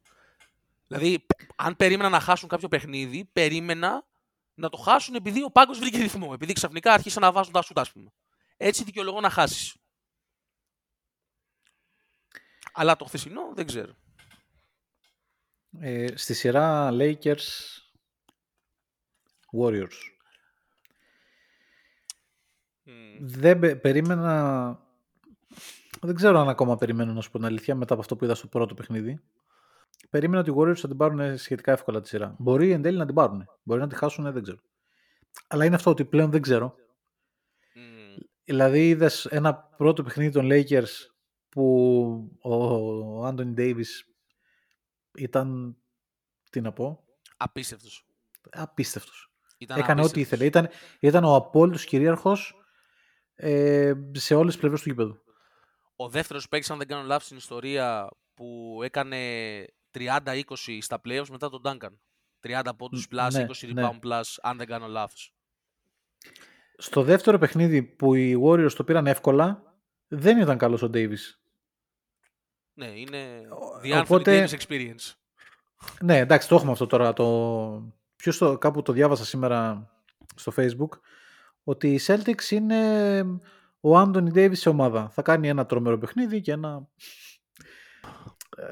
Δηλαδή, 0.86 1.26
αν 1.56 1.76
περίμενα 1.76 2.08
να 2.08 2.20
χάσουν 2.20 2.48
κάποιο 2.48 2.68
παιχνίδι, 2.68 3.24
περίμενα 3.24 4.06
να 4.56 4.68
το 4.68 4.76
χάσουν 4.76 5.14
επειδή 5.14 5.42
ο 5.42 5.50
πάγκος 5.50 5.78
βρήκε 5.78 5.98
ρυθμό. 5.98 6.30
Επειδή 6.32 6.52
ξαφνικά 6.52 6.92
άρχισαν 6.92 7.22
να 7.22 7.32
βάζουν 7.32 7.52
τα 7.52 7.62
σούτα, 7.62 7.80
ας 7.80 7.92
πούμε. 7.92 8.10
Έτσι 8.56 8.84
δικαιολογώ 8.84 9.20
να 9.20 9.30
χάσεις. 9.30 9.76
Αλλά 12.72 12.96
το 12.96 13.04
χθεσινό 13.04 13.54
δεν 13.54 13.66
ξέρω. 13.66 13.94
Ε, 15.80 16.16
στη 16.16 16.34
σειρά 16.34 16.90
Lakers 16.92 17.46
Warriors. 19.60 19.98
Δεν 23.20 23.58
πε- 23.58 23.80
περίμενα. 23.80 24.80
Δεν 26.00 26.14
ξέρω 26.14 26.38
αν 26.38 26.48
ακόμα 26.48 26.76
περιμένω 26.76 27.12
να 27.12 27.20
σου 27.20 27.30
πω 27.30 27.36
την 27.38 27.46
αλήθεια 27.46 27.74
μετά 27.74 27.92
από 27.92 28.02
αυτό 28.02 28.16
που 28.16 28.24
είδα 28.24 28.34
στο 28.34 28.46
πρώτο 28.46 28.74
παιχνίδι. 28.74 29.20
Περίμενα 30.10 30.40
ότι 30.40 30.50
οι 30.50 30.54
Warriors 30.56 30.76
θα 30.76 30.88
την 30.88 30.96
πάρουν 30.96 31.38
σχετικά 31.38 31.72
εύκολα 31.72 32.00
τη 32.00 32.08
σειρά. 32.08 32.34
Μπορεί 32.38 32.70
εν 32.70 32.82
τέλει 32.82 32.98
να 32.98 33.06
την 33.06 33.14
πάρουν. 33.14 33.44
Μπορεί 33.62 33.80
να 33.80 33.88
τη 33.88 33.94
χάσουν, 33.96 34.32
δεν 34.32 34.42
ξέρω. 34.42 34.58
Αλλά 35.48 35.64
είναι 35.64 35.74
αυτό 35.74 35.90
ότι 35.90 36.04
πλέον 36.04 36.30
δεν 36.30 36.40
ξέρω. 36.42 36.74
Μμμ. 37.74 38.14
Δηλαδή 38.44 38.88
είδες 38.88 39.24
ένα 39.24 39.54
πρώτο 39.56 40.02
παιχνίδι 40.02 40.30
των 40.30 40.48
Lakers 40.52 40.90
που 41.48 42.38
ο 42.42 43.24
Άντωνι 43.24 43.52
Ντέιβις 43.52 44.04
ήταν, 45.14 45.76
τι 46.50 46.60
να 46.60 46.72
πω, 46.72 47.04
Απίστευτος. 47.36 48.06
απίστευτος. 48.50 49.30
Ήταν 49.58 49.78
Έκανε 49.78 50.00
ό,τι 50.00 50.10
απίστευτος. 50.10 50.46
ήθελε. 50.46 50.68
Ήταν, 50.68 50.68
ήταν 51.00 51.24
ο 51.24 51.34
απόλυτος 51.34 51.84
κυρίαρχος 51.84 52.54
ε, 53.34 53.92
σε 54.12 54.34
όλες 54.34 54.50
τις 54.52 54.60
πλευρές 54.60 54.82
του 54.82 54.88
γήπεδου. 54.88 55.16
Ο 55.96 56.08
δεύτερος 56.08 56.48
παίκτης, 56.48 56.70
αν 56.70 56.78
δεν 56.78 56.86
κάνω 56.86 57.02
λάθος, 57.02 57.24
στην 57.24 57.36
ιστορία 57.36 58.08
που 58.34 58.78
έκανε 58.82 59.16
30-20 59.98 60.42
στα 60.80 61.00
playoffs 61.04 61.28
μετά 61.30 61.48
τον 61.50 61.60
Duncan. 61.64 61.90
30 62.42 62.70
πόντους 62.76 63.06
plus, 63.10 63.28
ναι, 63.32 63.46
20 63.48 63.72
ναι. 63.72 63.82
rebound 63.82 64.06
plus, 64.06 64.22
αν 64.42 64.56
δεν 64.56 64.66
κάνω 64.66 64.86
λάθος. 64.86 65.34
Στο 66.76 67.02
δεύτερο 67.02 67.38
παιχνίδι 67.38 67.82
που 67.82 68.14
οι 68.14 68.40
Warriors 68.44 68.72
το 68.76 68.84
πήραν 68.84 69.06
εύκολα, 69.06 69.62
δεν 70.08 70.38
ήταν 70.38 70.58
καλός 70.58 70.82
ο 70.82 70.90
Davis. 70.94 71.18
Ναι, 72.74 72.86
είναι 72.86 73.46
Ο- 73.50 73.80
the 73.82 73.92
Anthony 73.92 74.02
οπότε- 74.02 74.48
Davis 74.50 74.56
experience. 74.58 75.14
Ναι, 76.00 76.18
εντάξει, 76.18 76.48
το 76.48 76.54
έχουμε 76.54 76.72
αυτό 76.72 76.86
τώρα. 76.86 77.12
Το... 77.12 77.94
Ποιος 78.16 78.38
το... 78.38 78.58
Κάπου 78.58 78.82
το 78.82 78.92
διάβασα 78.92 79.24
σήμερα 79.24 79.90
στο 80.34 80.52
Facebook 80.56 80.98
ότι 81.64 81.92
οι 81.94 82.00
Celtics 82.06 82.50
είναι 82.50 83.20
ο 83.80 83.98
Άντωνι 83.98 84.30
Davis 84.34 84.56
σε 84.56 84.68
ομάδα. 84.68 85.08
Θα 85.08 85.22
κάνει 85.22 85.48
ένα 85.48 85.66
τρομερό 85.66 85.98
παιχνίδι 85.98 86.40
και 86.40 86.52
ένα... 86.52 86.88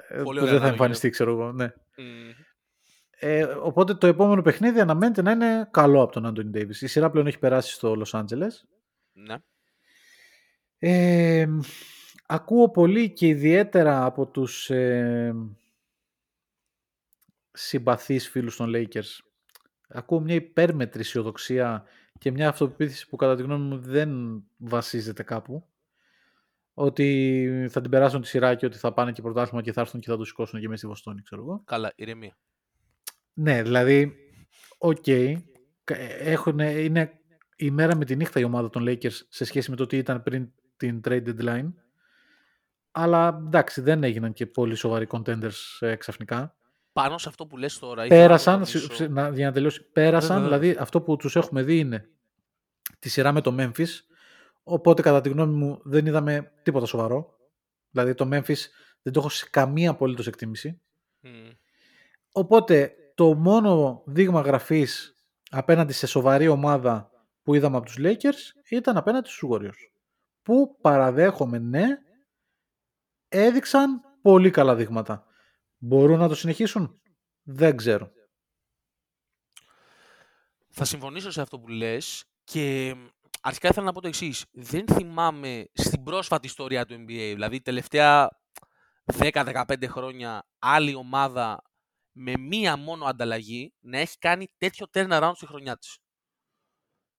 ε, 0.08 0.22
Πολύ 0.22 0.22
που 0.22 0.28
ωραία 0.28 0.40
δεν 0.40 0.48
θα 0.48 0.54
ανάλογη. 0.54 0.70
εμφανιστεί, 0.70 1.10
ξέρω 1.10 1.30
εγώ. 1.30 1.52
Ναι. 1.52 1.72
Μμμ. 1.96 2.30
Ε, 3.18 3.42
οπότε 3.42 3.94
το 3.94 4.06
επόμενο 4.06 4.42
παιχνίδι 4.42 4.80
αναμένεται 4.80 5.22
να 5.22 5.30
είναι 5.30 5.68
καλό 5.70 6.02
από 6.02 6.12
τον 6.12 6.26
Άντωνι 6.26 6.50
Davis. 6.54 6.76
Η 6.80 6.86
σειρά 6.86 7.10
πλέον 7.10 7.26
έχει 7.26 7.38
περάσει 7.38 7.72
στο 7.72 8.02
Los 8.04 8.20
Angeles. 8.20 8.50
Ναι. 9.12 9.36
Ε, 10.78 11.48
ακούω 12.26 12.70
πολύ 12.70 13.12
και 13.12 13.26
ιδιαίτερα 13.26 14.04
από 14.04 14.26
τους 14.26 14.70
ε, 14.70 15.34
συμπαθείς 17.52 18.28
φίλους 18.28 18.56
των 18.56 18.72
Lakers. 18.74 19.18
Ακούω 19.88 20.20
μια 20.20 20.34
υπέρμετρη 20.34 21.00
αισιοδοξία 21.00 21.84
και 22.18 22.30
μια 22.30 22.48
αυτοπεποίθηση 22.48 23.08
που 23.08 23.16
κατά 23.16 23.36
τη 23.36 23.42
γνώμη 23.42 23.64
μου 23.64 23.78
δεν 23.78 24.42
βασίζεται 24.56 25.22
κάπου. 25.22 25.68
Ότι 26.74 27.66
θα 27.70 27.80
την 27.80 27.90
περάσουν 27.90 28.20
τη 28.20 28.26
σειρά 28.26 28.54
και 28.54 28.66
ότι 28.66 28.78
θα 28.78 28.92
πάνε 28.92 29.12
και 29.12 29.22
πρωτάθλημα 29.22 29.62
και 29.62 29.72
θα 29.72 29.80
έρθουν 29.80 30.00
και 30.00 30.10
θα 30.10 30.16
το 30.16 30.24
σηκώσουν 30.24 30.60
και 30.60 30.66
μέσα 30.66 30.78
στη 30.78 30.86
Βοστόνη, 30.86 31.22
ξέρω 31.22 31.42
εγώ. 31.42 31.62
Καλά, 31.64 31.92
ηρεμία. 31.96 32.38
Ναι, 33.32 33.62
δηλαδή, 33.62 34.14
οκ. 34.78 35.04
κα- 35.84 35.96
έχουν- 36.18 36.58
είναι 36.58 37.12
η 37.56 37.70
μέρα 37.70 37.96
με 37.96 38.04
τη 38.04 38.16
νύχτα 38.16 38.40
η 38.40 38.44
ομάδα 38.44 38.70
των 38.70 38.84
Lakers 38.88 39.20
σε 39.28 39.44
σχέση 39.44 39.70
με 39.70 39.76
το 39.76 39.86
τι 39.86 39.96
ήταν 39.96 40.22
πριν 40.22 40.52
την 40.76 41.00
trade 41.04 41.28
deadline. 41.28 41.72
Αλλά 42.90 43.40
εντάξει, 43.46 43.80
δεν 43.80 44.04
έγιναν 44.04 44.32
και 44.32 44.46
πολύ 44.46 44.74
σοβαροί 44.74 45.06
contenders 45.10 45.52
ε, 45.80 45.94
ξαφνικά. 45.96 46.56
Πάνω 46.92 47.18
σε 47.18 47.28
αυτό 47.28 47.46
που 47.46 47.56
λες 47.56 47.78
τώρα... 47.78 48.04
ήθελα 48.04 48.20
να 48.20 48.26
Πέρασαν, 48.26 48.54
τονίσω- 48.54 48.78
σι- 48.80 48.92
σι- 48.92 49.08
να, 49.10 49.28
για 49.28 49.46
να 49.46 49.52
τελειώσει, 49.52 49.82
πέρασαν, 49.92 50.42
Βέβαια, 50.42 50.58
δηλαδή 50.58 50.80
αυτό 50.80 51.00
που 51.00 51.16
τους 51.16 51.36
έχουμε 51.36 51.62
δει 51.62 51.78
είναι 51.78 52.08
τη 52.98 53.08
σειρά 53.08 53.32
με 53.32 53.40
το 53.40 53.54
Memphis, 53.58 53.88
οπότε 54.64 55.02
κατά 55.02 55.20
τη 55.20 55.28
γνώμη 55.28 55.54
μου 55.56 55.80
δεν 55.84 56.06
είδαμε 56.06 56.52
τίποτα 56.62 56.86
σοβαρό. 56.86 57.38
Δηλαδή 57.90 58.14
το 58.14 58.28
Memphis 58.32 58.58
δεν 59.02 59.12
το 59.12 59.20
έχω 59.20 59.28
σε 59.28 59.48
καμία 59.50 59.90
απολύτως 59.90 60.26
εκτίμηση. 60.26 60.80
Μμμ. 61.20 61.50
Οπότε 62.32 62.94
το 63.14 63.34
μόνο 63.34 64.02
δείγμα 64.06 64.40
γραφής 64.40 65.16
απέναντι 65.50 65.92
σε 65.92 66.06
σοβαρή 66.06 66.48
ομάδα 66.48 67.10
που 67.42 67.54
είδαμε 67.54 67.76
από 67.76 67.86
τους 67.86 67.96
Lakers 67.98 68.70
ήταν 68.70 68.96
απέναντι 68.96 69.28
στους 69.28 69.50
Warriors. 69.52 69.90
Που 70.42 70.76
παραδέχομαι 70.80 71.58
ναι, 71.58 71.86
έδειξαν 73.28 74.00
πολύ 74.22 74.50
καλά 74.50 74.74
δείγματα. 74.74 75.26
Μπορούν 75.78 76.18
να 76.18 76.28
το 76.28 76.34
συνεχίσουν; 76.34 77.00
Δεν 77.42 77.76
ξέρω. 77.76 78.12
Θα 80.68 80.84
συμφωνήσω 80.84 81.30
σε 81.30 81.40
αυτό 81.40 81.58
που 81.58 81.68
λες 81.68 82.24
και 82.44 82.94
αρχικά 83.44 83.68
ήθελα 83.68 83.86
να 83.86 83.92
πω 83.92 84.00
το 84.00 84.08
εξής. 84.08 84.44
Δεν 84.52 84.86
θυμάμαι 84.86 85.64
στην 85.72 86.02
πρόσφατη 86.02 86.46
ιστορία 86.46 86.84
του 86.86 86.94
NBA, 86.94 87.32
δηλαδή 87.32 87.60
τελευταία 87.60 88.28
10-15 89.12 89.86
χρόνια, 89.88 90.48
άλλη 90.58 90.94
ομάδα 90.94 91.62
με 92.12 92.36
μία 92.36 92.76
μόνο 92.76 93.04
ανταλλαγή 93.04 93.74
να 93.80 93.98
έχει 93.98 94.18
κάνει 94.18 94.46
τέτοιο 94.58 94.86
turnaround 94.92 95.32
στη 95.34 95.46
χρονιά 95.46 95.76
της. 95.76 95.98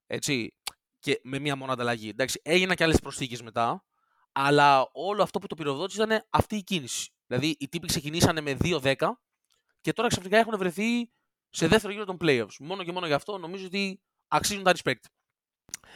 Έτσι. 0.05 0.55
Και 0.99 1.19
με 1.23 1.39
μία 1.39 1.55
μόνο 1.55 1.71
ανταλλαγή. 1.71 2.09
Εντάξει, 2.09 2.41
έγιναν 2.43 2.75
και 2.75 2.83
άλλες 2.83 2.99
προσθήκες 2.99 3.41
μετά, 3.41 3.85
αλλά 4.31 4.89
όλο 4.91 5.23
αυτό 5.23 5.39
που 5.39 5.47
το 5.47 5.55
πυροδότησε 5.55 6.03
ήταν 6.03 6.25
αυτή 6.29 6.55
η 6.55 6.63
κίνηση. 6.63 7.13
Δηλαδή, 7.27 7.55
οι 7.59 7.67
τύποι 7.69 7.87
ξεκινήσανε 7.87 8.41
με 8.41 8.57
2-10 8.59 8.95
και 9.81 9.93
τώρα 9.93 10.07
ξαφνικά 10.07 10.37
έχουν 10.37 10.57
βρεθεί 10.57 11.11
σε 11.49 11.67
δεύτερο 11.67 11.93
γύρο 11.93 12.05
των 12.05 12.17
playoffs. 12.21 12.55
Μόνο 12.59 12.83
και 12.83 12.91
μόνο 12.91 13.07
γι' 13.07 13.13
αυτό 13.13 13.37
νομίζω 13.37 13.65
ότι 13.65 14.01
αξίζουν 14.27 14.63
τα 14.63 14.73
respect. 14.75 15.05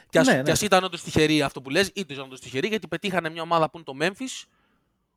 Και 0.09 0.19
ας, 0.19 0.27
Ναι, 0.27 0.33
ναι. 0.33 0.43
και 0.43 0.51
ας 0.51 0.61
ήταν 0.61 0.83
όντως 0.83 1.03
τυχεροί 1.03 1.41
αυτό 1.41 1.61
που 1.61 1.69
λες, 1.69 1.87
είτε 1.95 2.13
ήταν 2.13 2.25
όντως 2.25 2.39
τυχεροί, 2.39 2.67
γιατί 2.67 2.87
πετύχανε 2.87 3.29
μια 3.29 3.41
ομάδα 3.41 3.69
που 3.69 3.77
είναι 3.77 3.85
το 3.85 4.05
Memphis, 4.05 4.47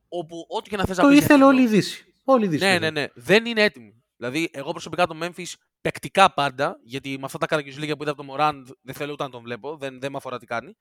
όπου 0.08 0.46
ό,τι 0.48 0.70
και 0.70 0.76
να 0.76 0.84
θες 0.84 0.96
να 0.96 1.02
Το 1.02 1.08
πεις 1.08 1.18
για 1.18 1.26
ήθελε 1.26 1.44
αυτό- 1.44 1.56
όλη 1.56 1.66
η 1.66 1.68
Δύση. 1.68 2.14
Όλη 2.24 2.44
η 2.44 2.48
Δύση. 2.48 2.64
ναι, 2.64 2.72
το 2.74 2.78
ναι, 2.80 2.86
ήθελε. 2.86 3.00
ναι. 3.00 3.06
Δεν 3.14 3.46
είναι 3.46 3.62
έτοιμη. 3.62 4.02
Δηλαδή, 4.16 4.48
εγώ 4.52 4.70
προσωπικά 4.70 5.06
το 5.06 5.18
Memphis 5.22 5.52
παικτικά 5.80 6.32
πάντα, 6.34 6.78
γιατί 6.84 7.10
με 7.18 7.24
αυτά 7.24 7.38
τα 7.38 7.46
καραγκιουζλίκια 7.46 7.96
που 7.96 8.02
είδα 8.02 8.10
από 8.12 8.20
τον 8.20 8.30
Μωράν 8.30 8.76
δεν 8.82 8.94
θέλω 8.94 9.12
ούτε 9.12 9.22
να 9.22 9.30
τον 9.30 9.42
βλέπω, 9.42 9.76
δεν, 9.76 10.00
δεν 10.00 10.10
με 10.10 10.16
αφορά 10.16 10.38
τι 10.38 10.46
κάνει. 10.46 10.76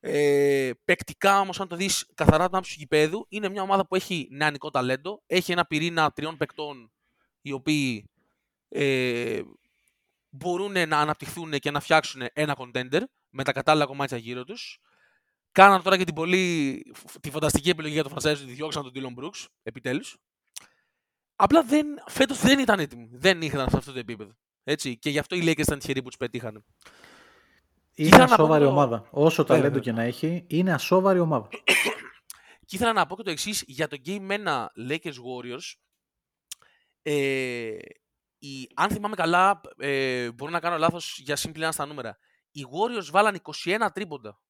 Ε, 0.00 0.70
παικτικά 0.84 1.40
όμως, 1.40 1.60
αν 1.60 1.68
το 1.68 1.76
δεις 1.76 2.06
καθαρά 2.14 2.36
από 2.36 2.46
την 2.46 2.54
άποψη 2.56 2.72
του 2.74 2.78
γηπέδου, 2.80 3.26
είναι 3.28 3.48
μια 3.48 3.62
ομάδα 3.62 3.86
που 3.86 3.94
έχει 3.94 4.28
νεανικό 4.30 4.70
ταλέντο. 4.70 5.22
Έχει 5.26 5.52
ένα 5.52 5.64
πυρήνα 5.66 6.10
τριών 6.12 6.36
παικτών 6.36 6.92
οι 7.40 7.52
οποίοι 7.52 8.10
ε, 8.68 9.40
μπορούν 10.36 10.88
να 10.88 10.98
αναπτυχθούν 11.00 11.50
και 11.58 11.70
να 11.70 11.80
φτιάξουν 11.80 12.22
ένα 12.32 12.56
contender 12.58 13.00
με 13.30 13.44
τα 13.44 13.52
κατάλληλα 13.52 13.86
κομμάτια 13.86 14.16
γύρω 14.16 14.44
τους. 14.44 14.78
Κάναν 15.52 15.82
τώρα 15.82 15.96
και 15.96 16.04
την 16.04 16.14
πολύ 16.14 16.82
τη 17.20 17.30
φανταστική 17.30 17.70
επιλογή 17.70 17.94
για 17.94 18.02
το 18.04 18.10
franchise 18.14 18.32
ότι 18.42 18.52
διώξαν 18.52 18.82
τον 18.82 18.92
Dylan 18.94 19.22
Brooks, 19.24 19.44
επιτέλους. 19.62 20.16
Απλά 21.36 21.62
δεν, 21.62 21.86
φέτος 22.06 22.38
δεν 22.40 22.58
ήταν 22.58 22.78
έτοιμοι. 22.80 23.08
Δεν 23.12 23.42
είχαν 23.42 23.70
σε 23.70 23.76
αυτό 23.76 23.92
το 23.92 23.98
επίπεδο. 23.98 24.30
Έτσι. 24.64 24.98
Και 24.98 25.10
γι' 25.10 25.18
αυτό 25.18 25.36
οι 25.36 25.40
Lakers 25.42 25.58
ήταν 25.58 25.78
τυχεροί 25.78 26.02
που 26.02 26.08
τους 26.08 26.16
πετύχανε. 26.16 26.64
Είναι 27.94 28.08
Ήθελα 28.08 28.22
να 28.22 28.28
πω 28.36 28.42
ασόβαρη 28.42 28.64
το- 28.64 28.70
ομάδα. 28.70 29.08
Όσο 29.10 29.42
Βέβαια. 29.44 29.62
ταλέντο 29.62 29.78
και 29.80 29.92
να 29.92 30.02
έχει, 30.02 30.44
είναι 30.48 30.72
ασόβαρη 30.72 31.18
ομάδα. 31.18 31.48
Και 32.66 32.76
ήθελα 32.76 32.92
να 32.92 33.06
πω 33.06 33.16
και 33.16 33.22
το 33.22 33.30
εξής 33.30 33.64
για 33.66 33.88
το 33.88 33.96
Game 34.06 34.30
1 34.30 34.66
Lakers 34.88 35.14
Warriors. 35.26 35.72
Ε, 37.02 37.76
η, 38.46 38.68
αν 38.74 38.90
θυμάμαι 38.90 39.16
καλά, 39.16 39.60
ε, 39.78 40.30
μπορώ 40.32 40.50
να 40.50 40.60
κάνω 40.60 40.78
λάθος 40.78 41.18
για 41.18 41.36
σύμπληνα 41.36 41.72
στα 41.72 41.86
νούμερα. 41.86 42.18
Οι 42.50 42.62
Warriors 42.70 43.08
βάλαν 43.10 43.40
21 43.64 43.88
τρίποντα. 43.94 44.40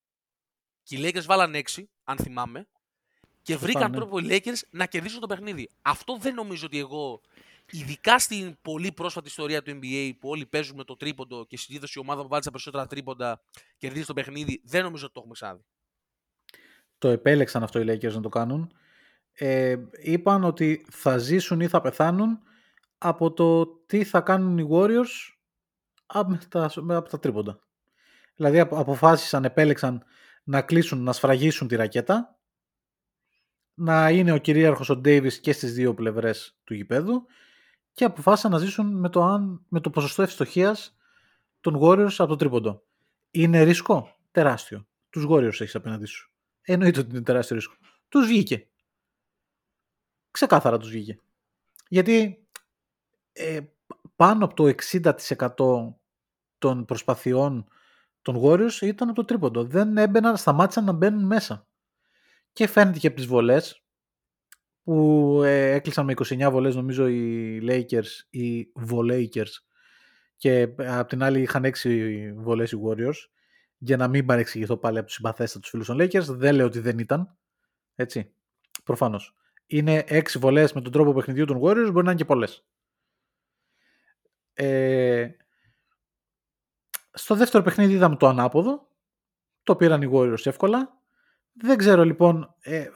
Και 0.83 0.97
οι 0.97 1.01
Lakers 1.03 1.25
βάλαν 1.25 1.55
6, 1.55 1.83
αν 2.05 2.17
θυμάμαι. 2.17 2.69
Και 3.43 3.53
Σωστά, 3.53 3.67
βρήκαν 3.67 3.91
ναι. 3.91 3.97
τρόπο 3.97 4.19
οι 4.19 4.27
Lakers 4.29 4.61
να 4.71 4.87
κερδίσουν 4.87 5.21
το 5.21 5.27
παιχνίδι. 5.27 5.71
Αυτό 5.83 6.17
δεν 6.21 6.35
νομίζω 6.35 6.67
ότι 6.67 6.79
εγώ, 6.79 7.21
ειδικά 7.71 8.19
στην 8.19 8.57
πολύ 8.63 8.93
πρόσφατη 8.93 9.29
ιστορία 9.29 9.63
του 9.63 9.79
NBA 9.83 10.13
που 10.21 10.29
όλοι 10.29 10.47
παίζουν 10.47 10.77
με 10.77 10.85
το 10.85 10.97
τρίποντο 10.97 11.47
και 11.47 11.57
συνήθω 11.57 11.87
η 11.95 11.99
ομάδα 11.99 12.23
που 12.23 12.29
βάλει 12.29 12.43
τα 12.43 12.51
περισσότερα 12.51 12.87
τρίποντα 12.87 13.41
κερδίζει 13.79 14.05
το 14.05 14.13
παιχνίδι, 14.13 14.61
δεν 14.65 14.83
νομίζω 14.83 15.05
ότι 15.05 15.13
το 15.13 15.21
έχουμε 15.21 15.35
ξαναδεί. 15.35 15.65
το 16.99 17.09
επέλεξαν 17.09 17.63
αυτό 17.63 17.81
οι 17.81 17.85
Lakers 17.89 18.13
να 18.13 18.21
το 18.21 18.29
κάνουν. 18.29 18.73
Ε, 19.33 19.77
είπαν 20.03 20.45
ότι 20.45 20.87
θα 20.91 21.19
ζήσουν 21.19 21.61
ή 21.61 21.69
θα 21.69 21.81
πεθάνουν 21.81 22.41
από 22.99 23.33
το 23.33 23.67
τι 23.67 24.05
θα 24.05 24.21
κάνουν 24.21 24.59
οι 24.59 24.69
Warriors 24.71 25.35
από 26.07 26.39
τα, 26.49 26.71
από 26.89 27.09
τα 27.09 27.19
τρίποντα. 27.19 27.61
Δηλαδή 28.37 28.59
απο- 28.61 28.79
αποφάσισαν, 28.79 29.45
επέλεξαν 29.45 30.05
να 30.45 30.63
κλείσουν, 30.63 31.03
να 31.03 31.13
σφραγίσουν 31.13 31.69
τη 31.69 31.77
ρακέτα, 31.77 32.39
να 33.75 34.11
είναι 34.11 34.33
ο 34.33 34.39
κυρίαρχος 34.39 34.91
ο 34.91 35.01
Davis 35.05 35.33
και 35.33 35.53
στις 35.53 35.75
δύο 35.75 35.95
πλευρές 35.95 36.59
του 36.65 36.75
γηπέδου 36.75 37.27
και 37.93 38.05
αποφάσισαν 38.05 38.51
να 38.51 38.59
ζήσουν 38.59 38.99
με 38.99 39.09
το, 39.09 39.23
αν, 39.23 39.65
με 39.69 39.81
το 39.81 39.91
ποσοστό 39.91 40.23
ευστοχίας 40.23 40.97
των 41.61 41.79
Warriors 41.83 42.15
από 42.19 42.27
το 42.27 42.37
τρίποντο. 42.37 42.83
Είναι 43.31 43.63
ρίσκο; 43.63 44.17
Τεράστιο. 44.31 44.87
Τους 45.11 45.27
Warriors 45.29 45.61
έχεις 45.61 45.75
απέναντί 45.75 46.07
σου. 46.07 46.33
Εννοείται 46.63 47.01
ότι 47.01 47.11
είναι 47.11 47.23
τεράστιο 47.23 47.57
ρίσκο. 47.57 47.75
Τους 48.09 48.27
βγήκε. 48.27 48.69
Ξεκάθαρα 50.31 50.79
τους 50.79 50.91
βγήκε. 50.91 51.21
Γιατί 51.89 52.46
ε, 53.37 53.61
πάνω 54.17 54.45
από 54.45 54.55
το 54.55 54.75
60% 54.91 55.95
των 56.59 56.85
προσπαθειών 56.85 57.69
των 58.23 58.41
Warriors 58.43 58.81
ήταν 58.81 59.09
από 59.09 59.17
το 59.17 59.25
τρίποντο. 59.25 59.65
Δεν 59.65 59.97
έμπαιναν, 59.97 60.37
σταμάτησαν 60.37 60.85
να 60.85 60.93
μπαίνουν 60.93 61.25
μέσα. 61.25 61.67
Και 62.53 62.67
φαίνεται 62.67 62.99
και 62.99 63.07
από 63.07 63.17
τις 63.17 63.27
βολές 63.27 63.85
που 64.83 65.41
ε, 65.45 65.73
έκλεισαν 65.73 66.05
με 66.05 66.15
29 66.17 66.49
βολές 66.51 66.75
νομίζω 66.75 67.09
οι 67.09 67.61
Lakers, 67.63 68.07
οι 68.31 68.73
Volakers 68.91 69.53
και 70.37 70.61
ε, 70.77 70.97
απ' 70.97 71.09
την 71.09 71.23
άλλη 71.23 71.41
είχαν 71.41 71.65
6 71.83 72.33
βολές 72.37 72.73
οι 72.73 72.79
Warriors 72.85 73.29
για 73.79 73.97
να 73.97 74.09
μην 74.09 74.27
παρεξηγηθώ 74.27 74.77
πάλι 74.77 74.99
από 74.99 75.07
τους 75.07 75.17
συμπαθέστατους 75.17 75.69
φίλους 75.69 75.87
των 75.87 75.97
Lakers 76.01 76.25
δεν 76.25 76.55
λέω 76.55 76.67
ότι 76.67 76.79
δεν 76.79 76.99
ήταν 76.99 77.37
έτσι, 77.95 78.33
προφανώς 78.85 79.37
είναι 79.67 80.05
6 80.09 80.23
βολές 80.39 80.73
με 80.73 80.81
τον 80.81 80.93
τρόπο 80.93 81.13
παιχνιδιού 81.13 81.45
των 81.45 81.57
Warriors 81.63 81.91
μπορεί 81.93 82.05
να 82.05 82.11
είναι 82.11 82.15
και 82.15 82.25
πολλές 82.25 82.67
ε, 84.57 85.29
στο 87.13 87.35
δεύτερο 87.35 87.63
παιχνίδι 87.65 87.93
είδαμε 87.93 88.17
το 88.17 88.27
ανάποδο 88.27 88.89
το 89.63 89.77
πήραν 89.77 90.03
οι 90.03 90.11
Warriors 90.13 90.47
εύκολα 90.47 91.03
δεν 91.53 91.79
ξέρω 91.79 92.05
λοιπόν 92.05 92.55
ε, 92.61 92.87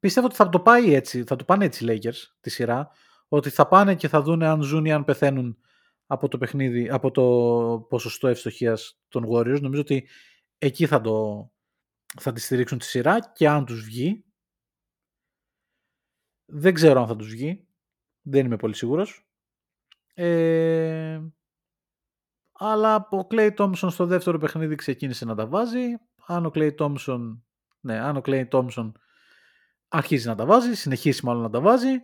πιστεύω 0.00 0.26
ότι 0.26 0.36
θα 0.36 0.48
το 0.48 0.60
πάει 0.60 0.94
έτσι 0.94 1.24
θα 1.24 1.36
το 1.36 1.44
πάνε 1.44 1.64
έτσι 1.64 1.84
οι 1.84 1.88
Lakers 1.90 2.34
τη 2.40 2.50
σειρά 2.50 2.90
ότι 3.28 3.50
θα 3.50 3.68
πάνε 3.68 3.94
και 3.94 4.08
θα 4.08 4.22
δουν 4.22 4.42
αν 4.42 4.62
ζουν 4.62 4.84
ή 4.84 4.92
αν 4.92 5.04
πεθαίνουν 5.04 5.58
από 6.06 6.28
το 6.28 6.38
παιχνίδι, 6.38 6.88
από 6.90 7.10
το 7.10 7.22
ποσοστό 7.88 8.28
ευστοχίας 8.28 9.00
των 9.08 9.24
Warriors. 9.28 9.60
Νομίζω 9.60 9.80
ότι 9.80 10.08
εκεί 10.58 10.86
θα, 10.86 11.00
το, 11.00 11.50
θα 12.20 12.32
τη 12.32 12.40
στηρίξουν 12.40 12.78
τη 12.78 12.84
σειρά 12.84 13.32
και 13.32 13.48
αν 13.48 13.64
τους 13.64 13.84
βγει. 13.84 14.24
Δεν 16.44 16.74
ξέρω 16.74 17.00
αν 17.00 17.06
θα 17.06 17.16
τους 17.16 17.28
βγει. 17.28 17.66
Δεν 18.22 18.46
είμαι 18.46 18.56
πολύ 18.56 18.74
σίγουρος. 18.74 19.25
Ε, 20.18 21.20
αλλά 22.52 23.08
ο 23.10 23.26
Clay 23.30 23.54
Thompson 23.56 23.88
στο 23.90 24.06
δεύτερο 24.06 24.38
παιχνίδι 24.38 24.74
ξεκίνησε 24.74 25.24
να 25.24 25.34
τα 25.34 25.46
βάζει. 25.46 25.84
Αν 26.26 26.46
ο 26.46 26.50
Clay 26.54 26.74
Thompson, 26.78 27.38
ναι, 27.80 27.98
αν 27.98 28.16
ο 28.16 28.20
Clay 28.24 28.48
Thompson 28.48 28.92
αρχίζει 29.88 30.26
να 30.28 30.34
τα 30.34 30.46
βάζει, 30.46 30.74
συνεχίσει 30.74 31.24
μάλλον 31.24 31.42
να 31.42 31.50
τα 31.50 31.60
βάζει, 31.60 31.94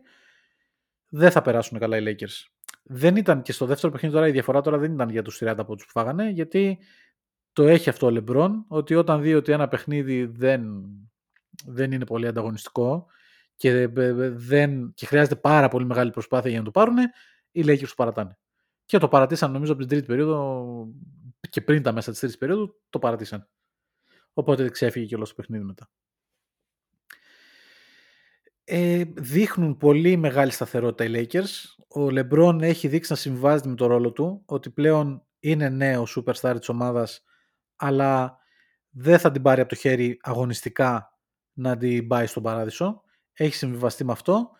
δεν 1.09 1.31
θα 1.31 1.43
περάσουν 1.43 1.79
καλά 1.79 1.97
οι 1.97 2.03
Lakers. 2.07 2.47
Δεν 2.83 3.17
ήταν 3.17 3.43
και 3.43 3.53
στο 3.53 3.67
δεύτερο 3.67 3.93
παιχνίδι 3.93 4.15
τώρα 4.15 4.29
η 4.29 4.31
διαφορά 4.31 4.61
τώρα 4.61 4.79
δεν 4.79 4.93
ήταν 4.93 5.09
για 5.09 5.23
τους 5.23 5.39
30 5.43 5.55
από 5.59 5.75
τους 5.75 5.85
που 5.85 5.91
φάγανε, 5.91 6.31
γιατί 6.31 6.79
το 7.53 7.63
έχει 7.63 7.89
αυτό 7.89 8.07
ο 8.07 8.13
LeBron, 8.15 8.51
ότι 8.69 8.95
όταν 8.95 9.23
δει 9.23 9.35
ότι 9.35 9.53
ένα 9.53 9.69
παιχνίδι 9.69 10.25
δεν, 10.25 10.85
δεν 11.67 11.93
είναι 11.93 12.07
πολύ 12.07 12.27
ανταγωνιστικό 12.27 13.07
και, 13.57 13.71
ε, 13.71 13.83
ε, 13.83 14.31
δεν, 14.31 14.93
και 14.95 15.07
χρειάζεται 15.07 15.37
πάρα 15.37 15.69
πολύ 15.69 15.85
μεγάλη 15.87 16.11
προσπάθεια 16.11 16.51
για 16.51 16.59
να 16.59 16.65
το 16.65 16.71
πάρουν, 16.71 16.97
οι 17.53 17.63
Lakers 17.67 17.89
το 17.89 17.95
παρατάνε. 17.97 18.39
Και 18.85 18.99
το 18.99 19.09
παρατήσαν 19.09 19.53
νομίζω 19.53 19.73
από 19.73 19.81
την 19.81 19.91
τρίτη 19.91 20.07
περίοδο 20.07 20.67
και 21.51 21.61
πριν 21.61 21.83
τα 21.83 21.93
μέσα 21.93 22.11
της 22.11 22.21
τρίτης 22.21 22.39
περίοδου 22.39 22.81
το 22.91 22.99
παρατήσαν. 22.99 23.49
Οπότε 24.33 24.69
ξέφυγε 24.69 25.07
και 25.07 25.15
όλο 25.15 25.25
το 25.25 25.33
παιχνίδι 25.37 25.65
μετά. 25.65 25.91
Ε, 28.65 29.05
δείχνουν 29.15 29.77
πολύ 29.77 30.17
μεγάλη 30.17 30.51
σταθερότητα 30.51 31.05
οι 31.05 31.27
Lakers. 31.33 31.49
Ο 31.89 32.07
LeBron 32.07 32.59
έχει 32.63 32.89
δείξει 32.89 33.13
να 33.13 33.19
συμβάζεται 33.19 33.69
με 33.69 33.75
το 33.75 33.87
ρόλο 33.87 34.13
του, 34.13 34.43
ότι 34.47 34.71
πλέον 34.71 35.27
είναι 35.39 35.69
νέος 35.69 36.19
superstar 36.19 36.57
της 36.59 36.69
ομάδας, 36.69 37.23
αλλά 37.77 38.39
δεν 38.91 39.19
θα 39.19 39.31
την 39.31 39.43
πάρει 39.43 39.61
από 39.61 39.69
το 39.69 39.75
χέρι 39.75 40.19
αγωνιστικά 40.23 41.19
να 41.53 41.77
την 41.77 42.07
πάει 42.07 42.27
στον 42.27 42.43
παράδεισο. 42.43 43.03
Έχει 43.33 43.55
συμβιβαστεί 43.55 44.05
με 44.05 44.13
αυτό 44.13 44.51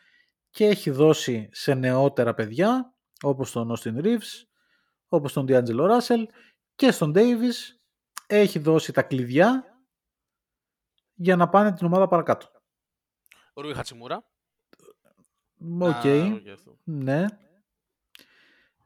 και 0.53 0.67
έχει 0.67 0.91
δώσει 0.91 1.49
σε 1.53 1.75
νεότερα 1.75 2.35
παιδιά, 2.35 2.95
όπως 3.23 3.53
τον 3.53 3.75
Austin 3.77 4.05
Reeves, 4.05 4.45
όπως 5.09 5.33
τον 5.33 5.47
D'Angelo 5.49 5.91
Russell 5.91 6.25
και 6.75 6.91
στον 6.91 7.13
Davis, 7.15 7.55
έχει 8.27 8.59
δώσει 8.59 8.93
τα 8.93 9.03
κλειδιά 9.03 9.65
για 11.15 11.37
να 11.37 11.49
πάνε 11.49 11.73
την 11.73 11.87
ομάδα 11.87 12.09
παρακάτω. 12.09 12.47
Ρούι 13.55 13.75
Χατσιμούρα. 13.75 14.25
Οκ. 15.79 16.07
Α, 16.07 16.33
οκ, 16.35 16.49
αυτό. 16.53 16.79
Ναι. 16.85 17.27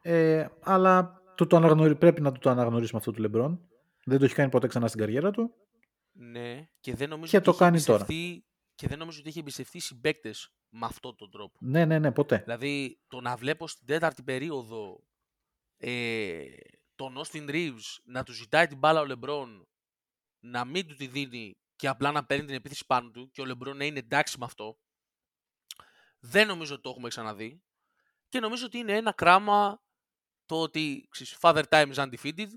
Ε, 0.02 0.46
αλλά 0.60 1.22
το, 1.34 1.46
το 1.46 1.56
αναγνωρι... 1.56 1.96
πρέπει 1.96 2.20
να 2.20 2.32
το, 2.32 2.38
το 2.38 2.50
αναγνωρίσουμε 2.50 2.98
αυτό 2.98 3.12
του 3.12 3.20
Λεμπρόν. 3.20 3.68
Δεν 4.04 4.18
το 4.18 4.24
έχει 4.24 4.34
κάνει 4.34 4.50
ποτέ 4.50 4.66
ξανά 4.66 4.88
στην 4.88 5.00
καριέρα 5.00 5.30
του. 5.30 5.54
Ναι, 6.12 6.68
και 6.80 6.94
δεν 6.94 7.08
νομίζω 7.08 7.30
Και 7.30 7.36
ότι 7.36 7.44
το 7.44 7.50
έχει 7.50 7.60
κάνει 7.60 7.82
τώρα. 7.82 8.06
Εμπιστευτεί- 8.76 8.80
Και 8.80 8.86
δεν 8.88 8.98
νομίζω 8.98 9.18
ότι 9.18 9.28
έχει 9.28 9.38
εμπιστευτεί 9.38 9.78
συμπαίκτες 9.78 10.50
με 10.68 10.86
αυτόν 10.86 11.16
τον 11.16 11.30
τρόπο. 11.30 11.58
Ναι, 11.60 11.84
ναι, 11.84 11.98
ναι, 11.98 12.12
ποτέ. 12.12 12.38
Δηλαδή, 12.38 13.00
το 13.08 13.20
να 13.20 13.36
βλέπω 13.36 13.68
στην 13.68 13.86
τέταρτη 13.86 14.22
περίοδο 14.22 15.04
ε, 15.76 16.44
τον 16.94 17.16
Austin 17.18 17.48
Reeves 17.50 17.98
να 18.04 18.22
του 18.22 18.32
ζητάει 18.32 18.66
την 18.66 18.78
μπάλα 18.78 19.00
ο 19.00 19.04
Λεμπρόν, 19.04 19.68
να 20.40 20.64
μην 20.64 20.86
του 20.86 20.94
τη 20.94 21.06
δίνει 21.06 21.56
και 21.76 21.88
απλά 21.88 22.12
να 22.12 22.24
παίρνει 22.24 22.46
την 22.46 22.54
επίθεση 22.54 22.86
πάνω 22.86 23.10
του 23.10 23.30
και 23.30 23.40
ο 23.40 23.44
Λεμπρόν 23.44 23.76
να 23.76 23.84
είναι 23.84 23.98
εντάξει 23.98 24.38
με 24.38 24.44
αυτό, 24.44 24.78
δεν 26.18 26.46
νομίζω 26.46 26.72
ότι 26.72 26.82
το 26.82 26.90
έχουμε 26.90 27.08
ξαναδεί. 27.08 27.62
Και 28.28 28.40
νομίζω 28.40 28.66
ότι 28.66 28.78
είναι 28.78 28.92
ένα 28.96 29.12
κράμα 29.12 29.82
το 30.46 30.60
ότι 30.62 31.06
ξέρεις, 31.10 31.36
Father 31.40 31.62
Time 31.68 31.92
is 31.94 31.94
undefeated. 31.94 32.48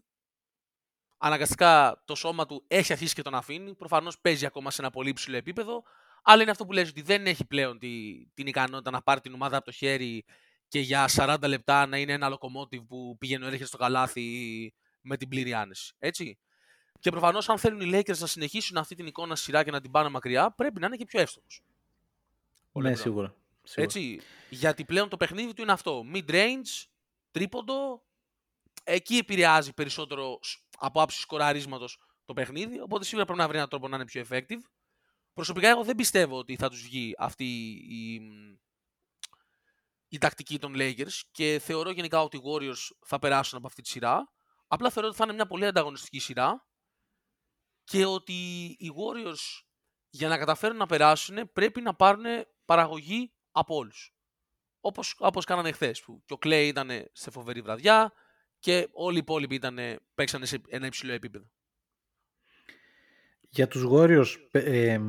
Αναγκαστικά 1.17 2.01
το 2.05 2.15
σώμα 2.15 2.45
του 2.45 2.63
έχει 2.67 2.91
αρχίσει 2.93 3.15
και 3.15 3.21
τον 3.21 3.35
αφήνει. 3.35 3.75
Προφανώς 3.75 4.19
παίζει 4.19 4.45
ακόμα 4.45 4.71
σε 4.71 4.81
ένα 4.81 4.89
πολύ 4.91 5.13
ψηλό 5.13 5.37
επίπεδο. 5.37 5.83
Αλλά 6.23 6.41
είναι 6.41 6.51
αυτό 6.51 6.65
που 6.65 6.71
λες 6.71 6.89
ότι 6.89 7.01
δεν 7.01 7.25
έχει 7.27 7.45
πλέον 7.45 7.79
τη, 7.79 8.25
την 8.33 8.47
ικανότητα 8.47 8.91
να 8.91 9.01
πάρει 9.01 9.19
την 9.21 9.33
ομάδα 9.33 9.55
από 9.57 9.65
το 9.65 9.71
χέρι 9.71 10.23
και 10.67 10.79
για 10.79 11.09
40 11.15 11.37
λεπτά 11.47 11.85
να 11.85 11.97
είναι 11.97 12.13
ένα 12.13 12.29
locomotive 12.37 12.85
που 12.87 13.17
πηγαίνει 13.17 13.45
έρχεται 13.45 13.65
στο 13.65 13.77
καλάθι 13.77 14.73
με 15.01 15.17
την 15.17 15.29
πλήρη 15.29 15.53
άνεση. 15.53 15.93
Έτσι. 15.99 16.39
Και 16.99 17.09
προφανώς, 17.11 17.49
αν 17.49 17.57
θέλουν 17.57 17.81
οι 17.81 17.89
Lakers 17.93 18.17
να 18.17 18.27
συνεχίσουν 18.27 18.77
αυτή 18.77 18.95
την 18.95 19.05
εικόνα 19.07 19.35
σειρά 19.35 19.63
και 19.63 19.71
να 19.71 19.81
την 19.81 19.91
πάνε 19.91 20.09
μακριά, 20.09 20.51
πρέπει 20.51 20.79
να 20.79 20.85
είναι 20.87 20.95
και 20.95 21.05
πιο 21.05 21.19
εύστοχος. 21.21 21.61
Ναι, 22.71 22.95
σίγουρα. 22.95 23.35
σίγουρα. 23.63 23.83
Έτσι. 23.83 24.21
Γιατί 24.49 24.85
πλέον 24.85 25.09
το 25.09 25.17
παιχνίδι 25.17 25.53
του 25.53 25.61
είναι 25.61 25.71
αυτό. 25.71 26.05
Mid-range, 26.13 26.85
τρίποντο. 27.31 28.03
Εκεί 28.83 29.17
επηρεάζει 29.17 29.73
περισσότερο 29.73 30.39
σ- 30.41 30.59
από 30.77 31.01
άψη 31.01 31.19
σκοραρίσματος 31.19 31.99
το 32.25 32.33
παιχνίδι. 32.33 32.79
Οπότε 32.79 33.03
σίγουρα 33.05 33.25
πρέπει 33.25 33.39
να 33.41 33.47
βρει 33.47 33.57
έναν 33.57 33.69
τρόπο 33.69 33.87
να 33.87 33.95
είναι 33.95 34.05
πιο 34.05 34.25
effective. 34.29 34.61
Προσωπικά, 35.39 35.69
εγώ 35.69 35.83
δεν 35.83 35.95
πιστεύω 35.95 36.37
ότι 36.37 36.55
θα 36.55 36.69
τους 36.69 36.81
βγει 36.81 37.15
αυτή 37.17 37.45
η, 37.89 38.21
η 40.07 40.17
τακτική 40.17 40.59
των 40.59 40.73
Lakers 40.75 41.21
και 41.31 41.59
θεωρώ 41.63 41.91
γενικά 41.91 42.21
ότι 42.21 42.37
οι 42.37 42.41
Warriors 42.43 42.95
θα 43.05 43.19
περάσουν 43.19 43.57
από 43.57 43.67
αυτή 43.67 43.81
τη 43.81 43.89
σειρά. 43.89 44.33
Απλά 44.67 44.89
θεωρώ 44.89 45.07
ότι 45.07 45.17
θα 45.17 45.23
είναι 45.23 45.33
μια 45.33 45.47
πολύ 45.47 45.65
ανταγωνιστική 45.65 46.19
σειρά 46.19 46.67
και 47.83 48.05
ότι 48.05 48.33
οι 48.79 48.91
Warriors 48.95 49.63
για 50.09 50.27
να 50.27 50.37
καταφέρουν 50.37 50.77
να 50.77 50.85
περάσουν 50.85 51.51
πρέπει 51.51 51.81
να 51.81 51.95
πάρουν 51.95 52.25
παραγωγή 52.65 53.33
από 53.51 53.75
όλους. 53.75 54.15
Όπως, 54.79 55.15
όπως 55.19 55.45
κάνανε 55.45 55.71
χθες. 55.71 56.01
Που 56.01 56.23
και 56.25 56.33
ο 56.33 56.37
Clay 56.41 56.65
ήταν 56.67 56.89
σε 57.11 57.31
φοβερή 57.31 57.61
βραδιά 57.61 58.13
και 58.59 58.89
όλοι 58.91 59.15
οι 59.15 59.19
υπόλοιποι 59.19 59.55
ήταν, 59.55 59.99
παίξανε 60.15 60.45
σε 60.45 60.61
ένα 60.67 60.85
υψηλό 60.85 61.13
επίπεδο. 61.13 61.49
Για 63.49 63.67
τους 63.67 63.85
Warriors, 63.91 64.35
ε, 64.51 64.93
ε, 64.93 64.99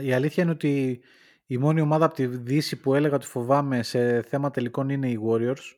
η 0.00 0.12
αλήθεια 0.12 0.42
είναι 0.42 0.52
ότι 0.52 1.00
η 1.46 1.56
μόνη 1.56 1.80
ομάδα 1.80 2.04
από 2.04 2.14
τη 2.14 2.26
Δύση 2.26 2.80
που 2.80 2.94
έλεγα 2.94 3.14
ότι 3.14 3.26
φοβάμαι 3.26 3.82
σε 3.82 4.22
θέμα 4.22 4.50
τελικών 4.50 4.88
είναι 4.88 5.10
οι 5.10 5.20
Warriors. 5.28 5.76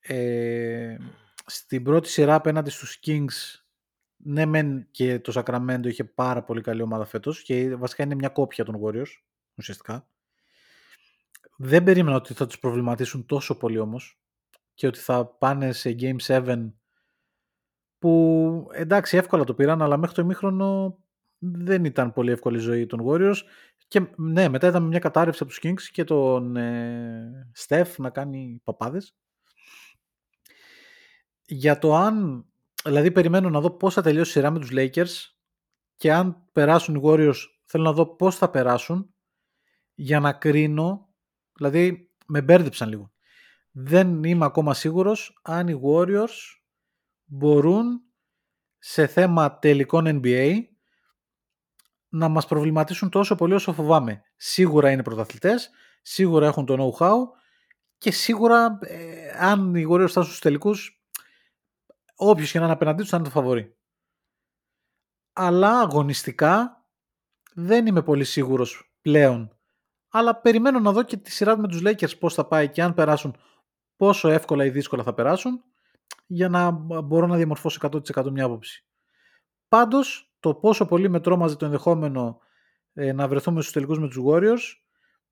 Ε, 0.00 0.96
στην 1.46 1.82
πρώτη 1.82 2.08
σειρά 2.08 2.34
απέναντι 2.34 2.70
στους 2.70 2.98
Kings, 3.06 3.60
ναι 4.16 4.46
μεν 4.46 4.86
και 4.90 5.18
το 5.18 5.32
Sacramento 5.34 5.84
είχε 5.84 6.04
πάρα 6.04 6.42
πολύ 6.42 6.60
καλή 6.60 6.82
ομάδα 6.82 7.04
φέτος 7.04 7.42
και 7.42 7.76
βασικά 7.76 8.02
είναι 8.02 8.14
μια 8.14 8.28
κόπια 8.28 8.64
των 8.64 8.80
Warriors, 8.82 9.22
ουσιαστικά. 9.54 10.06
Δεν 11.56 11.84
περίμενα 11.84 12.16
ότι 12.16 12.34
θα 12.34 12.46
τους 12.46 12.58
προβληματίσουν 12.58 13.26
τόσο 13.26 13.56
πολύ 13.56 13.78
όμως 13.78 14.20
και 14.74 14.86
ότι 14.86 14.98
θα 14.98 15.26
πάνε 15.26 15.72
σε 15.72 15.96
Game 16.00 16.16
7 16.26 16.70
που 18.00 18.66
εντάξει 18.72 19.16
εύκολα 19.16 19.44
το 19.44 19.54
πήραν 19.54 19.82
αλλά 19.82 19.96
μέχρι 19.96 20.14
το 20.14 20.22
ημίχρονο 20.22 20.98
δεν 21.38 21.84
ήταν 21.84 22.12
πολύ 22.12 22.30
εύκολη 22.30 22.56
η 22.56 22.60
ζωή 22.60 22.86
των 22.86 23.00
Warriors. 23.06 23.36
Και 23.88 24.06
ναι 24.16 24.48
μετά 24.48 24.66
είδαμε 24.66 24.86
μια 24.86 24.98
κατάρρευση 24.98 25.42
από 25.42 25.52
τους 25.52 25.60
Kings 25.62 25.90
και 25.92 26.04
τον 26.04 26.56
ε, 26.56 27.50
Steph 27.66 27.94
να 27.96 28.10
κάνει 28.10 28.60
παπάδες. 28.64 29.14
Για 31.46 31.78
το 31.78 31.94
αν 31.94 32.44
δηλαδή 32.84 33.10
περιμένω 33.10 33.50
να 33.50 33.60
δω 33.60 33.70
πώς 33.70 33.94
θα 33.94 34.02
τελειώσει 34.02 34.30
η 34.30 34.32
σειρά 34.32 34.50
με 34.50 34.58
τους 34.58 34.70
Lakers 34.72 35.34
και 35.96 36.12
αν 36.12 36.44
περάσουν 36.52 36.94
οι 36.94 37.00
Warriors 37.04 37.38
θέλω 37.64 37.84
να 37.84 37.92
δω 37.92 38.06
πώς 38.06 38.36
θα 38.36 38.50
περάσουν 38.50 39.14
για 39.94 40.20
να 40.20 40.32
κρίνω 40.32 41.08
δηλαδή 41.52 42.10
με 42.26 42.42
μπέρδεψαν 42.42 42.88
λίγο. 42.88 43.12
Δεν 43.70 44.24
είμαι 44.24 44.44
ακόμα 44.44 44.74
σίγουρος 44.74 45.40
αν 45.42 45.68
οι 45.68 45.80
Warriors 45.84 46.59
μπορούν 47.30 48.02
σε 48.78 49.06
θέμα 49.06 49.58
τελικών 49.58 50.20
NBA 50.22 50.64
να 52.08 52.28
μας 52.28 52.46
προβληματίσουν 52.46 53.10
τόσο 53.10 53.34
πολύ 53.34 53.54
όσο 53.54 53.72
φοβάμαι. 53.72 54.22
Σίγουρα 54.36 54.90
είναι 54.90 55.02
πρωταθλητές, 55.02 55.70
σίγουρα 56.02 56.46
έχουν 56.46 56.66
το 56.66 56.94
know-how 56.98 57.16
και 57.98 58.10
σίγουρα 58.10 58.78
ε, 58.80 59.30
αν 59.38 59.74
οι 59.74 59.86
Warriors 59.90 60.08
φτάσουν 60.08 60.24
στους 60.24 60.38
τελικούς 60.38 61.04
όποιος 62.14 62.50
και 62.50 62.58
να 62.58 62.64
είναι 62.64 62.74
απέναντί 62.74 63.00
τους 63.00 63.10
θα 63.10 63.16
είναι 63.16 63.26
το 63.26 63.30
φαβορή. 63.30 63.76
Αλλά 65.32 65.80
αγωνιστικά 65.80 66.84
δεν 67.54 67.86
είμαι 67.86 68.02
πολύ 68.02 68.24
σίγουρος 68.24 68.92
πλέον. 69.00 69.58
Αλλά 70.08 70.36
περιμένω 70.36 70.80
να 70.80 70.92
δω 70.92 71.02
και 71.02 71.16
τη 71.16 71.30
σειρά 71.30 71.58
με 71.58 71.68
τους 71.68 71.80
Lakers 71.84 72.18
πώς 72.18 72.34
θα 72.34 72.46
πάει 72.46 72.68
και 72.68 72.82
αν 72.82 72.94
περάσουν 72.94 73.36
πόσο 73.96 74.28
εύκολα 74.28 74.64
ή 74.64 74.70
δύσκολα 74.70 75.02
θα 75.02 75.14
περάσουν 75.14 75.64
για 76.32 76.48
να 76.48 76.70
μπορώ 77.00 77.26
να 77.26 77.36
διαμορφώσω 77.36 77.78
100% 77.82 78.30
μια 78.30 78.44
άποψη. 78.44 78.84
Πάντως, 79.68 80.32
το 80.40 80.54
πόσο 80.54 80.86
πολύ 80.86 81.08
με 81.08 81.20
τρόμαζε 81.20 81.56
το 81.56 81.64
ενδεχόμενο 81.64 82.40
ε, 82.92 83.12
να 83.12 83.28
βρεθούμε 83.28 83.60
στους 83.60 83.72
τελικούς 83.72 83.98
με 83.98 84.08
τους 84.08 84.18
Warriors 84.26 84.82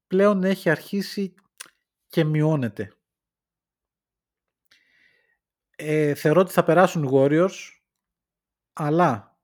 πλέον 0.07 0.45
έχει 0.45 0.71
αρχίσει 0.71 1.35
και 2.09 2.25
μειώνεται. 2.25 2.93
Ε, 5.77 6.15
θεωρώ 6.15 6.41
ότι 6.41 6.53
θα 6.53 6.65
περάσουν 6.65 7.03
οι 7.05 7.09
Warriors 7.13 7.71
αλλά 8.73 9.39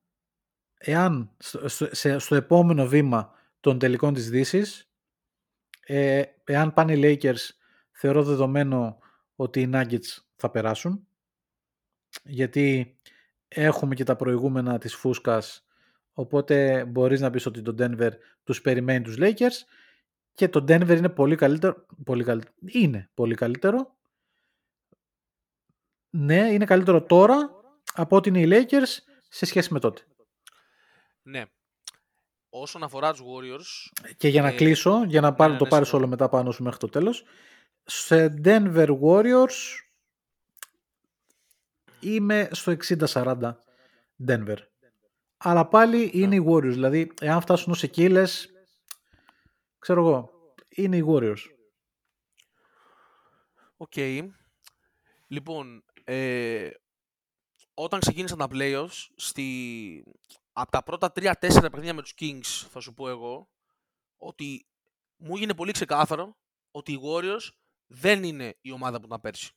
εάν 0.78 1.34
στο, 1.38 1.68
στο, 1.68 1.88
σε- 1.94 2.18
στο 2.18 2.34
επόμενο 2.34 2.86
βήμα 2.86 3.32
των 3.60 3.78
τελικών 3.78 4.14
της 4.14 4.30
Δύσης 4.30 4.90
ε, 5.80 6.22
εάν 6.44 6.72
πάνε 6.72 6.92
οι 6.92 7.18
Lakers 7.22 7.48
θεωρώ 7.92 8.22
δεδομένο 8.24 8.98
ότι 9.36 9.60
οι 9.60 9.70
Nuggets 9.72 10.18
θα 10.36 10.50
περάσουν 10.50 11.08
γιατί 12.22 12.98
έχουμε 13.48 13.94
και 13.94 14.04
τα 14.04 14.16
προηγούμενα 14.16 14.78
της 14.78 14.94
φούσκας 14.94 15.66
οπότε 16.12 16.84
μπορείς 16.84 17.20
να 17.20 17.30
πεις 17.30 17.46
ότι 17.46 17.62
το 17.62 17.74
Denver 17.78 18.10
τους 18.44 18.60
περιμένει 18.60 19.04
τους 19.04 19.16
Lakers 19.18 19.66
και 20.34 20.48
το 20.48 20.64
Denver 20.68 20.96
είναι 20.96 21.08
πολύ 21.08 21.36
καλύτερο 21.36 21.86
πολύ 22.04 22.24
καλ... 22.24 22.42
είναι 22.66 23.10
πολύ 23.14 23.34
καλύτερο 23.34 23.96
ναι 26.10 26.52
είναι 26.52 26.64
καλύτερο 26.64 27.02
τώρα 27.02 27.50
από 27.94 28.16
ότι 28.16 28.28
είναι 28.28 28.40
οι 28.40 28.48
Lakers 28.50 29.12
σε 29.28 29.46
σχέση 29.46 29.72
με 29.72 29.80
τότε 29.80 30.02
Ναι. 31.22 31.44
Όσον 32.48 32.82
αφορά 32.82 33.12
τους 33.12 33.20
Warriors, 33.20 33.92
και 34.16 34.28
για 34.28 34.42
να 34.42 34.48
Ε, 34.48 34.54
κλείσω 34.54 35.04
για 35.04 35.20
να 35.20 35.34
πάρει, 35.34 35.52
ναι, 35.52 35.58
το 35.58 35.64
ναι, 35.64 35.70
πάρεις 35.70 35.88
συγγνώμη. 35.88 36.12
όλο 36.12 36.16
μετά 36.18 36.28
πάνω 36.36 36.50
σου 36.50 36.62
μέχρι 36.62 36.78
το 36.78 36.88
τέλος 36.88 37.24
σε 37.84 38.34
Denver 38.44 38.98
Warriors 39.00 39.83
είμαι 42.04 42.48
στο 42.52 42.76
60-40 43.06 43.54
Denver. 44.26 44.56
Αλλά 45.36 45.68
πάλι 45.68 46.10
είναι 46.12 46.34
οι 46.34 46.44
Warriors. 46.48 46.72
Δηλαδή, 46.72 47.12
εάν 47.20 47.40
φτάσουν 47.40 47.72
ως 47.72 47.82
εκεί, 47.82 48.08
λες, 48.08 48.48
ξέρω 49.78 50.00
εγώ, 50.00 50.30
είναι 50.68 50.96
οι 50.96 51.04
Warriors. 51.08 51.42
Οκ. 53.76 53.96
Λοιπόν, 55.26 55.84
ε, 56.04 56.70
όταν 57.74 58.00
ξεκίνησαν 58.00 58.38
τα 58.38 58.48
playoffs, 58.50 59.06
στη... 59.16 60.04
από 60.52 60.70
τα 60.70 60.82
πρώτα 60.82 61.12
3-4 61.14 61.34
παιχνίδια 61.40 61.94
με 61.94 62.02
τους 62.02 62.14
Kings, 62.20 62.66
θα 62.70 62.80
σου 62.80 62.94
πω 62.94 63.08
εγώ, 63.08 63.48
ότι 64.16 64.66
μου 65.16 65.36
έγινε 65.36 65.54
πολύ 65.54 65.72
ξεκάθαρο 65.72 66.36
ότι 66.70 66.92
οι 66.92 67.00
Warriors 67.02 67.48
δεν 67.86 68.24
είναι 68.24 68.56
η 68.60 68.72
ομάδα 68.72 69.00
που 69.00 69.06
ήταν 69.06 69.20
πέρσι. 69.20 69.52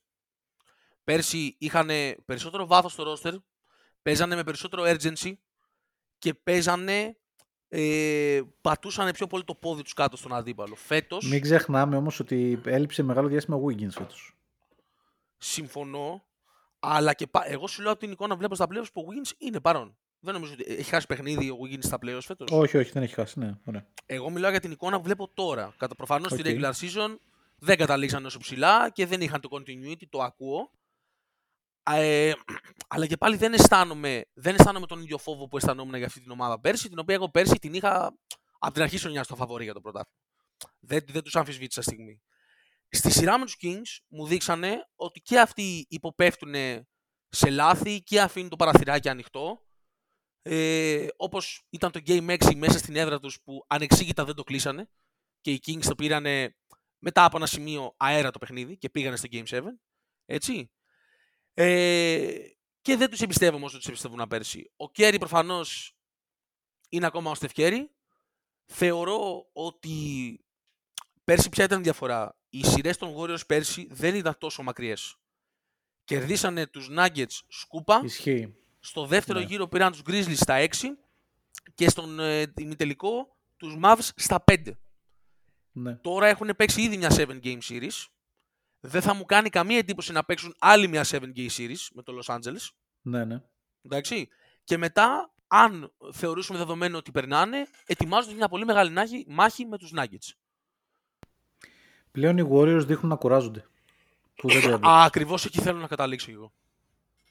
Πέρσι 1.12 1.54
είχαν 1.58 1.88
περισσότερο 2.24 2.66
βάθος 2.66 2.92
στο 2.92 3.12
roster, 3.22 3.34
παίζανε 4.02 4.34
με 4.34 4.44
περισσότερο 4.44 4.82
urgency 4.86 5.32
και 6.18 6.34
παίζανε, 6.34 7.16
ε, 7.68 8.40
πατούσαν 8.60 9.10
πιο 9.12 9.26
πολύ 9.26 9.44
το 9.44 9.54
πόδι 9.54 9.82
τους 9.82 9.92
κάτω 9.92 10.16
στον 10.16 10.34
αντίπαλο. 10.34 10.74
Φέτος, 10.74 11.28
Μην 11.28 11.40
ξεχνάμε 11.40 11.96
όμως 11.96 12.20
ότι 12.20 12.60
έλειψε 12.64 13.02
μεγάλο 13.02 13.28
διάστημα 13.28 13.56
Wiggins 13.64 13.90
φέτος. 13.90 14.36
συμφωνώ, 15.36 16.24
αλλά 16.78 17.14
και 17.14 17.26
πα- 17.26 17.44
εγώ 17.50 17.66
σου 17.66 17.82
λέω 17.82 17.90
από 17.90 18.00
την 18.00 18.10
εικόνα 18.10 18.36
βλέπω 18.36 18.54
στα 18.54 18.66
playoffs 18.70 18.92
που 18.92 19.00
ο 19.00 19.04
Wiggins 19.10 19.30
είναι 19.38 19.60
παρών. 19.60 19.96
Δεν 20.20 20.34
νομίζω 20.34 20.52
ότι 20.52 20.64
έχει 20.68 20.90
χάσει 20.90 21.06
παιχνίδι 21.06 21.50
ο 21.50 21.56
Wiggins 21.64 21.84
στα 21.84 21.98
playoffs 22.02 22.18
φέτος; 22.22 22.48
Όχι, 22.50 22.76
όχι, 22.78 22.90
δεν 22.90 23.02
έχει 23.02 23.14
χάσει. 23.14 23.38
Ναι, 23.38 23.54
ωραία. 23.64 23.86
Εγώ 24.06 24.30
μιλάω 24.30 24.50
για 24.50 24.60
την 24.60 24.70
εικόνα 24.70 24.96
που 24.96 25.02
βλέπω 25.02 25.28
τώρα. 25.34 25.74
Κατά 25.76 25.94
προφανώς 25.94 26.32
Οκ. 26.32 26.38
στη 26.38 26.58
regular 26.60 26.72
season 26.72 27.16
δεν 27.58 27.76
καταλήξαν 27.76 28.24
όσο 28.26 28.38
ψηλά 28.38 28.90
και 28.90 29.06
δεν 29.06 29.20
είχαν 29.20 29.40
το 29.40 29.48
continuity, 29.52 30.02
το 30.10 30.22
ακούω. 30.22 30.70
Ε, 31.90 32.32
αλλά 32.88 33.06
και 33.06 33.16
πάλι 33.16 33.36
δεν 33.36 33.52
αισθάνομαι, 33.52 34.24
δεν 34.32 34.54
αισθάνομαι 34.54 34.86
τον 34.86 35.02
ίδιο 35.02 35.18
φόβο 35.18 35.48
που 35.48 35.56
αισθανόμουν 35.56 35.94
για 35.94 36.06
αυτή 36.06 36.20
την 36.20 36.30
ομάδα 36.30 36.60
πέρσι, 36.60 36.88
την 36.88 36.98
οποία 36.98 37.14
εγώ 37.14 37.30
πέρσι 37.30 37.54
την 37.54 37.74
είχα 37.74 38.18
από 38.58 38.72
την 38.72 38.82
αρχή 38.82 38.98
χρονιά 38.98 39.22
στο 39.24 39.36
φαβορή 39.36 39.64
για 39.64 39.74
το 39.74 39.80
πρωτάθλημα. 39.80 40.18
Δεν, 40.78 41.04
δεν 41.08 41.22
τους 41.22 41.36
αμφισβήτησα 41.36 41.82
στιγμή. 41.82 42.22
Στη 42.90 43.10
σειρά 43.10 43.38
με 43.38 43.44
τους 43.44 43.56
Kings 43.62 44.04
μου 44.08 44.26
δείξανε 44.26 44.88
ότι 44.94 45.20
και 45.20 45.40
αυτοί 45.40 45.86
υποπέφτουν 45.88 46.54
σε 47.28 47.50
λάθη 47.50 48.02
και 48.02 48.20
αφήνουν 48.20 48.48
το 48.48 48.56
παραθυράκι 48.56 49.08
ανοιχτό. 49.08 49.62
Ε, 50.42 51.06
Όπως 51.16 51.66
ήταν 51.70 51.90
το 51.90 52.00
Game 52.06 52.38
6 52.38 52.54
μέσα 52.54 52.78
στην 52.78 52.96
έδρα 52.96 53.18
τους 53.18 53.40
που 53.42 53.64
ανεξήγητα 53.66 54.24
δεν 54.24 54.34
το 54.34 54.42
κλείσανε 54.42 54.90
και 55.40 55.52
οι 55.52 55.60
Kings 55.66 55.84
το 55.84 55.94
πήρανε 55.94 56.56
μετά 56.98 57.24
από 57.24 57.36
ένα 57.36 57.46
σημείο 57.46 57.94
αέρα 57.96 58.30
το 58.30 58.38
παιχνίδι 58.38 58.76
και 58.76 58.90
πήγανε 58.90 59.16
στο 59.16 59.28
Game 59.30 59.46
7. 59.46 59.62
Έτσι. 60.24 60.70
Ε, 61.60 62.38
και 62.82 62.96
δεν 62.96 63.10
τους 63.10 63.20
εμπιστεύομαι 63.20 63.64
όσο 63.64 63.76
τους 63.76 63.86
εμπιστεύουν 63.86 64.28
πέρσι. 64.28 64.70
Ο 64.76 64.90
Κέρι 64.90 65.18
προφανώς 65.18 65.96
είναι 66.88 67.06
ακόμα 67.06 67.30
ο 67.30 67.34
Στεφκέρι. 67.34 67.90
Θεωρώ 68.64 69.48
ότι 69.52 70.40
πέρσι 71.24 71.48
ποια 71.48 71.64
ήταν 71.64 71.78
η 71.78 71.82
διαφορά. 71.82 72.36
Οι 72.48 72.64
σειρές 72.64 72.96
των 72.96 73.14
Warriors 73.16 73.46
πέρσι 73.46 73.86
δεν 73.90 74.14
ήταν 74.14 74.38
τόσο 74.38 74.62
μακριές. 74.62 75.16
Κερδίσανε 76.04 76.66
τους 76.66 76.88
Nuggets 76.98 77.40
σκούπα. 77.48 78.00
Ισχύει. 78.04 78.54
Στο 78.80 79.06
δεύτερο 79.06 79.38
Ναι. 79.38 79.44
γύρο 79.44 79.68
πήραν 79.68 79.92
τους 79.92 80.02
Grizzlies 80.06 80.36
στα 80.36 80.54
6 80.58 80.98
και 81.74 81.88
στον 81.88 82.20
ε, 82.20 82.52
ημιτελικό 82.58 83.36
τους 83.56 83.76
Mavs 83.82 84.08
στα 84.16 84.44
5. 84.52 84.72
Ναι. 85.72 85.94
Τώρα 85.94 86.26
έχουν 86.26 86.50
παίξει 86.56 86.82
ήδη 86.82 86.96
μια 86.96 87.10
7 87.10 87.40
game 87.42 87.58
series. 87.68 88.06
Δεν 88.80 89.02
θα 89.02 89.14
μου 89.14 89.24
κάνει 89.24 89.50
καμία 89.50 89.78
εντύπωση 89.78 90.12
να 90.12 90.24
παίξουν 90.24 90.54
άλλη 90.58 90.88
μια 90.88 91.04
7 91.04 91.18
game 91.36 91.48
series 91.56 91.86
με 91.92 92.02
το 92.02 92.18
Los 92.22 92.34
Angeles. 92.38 92.68
ναι, 93.02 93.24
ναι. 93.24 93.42
Εντάξει. 93.82 94.28
Και 94.64 94.76
μετά, 94.76 95.32
αν 95.46 95.92
θεωρήσουμε 96.12 96.58
δεδομένο 96.58 96.98
ότι 96.98 97.10
περνάνε, 97.10 97.66
ετοιμάζονται 97.86 98.34
μια 98.34 98.48
πολύ 98.48 98.64
μεγάλη 98.64 98.90
νάχη- 98.90 99.26
μάχη 99.28 99.66
με 99.66 99.78
τους 99.78 99.92
Nuggets. 99.96 100.32
Πλέον 102.10 102.38
οι 102.38 102.48
Warriors 102.52 102.84
δείχνουν 102.86 103.08
να 103.08 103.16
κουράζονται. 103.16 103.66
Που 104.34 104.48
δεν 104.48 104.60
το 104.60 104.66
έβλεπα. 104.68 104.88
Α, 104.90 105.04
ακριβώς 105.04 105.44
εκεί 105.44 105.60
θέλω 105.60 105.78
να 105.78 105.86
καταλήξω 105.86 106.26
κι 106.26 106.32
εγώ. 106.32 106.52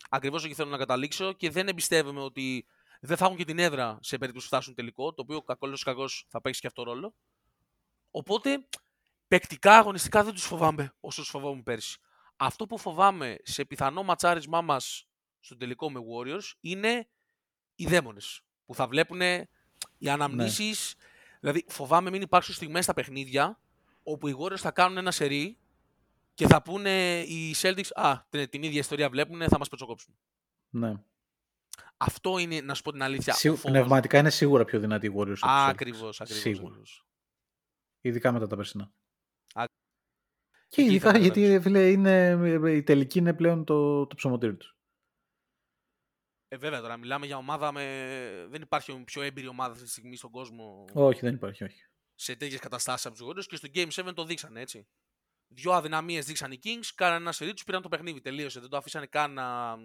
Ακριβώς 0.10 0.44
εκεί 0.46 0.54
θέλω 0.54 0.70
να 0.70 0.78
καταλήξω 0.78 1.34
και 1.34 1.50
δεν 1.50 1.68
εμπιστεύομαι 1.68 2.22
ότι 2.22 2.66
δεν 3.02 3.18
θα 3.18 3.26
έχουν 3.26 3.38
και 3.38 3.46
την 3.46 3.60
έδρα 3.60 3.98
σε 4.02 4.18
περίπτωση 4.18 4.48
που 4.50 4.56
φτάσουν 4.56 4.74
τελικό, 4.76 5.14
το 5.14 5.22
οποίο 5.22 5.42
κακόλος 5.42 5.84
κακός 5.84 6.26
θα 6.30 6.42
παίξει 6.42 6.62
και 6.62 6.68
αυτό 6.68 6.84
ρόλο. 6.84 7.14
Οπότε, 8.12 8.68
παικτικά, 9.28 9.78
αγωνιστικά 9.78 10.24
δεν 10.24 10.34
τους 10.34 10.44
φοβάμαι 10.44 10.94
όσο 11.00 11.22
τους 11.22 11.30
φοβάμαι 11.30 11.62
πέρσι. 11.62 12.00
Αυτό 12.36 12.66
που 12.66 12.78
φοβάμαι 12.78 13.38
σε 13.44 13.66
πιθανό 13.66 14.04
ματσάρισμά 14.04 14.62
μας 14.62 15.08
στο 15.40 15.58
τελικό 15.58 15.92
με 15.92 16.00
Warriors 16.00 16.52
είναι 16.60 17.08
οι 17.76 17.86
δαίμονες 17.86 18.42
που 18.66 18.76
θα 18.76 18.88
βλέπουν 18.88 19.22
οι 19.98 20.10
αναμνήσεις. 20.10 20.96
Δηλαδή, 21.40 21.66
φοβάμαι 21.68 22.10
μην 22.10 22.22
υπάρξουν 22.22 22.54
στιγμές 22.54 22.84
στα 22.84 22.94
παιχνίδια 22.94 23.60
όπου 24.04 24.28
οι 24.28 24.36
Warriors 24.40 24.58
θα 24.58 24.72
κάνουν 24.72 24.98
ένα 24.98 25.12
σερί 25.12 25.58
και 26.34 26.48
θα 26.48 26.62
πούνε 26.62 27.20
οι 27.20 27.56
Celtics, 27.58 27.90
α, 27.94 28.20
την, 28.30 28.50
την 28.50 28.64
ίδια 28.64 28.80
ιστορία 28.80 29.10
βλέπουν, 29.10 29.42
θα 29.50 29.58
μας 29.58 29.70
πετσοκόψουν. 29.70 30.16
ναι. 30.70 30.94
Αυτό 32.00 32.38
είναι, 32.38 32.62
να 32.62 32.74
σου 32.74 32.82
πω 32.82 32.92
την 32.92 33.02
αλήθεια, 33.02 33.34
Σι- 33.34 33.46
ο 33.52 33.56
φόβος 33.56 33.64
μου. 33.64 33.72
Πνευματικά 33.72 34.18
είναι 34.18 34.30
σίγουρα 34.30 34.66
πιο 34.66 34.80
δυνατοί 34.80 35.08
οι 35.08 35.14
Warriors. 35.16 35.18
από 35.20 35.32
τους 35.32 35.42
Celtics. 35.42 35.70
Ακριβώς, 35.70 36.22
ακριβώς. 36.22 36.42
Σίγουρα. 36.44 36.68
ακριβώς. 36.68 37.06
Ειδικά 38.02 38.32
μετά 38.32 38.48
τα 38.48 38.56
περσινά. 38.56 38.92
Α, 40.76 40.80
Και 40.80 40.82
εκεί 40.82 40.92
ειδικά 40.92 41.12
θα 41.12 41.18
γιατί 41.18 41.42
καταλάβεις. 41.42 41.64
φίλε, 41.64 41.92
είναι, 41.92 42.72
η 42.72 42.84
τελική 42.84 43.18
είναι 43.20 43.34
πλέον 43.34 43.64
το, 43.66 44.08
το 44.08 44.16
ψωμοτήρι 44.16 44.56
τους. 44.58 44.76
Ε, 46.48 46.58
βέβαια 46.58 46.82
τώρα 46.82 46.98
μιλάμε 46.98 47.26
για 47.26 47.38
ομάδα 47.38 47.72
με. 47.72 47.84
Δεν 48.50 48.62
υπάρχει 48.62 49.04
πιο 49.04 49.22
έμπειρη 49.22 49.48
ομάδα 49.48 49.72
αυτή 49.72 49.84
τη 49.84 49.90
στιγμή 49.90 50.16
στον 50.16 50.32
κόσμο 50.32 50.86
Όχι, 50.94 51.20
δεν 51.20 51.34
υπάρχει, 51.34 51.64
όχι. 51.64 51.82
σε 52.16 52.36
τέτοιες 52.36 52.60
καταστάσεις 52.60 53.06
από 53.06 53.16
τους 53.16 53.28
Warriors 53.28 53.46
και 53.46 53.56
στο 53.56 53.68
Game 53.74 54.10
7 54.10 54.14
το 54.16 54.24
δείξανε 54.26 54.62
έτσι. 54.62 54.88
Δυο 55.48 55.72
αδυναμίες 55.72 56.26
δείξαν 56.26 56.52
οι 56.52 56.60
Kings, 56.64 56.92
κάνανε 56.96 57.18
ένα 57.22 57.32
σερί, 57.32 57.54
τους 57.54 57.64
πήραν 57.64 57.82
το 57.82 57.90
παιχνίδι. 57.90 58.22
Τελείωσε. 58.22 58.60
Δεν 58.60 58.70
το 58.70 58.78
αφήσανε 58.78 59.06
καν 59.06 59.34
να, 59.34 59.76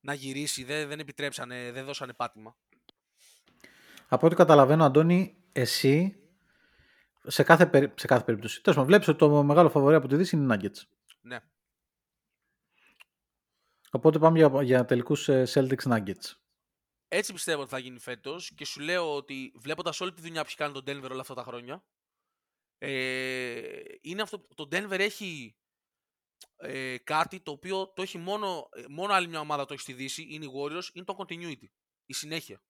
να 0.00 0.14
γυρίσει. 0.14 0.64
Δεν, 0.64 0.88
δεν 0.88 0.98
επιτρέψανε, 0.98 1.72
δεν 1.72 1.84
δώσανε 1.84 2.12
πάτημα. 2.12 2.56
Από 4.08 4.26
ό,τι 4.26 4.34
καταλαβαίνω, 4.34 4.84
Αντώνη, 4.84 5.36
εσύ 5.52 6.16
σε 7.26 7.42
κάθε, 7.42 7.66
περι- 7.66 7.98
σε 7.98 8.06
κάθε 8.06 8.24
περίπτωση. 8.24 8.62
Τέλος 8.62 8.78
πάντων, 8.78 8.90
βλέπεις 8.90 9.08
ότι 9.08 9.18
το 9.18 9.42
μεγάλο 9.42 9.70
φαβορή 9.70 9.94
από 9.94 10.08
τη 10.08 10.16
Δύση 10.16 10.36
είναι 10.36 10.54
οι 10.54 10.58
Nuggets. 10.60 10.82
Ναι. 11.20 11.40
Οπότε 13.90 14.18
πάμε 14.18 14.38
για, 14.38 14.62
για 14.62 14.84
τελικούς 14.84 15.28
Celtics 15.30 15.82
Nuggets. 15.82 16.34
Έτσι 17.08 17.32
πιστεύω 17.32 17.60
ότι 17.60 17.70
θα 17.70 17.78
γίνει 17.78 17.98
φέτος 17.98 18.54
και 18.54 18.64
σου 18.64 18.80
λέω 18.80 19.14
ότι 19.16 19.52
βλέποντας 19.56 20.00
όλη 20.00 20.12
τη 20.12 20.20
δουλειά 20.20 20.40
που 20.40 20.46
έχει 20.46 20.56
κάνει 20.56 20.72
τον 20.72 20.84
Denver 20.86 21.10
όλα 21.10 21.20
αυτά 21.20 21.34
τα 21.34 21.42
χρόνια, 21.42 21.84
ε, 22.78 23.82
είναι 24.00 24.22
αυτό, 24.22 24.46
το 24.54 24.68
Denver 24.70 24.98
έχει 24.98 25.56
ε, 26.56 26.98
κάτι 26.98 27.40
το 27.40 27.50
οποίο 27.50 27.92
το 27.92 28.02
έχει 28.02 28.18
μόνο, 28.18 28.68
ε, 28.72 28.84
μόνο 28.88 29.12
άλλη 29.12 29.28
μια 29.28 29.40
ομάδα 29.40 29.64
το 29.64 29.72
έχει 29.72 29.82
στη 29.82 29.92
Δύση, 29.92 30.26
είναι 30.30 30.44
οι 30.44 30.50
Warriors, 30.54 30.88
είναι 30.92 31.04
το 31.04 31.16
continuity, 31.18 31.68
η 32.06 32.12
συνέχεια. 32.12 32.62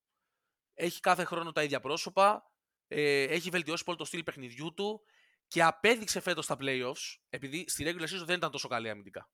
Έχει 0.74 1.00
κάθε 1.00 1.24
χρόνο 1.24 1.52
τα 1.52 1.62
ίδια 1.62 1.80
πρόσωπα, 1.80 2.49
ε, 2.92 3.22
έχει 3.22 3.50
βελτιώσει 3.50 3.84
πολύ 3.84 3.98
το 3.98 4.04
στυλ 4.04 4.22
παιχνιδιού 4.22 4.74
του 4.74 5.02
και 5.46 5.62
απέδειξε 5.62 6.20
φέτος 6.20 6.44
στα 6.44 6.56
playoffs, 6.60 7.16
επειδή 7.28 7.64
στη 7.68 7.84
regular 7.86 8.02
season 8.02 8.24
δεν 8.24 8.36
ήταν 8.36 8.50
τόσο 8.50 8.68
καλή 8.68 8.90
αμυντικά. 8.90 9.30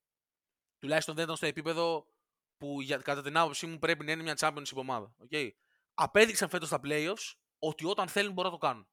Τουλάχιστον 0.78 1.14
δεν 1.14 1.24
ήταν 1.24 1.36
στο 1.36 1.46
επίπεδο 1.46 2.06
που 2.56 2.80
για, 2.80 2.96
κατά 2.96 3.22
την 3.22 3.36
άποψή 3.36 3.66
μου 3.66 3.78
πρέπει 3.78 4.04
να 4.04 4.12
είναι 4.12 4.22
μια 4.22 4.36
championship 4.38 4.74
ομάδα. 4.74 5.14
Okay. 5.30 5.50
Απέδειξαν 5.94 6.48
φέτος 6.48 6.68
στα 6.68 6.80
playoffs 6.84 7.34
ότι 7.58 7.84
όταν 7.84 8.08
θέλουν 8.08 8.32
μπορούν 8.32 8.50
να 8.50 8.58
το 8.58 8.66
κάνουν. 8.66 8.88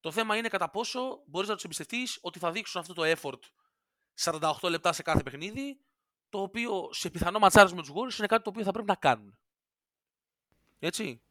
Το 0.00 0.12
θέμα 0.12 0.36
είναι 0.36 0.48
κατά 0.48 0.70
πόσο 0.70 1.22
μπορείς 1.26 1.48
να 1.48 1.54
τους 1.54 1.64
εμπιστευτείς 1.64 2.18
ότι 2.20 2.38
θα 2.38 2.52
δείξουν 2.52 2.80
αυτό 2.80 2.92
το 2.92 3.02
effort 3.04 3.40
48 4.20 4.68
λεπτά 4.70 4.92
σε 4.92 5.02
κάθε 5.02 5.22
παιχνίδι, 5.22 5.80
το 6.28 6.42
οποίο 6.42 6.88
σε 6.92 7.10
πιθανό 7.10 7.38
ματσάρισμα 7.38 7.76
με 7.76 7.82
τους 7.82 7.92
Warriors 7.94 8.18
είναι 8.18 8.26
κάτι 8.26 8.42
το 8.42 8.50
οποίο 8.50 8.64
θα 8.64 8.70
πρέπει 8.70 8.88
να 8.88 8.94
κάνουν. 8.94 9.38
Έτσι. 10.78 11.22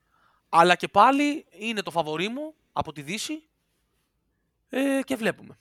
Αλλά 0.50 0.76
και 0.76 0.88
πάλι 0.88 1.46
είναι 1.50 1.82
το 1.82 1.92
φαβορί 1.92 2.28
μου 2.28 2.54
από 2.74 2.92
τη 2.92 3.02
Δύση 3.02 3.44
ε, 4.70 5.00
και 5.04 5.16
βλέπουμε. 5.16 5.58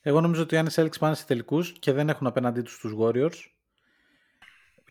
Εγώ 0.00 0.20
νομίζω 0.20 0.42
ότι 0.42 0.56
αν 0.56 0.66
οι 0.66 0.70
Celtics 0.74 0.98
πάνε 0.98 1.14
σε 1.14 1.26
τελικούς 1.26 1.72
και 1.72 1.92
δεν 1.92 2.08
έχουν 2.08 2.26
απέναντί 2.26 2.62
τους 2.62 2.78
τους 2.78 2.94
Warriors. 2.98 3.50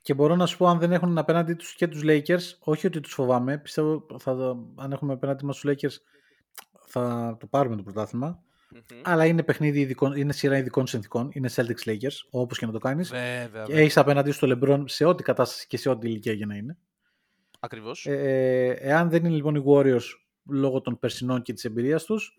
Και 0.02 0.14
μπορώ 0.14 0.36
να 0.36 0.46
σου 0.46 0.58
πω, 0.58 0.68
αν 0.68 0.80
δεν 0.80 0.92
έχουν 0.92 1.18
απέναντί 1.18 1.54
τους 1.54 1.76
και 1.76 1.88
τους 1.88 2.02
Lakers, 2.06 2.58
όχι 2.60 2.88
ότι 2.88 3.00
τους 3.00 3.14
φοβάμαι. 3.14 3.58
Πιστεύω 3.58 4.06
θα, 4.20 4.58
αν 4.76 4.92
έχουμε 4.92 5.14
απέναντί 5.14 5.46
μας 5.46 5.60
τους 5.60 5.72
Lakers 5.72 5.96
θα 6.88 7.38
το 7.40 7.48
πάρουμε 7.48 7.76
το 7.76 7.84
πρωτάθλημα. 7.84 8.44
Μμμ. 8.72 9.02
Αλλά 9.04 9.26
είναι 9.26 9.44
παιχνίδι 9.44 9.80
ειδικών, 9.80 10.16
είναι 10.16 10.34
σειρά 10.34 10.58
ειδικών 10.58 10.88
συνθηκών. 10.88 11.30
Είναι 11.34 11.50
Celtics 11.56 11.86
Lakers, 11.86 12.28
όπως 12.30 12.58
και 12.58 12.66
να 12.66 12.72
το 12.72 12.80
κάνεις. 12.80 13.10
Βέβαια. 13.10 13.64
Και 13.64 13.74
έχει 13.74 14.00
απέναντί 14.00 14.32
σου 14.32 14.48
το 14.48 14.60
LeBron 14.62 14.84
σε 14.86 15.06
ό,τι 15.06 15.24
κατάσταση 15.24 15.68
και 15.68 15.78
σε 15.78 15.90
ό,τι 15.90 16.08
ηλικία 16.08 16.34
για 16.34 16.46
να 16.46 16.56
είναι. 16.56 16.78
Ακριβώς. 17.64 18.06
Ε, 18.06 18.76
εάν 18.80 19.10
δεν 19.10 19.26
είναι 19.26 19.36
λοιπόν 19.36 19.56
οι 19.56 19.64
Warriors 19.66 20.04
λόγω 20.50 20.82
των 20.82 21.00
περσινών 21.00 21.42
και 21.42 21.54
της 21.54 21.66
εμπειρίας 21.66 22.04
τους, 22.04 22.34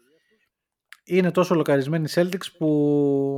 είναι 1.04 1.30
τόσο 1.30 1.54
λοκαρισμένοι 1.54 2.04
οι 2.04 2.12
Celtics 2.14 2.52
που 2.58 2.68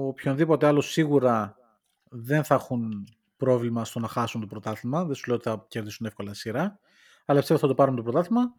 οποιονδήποτε 0.09 0.67
άλλο 0.67 0.81
σίγουρα 0.81 1.57
δεν 2.03 2.45
θα 2.45 2.55
έχουν 2.55 3.09
πρόβλημα 3.37 3.85
στο 3.85 4.01
να 4.01 4.09
χάσουν 4.09 4.41
το 4.41 4.47
πρωτάθλημα. 4.47 5.05
Δεν 5.05 5.15
σου 5.15 5.25
λέω 5.27 5.37
ότι 5.37 5.49
θα 5.49 5.65
κερδίσουν 5.69 6.07
εύκολα 6.07 6.31
τη 6.31 6.37
σειρά, 6.37 6.79
αλλά 7.25 7.39
πιστεύω 7.39 7.61
θα 7.61 7.67
το 7.67 7.75
πάρουν 7.75 7.97
το 7.97 8.03
πρωτάθλημα. 8.03 8.55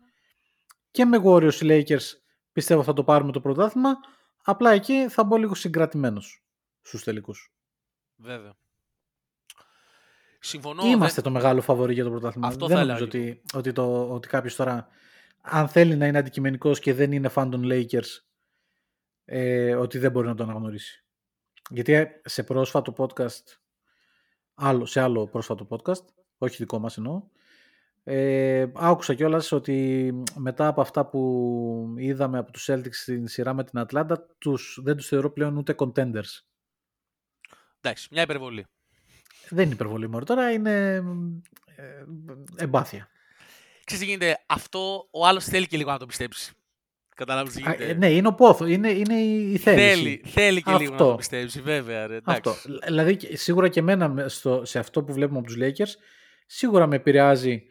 Και 0.91 1.05
με 1.05 1.21
Warriors 1.23 1.61
οι 1.61 1.67
Lakers 1.69 2.05
πιστεύω 2.51 2.83
θα 2.83 2.93
το 2.93 3.03
πάρουμε 3.03 3.31
το 3.31 3.41
πρωτάθλημα. 3.41 3.95
Απλά 4.43 4.71
εκεί 4.71 5.09
θα 5.09 5.23
μπω 5.23 5.37
λίγο 5.37 5.55
συγκρατημένος 5.55 6.45
στους 6.81 7.03
τελικούς. 7.03 7.53
Βέβαια. 8.15 8.55
Συμφωνώ. 10.45 10.85
Είμαστε 10.85 11.21
δεν- 11.21 11.23
το 11.33 11.39
μεγάλο 11.39 11.61
φαβορή 11.61 11.93
για 11.93 12.03
το 12.03 12.09
πρωτάθλημα. 12.09 12.47
Αυτό 12.47 12.67
δεν 12.67 12.77
θα 12.77 12.83
νομίζω 12.83 13.03
έλεγα 13.05 13.27
ότι, 13.29 13.41
ότι, 13.53 13.71
το, 13.71 14.13
ότι 14.13 14.27
κάποιος 14.27 14.55
τώρα, 14.55 14.87
αν 15.41 15.67
θέλει 15.67 15.95
να 15.95 16.07
είναι 16.07 16.17
αντικειμενικός 16.17 16.79
και 16.79 16.93
δεν 16.93 17.11
είναι 17.11 17.29
fan 17.35 17.47
των 17.51 17.61
Lakers, 17.65 18.19
ε, 19.25 19.75
ότι 19.75 19.97
δεν 19.97 20.11
μπορεί 20.11 20.27
να 20.27 20.35
το 20.35 20.43
αναγνωρίσει. 20.43 21.03
Γιατί 21.69 21.93
ε, 21.93 22.21
σε 22.23 22.43
πρόσφατο 22.43 22.93
podcast, 22.97 23.43
άλλο, 24.53 24.85
σε 24.85 24.99
άλλο 25.01 25.27
πρόσφατο 25.27 25.67
podcast, 25.69 26.05
όχι 26.37 26.55
δικό 26.55 26.79
μας 26.79 26.97
εννοώ, 26.97 27.23
ε, 28.03 28.65
άκουσα 28.73 29.13
κιόλας 29.13 29.51
ότι 29.51 30.13
μετά 30.35 30.67
από 30.67 30.81
αυτά 30.81 31.05
που 31.05 31.93
είδαμε 31.97 32.37
από 32.37 32.51
τους 32.51 32.69
Celtics 32.71 32.93
στην 32.93 33.27
σειρά 33.27 33.53
με 33.53 33.63
την 33.63 33.79
Ατλάντα, 33.79 34.27
τους, 34.37 34.79
δεν 34.83 34.95
τους 34.95 35.07
θεωρώ 35.07 35.31
πλέον 35.31 35.57
ούτε 35.57 35.75
contenders. 35.77 36.41
Εντάξει, 37.81 38.07
μια 38.11 38.21
υπερβολή. 38.21 38.65
Δεν 39.49 39.65
είναι 39.65 39.73
υπερβολή 39.73 40.09
μόνο 40.09 40.25
τώρα, 40.25 40.51
είναι 40.51 40.93
ε, 41.75 42.03
εμπάθεια. 42.55 43.07
Ξέρεις 43.83 44.03
τι 44.05 44.09
γίνεται, 44.11 44.43
αυτό 44.45 45.07
ο 45.11 45.25
άλλος 45.27 45.45
θέλει 45.45 45.67
και 45.67 45.77
λίγο 45.77 45.91
να 45.91 45.97
το 45.97 46.05
πιστέψει. 46.05 46.53
Καταλάβεις 47.15 47.53
τι 47.53 47.61
Α, 47.61 47.65
γίνεται; 47.65 47.89
ε, 47.89 47.93
ναι, 47.93 48.09
είναι 48.11 48.27
ο 48.27 48.33
πόθο, 48.33 48.65
είναι, 48.65 48.89
είναι 48.89 49.13
η 49.15 49.51
η 49.53 49.57
θέληση. 49.57 49.87
Θέλει, 49.95 50.21
θέλει 50.25 50.61
και 50.61 50.71
λίγο 50.71 50.89
να 50.89 50.95
Αυτό. 50.95 51.09
το 51.09 51.15
πιστέψει, 51.15 51.61
βέβαια. 51.61 52.07
Ρε, 52.07 52.15
εντάξει. 52.15 52.41
Αυτό. 52.49 52.77
Δηλαδή, 52.85 53.15
και- 53.15 53.37
σίγουρα 53.37 53.69
και 53.69 53.79
εμένα 53.79 54.09
με- 54.09 54.27
στο, 54.27 54.65
σε 54.65 54.79
αυτό 54.79 55.03
που 55.03 55.13
βλέπουμε 55.13 55.37
από 55.39 55.47
τους 55.47 55.57
Lakers, 55.59 55.99
σίγουρα 56.45 56.87
με 56.87 56.95
επηρεάζει 56.95 57.63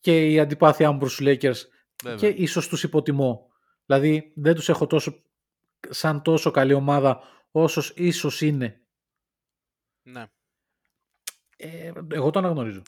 και 0.00 0.26
η 0.30 0.40
αντιπάθειά 0.40 0.90
μου 0.92 0.98
προς 0.98 1.14
τους 1.16 1.26
Lakers 1.28 1.68
Βέβαια. 2.02 2.18
και 2.18 2.26
ίσως 2.42 2.68
τους 2.68 2.82
υποτιμώ. 2.82 3.48
Δηλαδή, 3.86 4.32
δεν 4.36 4.54
τους 4.54 4.68
έχω 4.68 4.86
τόσο 4.86 5.22
σαν 5.88 6.22
τόσο 6.22 6.50
καλή 6.50 6.72
ομάδα 6.72 7.20
όσος 7.50 7.92
ίσως 7.96 8.40
είναι. 8.40 8.80
Ναι, 10.02 10.26
Ε, 11.62 11.92
εγώ 12.10 12.30
το 12.30 12.38
αναγνωρίζω. 12.38 12.82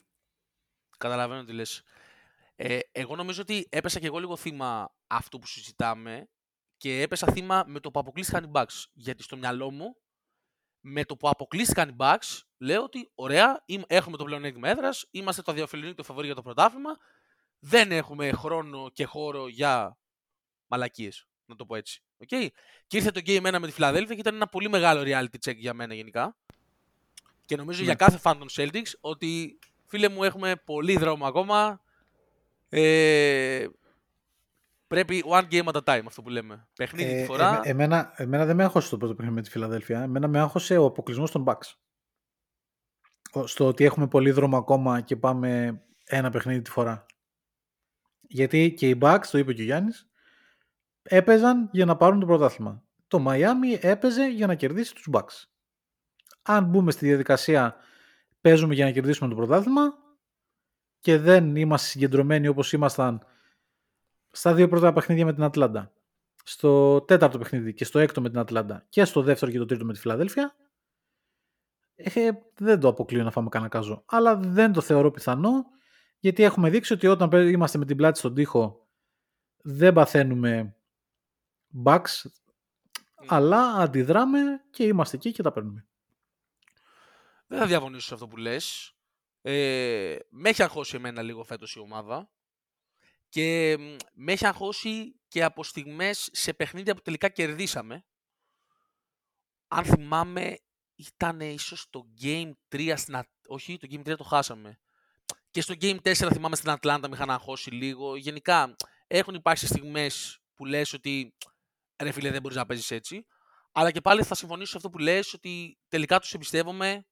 καταλαβαίνω 0.97 1.43
τι 1.43 1.53
λες. 1.53 1.83
Ε, 2.55 2.79
εγώ 2.91 3.15
νομίζω 3.15 3.41
ότι 3.41 3.67
έπεσα 3.71 3.99
και 3.99 4.05
εγώ 4.05 4.19
λίγο 4.19 4.35
θύμα 4.35 4.95
αυτού 5.07 5.39
που 5.39 5.47
συζητάμε 5.47 6.27
και 6.77 7.01
έπεσα 7.01 7.31
θύμα 7.31 7.63
με 7.67 7.79
το 7.79 7.91
που 7.91 7.99
αποκλείστηκαν 7.99 8.43
οι 8.43 8.51
Bucks. 8.53 8.83
Γιατί 8.93 9.23
στο 9.23 9.37
μυαλό 9.37 9.71
μου, 9.71 9.95
με 10.79 11.03
το 11.05 11.17
που 11.17 11.29
αποκλείστηκαν 11.29 11.89
οι 11.89 11.95
Bucks, 11.99 12.41
λέω 12.57 12.83
ότι 12.83 13.11
ωραία, 13.15 13.63
είμαι- 13.65 13.85
έχουμε 13.87 14.17
το 14.17 14.23
πλεονέκτημα 14.23 14.69
έδρας, 14.69 15.07
είμαστε 15.11 15.41
το 15.41 15.51
αδιαφιλονίκητο 15.51 16.03
φαβορή 16.03 16.25
για 16.25 16.35
το 16.35 16.41
πρωτάθλημα, 16.41 16.97
δεν 17.59 17.91
έχουμε 17.91 18.31
χρόνο 18.31 18.89
και 18.89 19.05
χώρο 19.05 19.47
για 19.47 19.97
μαλακίες, 20.67 21.27
να 21.45 21.55
το 21.55 21.65
πω 21.65 21.75
έτσι. 21.75 22.03
Okay? 22.17 22.47
Και 22.87 22.97
ήρθε 22.97 23.11
το 23.11 23.21
Game 23.25 23.45
1 23.45 23.59
με 23.59 23.67
τη 23.67 23.71
Φιλαδέλφια 23.71 24.15
και 24.15 24.21
ήταν 24.21 24.35
ένα 24.35 24.47
πολύ 24.47 24.69
μεγάλο 24.69 25.01
reality 25.05 25.37
check 25.45 25.55
για 25.55 25.73
μένα 25.73 25.93
γενικά. 25.93 26.37
Και 27.53 27.59
νομίζω 27.59 27.79
Ναι. 27.79 27.85
για 27.85 27.95
κάθε 27.95 28.19
fan 28.23 28.35
των 28.39 28.47
Celtics 28.51 28.91
ότι 29.01 29.59
φίλε 29.85 30.09
μου 30.09 30.23
έχουμε 30.23 30.55
πολύ 30.65 30.97
δρόμο 30.97 31.25
ακόμα. 31.25 31.81
Ε, 32.69 33.65
πρέπει 34.87 35.23
one 35.27 35.43
game 35.51 35.63
at 35.63 35.81
a 35.83 35.83
time 35.83 36.03
αυτό 36.07 36.21
που 36.21 36.29
λέμε. 36.29 36.67
Παιχνίδι 36.75 37.09
τη 37.13 37.19
Ε, 37.19 37.25
φορά. 37.25 37.47
εμέ- 37.49 37.65
εμένα, 37.65 38.13
εμένα 38.15 38.45
δεν 38.45 38.55
με 38.55 38.63
άγχωσε 38.63 38.89
το 38.89 38.97
πρώτο 38.97 39.13
παιχνίδι 39.15 39.35
με 39.35 39.41
τη 39.41 39.49
Φιλαδέλφια. 39.49 40.01
Εμένα 40.01 40.27
με 40.27 40.39
άγχωσε 40.39 40.77
ο 40.77 40.85
αποκλεισμός 40.85 41.31
των 41.31 41.43
Bucks. 41.47 41.73
Ο- 43.31 43.47
Στο 43.47 43.67
ότι 43.67 43.83
έχουμε 43.83 44.07
πολύ 44.07 44.31
δρόμο 44.31 44.57
ακόμα 44.57 45.01
και 45.01 45.15
πάμε 45.15 45.81
ένα 46.05 46.29
παιχνίδι 46.29 46.61
τη 46.61 46.69
φορά. 46.69 47.05
Γιατί 48.21 48.73
και 48.73 48.89
οι 48.89 48.97
Bucks, 49.01 49.25
το 49.31 49.37
είπε 49.37 49.53
και 49.53 49.61
ο 49.61 49.65
Γιάννης, 49.65 50.09
έπαιζαν 51.03 51.69
για 51.71 51.85
να 51.85 51.95
πάρουν 51.97 52.19
το 52.19 52.25
πρωτάθλημα. 52.25 52.83
Το 53.07 53.25
Miami 53.27 53.77
έπαιζε 53.81 54.27
για 54.27 54.47
να 54.47 54.55
κερδίσει 54.55 54.93
τους 54.95 55.07
Bucks. 55.11 55.43
Αν 56.43 56.65
μπούμε 56.65 56.91
στη 56.91 57.05
διαδικασία 57.05 57.75
παίζουμε 58.41 58.73
για 58.73 58.85
να 58.85 58.91
κερδίσουμε 58.91 59.29
το 59.29 59.35
πρωτάθλημα 59.35 59.93
και 60.99 61.17
δεν 61.17 61.55
είμαστε 61.55 61.87
συγκεντρωμένοι 61.87 62.47
όπως 62.47 62.73
ήμασταν 62.73 63.25
στα 64.31 64.53
δύο 64.53 64.67
πρώτα 64.67 64.93
παιχνίδια 64.93 65.25
με 65.25 65.33
την 65.33 65.43
Ατλάντα, 65.43 65.93
στο 66.43 67.01
τέταρτο 67.01 67.37
παιχνίδι 67.37 67.73
και 67.73 67.85
στο 67.85 67.99
έκτο 67.99 68.21
με 68.21 68.29
την 68.29 68.39
Ατλάντα 68.39 68.85
και 68.89 69.05
στο 69.05 69.21
δεύτερο 69.21 69.51
και 69.51 69.57
το 69.57 69.65
τρίτο 69.65 69.85
με 69.85 69.93
τη 69.93 69.99
Φιλαδέλφια, 69.99 70.55
ε, 71.95 72.29
δεν 72.57 72.79
το 72.79 72.87
αποκλείω 72.87 73.23
να 73.23 73.31
φάμε 73.31 73.49
κανένα 73.49 73.71
κάζο. 73.71 74.03
Αλλά 74.05 74.35
δεν 74.35 74.73
το 74.73 74.81
θεωρώ 74.81 75.11
πιθανό 75.11 75.65
γιατί 76.19 76.43
έχουμε 76.43 76.69
δείξει 76.69 76.93
ότι 76.93 77.07
όταν 77.07 77.29
παι- 77.29 77.49
είμαστε 77.49 77.77
με 77.77 77.85
την 77.85 77.97
πλάτη 77.97 78.17
στον 78.17 78.33
τοίχο 78.33 78.87
δεν 79.63 79.93
παθαίνουμε 79.93 80.75
bugs 81.83 82.21
αλλά 83.27 83.73
αντιδράμε 83.73 84.39
και 84.69 84.83
είμαστε 84.83 85.15
εκεί 85.15 85.31
και 85.31 85.43
τα 85.43 85.51
παίρνουμε. 85.51 85.87
Δεν 87.53 87.61
θα 87.61 87.67
διαφωνήσω 87.67 88.07
σε 88.07 88.13
αυτό 88.13 88.27
που 88.27 88.37
λες. 88.37 88.93
Ε, 89.41 90.17
με 90.29 90.49
έχει 90.49 90.63
αγχώσει 90.63 90.95
εμένα 90.95 91.21
λίγο 91.21 91.43
φέτος 91.43 91.75
η 91.75 91.79
ομάδα. 91.79 92.31
Και 93.29 93.75
μ, 93.79 93.95
με 94.13 94.31
έχει 94.31 94.45
αγχώσει 94.47 95.19
και 95.27 95.43
από 95.43 95.63
στιγμές 95.63 96.29
σε 96.31 96.53
παιχνίδια 96.53 96.95
που 96.95 97.01
τελικά 97.01 97.29
κερδίσαμε. 97.29 98.05
Αν 99.67 99.83
θυμάμαι, 99.85 100.57
ήταν 100.95 101.39
ίσως 101.39 101.87
το 101.89 102.03
Game 102.21 102.51
3 102.69 102.93
στην 102.97 103.15
Ατ- 103.15 103.47
Όχι, 103.47 103.77
το 103.77 103.87
Game 103.91 104.03
3 104.11 104.15
το 104.17 104.23
χάσαμε. 104.23 104.79
Και 105.51 105.61
στο 105.61 105.73
Game 105.81 105.97
4 106.01 106.29
θυμάμαι 106.33 106.55
στην 106.55 106.69
Ατλάντα 106.69 107.09
με 107.09 107.15
είχαν 107.15 107.29
αγχώσει 107.29 107.71
λίγο. 107.71 108.15
Γενικά 108.15 108.75
έχουν 109.07 109.33
υπάρξει 109.33 109.67
στιγμές 109.67 110.39
που 110.55 110.65
λες 110.65 110.93
ότι 110.93 111.35
ρε 112.03 112.11
φίλε 112.11 112.31
δεν 112.31 112.41
μπορείς 112.41 112.57
να 112.57 112.65
παίζεις 112.65 112.91
έτσι. 112.91 113.25
Αλλά 113.71 113.91
και 113.91 114.01
πάλι 114.01 114.23
θα 114.23 114.35
συμφωνήσω 114.35 114.71
σε 114.71 114.77
αυτό 114.77 114.89
που 114.89 114.97
λες 114.97 115.33
ότι 115.33 115.77
τελικά 115.87 116.19
τους 116.19 116.33
εμπιστεύομαι. 116.33 117.05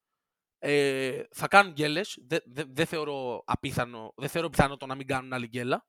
Ε, 0.64 1.24
θα 1.32 1.48
κάνουν 1.48 1.74
γκέλες. 1.74 2.18
Δεν 2.28 2.40
δε, 2.46 2.64
δεν 2.68 2.86
θεωρώ 2.86 3.44
απίθανο, 3.46 4.14
δεν 4.18 4.30
θεωρώ 4.30 4.50
πιθανό 4.50 4.78
το 4.78 4.86
να 4.86 4.96
μην 4.96 5.08
κάνουν 5.08 5.34
άλλη 5.34 5.48
γκέλα. 5.48 5.86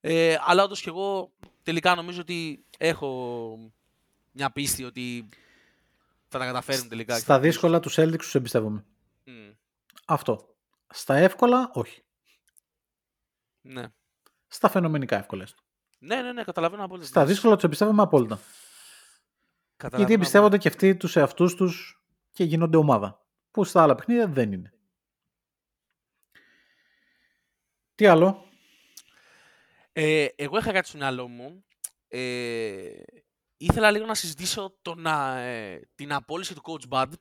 Ε, 0.00 0.36
αλλά 0.40 0.62
όντως 0.64 0.80
και 0.80 0.88
εγώ 0.88 1.32
τελικά 1.62 1.94
νομίζω 1.94 2.20
ότι 2.20 2.64
έχω 2.78 3.56
μια 4.32 4.50
πίστη 4.52 4.84
ότι 4.84 5.28
θα 6.28 6.38
τα 6.38 6.44
καταφέρουν 6.44 6.88
τελικά. 6.88 7.14
και 7.14 7.20
Στα 7.20 7.34
θα 7.34 7.40
δύσκολα 7.40 7.80
τους 7.80 7.98
Celtics 7.98 8.16
τους 8.18 8.34
εμπιστεύομαι. 8.34 8.84
κερδίσουν. 9.24 9.48
Μμ, 9.48 9.54
Αυτό. 10.06 10.54
Στα 10.88 11.14
εύκολα, 11.14 11.70
όχι. 11.72 12.02
ναι. 13.60 13.84
Στα 14.46 14.68
φαινομενικά 14.68 15.16
εύκολα. 15.16 15.42
έστω. 15.42 15.62
ναι, 15.98 16.22
ναι, 16.22 16.32
ναι, 16.32 16.42
καταλαβαίνω 16.44 16.84
απόλυτα. 16.84 17.06
Στα 17.06 17.24
δύσκολα 17.24 17.54
τους 17.54 17.64
εμπιστεύομαι 17.64 18.02
απόλυτα. 18.02 18.40
Καταλαβαίνω 19.76 19.96
Γιατί 19.96 20.12
εμπιστεύονται 20.12 20.58
και 20.58 20.68
αυτοί 20.68 20.96
τους 20.96 21.16
εαυτούς 21.16 21.54
τους 21.54 22.02
και 22.32 22.44
γίνονται 22.44 22.76
ομάδα. 22.76 23.21
Που 23.52 23.64
στα 23.64 23.82
άλλα 23.82 23.94
παιχνίδια 23.94 24.26
δεν 24.28 24.52
είναι. 24.52 24.72
Τι 27.94 28.06
άλλο; 28.06 28.44
Ε, 29.92 30.26
εγώ 30.36 30.58
είχα 30.58 30.72
κάτι 30.72 30.88
στο 30.88 30.98
μυαλό 30.98 31.28
μου. 31.28 31.64
Ε, 32.08 33.02
ήθελα 33.56 33.90
λίγο 33.90 34.06
να 34.06 34.14
συζητήσω 34.14 34.78
τον, 34.82 35.06
α, 35.06 35.38
ε, 35.38 35.90
την 35.94 36.12
απόλυση 36.12 36.54
του 36.54 36.62
Coach 36.64 36.88
Bud 36.88 37.12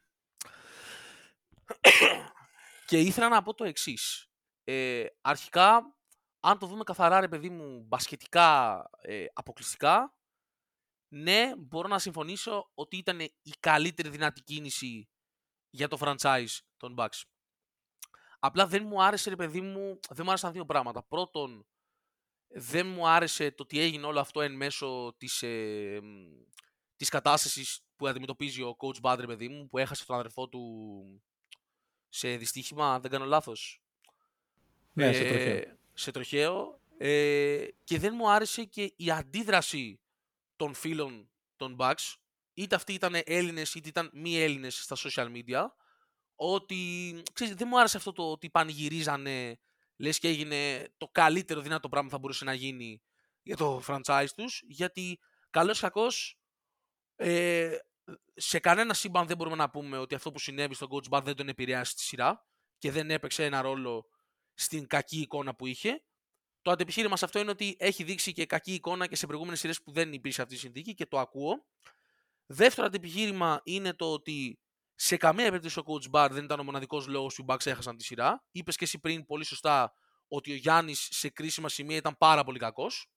και 2.88 3.00
ήθελα 3.00 3.30
να 3.30 3.42
πω 3.42 3.54
το 3.54 3.64
εξής. 3.64 4.30
Ε, 4.64 5.06
αρχικά, 5.22 5.96
αν 6.40 6.60
το 6.60 6.68
δούμε 6.68 6.84
καθαρά, 6.84 7.20
ρε 7.20 7.28
παιδί 7.28 7.50
μου, 7.50 7.84
μπασκετικά, 7.88 8.90
ε, 9.02 9.26
αποκλειστικά, 9.34 10.16
ναι, 11.08 11.52
μπορώ 11.58 11.88
να 11.88 12.00
συμφωνήσω 12.00 12.72
ότι 12.74 12.98
ήταν 12.98 13.20
η 13.20 13.52
καλύτερη 13.60 14.10
δυνατή 14.10 14.42
κίνηση 14.42 15.10
για 15.72 15.88
το 15.88 15.98
franchise 16.00 16.58
των 16.78 16.96
Bucks. 16.98 17.22
Απλά 18.40 18.68
δεν 18.68 18.86
μου 18.86 19.04
άρεσε, 19.04 19.30
ρε 19.30 19.36
παιδί 19.36 19.62
μου, 19.62 20.00
δεν 20.10 20.24
μου 20.24 20.30
άρεσαν 20.30 20.52
δύο 20.52 20.66
πράγματα. 20.66 21.04
Πρώτον, 21.04 21.66
δεν 22.48 22.88
μου 22.88 23.08
άρεσε 23.08 23.52
το 23.52 23.64
ότι 23.64 23.80
έγινε 23.80 24.06
όλο 24.06 24.20
αυτό 24.20 24.42
εν 24.42 24.56
μέσω 24.56 25.16
της, 25.18 25.44
ε, 25.44 26.00
μ, 26.04 26.16
της 26.96 27.10
κατάστασης 27.10 27.82
που 27.96 28.08
αντιμετωπίζει 28.08 28.62
ο 28.62 28.76
coach 28.80 29.02
Bud, 29.02 29.18
ρε 29.20 29.26
παιδί 29.26 29.48
μου, 29.48 29.68
που 29.68 29.78
έχασε 29.78 30.06
τον 30.06 30.16
αδερφό 30.16 30.48
του 30.50 31.24
σε 32.10 32.36
δυστύχημα, 32.38 32.94
αν 32.94 33.02
δεν 33.02 33.12
κάνω 33.12 33.26
λάθος. 33.26 33.82
Ναι, 34.94 35.14
σε 35.14 35.20
Ε, 35.28 35.30
τροχαίο. 35.30 35.78
σε 35.94 36.12
τροχαίο. 36.12 36.80
Ε, 36.98 37.68
και 37.84 38.00
δεν 38.00 38.14
μου 38.16 38.30
άρεσε 38.32 38.64
και 38.64 38.94
η 38.96 39.12
αντίδραση 39.12 40.00
των 40.56 40.74
φίλων 40.74 41.30
των 41.56 41.76
Bucks, 41.80 42.16
είτε 42.54 42.76
αυτοί 42.76 42.94
ήταν 42.94 43.22
Έλληνες 43.24 43.76
είτε 43.76 43.90
ήταν 43.90 44.10
μη 44.14 44.42
Έλληνες 44.42 44.84
στα 44.84 44.96
social 44.98 45.32
media, 45.32 45.66
ότι 46.36 46.78
ξέρεις, 47.34 47.56
δεν 47.56 47.68
μου 47.72 47.80
άρεσε 47.80 47.98
αυτό 47.98 48.12
το 48.12 48.32
ότι 48.32 48.50
πανηγυρίζανε, 48.50 49.60
λες 49.96 50.20
και 50.20 50.28
έγινε 50.28 50.90
το 50.98 51.08
καλύτερο 51.08 51.62
δυνατό 51.62 51.90
πράγμα 51.90 52.08
που 52.08 52.16
θα 52.16 52.20
μπορούσε 52.20 52.46
να 52.46 52.54
γίνει 52.54 53.02
για 53.42 53.58
το 53.58 53.82
franchise 53.88 54.30
τους, 54.36 54.62
γιατί 54.68 55.20
καλώς 55.50 55.78
ή 55.78 55.82
κακώς 55.82 56.38
ε, 57.16 57.78
σε 58.36 58.60
κανένα 58.60 58.94
σύμπαν 58.94 59.28
δεν 59.28 59.38
μπορούμε 59.38 59.56
να 59.56 59.70
πούμε 59.70 59.98
ότι 59.98 60.16
αυτό 60.16 60.32
που 60.32 60.40
συνέβη 60.40 60.74
στον 60.74 60.88
Coach 60.92 61.18
Bud 61.18 61.24
δεν 61.24 61.36
τον 61.36 61.50
επηρεάσει 61.50 61.92
στη 61.92 62.02
σειρά 62.02 62.46
και 62.78 62.92
δεν 62.92 63.12
έπαιξε 63.12 63.46
ένα 63.46 63.62
ρόλο 63.62 64.06
στην 64.54 64.88
κακή 64.88 65.20
εικόνα 65.20 65.56
που 65.56 65.66
είχε. 65.66 66.04
Το 66.62 66.72
αντεπιχείρημα 66.72 67.18
σε 67.18 67.26
αυτό 67.26 67.40
είναι 67.40 67.52
ότι 67.52 67.76
έχει 67.80 68.04
δείξει 68.04 68.34
και 68.34 68.46
κακή 68.46 68.74
εικόνα 68.74 69.08
και 69.08 69.16
σε 69.16 69.26
προηγούμενες 69.26 69.60
σειρές 69.60 69.82
που 69.82 69.92
δεν 69.92 70.14
υπήρξε 70.14 70.42
αυτή 70.42 70.54
η 70.54 70.58
συνθήκη 70.58 70.94
και 70.94 71.06
το 71.06 71.20
ακούω. 71.20 71.66
Δεύτερο 72.52 72.88
αντεπιχείρημα 72.88 73.62
είναι 73.64 73.94
το 73.94 74.14
ότι 74.14 74.60
σε 74.96 75.18
καμία 75.18 75.46
περίπτωση 75.46 75.80
ο 75.80 75.84
coach 75.86 76.12
Bar 76.12 76.30
δεν 76.32 76.44
ήταν 76.44 76.60
ο 76.60 76.64
μοναδικός 76.64 77.08
λόγος 77.08 77.36
που 77.36 77.42
οι 77.42 77.46
Bucks 77.48 77.66
έχασαν 77.66 77.98
τη 77.98 78.04
σειρά. 78.04 78.44
Είπες 78.52 78.76
και 78.76 78.84
εσύ 78.84 79.00
πριν 79.00 79.26
πολύ 79.26 79.44
σωστά 79.46 79.94
ότι 80.28 80.52
ο 80.52 80.56
Γιάννης 80.56 81.08
σε 81.12 81.30
κρίσιμα 81.30 81.70
σημεία 81.70 81.98
ήταν 81.98 82.16
πάρα 82.18 82.44
πολύ 82.44 82.60
κακός. 82.60 83.12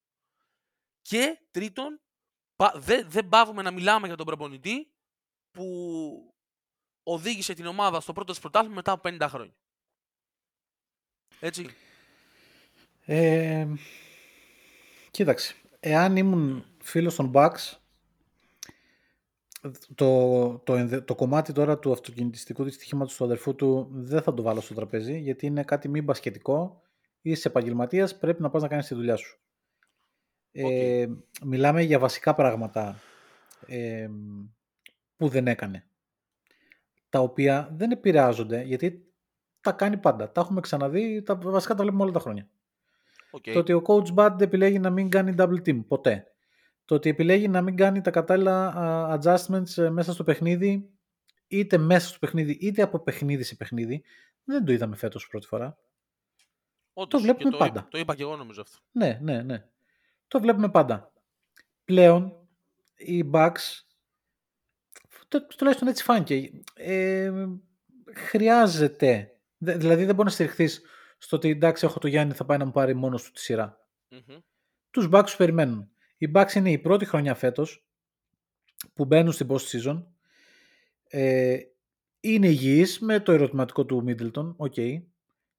Και 1.03 1.39
τρίτον, 1.51 2.01
πα- 2.57 2.75
δεν 2.77 3.11
δεν 3.11 3.29
πάβουμε 3.29 3.63
να 3.63 3.71
μιλάμε 3.71 4.07
για 4.07 4.17
τον 4.17 4.27
προπονητή 4.27 4.93
που 5.51 5.65
οδήγησε 7.03 7.55
την 7.55 7.67
ομάδα 7.67 8.01
στο 8.01 8.13
πρώτο 8.13 8.33
της 8.33 8.41
πρωτάθλημα 8.41 8.75
μετά 8.75 8.93
από 8.93 9.09
50 9.09 9.27
χρόνια. 9.29 9.55
Έτσι. 11.41 11.67
Ε, 13.01 13.67
κοίταξε. 15.11 15.55
Εάν 15.81 16.17
ήμουν 16.17 16.67
φίλος 16.83 17.15
των 17.15 17.33
Bucks, 17.35 17.73
το, 19.95 20.59
το, 20.59 20.75
ενδε- 20.75 21.05
το 21.05 21.15
κομμάτι 21.15 21.53
τώρα 21.53 21.79
του 21.79 21.93
αυτοκινητιστικού 21.93 22.65
δυστυχήματος 22.65 23.17
του 23.17 23.25
αδερφού 23.25 23.55
του 23.55 23.89
δεν 23.93 24.23
θα 24.23 24.35
το 24.35 24.43
βάλω 24.43 24.61
στο 24.61 24.75
τραπέζι, 24.75 25.19
γιατί 25.19 25.47
είναι 25.47 25.63
κάτι 25.63 25.89
μη 25.89 26.03
μπασκετικό. 26.03 26.83
Είσαι 27.21 27.49
επαγγελματίας, 27.49 28.19
πρέπει 28.19 28.43
να 28.43 28.51
πας 28.51 28.63
να 28.63 28.69
κάνεις 28.69 28.87
τη 28.87 28.95
δουλειά 28.95 29.17
σου. 29.17 29.39
Ε, 30.53 31.07
μιλάμε 31.45 31.83
για 31.83 31.99
βασικά 31.99 32.35
πράγματα 32.35 32.97
ε, 33.67 34.09
που 35.17 35.29
δεν 35.29 35.47
έκανε. 35.47 35.87
Τα 37.09 37.21
οποία 37.21 37.71
δεν 37.73 37.91
επηρεάζονται 37.91 38.63
γιατί 38.63 39.13
τα 39.61 39.73
κάνει 39.73 39.97
πάντα. 39.97 40.33
Τα 40.33 40.41
έχουμε 40.41 40.61
ξαναδεί, 40.61 41.23
τα 41.23 41.37
βασικά 41.37 41.75
τα 41.75 41.83
βλέπουμε 41.83 42.03
όλα 42.03 42.13
τα 42.13 42.21
χρόνια. 42.21 42.49
Οκ. 43.31 43.43
Το 43.43 43.59
ότι 43.59 43.73
ο 43.73 43.83
coach 43.87 44.15
Bud 44.15 44.41
επιλέγει 44.41 44.79
να 44.79 44.91
μην 44.91 45.11
κάνει 45.11 45.35
double 45.39 45.63
team, 45.67 45.85
ποτέ. 45.89 46.34
Το 46.85 46.95
ότι 46.95 47.09
επιλέγει 47.09 47.49
να 47.49 47.63
μην 47.63 47.77
κάνει 47.77 48.01
τα 48.01 48.11
κατάλληλα 48.11 48.69
α, 48.69 49.19
adjustments 49.21 49.77
ε, 49.83 49.91
μέσα 49.91 50.13
στο 50.13 50.25
παιχνίδι, 50.25 50.91
είτε 51.47 51.79
μέσα 51.79 52.09
στο 52.09 52.19
παιχνίδι, 52.19 52.53
είτε 52.61 52.83
από 52.83 52.99
παιχνίδι 52.99 53.43
σε 53.43 53.55
παιχνίδι, 53.57 54.05
δεν 54.45 54.65
το 54.65 54.73
είδαμε 54.73 54.97
φέτος 54.97 55.29
πρώτη 55.29 55.47
φορά. 55.47 55.79
Όντως, 56.93 57.21
και 57.21 57.27
βλέπουμε 57.27 57.51
το, 57.51 57.57
πάντα. 57.57 57.79
είπα- 57.81 57.89
Το 57.91 57.99
είπα 57.99 58.15
και 58.15 58.23
εγώ 58.23 58.37
νομίζω 58.37 58.61
αυτό. 58.61 58.79
Ναι, 58.91 59.19
ναι, 59.23 59.43
ναι. 59.43 59.65
Το 60.29 60.41
βλέπουμε 60.41 60.71
πάντα. 60.71 61.13
Πλέον, 61.85 62.49
οι 62.95 63.31
Bucks, 63.33 63.81
το- 65.29 65.47
τουλάχιστον 65.47 65.89
έτσι 65.89 66.03
φάνηκε, 66.05 66.51
ε, 66.75 67.33
χρειάζεται, 68.15 69.37
δε- 69.59 69.77
δηλαδή 69.77 70.05
δεν 70.05 70.15
μπορεί 70.15 70.29
να 70.29 70.35
στηριχθείς 70.35 70.83
στο 71.19 71.37
ότι 71.37 71.49
εντάξει 71.49 71.87
έχω 71.87 71.99
το 71.99 72.09
Γιάννη 72.09 72.33
θα 72.35 72.45
πάει 72.45 72.59
να 72.59 72.65
μου 72.65 72.71
πάρει 72.73 72.95
μόνος 72.95 73.23
του 73.25 73.31
τη 73.31 73.41
σειρά. 73.41 73.89
Μμμ. 74.09 74.37
Τους 74.91 75.09
Bucks 75.13 75.23
τους 75.25 75.37
περιμένουν. 75.37 75.89
Οι 76.17 76.31
Bucks 76.35 76.53
είναι 76.55 76.71
η 76.71 76.79
πρώτη 76.79 77.05
χρονιά 77.05 77.35
φέτος 77.35 77.87
που 78.93 79.05
μπαίνουν 79.05 79.33
στην 79.33 79.47
post 79.51 79.67
season. 79.71 80.05
Ε, 81.09 81.57
είναι 82.21 82.47
υγιείς 82.49 82.99
με 82.99 83.21
το 83.21 83.33
ερωτηματικό 83.33 83.85
του 83.85 84.05
Middleton, 84.07 84.55
οκ. 84.57 84.75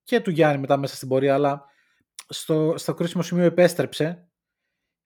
Και 0.04 0.20
του 0.20 0.30
Γιάννη 0.32 0.60
μετά 0.60 0.78
μέσα 0.78 0.96
στην 0.96 1.08
πορεία, 1.08 1.34
αλλά 1.34 1.66
στο, 2.30 2.74
στο 2.78 2.94
κρίσιμο 2.94 3.24
σημείο 3.24 3.44
επέστρεψε 3.46 4.28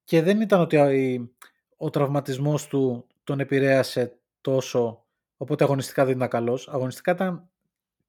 και 0.03 0.21
δεν 0.21 0.41
ήταν 0.41 0.59
ότι 0.61 0.75
η- 0.77 1.35
ο 1.77 1.89
τραυματισμός 1.89 2.67
του 2.67 3.07
τον 3.23 3.39
επηρέασε 3.39 4.19
τόσο, 4.41 5.05
οπότε 5.37 5.63
αγωνιστικά 5.63 6.05
δεν 6.05 6.15
ήταν 6.15 6.27
καλός. 6.29 6.67
Αγωνιστικά 6.67 7.11
ήταν 7.11 7.49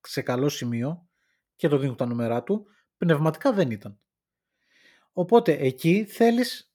σε 0.00 0.22
καλό 0.22 0.48
σημείο 0.48 1.08
και 1.56 1.68
το 1.68 1.76
δίνουν 1.78 1.96
τα 1.96 2.06
νούμερά 2.06 2.42
του, 2.42 2.66
πνευματικά 2.98 3.52
δεν 3.52 3.70
ήταν. 3.70 3.98
Οπότε 5.12 5.52
εκεί 5.52 6.04
θέλεις 6.04 6.69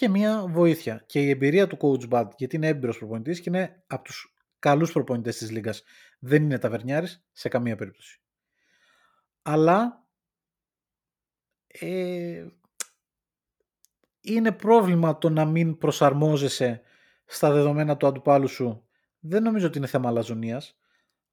και 0.00 0.08
μία 0.08 0.46
βοήθεια. 0.48 1.02
Και 1.06 1.20
η 1.20 1.30
εμπειρία 1.30 1.66
του 1.66 1.78
coach 1.80 2.08
Bud, 2.08 2.28
γιατί 2.36 2.56
είναι 2.56 2.66
έμπειρος 2.66 2.98
προπονητής 2.98 3.40
και 3.40 3.48
είναι 3.48 3.82
από 3.86 4.04
τους 4.04 4.34
καλούς 4.58 4.92
προπονητές 4.92 5.36
της 5.36 5.50
λίγκας. 5.50 5.82
Δεν 6.18 6.42
είναι 6.42 6.58
ταβερνιάρης 6.58 7.24
σε 7.32 7.48
καμία 7.48 7.76
περίπτωση. 7.76 8.20
Αλλά 9.42 10.06
ε, 11.66 12.46
είναι 14.20 14.52
πρόβλημα 14.52 15.18
το 15.18 15.28
να 15.28 15.44
μην 15.44 15.78
προσαρμόζεσαι 15.78 16.82
στα 17.24 17.52
δεδομένα 17.52 17.96
του 17.96 18.06
αντιπάλου 18.06 18.48
σου. 18.48 18.88
Δεν 19.18 19.42
νομίζω 19.42 19.66
ότι 19.66 19.78
είναι 19.78 19.86
θέμα 19.86 20.08
αλαζονίας, 20.08 20.78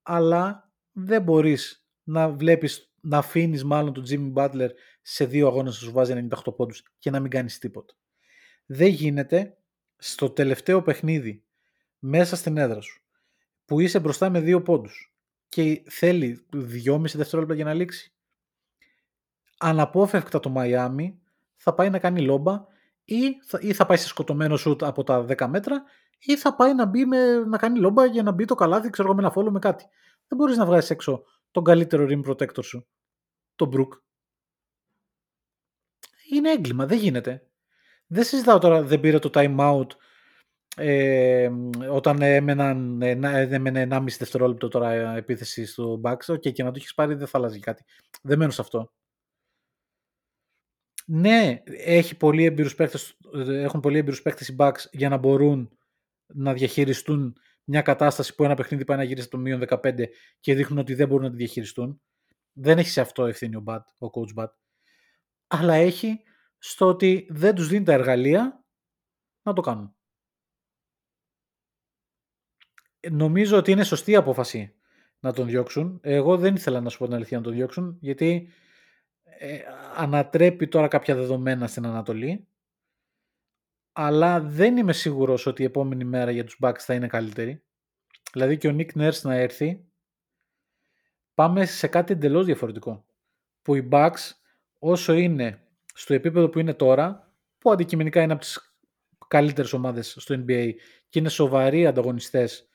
αλλά 0.01 0.71
δεν 0.91 1.21
μπορείς 1.21 1.87
να 2.03 2.29
βλέπεις, 2.29 2.93
να 3.01 3.17
αφήνεις 3.17 3.63
μάλλον 3.63 3.93
τον 3.93 4.03
Jimmy 4.09 4.33
Butler 4.33 4.69
σε 5.01 5.25
δύο 5.25 5.47
αγώνες 5.47 5.81
να 5.81 5.87
σου 5.87 5.91
βάζει 5.91 6.27
98 6.45 6.55
πόντους 6.55 6.83
και 6.99 7.09
να 7.09 7.19
μην 7.19 7.31
κάνεις 7.31 7.59
τίποτα. 7.59 7.93
Δεν 8.69 8.87
γίνεται 8.87 9.57
στο 9.97 10.29
τελευταίο 10.29 10.81
παιχνίδι 10.81 11.43
μέσα 11.99 12.35
στην 12.35 12.57
έδρα 12.57 12.81
σου 12.81 13.01
που 13.65 13.79
είσαι 13.79 13.99
μπροστά 13.99 14.29
με 14.29 14.39
δύο 14.39 14.61
πόντους 14.61 15.15
και 15.49 15.83
θέλει 15.89 16.45
δυόμιση 16.49 17.17
δευτερόλεπτα 17.17 17.55
για 17.55 17.65
να 17.65 17.73
λήξει 17.73 18.13
αναπόφευκτα 19.57 20.39
το 20.39 20.49
Μαϊάμι 20.49 21.21
θα 21.55 21.73
πάει 21.73 21.89
να 21.89 21.99
κάνει 21.99 22.21
λόμπα 22.21 22.65
ή 23.03 23.41
θα, 23.43 23.59
ή 23.61 23.73
θα 23.73 23.85
πάει 23.85 23.97
σε 23.97 24.07
σκοτωμένο 24.07 24.57
σουτ 24.57 24.83
από 24.83 25.03
τα 25.03 25.25
10 25.27 25.47
μέτρα 25.47 25.83
ή 26.19 26.37
θα 26.37 26.55
πάει 26.55 26.73
να, 26.73 26.85
μπει 26.85 27.05
με, 27.05 27.35
να 27.35 27.57
κάνει 27.57 27.79
λόμπα 27.79 28.05
για 28.05 28.23
να 28.23 28.31
μπει 28.31 28.45
το 28.45 28.55
καλάθι 28.55 28.89
ξέρω 28.89 29.07
εγώ 29.07 29.17
με 29.17 29.23
ένα 29.23 29.31
φόλο 29.31 29.51
με 29.51 29.59
κάτι. 29.59 29.85
Δεν 30.27 30.37
μπορείς 30.37 30.57
να 30.57 30.65
βγάλεις 30.65 30.89
έξω 30.89 31.23
τον 31.51 31.63
καλύτερο 31.63 32.05
rim 32.09 32.29
protector 32.29 32.63
σου, 32.63 32.87
τον 33.55 33.71
Brook. 33.73 34.01
Είναι 36.31 36.51
έγκλημα, 36.51 36.85
δεν 36.85 36.97
γίνεται. 36.97 37.46
Δεν 38.07 38.23
συζητάω 38.23 38.59
τώρα, 38.59 38.83
δεν 38.83 38.99
πήρε 38.99 39.19
το 39.19 39.29
time 39.33 39.57
out 39.59 39.87
ε, 40.79 41.49
όταν 41.91 42.21
έμεναν, 42.21 43.01
ε, 43.01 43.13
να- 43.13 43.37
έμενε 43.37 43.81
1,5 43.81 44.17
δευτερόλεπτο 44.17 44.67
τώρα 44.67 44.91
ε, 44.91 45.17
επίθεση 45.17 45.65
στους 45.65 46.01
Bucks. 46.03 46.25
Οκ, 46.27 46.39
και 46.39 46.63
να 46.63 46.69
το 46.71 46.75
έχεις 46.77 46.93
πάρει 46.93 47.13
δεν 47.15 47.27
θα 47.27 47.37
άλλαζε 47.37 47.59
κάτι. 47.59 47.83
Δεν 48.21 48.37
μένω 48.37 48.51
σε 48.51 48.61
αυτό. 48.61 48.91
Ναι, 51.05 51.63
έχει 51.65 52.17
πολύ 52.17 52.45
έμπειρους 52.45 52.75
παίκτες, 52.75 53.17
ε, 53.33 53.61
έχουν 53.61 53.79
πολύ 53.79 53.97
έμπειρους 53.97 54.21
παίκτες 54.21 54.47
οι 54.47 54.55
Bucks 54.59 54.89
για 54.91 55.09
να 55.09 55.17
μπορούν 55.17 55.77
να 56.33 56.53
διαχειριστούν 56.53 57.37
μια 57.63 57.81
κατάσταση 57.81 58.35
που 58.35 58.43
ένα 58.43 58.55
παιχνίδι 58.55 58.85
πάει 58.85 58.97
να 58.97 59.03
γυρίσει 59.03 59.27
από 59.27 59.35
το 59.35 59.41
μείον 59.41 59.59
15 59.59 60.09
και 60.39 60.55
δείχνουν 60.55 60.79
ότι 60.79 60.93
δεν 60.93 61.07
μπορούν 61.07 61.23
να 61.25 61.31
τη 61.31 61.37
διαχειριστούν. 61.37 62.01
Δεν 62.53 62.77
έχει 62.77 62.89
σε 62.89 63.01
αυτό 63.01 63.25
ευθύνη 63.25 63.55
ο, 63.55 63.63
Bud, 63.67 63.79
ο 63.99 64.07
coach 64.13 64.43
Bud. 64.43 64.49
Αλλά 65.47 65.73
έχει 65.73 66.21
στο 66.57 66.85
ότι 66.85 67.27
δεν 67.29 67.55
τους 67.55 67.67
δίνει 67.67 67.85
τα 67.85 67.93
εργαλεία 67.93 68.65
να 69.41 69.53
το 69.53 69.61
κάνουν. 69.61 69.95
Ε, 72.99 73.09
Νομίζω 73.09 73.57
ότι 73.57 73.71
είναι 73.71 73.83
σωστή 73.83 74.11
η 74.11 74.15
απόφαση 74.15 74.75
να 75.19 75.33
τον 75.33 75.47
διώξουν. 75.47 75.99
Εγώ 76.03 76.37
δεν 76.37 76.55
ήθελα 76.55 76.81
να 76.81 76.89
σου 76.89 76.97
πω 76.97 77.05
την 77.05 77.13
αλήθεια 77.13 77.37
να 77.37 77.43
τον 77.43 77.53
διώξουν, 77.53 77.97
γιατί 77.99 78.49
ε, 79.23 79.59
ανατρέπει 79.95 80.67
τώρα 80.67 80.87
κάποια 80.87 81.15
δεδομένα 81.15 81.67
στην 81.67 81.85
Ανατολή, 81.85 82.47
αλλά 83.91 84.41
δεν 84.41 84.77
είμαι 84.77 84.93
σίγουρος 84.93 85.45
ότι 85.45 85.61
η 85.61 85.65
επόμενη 85.65 86.03
μέρα 86.03 86.31
για 86.31 86.43
τους 86.43 86.57
Bucks 86.61 86.79
θα 86.79 86.93
είναι 86.93 87.07
καλύτερη. 87.07 87.63
Δηλαδή 88.31 88.57
και 88.57 88.67
ο 88.67 88.75
Nick 88.77 88.91
Nurse 89.01 89.21
να 89.21 89.35
έρθει, 89.35 89.85
πάμε 91.33 91.65
σε 91.65 91.87
κάτι 91.87 92.13
εντελώς 92.13 92.45
διαφορετικό. 92.45 93.05
Που 93.61 93.75
οι 93.75 93.87
Bucks 93.91 94.31
όσο 94.79 95.13
είναι 95.13 95.66
στο 95.97 96.13
επίπεδο 96.13 96.49
που 96.49 96.59
είναι 96.59 96.73
τώρα, 96.73 97.33
που 97.57 97.71
αντικειμενικά 97.71 98.21
είναι 98.21 98.33
από 98.33 98.41
τις 98.41 98.77
καλύτερες 99.27 99.73
ομάδες 99.73 100.15
στο 100.19 100.35
NBA 100.35 100.71
και 101.09 101.19
είναι 101.19 101.29
σοβαροί 101.29 101.87
ανταγωνιστές 101.87 102.67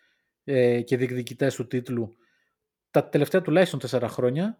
ε, 0.44 0.82
και 0.82 0.96
διεκδικητές 0.96 1.54
του 1.54 1.66
τίτλου 1.66 2.16
τα 2.90 3.08
τελευταία 3.08 3.42
τουλάχιστον 3.42 3.78
τέσσερα 3.78 4.08
χρόνια 4.08 4.58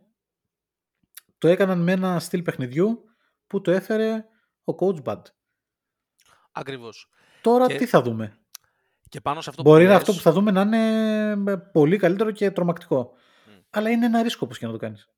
το 1.38 1.48
έκαναν 1.48 1.82
με 1.82 1.92
ένα 1.92 2.20
στυλ 2.20 2.42
παιχνιδιού 2.42 3.04
που 3.46 3.60
το 3.60 3.70
έφερε 3.70 4.24
ο 4.64 4.74
coach 4.78 5.02
Bud. 5.02 5.22
Ακριβώς. 6.52 7.08
Τώρα 7.42 7.66
Και- 7.66 7.76
τι 7.76 7.86
θα 7.86 8.02
δούμε; 8.02 8.38
Και 9.08 9.20
πάνω 9.20 9.40
σε 9.40 9.50
αυτό 9.50 9.62
Μπορεί 9.62 9.82
που 9.82 9.88
να 9.88 9.92
λες, 9.92 10.00
αυτό 10.00 10.12
που 10.12 10.20
θα 10.20 10.32
δούμε 10.32 10.50
να 10.50 10.60
είναι 10.60 11.56
πολύ 11.58 11.96
καλύτερο 11.96 12.30
και 12.30 12.50
τρομακτικό. 12.50 13.12
Αλλά 13.70 13.90
είναι 13.90 14.06
ένα 14.06 14.22
ρίσκο 14.22 14.40
όπως 14.44 14.58
και 14.58 14.66
να 14.66 14.72
το 14.72 14.78
κάνεις. 14.78 15.08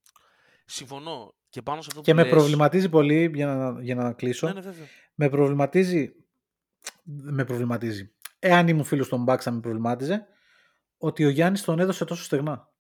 Συμφωνώ. 0.65 1.35
Και 1.55 1.63
πάνω 1.63 1.83
σε 1.83 1.89
αυτό 1.91 2.03
Και 2.03 2.11
που 2.11 2.17
με 2.17 2.23
λες- 2.23 2.33
προβληματίζει 2.33 2.89
πολύ, 2.89 3.31
για 3.35 3.47
να, 3.47 3.83
για 3.83 3.95
να 3.95 4.13
κλείσω, 4.13 4.47
Ναι, 4.47 4.53
ναι, 4.53 4.61
βέβαια. 4.61 4.87
με 5.15 5.29
προβληματίζει, 5.29 6.15
με 7.05 7.45
προβληματίζει, 7.45 8.15
εάν 8.39 8.69
ήμουν 8.69 8.85
φίλος 8.85 9.09
των 9.09 9.25
Bucks 9.29 9.41
θα 9.41 9.51
με 9.51 9.61
προβλημάτιζε, 9.61 10.27
ότι 10.99 11.25
ο 11.25 11.29
Γιάννης 11.29 11.63
τον 11.63 11.79
έδωσε 11.79 12.05
τόσο 12.05 12.23
στεγνά. 12.23 12.73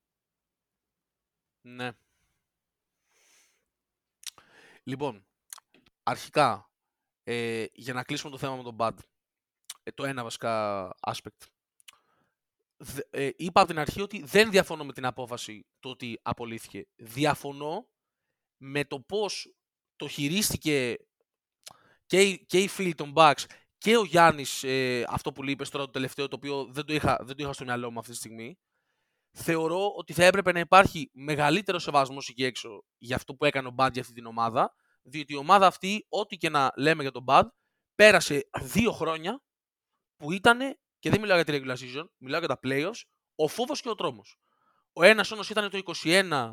Ναι. 1.61 1.91
Λοιπόν, 4.85 5.27
αρχικά, 6.03 6.71
ε, 7.25 7.65
για 7.73 7.93
να 7.95 8.03
κλείσουμε 8.03 8.31
το 8.33 8.39
θέμα 8.39 8.57
με 8.57 8.63
τον 8.63 8.77
Bud, 8.79 8.97
ε, 9.83 9.91
το 9.93 10.05
ένα 10.05 10.23
βασικά 10.23 10.89
aspect. 11.01 11.47
Δε- 12.77 13.03
ε, 13.11 13.31
είπα 13.37 13.61
από 13.61 13.71
την 13.71 13.79
αρχή 13.79 14.01
ότι 14.01 14.23
δεν 14.25 14.51
διαφωνώ 14.51 14.85
με 14.85 14.93
την 14.93 15.05
απόφαση 15.07 15.67
το 15.81 15.89
ότι 15.89 16.19
απολύθηκε. 16.23 16.87
Διαφωνώ 16.97 17.89
με 18.65 18.85
το 18.85 19.01
πώς 19.01 19.55
το 19.97 20.09
χειρίστηκε 20.09 20.97
και 22.07 22.21
οι, 22.23 22.45
και 22.47 22.59
οι 22.59 22.69
φίλοι 22.69 22.95
των 22.95 23.13
Bucks 23.17 23.45
και 23.79 23.97
ο 23.97 24.05
Γιάννης, 24.05 24.63
ε, 24.63 25.05
αυτό 25.09 25.33
που 25.33 25.51
είπες 25.51 25.71
τώρα 25.71 25.85
το 25.85 25.91
τελευταίο, 25.91 26.29
το 26.29 26.37
οποίο 26.37 26.65
δεν 26.65 26.85
το, 26.85 26.95
είχα, 26.95 27.19
δεν 27.23 27.37
το 27.37 27.43
είχα 27.43 27.53
στο 27.53 27.65
μυαλό 27.65 27.91
μου 27.91 27.99
αυτή 27.99 28.11
τη 28.11 28.17
στιγμή, 28.17 28.59
θεωρώ 29.33 29.93
ότι 29.97 30.13
θα 30.13 30.25
έπρεπε 30.25 30.53
να 30.53 30.59
υπάρχει 30.59 31.11
μεγαλύτερο 31.13 31.79
σεβασμός 31.79 32.29
εκεί 32.29 32.45
έξω 32.45 32.85
για 32.99 33.17
αυτό 33.17 33.35
που 33.35 33.45
έκανε 33.45 33.69
ο 33.69 33.75
Bud 33.79 33.89
για 33.93 34.03
αυτή 34.03 34.15
την 34.15 34.27
ομάδα. 34.27 34.75
Διότι 35.03 35.33
η 35.33 35.37
ομάδα 35.37 35.67
αυτή, 35.67 36.07
ό,τι 36.09 36.37
και 36.37 36.49
να 36.49 36.73
λέμε 36.77 37.03
για 37.03 37.11
τον 37.11 37.25
Bud, 37.27 37.45
πέρασε 37.95 38.49
δύο 38.61 38.93
χρόνια 38.93 39.43
που 40.17 40.33
ήταν, 40.33 40.59
και 40.99 41.11
δεν 41.11 41.21
μιλάω 41.21 41.37
για 41.37 41.45
τη 41.45 41.53
regular 41.53 41.77
season, 41.77 42.05
μιλάω 42.17 42.39
για 42.39 42.49
τα 42.49 42.59
playoffs, 42.63 43.03
ο 43.35 43.49
φόβος 43.49 43.81
και 43.81 43.89
ο 43.89 43.95
τρόμος. 43.95 44.39
Ο 44.93 45.03
ένας 45.03 45.31
όνος 45.31 45.51
ήταν 45.51 45.71
το 45.71 45.81
21, 46.05 46.53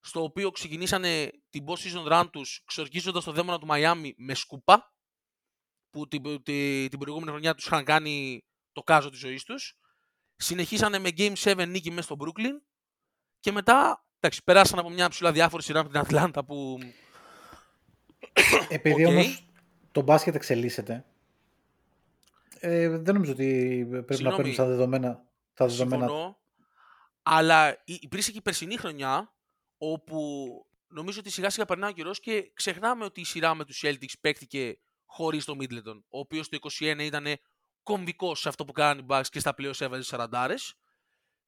στο 0.00 0.22
οποίο 0.22 0.50
ξεκινήσανε 0.50 1.30
την 1.50 1.64
post 1.66 1.76
season 1.76 2.12
run 2.12 2.28
τους, 2.32 2.62
ξορκίζοντας 2.66 3.24
το 3.24 3.32
δαίμονα 3.32 3.58
του 3.58 3.66
Miami 3.70 4.10
με 4.16 4.34
σκούπα, 4.34 4.94
που 5.90 6.08
την, 6.08 6.22
την, 6.22 6.88
την 6.88 6.98
προηγούμενη 6.98 7.30
χρονιά 7.30 7.54
τους 7.54 7.66
είχαν 7.66 7.84
κάνει 7.84 8.44
το 8.72 8.82
κάζο 8.82 9.10
της 9.10 9.18
ζωής 9.18 9.42
τους. 9.44 9.78
Συνεχίσανε 10.36 10.98
με 10.98 11.08
Game 11.16 11.32
7 11.34 11.64
νίκη 11.68 11.90
μέσα 11.90 12.02
στο 12.02 12.16
Brooklyn 12.20 12.62
και 13.40 13.52
μετά 13.52 14.04
εντάξει, 14.20 14.42
περάσαν 14.44 14.78
από 14.78 14.90
μια 14.90 15.08
ψιλοαδιάφορη 15.08 15.62
σειρά 15.62 15.82
με 15.82 15.88
την 15.88 15.98
Ατλάντα 15.98 16.44
που 16.44 16.78
Επειδή 18.68 19.04
Οκ. 19.04 19.10
όμως 19.10 19.44
το 19.92 20.00
μπάσκετ 20.02 20.34
εξελίσσεται, 20.34 21.04
ε, 22.60 22.88
δεν 22.88 23.14
νομίζω 23.14 23.32
ότι 23.32 23.46
πρέπει 23.90 24.06
να 24.08 24.14
Συγγνώμη. 24.14 24.36
παίρνουν 24.36 24.54
στα 24.54 24.66
δεδομένα. 24.66 25.24
Τα 25.54 25.66
δεδομένα. 25.66 26.06
Συμφωνώ. 26.06 26.38
Αλλά 27.22 27.82
υ- 27.84 28.02
υπήρξε 28.02 28.30
και 28.30 28.38
η 28.38 28.42
περσινή 28.42 28.76
χρονιά 28.76 29.34
όπου 29.82 30.48
νομίζω 30.88 31.18
ότι 31.20 31.30
σιγά 31.30 31.50
σιγά 31.50 31.64
περνάει 31.64 31.90
ο 31.90 31.92
καιρός 31.92 32.20
και 32.20 32.50
ξεχνάμε 32.54 33.04
ότι 33.04 33.20
η 33.20 33.24
σειρά 33.24 33.54
με 33.54 33.64
τους 33.64 33.82
Celtics 33.84 34.12
παίχτηκε 34.20 34.78
χωρίς 35.06 35.44
το 35.44 35.56
Middleton. 35.60 36.00
Ο 36.08 36.18
οποίος 36.18 36.48
το 36.48 36.58
21 36.78 36.98
ήταν 36.98 37.26
κομβικό 37.82 38.34
σε 38.34 38.48
αυτό 38.48 38.64
που 38.64 38.72
κάνανε 38.72 39.00
οι 39.00 39.04
Bucks 39.08 39.26
και 39.30 39.40
στα 39.40 39.54
playoffs 39.54 39.74
έβαζε 39.78 40.16
40. 40.32 40.48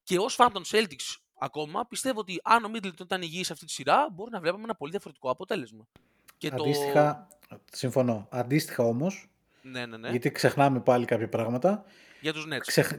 Και 0.03 0.17
ως 0.17 0.33
φαν 0.35 0.51
των 0.51 0.63
Celtics 0.65 1.15
ακόμα 1.39 1.85
πιστεύω 1.87 2.19
ότι 2.19 2.39
αν 2.43 2.65
ο 2.65 2.71
Middleton 2.73 2.99
ήταν 2.99 3.21
υγιής 3.21 3.45
σε 3.47 3.53
αυτή 3.53 3.65
τη 3.65 3.71
σειρά 3.71 4.09
μπορεί 4.11 4.31
να 4.31 4.39
βλέπαμε 4.39 4.63
ένα 4.63 4.75
πολύ 4.75 4.91
διαφορετικό 4.91 5.29
αποτέλεσμα. 5.29 5.87
Και 6.37 6.51
Αντίστοιχα, 6.53 7.27
συμφωνώ. 7.71 8.27
Αντίστοιχα 8.31 8.83
όμως, 8.83 9.27
Ναι, 9.61 9.85
ναι, 9.85 9.97
ναι. 9.97 10.09
γιατί 10.09 10.31
ξεχνάμε 10.31 10.79
πάλι 10.81 11.05
κάποια 11.05 11.29
πράγματα, 11.29 11.85
Για 12.21 12.33
τους 12.33 12.45
Nets. 12.49 12.59
ξεχ... 12.59 12.91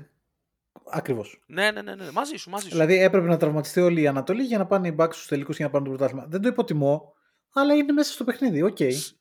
Ακριβώς. 0.90 1.42
Ναι, 1.46 1.70
ναι, 1.70 1.82
ναι, 1.82 1.94
ναι. 1.94 2.10
Μαζί 2.10 2.36
σου, 2.36 2.50
μαζί 2.50 2.64
σου. 2.64 2.70
Δηλαδή 2.70 2.98
έπρεπε 2.98 3.26
να 3.26 3.36
τραυματιστεί 3.36 3.80
όλη 3.80 4.00
η 4.00 4.06
Ανατολή 4.06 4.42
για 4.42 4.58
να 4.58 4.66
πάνε 4.66 4.88
οι 4.88 4.96
Bucks 4.98 5.12
στους 5.12 5.26
τελικούς 5.26 5.56
για 5.56 5.64
να 5.64 5.70
πάρουν 5.70 5.86
το 5.86 5.92
πρωτάθλημα. 5.94 6.26
Δεν 6.28 6.40
το 6.42 6.48
υποτιμώ, 6.48 7.14
αλλά 7.52 7.74
είναι 7.74 7.92
μέσα 7.92 8.12
στο 8.12 8.24
παιχνίδι. 8.24 8.62
Οκ. 8.62 8.76
Σ- 8.76 9.16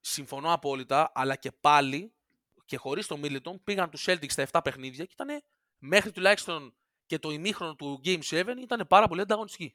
Συμφωνώ 0.00 0.52
απόλυτα, 0.52 1.12
αλλά 1.14 1.36
και 1.36 1.52
πάλι 1.60 2.12
και 2.64 2.76
χωρίς 2.76 3.06
τον 3.06 3.20
Middleton 3.24 3.54
πήγαν 3.64 3.90
τους 3.90 4.04
Celtics 4.08 4.30
στα 4.30 4.46
7 4.52 4.60
παιχνίδια 4.64 5.04
και 5.04 5.14
ήταν 5.20 5.42
μέχρι 5.78 6.10
τουλάχιστον 6.12 6.74
και 7.06 7.18
το 7.18 7.30
ημίχρονο 7.30 7.74
του 7.74 8.00
Game 8.04 8.18
7 8.30 8.44
ήταν 8.62 8.86
πάρα 8.88 9.08
πολύ 9.08 9.20
ανταγωνιστική. 9.20 9.74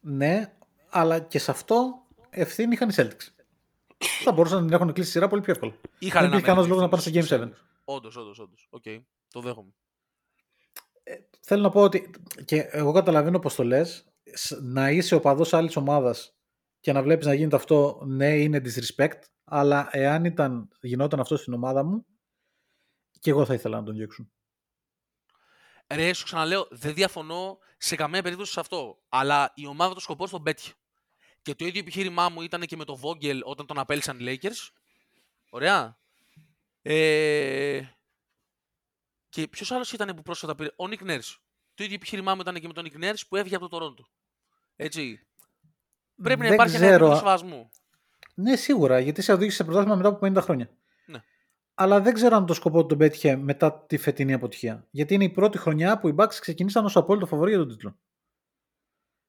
Ναι, 0.00 0.52
αλλά 0.90 1.18
και 1.20 1.38
σε 1.38 1.50
αυτό 1.50 2.06
ευθύνη 2.30 2.72
είχαν 2.72 2.88
οι 2.88 2.92
Celtics. 2.96 3.28
Θα 4.24 4.32
μπορούσαν 4.32 4.58
να 4.58 4.64
την 4.64 4.74
έχουν 4.74 4.92
κλείσει 4.92 5.10
σειρά 5.10 5.28
πολύ 5.28 5.42
πιο 5.42 5.52
εύκολα. 5.52 5.72
Είχαν 5.98 6.20
Δεν 6.20 6.30
υπήρχε 6.30 6.46
κανένας 6.46 6.68
λόγος 6.68 6.82
να 6.82 6.88
πάνε 6.88 7.02
στο 7.02 7.36
Game 7.36 7.40
7. 7.44 7.50
Όντως, 7.84 8.16
όντως, 8.16 8.38
όντως. 8.38 8.66
Οκ, 8.70 8.82
το 9.32 9.40
δέχομαι. 9.40 9.74
Θέλω 11.40 11.62
να 11.62 11.70
πω 11.70 11.82
ότι 11.82 12.10
και 12.44 12.60
εγώ 12.60 12.92
καταλαβαίνω 12.92 13.38
πώ 13.38 13.52
το 13.52 13.64
λες. 13.64 14.12
Να 14.60 14.90
είσαι 14.90 15.14
οπαδός 15.14 15.44
άλλης 15.50 15.76
ομάδας 15.76 16.36
και 16.80 16.92
να 16.92 17.02
βλέπεις 17.02 17.26
να 17.26 17.34
γίνεται 17.34 17.56
αυτό, 17.56 18.02
ναι, 18.06 18.36
είναι 18.36 18.62
disrespect. 18.64 19.18
Αλλά 19.44 19.88
εάν 19.90 20.24
ήταν, 20.24 20.68
γινόταν 20.80 21.20
αυτό 21.20 21.36
στην 21.36 21.52
ομάδα 21.52 21.84
μου, 21.84 22.06
και 23.20 23.30
εγώ 23.30 23.44
θα 23.44 23.54
ήθελα 23.54 23.76
να 23.76 23.84
τον 23.84 23.94
διώξουν. 23.94 24.32
Ρε, 25.94 26.12
σου 26.12 26.24
ξαναλέω, 26.24 26.66
δεν 26.70 26.94
διαφωνώ 26.94 27.58
σε 27.78 27.96
καμία 27.96 28.22
περίπτωση 28.22 28.52
σε 28.52 28.60
αυτό. 28.60 28.98
Αλλά 29.08 29.52
η 29.54 29.66
ομάδα 29.66 29.94
το 29.94 30.00
σκοπό 30.00 30.28
τον 30.28 30.42
πέτυχε. 30.42 30.72
Και 31.42 31.54
το 31.54 31.64
ίδιο 31.64 31.80
επιχείρημά 31.80 32.28
μου 32.28 32.42
ήταν 32.42 32.60
και 32.60 32.76
με 32.76 32.84
το 32.84 33.00
Vogel 33.02 33.40
όταν 33.42 33.66
τον 33.66 33.78
απέλησαν 33.78 34.18
οι 34.20 34.24
Lakers. 34.42 34.68
Ωραία. 35.50 35.98
Ε... 36.82 37.80
Και 39.28 39.48
ποιος 39.48 39.72
άλλος 39.72 39.92
ήταν 39.92 40.14
που 40.14 40.22
πρόσφατα 40.22 40.54
πήρε. 40.54 40.68
Ο 40.68 40.84
Nick 40.90 41.10
Nurse. 41.10 41.36
Το 41.74 41.84
ίδιο 41.84 41.94
επιχείρημά 41.94 42.34
μου 42.34 42.40
ήταν 42.40 42.54
και 42.54 42.66
με 42.66 42.72
τον 42.72 42.86
Nick 42.90 43.04
Nurse 43.04 43.20
που 43.28 43.36
έφυγε 43.36 43.56
από 43.56 43.68
το 43.68 43.76
Toronto. 43.76 44.04
Έτσι. 44.76 45.26
Πρέπει 46.22 46.40
να 46.40 46.46
Δεν 46.46 46.54
υπάρχει 46.54 46.76
ένα 46.76 46.84
ξέρω. 46.84 46.94
επίπεδο 46.94 47.16
σεβασμού. 47.16 47.70
Ναι, 48.34 48.56
σίγουρα, 48.56 48.98
γιατί 48.98 49.22
σε 49.22 49.32
οδήγησε 49.32 49.56
σε 49.56 49.64
πρωτάθλημα 49.64 49.96
μετά 49.96 50.08
από 50.08 50.26
50 50.26 50.42
χρόνια. 50.42 50.70
Ναι. 51.06 51.22
Αλλά 51.74 52.00
δεν 52.00 52.14
ξέρω 52.14 52.36
αν 52.36 52.46
το 52.46 52.54
σκοπό 52.54 52.80
του 52.80 52.86
τον 52.86 52.98
πέτυχε 52.98 53.36
μετά 53.36 53.84
τη 53.86 53.96
φετινή 53.96 54.32
αποτυχία. 54.32 54.86
Γιατί 54.90 55.14
είναι 55.14 55.24
η 55.24 55.30
πρώτη 55.30 55.58
χρονιά 55.58 55.98
που 55.98 56.08
οι 56.08 56.14
Bucks 56.18 56.34
ξεκινήσαν 56.40 56.84
ως 56.84 56.96
απόλυτο 56.96 57.26
φαβορή 57.26 57.50
για 57.50 57.58
τον 57.58 57.68
τίτλο. 57.68 57.98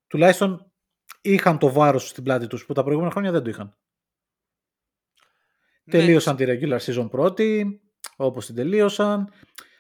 Τουλάχιστον 0.07 0.71
είχαν 1.21 1.57
το 1.57 1.71
βάρος 1.71 2.07
στην 2.07 2.23
πλάτη 2.23 2.47
τους 2.47 2.65
που 2.65 2.73
τα 2.73 2.83
προηγούμενα 2.83 3.11
χρόνια 3.11 3.31
δεν 3.31 3.43
το 3.43 3.49
είχαν. 3.49 3.77
Ναι, 5.83 5.93
Τελείωσαν 5.93 6.35
τη 6.35 6.45
regular 6.47 6.79
season 6.79 7.07
πρώτη, 7.09 7.81
όπως 8.15 8.45
την 8.45 8.55
τελείωσαν. 8.55 9.33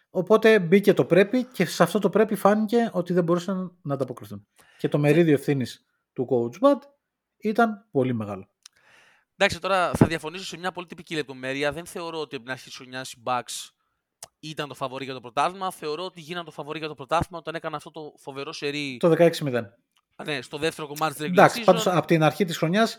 Οπότε 0.09 0.59
μπήκε 0.59 0.93
το 0.93 1.05
πρέπει 1.05 1.43
και 1.43 1.65
σε 1.65 1.83
αυτό 1.83 1.99
το 1.99 2.09
πρέπει 2.09 2.35
φάνηκε 2.35 2.89
ότι 2.93 3.13
δεν 3.13 3.23
μπορούσαν 3.23 3.77
να 3.81 3.93
ανταποκριθούν. 3.93 4.47
Και 4.77 4.87
το 4.87 4.97
μερίδιο 4.97 5.33
ευθύνης 5.33 5.85
του 6.13 6.27
coach 6.31 6.65
Bud 6.67 6.79
ήταν 7.37 7.85
πολύ 7.91 8.13
μεγάλο. 8.13 8.47
Εντάξει, 9.37 9.59
τώρα 9.59 9.91
θα 9.93 10.05
διαφωνήσω 10.07 10.45
σε 10.45 10.57
μια 10.57 10.71
πολύ 10.71 10.87
τυπική 10.87 11.15
λεπτομέρεια. 11.15 11.71
Δεν 11.71 11.85
θεωρώ 11.85 12.19
ότι 12.19 12.35
από 12.35 12.43
την 12.43 12.53
αρχή 12.53 12.65
της 12.65 12.75
χρονιάς 12.75 13.11
οι 13.11 13.21
Bucks 13.23 13.69
ήταν 14.39 14.67
το 14.67 14.73
φαβορή 14.73 15.03
για 15.05 15.13
το 15.13 15.19
πρωτάθλημα. 15.21 15.71
Θεωρώ 15.71 16.03
ότι 16.03 16.21
γίναν 16.21 16.45
το 16.45 16.51
φαβορή 16.51 16.79
για 16.79 16.87
το 16.87 16.95
πρωτάθλημα 16.95 17.37
όταν 17.39 17.55
έκανα 17.55 17.75
αυτό 17.75 17.91
το 17.91 18.13
φοβερό 18.17 18.51
σερί 18.53 18.97
Το 18.99 19.11
16-0. 19.17 19.63
ναι, 20.25 20.41
στο 20.41 20.57
δεύτερο 20.57 20.87
κομμάτι 20.87 21.13
της 21.13 21.25
regular 21.25 21.29
Εντάξει, 21.31 21.59
season. 21.61 21.65
πάντως 21.65 21.87
από 21.87 22.07
την 22.07 22.23
αρχή 22.23 22.45
της 22.45 22.57
χρονιάς 22.57 22.97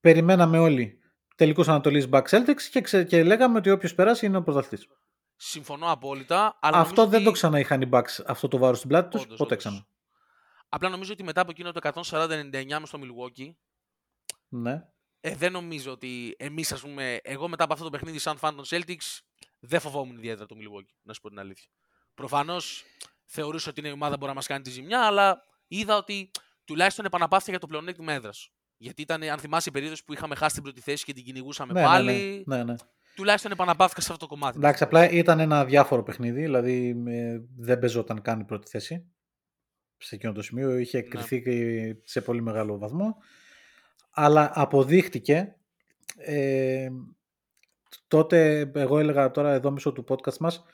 περιμέναμε 0.00 0.58
όλοι 0.58 0.98
τελικούς 1.36 1.68
Ανατολής 1.68 2.08
Bucks 2.10 2.28
Celtics 2.28 2.62
και, 2.70 2.80
ξε... 2.80 3.04
και 3.04 3.24
λέγαμε 3.24 3.58
ότι 3.58 3.70
όποιος 3.70 3.94
περάσει 3.94 4.26
είναι 4.26 4.36
ο 4.36 4.42
πρωταθλητής. 4.42 4.88
Συμφωνώ 5.36 5.90
απόλυτα. 5.90 6.58
Αλλά 6.60 6.76
Αυτό 6.78 6.94
νομίζω 6.94 7.10
δεν 7.10 7.16
ότι... 7.20 7.24
το 7.24 7.30
ξαναείχαν 7.32 7.80
οι 7.82 7.88
Bucks 7.92 8.22
αυτό 8.26 8.48
το 8.48 8.58
βάρος 8.58 8.76
στην 8.76 8.88
πλάτη 8.88 9.08
τους 9.10 9.22
Όντως, 9.22 9.36
ποτέ 9.38 9.54
όντως. 9.54 9.58
ξανά. 9.66 9.86
Απλά 10.68 10.88
νομίζω 10.88 11.12
ότι 11.12 11.22
μετά 11.22 11.40
από 11.40 11.50
εκείνο 11.50 11.72
το 11.72 11.80
140-99 12.08 12.50
μες 12.78 12.88
στο 12.88 12.98
Milwaukee, 13.02 13.50
Ναι. 14.48 14.84
ε, 15.20 15.34
δεν 15.36 15.52
νομίζω 15.52 15.92
ότι 15.92 16.34
εμείς, 16.38 16.72
ας 16.72 16.80
πούμε, 16.80 17.20
εγώ 17.22 17.48
μετά 17.48 17.64
από 17.64 17.72
αυτό 17.72 17.84
το 17.84 17.90
παιχνίδι, 17.90 18.18
σαν 18.18 18.38
fan 18.40 18.52
των 18.56 18.64
Celtics, 18.66 19.18
δεν 19.58 19.80
φοβόμουν 19.80 20.16
ιδιαίτερα 20.16 20.46
το 20.46 20.56
Milwaukee, 20.58 20.94
να 21.02 21.12
σου 21.12 21.20
πω 21.20 21.28
την 21.28 21.38
αλήθεια. 21.38 21.68
Προφανώς 22.14 22.84
θεωρούσα 23.24 23.70
ότι 23.70 23.80
είναι 23.80 23.88
η 23.88 23.92
ομάδα 23.92 24.10
που 24.12 24.16
μπορεί 24.18 24.30
να 24.30 24.36
μας 24.36 24.46
κάνει 24.46 24.62
τη 24.62 24.70
ζημιά, 24.70 25.06
αλλά 25.06 25.42
είδα 25.66 25.96
ότι 25.96 26.30
τουλάχιστον 26.64 27.04
επαναπαύθηκε 27.04 27.50
για 27.50 27.60
το 27.60 27.66
πλεονέκτημα 27.66 28.12
έδρας. 28.12 28.48
Γιατί 28.76 29.02
ήταν, 29.02 29.22
αν 29.22 29.38
θυμάσαι, 29.38 29.68
η 29.68 29.72
περίοδος 29.72 30.04
που 30.04 30.12
είχαμε 30.12 30.34
χάσει 30.34 30.54
την 30.54 30.62
πρώτη 30.62 30.80
θέση 30.80 31.04
και 31.04 31.12
την 31.12 31.24
κυνηγούσαμε 31.24 31.72
Ναι, 31.72 31.80
ναι, 31.80 31.86
πάλι. 31.86 32.44
ναι, 32.46 32.56
ναι, 32.56 32.64
ναι. 32.64 32.74
Τουλάχιστον 33.14 33.52
επαναπαύθηκα 33.52 34.00
σε 34.00 34.12
αυτό 34.12 34.26
το 34.26 34.34
κομμάτι. 34.34 34.56
Εντάξει, 34.58 34.82
απλά 34.82 35.10
ήταν 35.10 35.40
ένα 35.40 35.64
διάφορο 35.64 36.02
παιχνίδι, 36.02 36.40
δηλαδή 36.42 37.02
ε, 37.06 37.38
δεν 37.56 37.78
παίζονταν 37.78 38.22
καν 38.22 38.40
η 38.40 38.44
πρώτη 38.44 38.70
θέση. 38.70 39.04
Σε 39.96 40.14
εκείνο 40.14 40.32
το 40.32 40.42
σημείο 40.42 40.78
είχε 40.78 40.98
Ναι. 40.98 41.04
κρυθεί 41.08 41.42
και 41.42 41.96
σε 42.04 42.20
πολύ 42.20 42.42
μεγάλο 42.42 42.78
βαθμό. 42.78 43.16
Αλλά 44.10 44.50
αποδείχτηκε, 44.54 45.56
ε, 46.16 46.88
τότε 48.08 48.70
εγώ 48.74 48.98
έλεγα 48.98 49.30
τώρα 49.30 49.52
εδώ 49.52 49.70
μέσω 49.70 49.92
του 49.92 50.04
podcast 50.08 50.36
μας, 50.36 50.64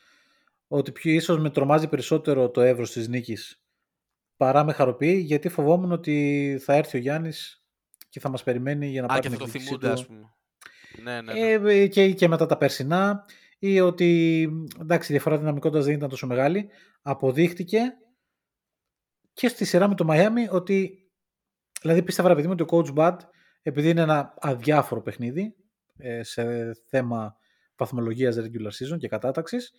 ότι 0.69 0.93
πιο 0.93 1.13
ίσως 1.13 1.39
με 1.39 1.51
τρομάζει 1.51 1.89
περισσότερο 1.89 2.51
το 2.51 2.61
εύρος 2.61 2.93
της 2.93 3.09
νίκης 3.09 3.63
παρά 4.37 4.65
με 4.65 4.73
χαροποιεί, 4.73 5.23
γιατί 5.27 5.49
φοβόμουν 5.49 5.93
ότι 5.93 6.57
θα 6.65 6.75
έρθει 6.75 6.97
ο 6.97 7.01
Γιάννης 7.01 7.65
και 8.09 8.21
θα 8.21 8.29
μας 8.29 8.43
περιμένει 8.43 8.87
για 8.87 9.01
να 9.01 9.07
Α, 9.07 9.09
πάρει 9.09 9.21
και 9.21 9.29
την 9.29 9.37
θα 9.39 9.45
το 9.45 9.45
εκδίκησή 9.45 9.67
θυμούνται, 9.69 9.87
του. 9.87 9.93
ας 9.93 10.07
πούμε. 10.07 10.35
Ναι, 11.03 11.21
ναι, 11.21 11.33
ναι. 11.33 11.73
Ε, 11.73 11.87
και, 11.87 12.13
και 12.13 12.29
μετά 12.29 12.47
τα 12.47 12.57
περσινά 12.57 13.25
ή 13.59 13.81
ότι 13.81 14.49
εντάξει, 14.81 15.13
η 15.13 15.15
διαφορά 15.15 15.39
δυναμικότητας 15.39 15.85
δεν 15.85 15.95
ήταν 15.95 16.09
τόσο 16.09 16.27
μεγάλη. 16.27 16.69
Αποδείχτηκε 17.03 17.81
και 19.33 19.49
στη 19.49 19.65
σειρά 19.65 19.89
με 19.89 19.95
το 19.95 20.07
Miami 20.09 20.51
ότι 20.51 21.11
δηλαδή 21.81 22.03
πίστευα 22.03 22.29
ρε 22.29 22.35
παιδί 22.35 22.47
μου 22.47 22.55
ότι 22.59 22.63
ο 22.63 22.67
Coach 22.71 22.95
Bud 22.97 23.17
επειδή 23.63 23.89
είναι 23.89 24.01
ένα 24.01 24.35
αδιάφορο 24.41 25.03
παιχνίδι 25.03 25.55
ε, 25.97 26.23
σε 26.23 26.73
θέμα 26.87 27.37
βαθμολογίας 27.77 28.37
regular 28.39 28.95
season 28.95 28.99
και 28.99 29.09
κατάταξης 29.09 29.73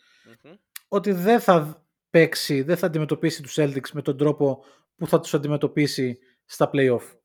Μμμ. 0.44 0.54
ότι 0.88 1.12
δεν 1.12 1.40
θα 1.40 1.86
παίξει, 2.10 2.62
δεν 2.62 2.78
θα 2.78 2.86
αντιμετωπίσει 2.86 3.42
τους 3.42 3.56
Celtics 3.60 3.90
με 3.94 4.02
τον 4.02 4.18
τρόπο 4.18 4.64
που 4.96 5.08
θα 5.08 5.20
τους 5.20 5.34
αντιμετωπίσει 5.34 6.20
στα 6.46 6.70
play-off. 6.74 7.18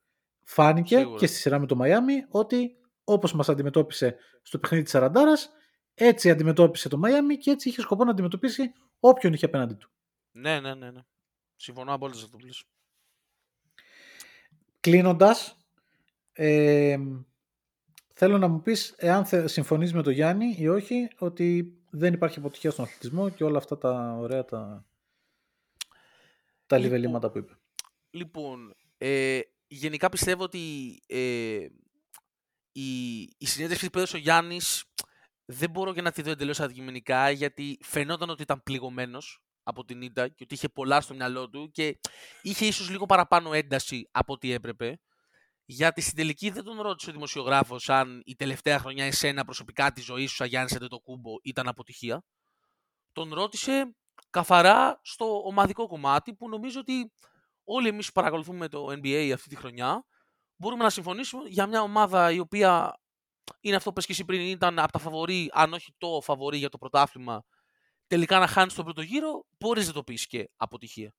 Φάνηκε 0.42 0.96
Σίγουρα. 0.96 1.18
και 1.18 1.26
στη 1.26 1.36
σειρά 1.36 1.58
με 1.58 1.66
το 1.66 1.78
Miami 1.82 2.28
ότι 2.28 2.76
όπως 3.09 3.33
μας 3.33 3.49
αντιμετώπισε 3.49 4.16
στο 4.43 4.59
παιχνίδι 4.59 4.85
της 4.85 4.95
Αραντάρας, 4.95 5.51
έτσι 5.95 6.31
αντιμετώπισε 6.31 6.89
το 6.89 7.01
Miami 7.05 7.39
και 7.41 7.51
έτσι 7.51 7.69
είχε 7.69 7.81
σκοπό 7.81 8.05
να 8.05 8.11
αντιμετωπίσει 8.11 8.73
όποιον 9.01 9.33
είχε 9.33 9.45
απέναντι 9.45 9.74
του. 9.74 9.91
Ναι, 10.33 10.61
ναι, 10.61 10.74
ναι, 10.74 10.91
ναι. 10.91 11.01
Συμφωνώ 11.57 11.93
απόλυτα 11.93 12.19
σε 12.19 12.24
αυτό 12.24 12.37
που 12.37 12.45
λες. 12.45 12.65
Κλείνοντας, 14.81 15.57
ε, 16.33 16.99
θέλω 18.15 18.39
να 18.39 18.49
μου 18.49 18.62
πεις 18.62 18.95
εάν 18.97 19.24
θε, 19.24 19.49
συμφωνείς 19.49 19.93
με 19.93 20.03
τον 20.03 20.12
Γιάννη 20.12 20.57
ή 20.59 20.69
όχι 20.69 21.09
ότι 21.19 21.78
δεν 21.91 22.12
υπάρχει 22.12 22.39
αποτυχία 22.39 22.70
στον 22.70 22.85
αθλητισμό 22.85 23.28
και 23.28 23.45
όλα 23.45 23.59
αυτά 23.59 23.78
τα 23.78 24.16
ωραία 24.19 24.45
τα, 24.45 24.87
τα 26.66 26.78
Λοιπόν, 26.78 26.81
λιβελήματα 26.81 27.31
που 27.31 27.39
είπε. 27.39 27.53
Λοιπόν, 28.11 28.74
ε, 28.99 29.41
γενικά 29.66 30.09
πιστεύω 30.09 30.43
ότι 30.43 30.61
ε, 31.07 31.66
η, 32.78 33.20
η 33.39 33.47
συνέντευξη 33.47 33.90
που 33.90 33.98
έδωσε 33.98 34.16
ο 34.16 34.19
Γιάννης 34.19 34.85
δεν 35.44 35.70
μπορώ 35.70 35.94
και 35.94 36.03
να 36.03 36.11
τη 36.12 36.23
δω 36.23 36.31
εντελώς 36.31 36.61
αντικειμενικά 36.61 37.31
γιατί 37.31 37.78
φαινόταν 37.82 38.31
ότι 38.31 38.43
ήταν 38.43 38.62
πληγωμένος 38.62 39.43
από 39.62 39.85
την 39.85 40.03
ήττα 40.03 40.28
και 40.28 40.43
ότι 40.43 40.55
είχε 40.55 40.69
πολλά 40.69 41.01
στο 41.01 41.15
μυαλό 41.15 41.51
του 41.51 41.70
και 41.70 41.98
είχε 42.43 42.66
ίσως 42.66 42.90
λίγο 42.90 43.07
παραπάνω 43.07 43.53
ένταση 43.53 44.09
από 44.11 44.32
ό,τι 44.32 44.53
έπρεπε. 44.53 45.01
Γιατί 45.65 46.01
στην 46.01 46.16
τελική 46.16 46.51
δεν 46.51 46.65
τον 46.65 46.81
ρώτησε 46.81 47.11
ο 47.11 47.12
δημοσιογράφος 47.12 47.89
αν 47.89 48.23
η 48.24 48.35
τελευταία 48.35 48.78
χρονιά 48.78 49.05
εσένα 49.05 49.44
προσωπικά 49.44 49.93
τη 49.93 50.01
ζωή 50.01 50.27
σου 50.27 50.35
σαν 50.35 50.47
Γιάννης 50.47 50.74
Αντετοκούμπο 50.74 51.32
ήταν 51.43 51.69
αποτυχία. 51.69 52.24
Τον 53.12 53.35
ρώτησε 53.35 53.97
καθαρά 54.31 55.01
στο 55.03 55.43
ομαδικό 55.44 55.86
κομμάτι 55.86 56.35
που 56.35 56.48
νομίζω 56.48 56.81
ότι 56.81 57.12
όλοι 57.65 57.89
εμείς 57.89 58.07
που 58.07 58.12
παρακολουθούμε 58.12 58.69
το 58.69 58.86
NBA 58.89 59.31
αυτή 59.35 59.48
τη 59.48 59.57
χρονιά 59.57 60.05
μπορούμε 60.57 60.83
να 60.83 60.91
συμφωνήσουμε 60.91 61.49
για 61.49 61.66
μια 61.66 61.83
ομάδα 61.83 62.31
η 62.33 62.39
οποία 62.39 63.01
είναι 63.61 63.77
αυτό 63.77 63.89
που 63.89 63.95
πες 63.95 64.07
και 64.07 64.12
εσύ 64.12 64.24
πριν, 64.24 64.41
ήταν 64.41 64.78
από 64.78 64.93
τα 64.93 64.99
φαβορή, 64.99 65.51
αν 65.53 65.73
όχι 65.73 65.95
το 65.99 66.20
φαβορή 66.23 66.59
για 66.59 66.69
το 66.69 66.78
πρωτάθλημα, 66.78 67.45
τελικά 68.07 68.39
να 68.39 68.47
χάνεις 68.47 68.74
τον 68.74 68.85
πρώτο 68.85 69.03
γύρο, 69.03 69.47
μπορείς 69.59 69.87
να 69.87 69.93
το 69.93 70.03
πεις 70.03 70.27
και 70.27 70.51
αποτυχία. 70.57 71.15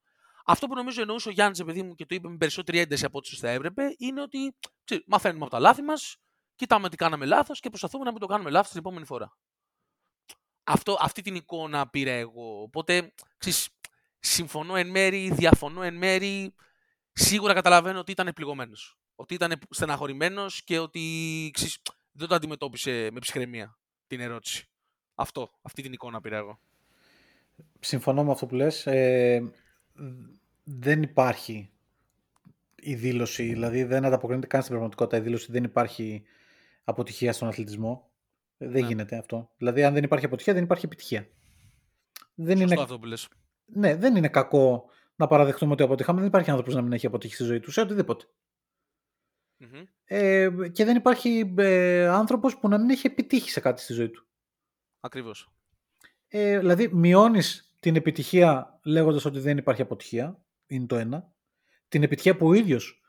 Αυτό 0.46 0.68
που 0.68 0.76
νομίζω 0.76 1.02
εννοούσε 1.02 1.30
ο 1.30 1.32
Γιάννης, 1.32 1.64
παιδί 1.64 1.84
μου, 1.84 1.96
και 1.96 2.06
το 2.06 2.16
είπε 2.16 2.30
με 2.30 2.38
περισσότερη 2.38 2.80
ένταση 2.80 3.06
από 3.06 3.18
ό,τι 3.18 3.36
θα 3.36 3.50
έπρεπε, 3.50 3.96
είναι 3.98 4.22
ότι 4.22 4.56
ξέρεις, 4.84 5.04
μαθαίνουμε 5.08 5.42
από 5.42 5.52
τα 5.52 5.60
λάθη 5.60 5.82
μας, 5.82 6.18
κοιτάμε 6.56 6.90
τι 6.90 6.96
κάναμε 6.96 7.26
λάθος 7.26 7.60
και 7.60 7.70
προσπαθούμε 7.70 8.04
να 8.04 8.12
μην 8.12 8.20
το 8.20 8.26
κάνουμε 8.26 8.50
λάθος 8.50 8.70
την 8.70 8.80
επόμενη 8.80 9.06
φορά. 9.06 9.38
Αυτό, 10.64 10.98
αυτή 11.00 11.22
την 11.22 11.36
εικόνα 11.36 11.90
πήρα 11.90 12.12
εγώ. 12.12 12.62
Οπότε, 12.62 13.14
ξέρεις, 13.38 13.70
συμφωνώ 14.20 14.76
εν 14.76 14.90
μέρη, 14.90 15.32
διαφωνώ 15.32 15.82
εν 15.82 15.96
μέρη. 15.96 16.56
Σίγουρα 17.12 17.54
καταλαβαίνω 17.54 18.00
ότι 18.00 18.12
ήταν 18.12 18.32
πληγωμένο. 18.36 18.78
Ότι 19.20 19.34
ήταν 19.34 19.54
στεναχωρημένος 19.70 20.64
και 20.64 20.80
ότι 20.80 21.02
ξέρεις, 21.54 21.82
δεν 22.12 22.28
το 22.28 22.36
αντιμετώπισε 22.36 23.10
με 23.12 23.20
ψυχραιμία 23.20 23.78
την 24.08 24.20
ερώτηση. 24.20 24.70
Αυτό, 25.16 25.52
αυτή 25.62 25.82
την 25.82 25.94
εικόνα 25.94 26.22
πήρα 26.22 26.38
εγώ. 26.38 26.60
Συμφωνώ 27.80 28.24
με 28.24 28.32
αυτό 28.32 28.46
που 28.46 28.56
λες. 28.56 28.86
Ε, 28.88 29.52
δεν 30.64 31.02
υπάρχει 31.02 31.72
η 32.76 32.96
δήλωση, 32.96 33.44
δηλαδή 33.44 33.84
δεν 33.84 34.06
ανταποκρίνεται 34.06 34.48
καν 34.48 34.60
στην 34.62 34.72
πραγματικότητα 34.74 35.18
η 35.18 35.22
δήλωση 35.22 35.52
δεν 35.52 35.64
υπάρχει 35.64 36.24
αποτυχία 36.84 37.34
στον 37.34 37.48
αθλητισμό. 37.48 38.12
Δεν 38.58 38.82
Ναι. 38.82 38.88
γίνεται 38.88 39.18
αυτό. 39.18 39.50
Δηλαδή 39.58 39.84
αν 39.84 39.94
δεν 39.94 40.04
υπάρχει 40.04 40.26
αποτυχία 40.26 40.54
δεν 40.54 40.64
υπάρχει 40.64 40.86
επιτυχία. 40.86 41.28
Δεν 42.36 42.58
Σωστό 42.58 42.74
είναι, 42.74 42.82
αυτό 42.84 43.00
που 43.00 43.06
λες. 43.06 43.28
ναι, 43.66 43.96
δεν 43.96 44.16
είναι 44.16 44.28
κακό 44.30 44.86
να 45.16 45.28
παραδεχτούμε 45.28 45.72
ότι 45.72 45.84
αποτύχαμε. 45.84 46.20
Δεν 46.20 46.28
υπάρχει 46.28 46.50
άνθρωπος 46.50 46.76
να 46.76 46.82
μην 46.82 46.92
έχει 46.94 47.06
αποτύχει 47.06 47.34
στη 47.34 47.44
ζωή 47.44 47.60
τους 47.60 47.74
σε 47.74 47.82
οτιδήποτε. 47.82 48.26
Μμμ. 49.58 49.84
Ε, 50.04 50.50
και 50.72 50.86
δεν 50.86 50.96
υπάρχει 50.96 51.54
ε, 51.58 52.08
άνθρωπος 52.08 52.58
που 52.58 52.68
να 52.68 52.78
μην 52.78 52.90
έχει 52.90 53.08
επιτύχει 53.08 53.50
σε 53.50 53.60
κάτι 53.60 53.82
στη 53.82 53.94
ζωή 53.94 54.10
του. 54.10 54.28
Ακριβώς. 55.00 55.52
Ε, 56.28 56.60
δηλαδή, 56.60 56.90
μειώνεις 56.94 57.76
την 57.80 57.96
επιτυχία 57.96 58.80
λέγοντας 58.84 59.26
ότι 59.26 59.40
δεν 59.40 59.58
υπάρχει 59.58 59.82
αποτυχία. 59.82 60.42
Είναι 60.68 60.86
το 60.86 60.96
ένα. 60.96 61.32
Την 61.88 62.04
επιτυχία 62.04 62.38
που 62.38 62.48
ο 62.48 62.54
ίδιος 62.54 63.02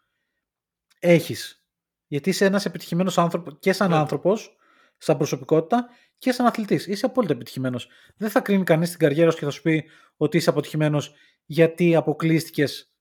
έχεις. 0.98 1.66
Γιατί 2.06 2.30
είσαι 2.30 2.44
ένας 2.44 2.64
επιτυχημένος 2.64 3.18
άνθρωπο 3.18 3.50
και 3.50 3.72
σαν 3.72 3.86
Βέβαια. 3.86 4.02
άνθρωπος, 4.02 4.56
σαν 4.96 5.16
προσωπικότητα 5.16 5.88
και 6.18 6.32
σαν 6.32 6.46
αθλητής. 6.46 6.86
Είσαι 6.86 7.06
απόλυτα 7.06 7.32
επιτυχημένος. 7.32 7.88
Δεν 8.16 8.30
θα 8.30 8.40
κρίνει 8.40 8.64
κανείς 8.64 8.90
την 8.90 8.98
καριέρα 8.98 9.30
σου 9.30 9.38
και 9.38 9.44
θα 9.44 9.50
σου 9.50 9.62
πει 9.62 9.84
ότι 10.16 10.36
είσαι 10.36 10.50
αποτυχημένος 10.50 11.14
γιατί 11.44 11.94
αποκλείστηκες 11.94 12.92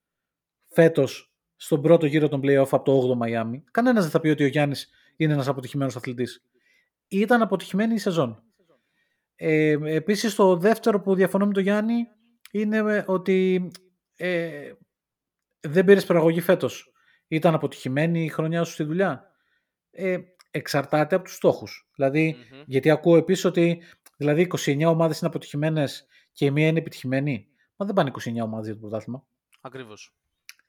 φέτος 0.66 1.27
στον 1.58 1.82
πρώτο 1.82 2.06
γύρο 2.06 2.28
των 2.28 2.42
playoff 2.44 2.68
από 2.72 2.84
το 2.84 3.12
8ο 3.12 3.16
Μαϊάμι. 3.16 3.64
Κανένας 3.72 4.02
δεν 4.02 4.12
θα 4.12 4.20
πει 4.20 4.30
ότι 4.30 4.44
ο 4.44 4.48
Γιάννης 4.48 4.90
είναι 5.16 5.34
ένας 5.34 5.48
αποτυχημένος 5.48 5.96
αθλητής. 5.96 6.44
Ήταν 7.08 7.42
αποτυχημένη 7.42 7.94
η 7.94 7.98
σεζόν. 7.98 8.44
Ε, 9.36 9.78
επίσης 9.84 10.36
το 10.36 10.58
δεύτερο 10.58 11.02
που 11.02 11.16
διαφωνώ 11.16 11.46
με 11.46 11.54
τον 11.54 11.64
Γιάννη 11.64 12.08
είναι 12.52 12.78
ε, 12.78 13.04
ότι 13.08 13.70
ε, 14.16 14.72
δεν 15.60 15.86
πήρες 15.86 16.06
προαγωγή 16.06 16.42
φέτος. 16.42 16.92
Ήταν 17.28 17.54
αποτυχημένη 17.54 18.24
η 18.24 18.28
χρονιά 18.28 18.64
σου 18.64 18.72
στη 18.74 18.84
δουλειά. 18.84 19.32
Ε, 19.92 20.18
εξαρτάται 20.52 21.16
από 21.16 21.24
τους 21.24 21.36
στόχους. 21.36 21.90
Δηλαδή, 21.96 22.36
Μμμ. 22.52 22.64
γιατί 22.66 22.90
ακούω 22.90 23.18
επίσης 23.18 23.46
ότι 23.46 23.82
δηλαδή 24.18 24.48
29 24.58 24.84
ομάδες 24.86 25.20
είναι 25.20 25.30
αποτυχημένες 25.30 26.06
και 26.32 26.46
η 26.46 26.52
μία 26.52 26.68
είναι 26.68 26.80
επιτυχημένη. 26.80 27.48
Μα 27.76 27.86
δεν 27.86 27.96
πάνε 27.96 28.12
29 28.24 28.44
ομάδες 28.44 28.66
για 28.66 28.74
το 28.76 28.80
πρωτάθλημα. 28.80 29.26
Ακριβώς. 29.62 30.16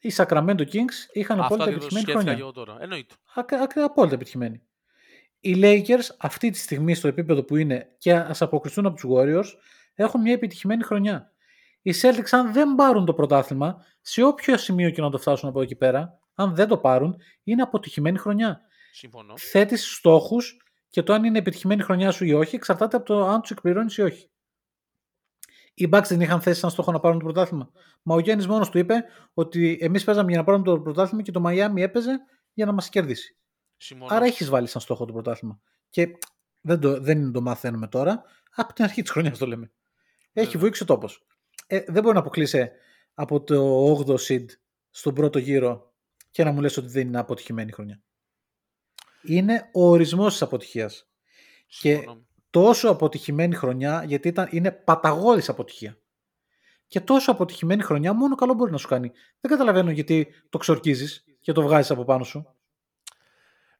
Οι 0.00 0.12
Sacramento 0.16 0.60
Kings 0.72 0.96
είχαν 1.12 1.40
Αυτό 1.40 1.54
απόλυτα 1.54 1.64
ακριβώς 1.64 1.84
επιτυχημένη 1.86 2.00
σκέφτηκα 2.00 2.12
χρονιά. 2.18 2.34
και 2.34 2.40
εγώ 2.40 2.52
τώρα. 2.52 2.76
Εννοείται. 2.80 3.14
Ακα- 3.34 3.60
ακα- 3.62 3.84
απόλυτα 3.84 4.14
επιτυχημένοι. 4.14 4.62
Οι 5.40 5.54
Lakers 5.62 6.14
αυτή 6.18 6.50
τη 6.50 6.58
στιγμή 6.58 6.94
στο 6.94 7.08
επίπεδο 7.08 7.42
που 7.44 7.56
είναι 7.56 7.94
και 7.98 8.14
ας 8.14 8.42
αποκριστούν 8.42 8.86
από 8.86 8.96
τους 8.96 9.10
Warriors 9.14 9.58
έχουν 9.94 10.20
μια 10.20 10.32
επιτυχημένη 10.32 10.82
χρονιά. 10.82 11.32
Οι 11.82 11.92
Celtics 12.02 12.28
αν 12.30 12.52
δεν 12.52 12.74
πάρουν 12.74 13.04
το 13.04 13.14
πρωτάθλημα 13.14 13.84
σε 14.00 14.22
όποιο 14.22 14.56
σημείο 14.56 14.90
και 14.90 15.00
να 15.00 15.10
το 15.10 15.18
φτάσουν 15.18 15.48
από 15.48 15.62
εκεί 15.62 15.74
πέρα 15.76 16.18
αν 16.34 16.54
δεν 16.54 16.68
το 16.68 16.78
πάρουν 16.78 17.16
είναι 17.44 17.62
αποτυχημένη 17.62 18.18
χρονιά. 18.18 18.60
Συμφωνώ. 18.92 19.34
Θέτεις 19.36 19.94
στόχους 19.94 20.56
και 20.88 21.02
το 21.02 21.12
αν 21.12 21.24
είναι 21.24 21.38
επιτυχημένη 21.38 21.82
χρονιά 21.82 22.10
σου 22.10 22.24
ή 22.24 22.32
όχι 22.32 22.54
εξαρτάται 22.56 22.96
από 22.96 23.04
το 23.06 23.26
αν 23.26 23.40
τους 23.40 23.50
εκπληρώνεις 23.50 23.96
ή 23.96 24.02
όχι. 24.02 24.30
Οι 25.78 25.88
Bucks 25.92 26.04
δεν 26.08 26.20
είχαν 26.20 26.40
θέσει 26.40 26.60
σαν 26.60 26.70
στόχο 26.70 26.92
να 26.92 27.00
πάρουν 27.00 27.18
το 27.18 27.24
πρωτάθλημα. 27.24 27.70
Μα 28.02 28.14
ο 28.14 28.18
Γιάννης 28.18 28.46
μόνος 28.46 28.70
του 28.70 28.78
είπε 28.78 29.04
ότι 29.34 29.78
εμείς 29.80 30.04
παίζαμε 30.04 30.28
για 30.30 30.38
να 30.38 30.44
πάρουμε 30.44 30.64
το 30.64 30.80
πρωτάθλημα 30.80 31.22
και 31.22 31.30
το 31.30 31.42
Miami 31.46 31.76
έπαιζε 31.76 32.20
για 32.52 32.66
να 32.66 32.72
μας 32.72 32.88
κερδίσει. 32.88 33.36
Συμφωνώ. 33.76 34.14
Άρα 34.14 34.24
έχεις 34.24 34.48
βάλει 34.48 34.66
σαν 34.66 34.80
στόχο 34.80 35.04
το 35.04 35.12
πρωτάθλημα. 35.12 35.60
Και 35.90 36.18
δεν, 36.60 36.80
το, 36.80 37.00
δεν 37.00 37.32
το 37.32 37.40
μαθαίνουμε 37.40 37.88
τώρα. 37.88 38.22
Από 38.54 38.72
την 38.72 38.84
αρχή 38.84 39.02
της 39.02 39.10
χρονιάς 39.10 39.38
το 39.38 39.46
λέμε. 39.46 39.72
Έχει 40.32 40.46
Βέβαια. 40.46 40.60
βοήξει 40.60 40.82
ο 40.82 40.86
τόπος. 40.86 41.26
Ε, 41.66 41.84
δεν 41.86 42.02
μπορεί 42.02 42.14
να 42.14 42.20
αποκλείσει 42.20 42.70
από 43.14 43.42
το 43.42 43.92
8ο 44.06 44.16
seed 44.28 44.44
στον 44.90 45.14
πρώτο 45.14 45.38
γύρο 45.38 45.92
και 46.30 46.44
να 46.44 46.52
μου 46.52 46.60
λες 46.60 46.76
ότι 46.76 46.88
δεν 46.88 47.06
είναι 47.06 47.18
αποτυχημένη 47.18 47.72
χρονιά. 47.72 48.02
Είναι 49.22 49.70
ο 49.72 49.88
ορισμός 49.88 50.32
της 50.32 50.42
αποτυχίας. 50.42 51.08
Και 51.66 51.94
Συμφωνώ. 51.94 52.26
Τόσο 52.50 52.90
αποτυχημένη 52.90 53.54
χρονιά, 53.54 54.04
γιατί 54.06 54.28
ήταν, 54.28 54.48
είναι 54.50 54.70
παταγώδης 54.70 55.48
αποτυχία. 55.48 55.98
Και 56.86 57.00
τόσο 57.00 57.30
αποτυχημένη 57.30 57.82
χρονιά 57.82 58.12
μόνο 58.12 58.34
καλό 58.34 58.54
μπορεί 58.54 58.70
να 58.70 58.76
σου 58.78 58.88
κάνει. 58.88 59.12
Δεν 59.40 59.50
καταλαβαίνω 59.50 59.90
γιατί 59.90 60.28
το 60.48 60.58
ξορκίζεις 60.58 61.24
και 61.40 61.52
το 61.52 61.62
βγάζεις 61.62 61.90
από 61.90 62.04
πάνω 62.04 62.24
σου. 62.24 62.54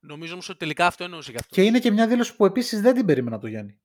Νομίζω 0.01 0.32
όμως 0.32 0.49
ότι 0.49 0.59
τελικά 0.59 0.86
αυτό 0.86 1.05
εννοούσε 1.05 1.31
και 1.31 1.36
αυτό. 1.40 1.55
Και 1.55 1.62
είναι 1.62 1.78
και 1.78 1.90
μια 1.90 2.07
δήλωση 2.07 2.36
που 2.36 2.45
επίσης 2.45 2.81
δεν 2.81 2.95
την 2.95 3.07
περίμενα 3.07 3.35
από 3.35 3.45
τον 3.45 3.53
Γιάννη. 3.53 3.78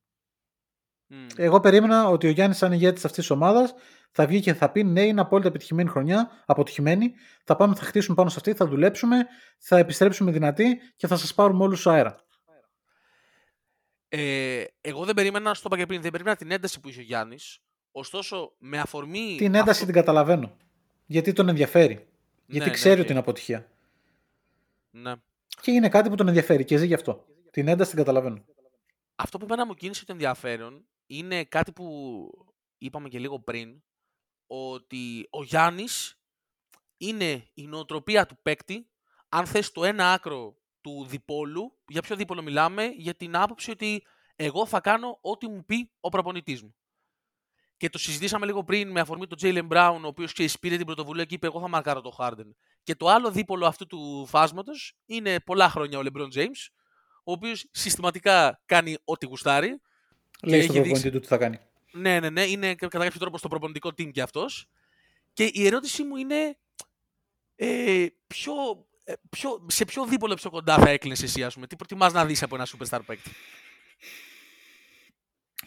Μμ. 1.08 1.28
Εγώ 1.36 1.60
περίμενα 1.60 2.08
ότι 2.08 2.28
ο 2.28 2.30
Γιάννης, 2.30 2.58
σαν 2.58 2.72
ηγέτης 2.72 3.06
αυτής 3.06 3.20
της 3.20 3.30
ομάδας, 3.30 3.74
θα 4.12 4.26
βγει 4.26 4.40
και 4.40 4.54
θα 4.54 4.72
πει: 4.72 4.84
Ναι, 4.84 5.02
είναι 5.02 5.22
απόλυτα 5.22 5.48
επιτυχημένη 5.48 5.90
χρονιά, 5.90 6.44
αποτυχημένη. 6.46 7.14
Θα 7.44 7.56
πάμε, 7.56 7.76
θα 7.76 7.84
χτίσουμε 7.84 8.16
πάνω 8.16 8.30
σε 8.30 8.36
αυτή, 8.38 8.54
θα 8.54 8.68
δουλέψουμε, 8.68 9.26
θα 9.58 9.78
επιστρέψουμε 9.78 10.32
δυνατοί 10.32 10.80
και 10.96 11.08
θα 11.08 11.18
σας 11.18 11.34
πάρουμε 11.34 11.64
όλους 11.64 11.88
αέρα. 11.88 12.24
Ε, 14.16 14.64
εγώ 14.82 15.06
δεν 15.06 15.16
περίμενα, 15.16 15.54
στο 15.54 15.68
είπα 15.68 15.78
και 15.78 15.86
πριν, 15.86 16.02
δεν 16.02 16.12
περίμενα 16.12 16.36
την 16.36 16.52
ένταση 16.52 16.80
που 16.80 16.90
είχε 16.90 17.00
ο 17.00 17.04
Γιάννης. 17.04 17.60
Ωστόσο, 17.92 18.54
με 18.58 18.80
αφορμή. 18.80 19.36
Την 19.38 19.56
ένταση 19.56 19.70
αυτό- 19.70 19.86
την 19.86 19.94
καταλαβαίνω. 19.94 20.58
Γιατί 21.06 21.34
τον 21.34 21.50
ενδιαφέρει. 21.50 21.94
Γιατί 22.46 22.66
Ναι, 22.66 22.66
ναι, 22.66 22.72
ξέρει 22.72 22.96
οκ. 22.96 23.00
ότι 23.02 23.10
είναι 23.12 23.20
αποτυχία. 23.20 23.72
Ναι. 24.90 25.14
Και 25.62 25.72
είναι 25.72 25.90
κάτι 25.90 26.10
που 26.10 26.16
τον 26.16 26.28
ενδιαφέρει 26.28 26.66
και 26.66 26.78
ζει 26.78 26.86
γι' 26.86 26.94
αυτό. 26.94 27.26
Την 27.52 27.68
ένταση 27.68 27.90
την 27.90 28.00
καταλαβαίνω. 28.00 28.46
Αυτό 29.16 29.38
που 29.38 29.46
εμένα 29.46 29.66
μου 29.66 29.74
κίνησε 29.74 30.06
το 30.06 30.12
ενδιαφέρον 30.12 30.86
είναι 31.08 31.44
κάτι 31.44 31.72
που 31.72 31.88
είπαμε 32.78 33.10
και 33.10 33.20
λίγο 33.20 33.40
πριν, 33.40 33.82
ότι 34.48 35.28
ο 35.30 35.44
Γιάννης 35.44 36.20
είναι 36.98 37.48
η 37.54 37.68
νοοτροπία 37.68 38.26
του 38.26 38.38
παίκτη, 38.42 38.88
αν 39.30 39.46
θες 39.46 39.72
το 39.72 39.84
ένα 39.84 40.14
άκρο 40.14 40.56
του 40.84 41.06
διπόλου, 41.10 41.78
για 41.88 42.02
ποιο 42.02 42.16
δίπολο 42.16 42.42
μιλάμε, 42.42 42.86
για 42.86 43.14
την 43.16 43.36
άποψη 43.36 43.72
ότι 43.72 44.04
εγώ 44.36 44.66
θα 44.66 44.80
κάνω 44.82 45.18
ό,τι 45.22 45.48
μου 45.48 45.66
πει 45.66 45.92
ο 46.00 46.10
προπονητής 46.10 46.62
μου. 46.64 46.76
Και 47.78 47.90
το 47.90 47.98
συζητήσαμε 47.98 48.46
λίγο 48.46 48.64
πριν 48.64 48.92
με 48.92 49.00
αφορμή 49.00 49.28
τον 49.28 49.38
Jalen 49.42 49.68
Brown, 49.68 50.00
ο 50.04 50.08
οποίος 50.08 50.34
πήρε 50.62 50.78
την 50.78 50.86
πρωτοβουλία 50.86 51.26
και 51.26 51.36
είπε: 51.36 51.48
Εγώ 51.48 51.60
θα 51.60 51.68
μαρκάρω 51.68 52.02
το 52.02 52.16
Harden. 52.18 52.50
Και 52.84 52.96
το 52.96 53.08
άλλο 53.08 53.32
δίπολο 53.32 53.66
αυτού 53.66 53.88
του 53.88 54.26
φάσματος 54.28 54.96
είναι 55.06 55.40
πολλά 55.40 55.70
χρόνια 55.70 56.00
ο 56.00 56.02
LeBron 56.06 56.34
James, 56.36 56.68
ο 57.24 57.32
οποίος 57.32 57.68
συστηματικά 57.72 58.62
κάνει 58.66 58.98
ό,τι 59.04 59.26
γουστάρει. 59.26 59.82
Λέει 60.44 60.60
έχει 60.60 60.70
στον 60.70 60.84
δείξει- 60.84 61.02
προπονητή 61.02 61.10
του 61.10 61.20
τι 61.20 61.28
θα 61.28 61.38
κάνει. 61.38 61.60
Ναι, 61.92 62.20
ναι, 62.20 62.30
ναι, 62.30 62.44
είναι 62.44 62.76
κατά 62.76 63.04
κάποιο 63.04 63.20
τρόπο 63.20 63.38
στο 63.38 63.48
προπονητικό 63.48 63.90
team 63.90 64.12
και 64.12 64.22
αυτός. 64.22 64.66
Και 65.34 65.50
η 65.54 65.66
ερώτησή 65.66 66.04
μου 66.04 66.16
είναι. 66.16 66.58
Ε, 67.56 68.06
ποιο, 68.28 68.54
ε, 68.54 68.93
ποιο, 69.30 69.66
σε 69.68 69.86
ποιο 69.86 70.06
δίπολο 70.06 70.34
πιο 70.34 70.50
κοντά 70.50 70.78
θα 70.78 70.90
έκλεινες 70.90 71.24
εσύ, 71.24 71.44
ας 71.44 71.54
πούμε, 71.54 71.68
τι 71.68 71.76
προτιμάς 71.76 72.14
να 72.14 72.26
δεις 72.26 72.44
από 72.44 72.56
ένα 72.56 72.68
superstar 72.68 73.00
παίκτη; 73.06 73.32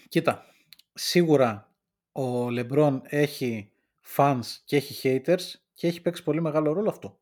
Κοίτα, 0.08 0.44
σίγουρα 0.92 1.74
ο 2.12 2.46
LeBron 2.46 3.00
έχει 3.02 3.72
fans 4.16 4.44
και 4.64 4.76
έχει 4.76 5.22
haters 5.26 5.42
και 5.74 5.86
έχει 5.86 6.00
παίξει 6.00 6.22
πολύ 6.22 6.40
μεγάλο 6.40 6.72
ρόλο 6.72 6.88
αυτό. 6.88 7.20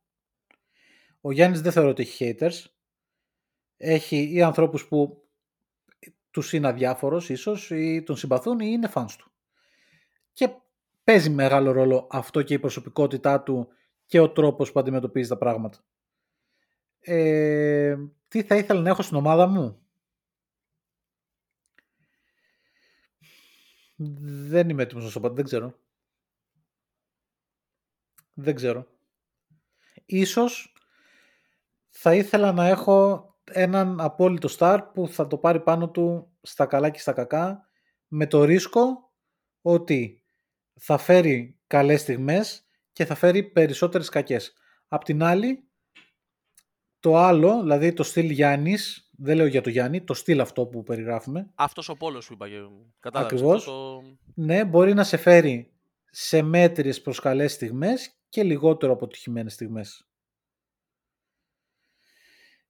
Ο 1.20 1.32
Γιάννης 1.32 1.60
δεν 1.60 1.72
θεωρώ 1.72 1.90
ότι 1.90 2.02
έχει 2.02 2.36
haters. 2.40 2.64
Έχει 3.76 4.32
ή 4.32 4.42
ανθρώπους 4.42 4.86
που 4.86 5.28
τους 6.30 6.52
είναι 6.52 6.68
αδιάφορος 6.68 7.28
ίσως 7.28 7.70
ή 7.70 8.02
τον 8.02 8.16
συμπαθούν 8.16 8.60
ή 8.60 8.66
είναι 8.68 8.90
fans 8.94 9.14
του. 9.18 9.32
Και 10.32 10.48
παίζει 11.04 11.30
μεγάλο 11.30 11.72
ρόλο 11.72 12.06
αυτό 12.10 12.42
και 12.42 12.54
η 12.54 12.58
προσωπικότητά 12.58 13.42
του 13.42 13.68
και 14.06 14.20
ο 14.20 14.30
τρόπος 14.30 14.72
που 14.72 14.80
αντιμετωπίζει 14.80 15.28
τα 15.28 15.38
πράγματα. 15.38 15.84
Ε, 17.06 17.96
τι 18.28 18.42
θα 18.42 18.56
ήθελα 18.56 18.80
να 18.80 18.88
έχω 18.90 19.02
στην 19.02 19.16
ομάδα 19.16 19.46
μου; 19.46 19.84
Δεν 23.96 24.68
είμαι 24.68 24.82
έτοιμος 24.82 25.04
να 25.04 25.10
σου 25.10 25.20
πω, 25.20 25.30
δεν 25.30 25.44
ξέρω. 25.44 25.78
Δεν 28.34 28.54
ξέρω. 28.54 28.86
Ίσως 30.06 30.72
θα 31.90 32.14
ήθελα 32.14 32.52
να 32.52 32.66
έχω 32.68 33.28
έναν 33.50 34.00
απόλυτο 34.00 34.48
star 34.58 34.80
που 34.94 35.08
θα 35.08 35.26
το 35.26 35.38
πάρει 35.38 35.60
πάνω 35.60 35.90
του 35.90 36.32
στα 36.42 36.66
καλά 36.66 36.90
και 36.90 36.98
στα 36.98 37.12
κακά 37.12 37.68
με 38.08 38.26
το 38.26 38.44
ρίσκο 38.44 39.12
ότι 39.60 40.22
θα 40.80 40.98
φέρει 40.98 41.58
καλές 41.66 42.00
στιγμές 42.00 42.66
και 42.92 43.04
θα 43.04 43.14
φέρει 43.14 43.42
περισσότερες 43.42 44.08
κακές. 44.08 44.52
Απ' 44.88 45.04
την 45.04 45.22
άλλη, 45.22 45.68
το 47.04 47.16
άλλο, 47.16 47.60
δηλαδή 47.60 47.92
το 47.92 48.02
στυλ 48.02 48.30
Γιάννης, 48.30 49.10
δεν 49.16 49.36
λέω 49.36 49.46
για 49.46 49.60
το 49.60 49.70
Γιάννη, 49.70 50.04
το 50.04 50.14
στυλ 50.14 50.40
αυτό 50.40 50.66
που 50.66 50.82
περιγράφουμε, 50.82 51.50
Αυτός 51.54 51.88
ο 51.88 51.96
πόλος 51.96 52.26
που 52.26 52.32
είπα 52.32 52.48
και 52.48 52.56
κατάλαβες. 53.00 53.32
Ακριβώς. 53.32 53.56
αυτό 53.58 53.72
το- 53.72 54.02
ναι, 54.34 54.64
μπορεί 54.64 54.94
να 54.94 55.04
σε 55.04 55.16
φέρει 55.16 55.72
σε 56.10 56.42
μέτριες 56.42 57.00
προς 57.02 57.20
καλές 57.20 57.52
στιγμές 57.52 58.18
και 58.28 58.42
λιγότερο 58.42 58.92
αποτυχημένες 58.92 59.52
στιγμές. 59.52 60.06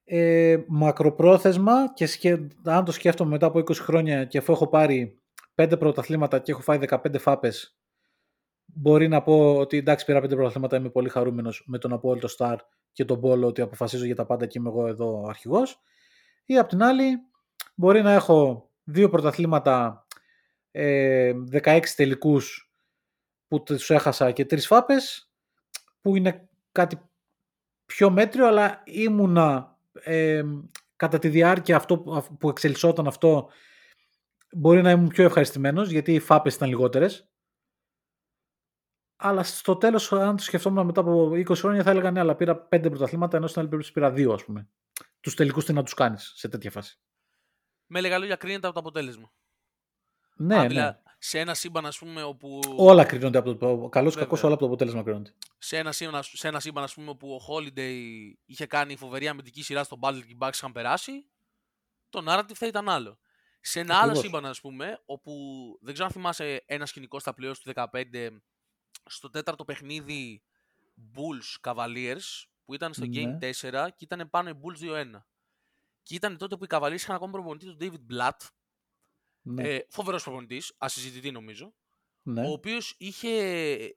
Ε, 0.04 0.56
μακροπρόθεσμα 0.66 1.92
και 1.94 2.06
σκε... 2.06 2.46
αν 2.64 2.84
το 2.84 2.92
σκέφτομαι 2.92 3.30
μετά 3.30 3.46
από 3.46 3.58
20 3.58 3.74
χρόνια 3.74 4.24
και 4.24 4.38
αφού 4.38 4.52
έχω 4.52 4.66
πάρει 4.66 5.22
5 5.54 5.78
πρωταθλήματα 5.78 6.38
και 6.38 6.50
έχω 6.52 6.60
φάει 6.60 6.78
15 6.88 7.18
φάπες 7.18 7.78
μπορεί 8.64 9.08
να 9.08 9.22
πω 9.22 9.56
ότι 9.56 9.76
εντάξει 9.76 10.04
πήρα 10.04 10.18
5 10.24 10.28
πρωταθλήματα 10.28 10.76
είμαι 10.76 10.90
πολύ 10.90 11.08
χαρούμενος 11.08 11.64
με 11.66 11.78
τον 11.78 11.92
απόλυτο 11.92 12.28
star 12.38 12.56
και 12.94 13.04
τον 13.04 13.20
πόλο 13.20 13.46
ότι 13.46 13.60
αποφασίζω 13.60 14.04
για 14.04 14.14
τα 14.14 14.26
πάντα 14.26 14.46
και 14.46 14.58
είμαι 14.58 14.68
εγώ 14.68 14.86
εδώ 14.86 15.20
ο 15.22 15.28
αρχηγός. 15.28 15.80
Ή 16.44 16.58
απ' 16.58 16.68
την 16.68 16.82
άλλη 16.82 17.18
μπορεί 17.74 18.02
να 18.02 18.12
έχω 18.12 18.68
δύο 18.84 19.08
πρωταθλήματα 19.08 20.06
ε, 20.70 21.32
16 21.52 21.80
τελικούς 21.96 22.72
που 23.48 23.62
τους 23.62 23.90
έχασα 23.90 24.30
και 24.32 24.44
τρεις 24.44 24.66
φάπες 24.66 25.30
που 26.00 26.16
είναι 26.16 26.48
κάτι 26.72 27.00
πιο 27.86 28.10
μέτριο 28.10 28.46
αλλά 28.46 28.82
ήμουνα 28.84 29.78
ε, 29.92 30.42
κατά 30.96 31.18
τη 31.18 31.28
διάρκεια 31.28 31.76
αυτό 31.76 31.98
που- 31.98 32.36
που 32.38 32.48
εξελισσόταν 32.48 33.06
αυτό 33.06 33.48
μπορεί 34.52 34.82
να 34.82 34.90
ήμουν 34.90 35.08
πιο 35.08 35.24
ευχαριστημένος 35.24 35.90
γιατί 35.90 36.14
οι 36.14 36.18
φάπες 36.18 36.54
ήταν 36.54 36.68
λιγότερες 36.68 37.28
αλλά 39.16 39.42
στο 39.42 39.76
τέλος 39.76 40.12
αν 40.12 40.36
το 40.36 40.42
σκεφτόμουν 40.42 40.86
μετά 40.86 41.00
από 41.00 41.30
20 41.30 41.44
χρόνια 41.56 41.82
θα 41.82 41.90
έλεγα 41.90 42.10
ναι 42.10 42.20
αλλά 42.20 42.34
πήρα 42.34 42.68
5 42.70 42.80
πρωταθλήματα 42.80 43.36
ενώ 43.36 43.46
στην 43.46 43.60
άλλη 43.60 43.68
περίπτωση 43.70 43.94
πήρα 43.94 44.30
2 44.30 44.34
ας 44.34 44.44
πούμε 44.44 44.68
τους 45.20 45.34
τελικούς 45.34 45.64
τι 45.64 45.72
να 45.72 45.82
τους 45.82 45.94
κάνεις 45.94 46.32
σε 46.36 46.48
τέτοια 46.48 46.70
φάση 46.70 46.98
Με 47.86 48.00
λίγα 48.00 48.18
λόγια 48.18 48.36
κρίνεται 48.36 48.66
από 48.66 48.74
το 48.74 48.80
αποτέλεσμα. 48.80 49.32
ναι, 50.36 50.54
Αν 50.54 50.60
ναι. 50.62 50.68
δηλα- 50.68 51.02
Σε 51.18 51.38
ένα 51.38 51.54
σύμπαν, 51.54 51.86
ας 51.86 51.98
πούμε, 51.98 52.22
όπου... 52.22 52.60
όλα 52.76 53.04
κρίνονται 53.04 53.38
από 53.38 53.56
το 53.56 53.88
καλός 53.88 54.12
Βέβαια. 54.12 54.24
κακός 54.28 54.42
όλα 54.42 54.52
από 54.52 54.60
το 54.62 54.66
αποτέλεσμα 54.68 55.02
κρίνονται 55.02 55.34
σε 55.58 55.76
ένα 55.76 55.92
σύμπαν, 55.92 56.14
ας- 56.14 56.32
σε 56.34 56.48
ένα 56.48 56.60
σύμπαν 56.60 56.84
ας 56.84 56.94
πούμε, 56.94 57.10
όπου 57.10 57.28
ο 57.34 57.40
Holiday 57.48 58.00
είχε 58.44 58.66
κάνει 58.66 58.96
φοβερή 58.96 59.28
αμυντική 59.28 59.62
σειρά 59.62 59.84
στο 59.84 59.98
Battle 60.00 60.20
και 60.26 60.32
οι 60.32 60.36
Bucks 60.40 60.50
είχαν 60.54 60.72
περάσει, 60.72 61.28
το 62.10 62.24
narrative 62.28 62.54
θα 62.54 62.66
ήταν 62.66 62.88
άλλο. 62.88 63.18
Σε 63.60 63.80
ένα 63.80 63.94
άλλο 63.94 64.02
Ακριβώς. 64.10 64.24
σύμπαν, 64.24 64.44
ας 64.46 64.60
πούμε, 64.60 65.02
όπου 65.04 65.32
δεν 65.80 65.92
ξέρω 65.92 66.06
αν 66.08 66.12
θυμάσαι 66.14 66.62
ένα 66.66 66.86
σκηνικό 66.86 67.18
στα 67.18 67.34
playoffs 67.40 67.56
του 67.62 67.72
2015, 67.74 68.42
στο 69.06 69.30
τέταρτο 69.30 69.64
παιχνίδι 69.64 70.42
Bulls 71.14 71.70
Cavaliers, 71.70 72.44
που 72.64 72.74
ήταν 72.74 72.94
στο 72.94 73.06
Ναι. 73.06 73.38
Game 73.40 73.52
4 73.60 73.88
και 73.96 74.04
ήταν 74.04 74.30
πάνω 74.30 74.48
οι 74.48 74.52
Bulls 74.62 74.84
2-1. 74.84 75.24
Και 76.02 76.14
ήταν 76.14 76.36
τότε 76.36 76.56
που 76.56 76.64
οι 76.64 76.66
Cavaliers 76.70 76.94
είχαν 76.94 77.14
ακόμα 77.14 77.32
προπονητή 77.32 77.66
τον 77.66 77.76
David 77.80 78.12
Blatt, 78.14 78.48
ναι, 79.42 79.74
ε, 79.74 79.86
φοβερός 79.88 80.22
προπονητής, 80.22 80.74
ασυζητητή 80.78 81.30
νομίζω, 81.30 81.74
ναι. 82.22 82.46
ο 82.46 82.50
οποίος 82.50 82.94
είχε. 82.98 83.28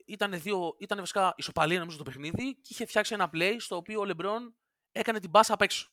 Ήταν, 0.06 0.41
δύο, 0.41 0.76
ήταν 0.80 0.98
βασικά 0.98 1.34
ισοπαλία 1.38 1.80
νομίζω 1.80 1.98
το 1.98 2.03
παιχνίδι 2.03 2.56
και 2.56 2.69
είχε 2.69 2.86
φτιάξει 2.86 3.14
ένα 3.14 3.30
play 3.34 3.56
στο 3.60 3.76
οποίο 3.76 3.99
ο 3.99 4.06
Λεμπρόν 4.06 4.56
έκανε 4.91 5.19
την 5.19 5.30
μπάσα 5.30 5.53
απ' 5.53 5.61
έξω. 5.61 5.91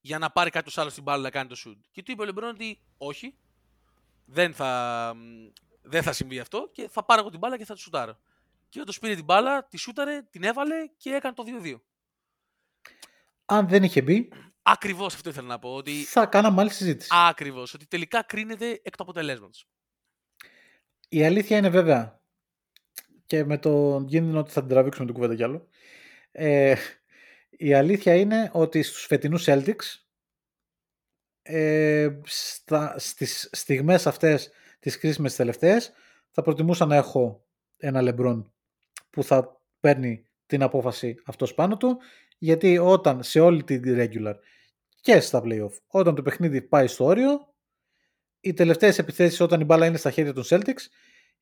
Για 0.00 0.18
να 0.18 0.30
πάρει 0.30 0.50
κάποιος 0.50 0.78
άλλος 0.78 0.94
την 0.94 1.02
μπάλα 1.02 1.22
να 1.22 1.30
κάνει 1.30 1.48
το 1.48 1.56
shoot. 1.66 1.78
Και 1.90 2.02
του 2.02 2.10
είπε 2.10 2.22
ο 2.22 2.24
Λεμπρόν 2.24 2.48
ότι 2.48 2.82
όχι, 2.96 3.38
δεν 4.24 4.54
θα, 4.54 5.12
μ, 5.16 5.46
δεν 5.82 6.02
θα 6.02 6.12
συμβεί 6.12 6.38
αυτό 6.38 6.70
και 6.72 6.88
θα 6.88 7.04
πάρω 7.04 7.20
εγώ 7.20 7.30
την 7.30 7.38
μπάλα 7.38 7.56
και 7.56 7.64
θα 7.64 7.74
τη 7.74 7.80
σουτάρω. 7.80 8.18
Και 8.68 8.80
όντω 8.80 8.92
πήρε 9.00 9.14
την 9.14 9.24
μπάλα, 9.24 9.66
τη 9.66 9.76
σούταρε, 9.76 10.22
την 10.30 10.42
έβαλε 10.42 10.86
και 10.96 11.10
έκανε 11.10 11.34
το 11.34 11.44
2-2. 11.62 11.80
αν 13.44 13.68
δεν 13.68 13.82
είχε 13.82 14.02
μπει 14.02 14.28
Ακριβώς 14.62 15.14
αυτό 15.14 15.30
ήθελα 15.30 15.46
να 15.46 15.58
πω. 15.58 15.74
Ότι... 15.74 15.92
θα 15.92 16.26
κάναμε 16.26 16.60
άλλη 16.60 16.70
συζήτηση 16.70 17.08
Ακριβώς. 17.12 17.74
Ότι 17.74 17.86
τελικά 17.86 18.22
κρίνεται 18.22 18.80
εκ 18.82 18.96
του 18.96 19.02
αποτελέσματος. 19.02 19.68
Η 21.08 21.24
αλήθεια 21.24 21.56
είναι 21.56 21.68
βέβαια 21.68 22.20
και 23.26 23.44
με 23.44 23.58
τον 23.58 24.06
κίνδυνο 24.06 24.38
ότι 24.38 24.50
θα 24.50 24.60
την 24.60 24.68
τραβήξουμε 24.68 25.06
την 25.06 25.14
κουβέντα 25.14 25.34
κι 25.34 25.42
άλλο. 25.42 25.68
Ε, 26.32 26.74
η 27.50 27.74
αλήθεια 27.74 28.14
είναι 28.14 28.50
ότι 28.52 28.82
στους 28.82 29.04
φετινούς 29.04 29.44
Celtics 29.46 30.02
ε, 31.42 32.08
στα, 32.24 32.94
στις 32.98 33.48
στιγμές 33.52 34.06
αυτές 34.06 34.50
τις 34.82 34.98
κρίσιμες 34.98 35.36
τελευταίες 35.36 35.92
θα 36.30 36.42
προτιμούσα 36.42 36.86
να 36.86 36.96
έχω 36.96 37.46
ένα 37.76 38.00
LeBron 38.04 38.42
που 39.10 39.22
θα 39.22 39.60
παίρνει 39.80 40.26
την 40.46 40.62
απόφαση 40.62 41.14
αυτός 41.24 41.54
πάνω 41.54 41.76
του 41.76 41.98
γιατί 42.38 42.78
όταν 42.78 43.22
σε 43.22 43.40
όλη 43.40 43.64
την 43.64 43.82
regular 43.86 44.34
και 45.00 45.20
στα 45.20 45.42
playoff 45.44 45.72
όταν 45.86 46.14
το 46.14 46.22
παιχνίδι 46.22 46.62
πάει 46.62 46.86
στο 46.86 47.04
όριο 47.04 47.54
οι 48.40 48.52
τελευταίες 48.52 48.98
επιθέσεις 48.98 49.40
όταν 49.40 49.60
η 49.60 49.64
μπάλα 49.64 49.86
είναι 49.86 49.96
στα 49.96 50.10
χέρια 50.10 50.32
των 50.32 50.44
Celtics 50.46 50.86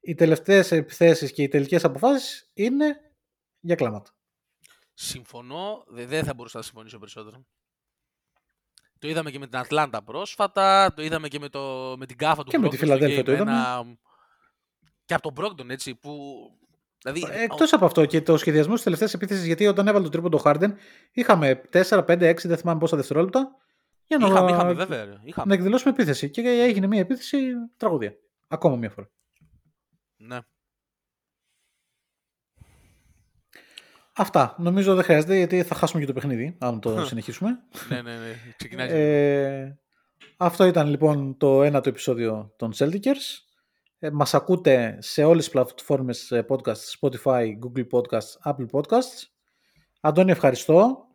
οι 0.00 0.14
τελευταίες 0.14 0.72
επιθέσεις 0.72 1.32
και 1.32 1.42
οι 1.42 1.48
τελικές 1.48 1.84
αποφάσεις 1.84 2.50
είναι 2.54 3.00
για 3.60 3.74
κλάματα. 3.74 4.10
Συμφωνώ, 4.94 5.84
δε- 5.86 6.06
δεν 6.06 6.24
θα 6.24 6.34
μπορούσα 6.34 6.58
να 6.58 6.64
συμφωνήσω 6.64 6.98
περισσότερο. 6.98 7.46
Το 9.00 9.08
είδαμε 9.08 9.30
και 9.30 9.38
με 9.38 9.46
την 9.46 9.58
Ατλάντα 9.58 10.02
πρόσφατα, 10.02 10.92
το 10.96 11.02
είδαμε 11.02 11.28
και 11.28 11.38
με, 11.38 11.48
το, 11.48 11.94
με 11.98 12.06
την 12.06 12.16
κάφα 12.16 12.42
του 12.44 12.50
Και 12.50 12.58
με 12.58 12.68
τη 12.68 12.76
Brogdon 12.76 12.78
στο 12.78 12.84
Philadelphia 12.86 13.20
Game 13.20 13.24
το 13.24 13.32
είδαμε. 13.32 13.50
ένα- 13.50 13.84
Και 15.04 15.14
από 15.14 15.32
τον 15.32 15.44
Brogdon, 15.44 15.68
έτσι, 15.70 15.94
που... 15.94 16.12
Δηλαδή, 17.02 17.26
Εκτός 17.42 17.72
από 17.72 17.84
αυτό 17.84 18.04
και 18.06 18.22
το 18.22 18.36
σχεδιασμό 18.36 18.74
της 18.74 18.82
τελευταίας 18.82 19.14
επίθεσης, 19.14 19.46
γιατί 19.46 19.66
όταν 19.66 19.88
έβαλε 19.88 20.04
το 20.04 20.10
τρίποντο 20.10 20.40
Harden, 20.44 20.72
είχαμε 21.12 21.60
4, 21.72 22.04
5, 22.04 22.30
6, 22.30 22.36
δεν 22.48 22.56
θυμάμαι 22.56 22.78
πόσα 22.78 22.96
δευτερόλεπτα. 22.96 23.50
Για 24.06 24.18
να, 24.18 24.26
είχαμε, 24.26 24.50
είχαμε, 24.50 24.72
βέβαια. 24.72 25.04
ρε, 25.04 25.10
να 25.10 25.20
Είχαμε. 25.24 25.54
εκδηλώσουμε 25.54 25.90
επίθεση. 25.92 26.30
Και 26.30 26.40
έγινε 26.40 26.86
μια 26.86 27.00
επίθεση 27.00 27.38
τραγωδία. 27.76 28.14
Ακόμα 28.48 28.76
μια 28.76 28.90
φορά. 28.90 29.10
Ναι. 30.16 30.38
Αυτά. 34.20 34.54
Νομίζω 34.58 34.94
δεν 34.94 35.04
χρειάζεται 35.04 35.36
γιατί 35.36 35.62
θα 35.62 35.74
χάσουμε 35.74 36.00
και 36.00 36.06
το 36.06 36.12
παιχνίδι, 36.12 36.56
αν 36.58 36.80
το 36.80 37.04
συνεχίσουμε. 37.04 37.58
ναι, 37.88 38.02
ναι, 38.02 38.12
ναι. 38.12 38.52
Ξεκινάει. 38.56 38.88
ε, 38.90 39.78
αυτό 40.36 40.64
ήταν 40.64 40.88
λοιπόν 40.88 41.36
το 41.36 41.62
ένατο 41.62 41.88
επεισόδιο 41.88 42.52
των 42.56 42.72
Celticers. 42.76 43.44
Ε, 43.98 44.10
μας 44.10 44.34
ακούτε 44.34 44.98
σε 45.00 45.24
όλες 45.24 45.42
τις 45.44 45.52
πλατφόρμες 45.52 46.30
ε, 46.30 46.46
podcast, 46.48 46.98
Spotify, 47.00 47.44
Google 47.44 47.86
Podcasts, 47.90 48.52
Apple 48.52 48.66
Podcasts. 48.70 49.26
Αντώνη, 50.00 50.30
ευχαριστώ. 50.30 51.06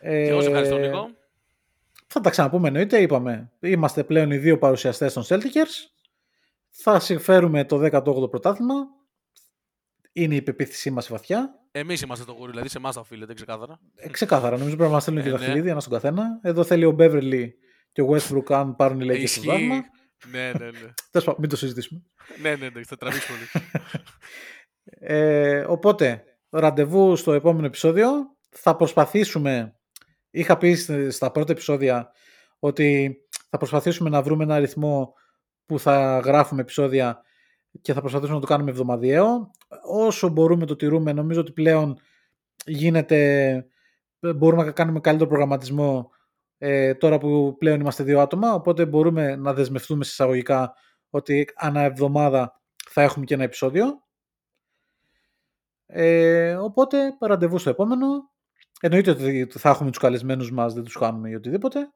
Ε, 0.00 0.24
και 0.24 0.30
εγώ 0.30 0.40
σε 0.40 0.46
ευχαριστώ, 0.48 0.76
Νίκο. 0.78 1.08
Θα 2.06 2.20
τα 2.20 2.30
ξαναπούμε 2.30 2.68
εννοείται, 2.68 3.00
είπαμε. 3.00 3.52
Είμαστε 3.60 4.04
πλέον 4.04 4.30
οι 4.30 4.36
δύο 4.36 4.58
παρουσιαστές 4.58 5.12
των 5.12 5.24
Celticers. 5.26 5.90
Θα 6.70 7.00
συμφέρουμε 7.00 7.64
το 7.64 7.80
18ο 7.92 8.30
πρωτάθλημα. 8.30 8.74
Είναι 10.22 10.34
η 10.34 10.42
πεποίθησή 10.42 10.90
μας 10.90 11.08
βαθιά. 11.08 11.50
Εμείς 11.72 12.00
είμαστε 12.00 12.24
το 12.24 12.32
γούρι, 12.32 12.50
δηλαδή 12.50 12.68
σε 12.68 12.78
εμάς 12.78 12.94
θα 12.94 13.00
οφείλεται, 13.00 13.34
ξεκάθαρα. 13.34 13.80
Ε, 13.94 14.08
ξεκάθαρα, 14.08 14.56
νομίζω 14.56 14.74
πρέπει 14.76 14.88
να 14.88 14.94
μας 14.94 15.02
στείλουν 15.02 15.22
και 15.22 15.28
Ε, 15.28 15.32
ναι. 15.32 15.38
δαχτυλίδια 15.38 15.70
ένα 15.70 15.80
στον 15.80 15.92
καθένα. 15.92 16.38
Εδώ 16.42 16.64
θέλει 16.64 16.84
ο 16.84 16.96
Beverly 16.98 17.46
και 17.92 18.02
ο 18.02 18.08
Westbrook 18.10 18.52
αν 18.52 18.76
πάρουν 18.76 19.00
οι 19.00 19.04
Lakers 19.04 19.08
το 19.16 19.22
Ισχύει. 19.22 19.46
πράγμα. 19.46 19.74
ναι, 20.30 20.52
ναι, 20.58 20.64
ναι. 20.64 20.70
Τέλος 21.10 21.26
πάντων, 21.26 21.36
μην 21.40 21.48
το 21.48 21.56
συζητήσουμε. 21.56 22.02
ναι, 22.42 22.56
ναι, 22.56 22.68
ναι, 22.68 22.82
θα 22.84 22.96
τραβήξουμε 22.96 23.38
λίγο. 23.38 23.66
Ε, 25.00 25.64
οπότε, 25.68 26.22
ραντεβού 26.50 27.16
στο 27.16 27.32
επόμενο 27.32 27.66
επεισόδιο. 27.66 28.10
Θα 28.50 28.76
προσπαθήσουμε, 28.76 29.76
είχα 30.30 30.56
πει 30.56 30.74
σ- 30.74 31.10
στα 31.10 31.30
πρώτα 31.30 31.52
επεισόδια, 31.52 32.10
ότι 32.58 33.16
θα 33.50 33.58
προσπαθήσουμε 33.58 34.10
να 34.10 34.22
βρούμε 34.22 34.44
ένα 34.44 34.54
αριθμό 34.54 35.12
που 35.66 35.78
θα 35.78 36.18
γράφουμε 36.18 36.60
επεισόδια 36.60 37.22
και 37.80 37.92
θα 37.92 38.00
προσπαθήσουμε 38.00 38.38
να 38.38 38.44
το 38.44 38.50
κάνουμε 38.52 38.70
εβδομαδιαίο. 38.70 39.50
Όσο 39.82 40.28
μπορούμε 40.28 40.66
το 40.66 40.76
τηρούμε, 40.76 41.12
νομίζω 41.12 41.40
ότι 41.40 41.52
πλέον 41.52 41.98
γίνεται, 42.66 43.66
μπορούμε 44.36 44.64
να 44.64 44.70
κάνουμε 44.70 45.00
καλύτερο 45.00 45.28
προγραμματισμό 45.28 46.10
ε, 46.58 46.94
τώρα 46.94 47.18
που 47.18 47.56
πλέον 47.58 47.80
είμαστε 47.80 48.02
δύο 48.02 48.20
άτομα, 48.20 48.54
οπότε 48.54 48.86
μπορούμε 48.86 49.36
να 49.36 49.52
δεσμευτούμε 49.52 50.04
συσσαγωγικά 50.04 50.74
ότι 51.10 51.48
ανά 51.54 51.80
εβδομάδα 51.80 52.60
θα 52.88 53.02
έχουμε 53.02 53.24
και 53.24 53.34
ένα 53.34 53.42
επεισόδιο. 53.42 54.02
Ε, 55.86 56.54
οπότε 56.54 57.16
ραντεβού 57.20 57.58
στο 57.58 57.70
επόμενο. 57.70 58.06
Εννοείται 58.80 59.10
ότι 59.10 59.46
θα 59.50 59.68
έχουμε 59.68 59.90
τους 59.90 59.98
καλεσμένους 59.98 60.52
μας, 60.52 60.74
δεν 60.74 60.84
τους 60.84 60.98
κάνουμε 60.98 61.30
ή 61.30 61.34
οτιδήποτε. 61.34 61.92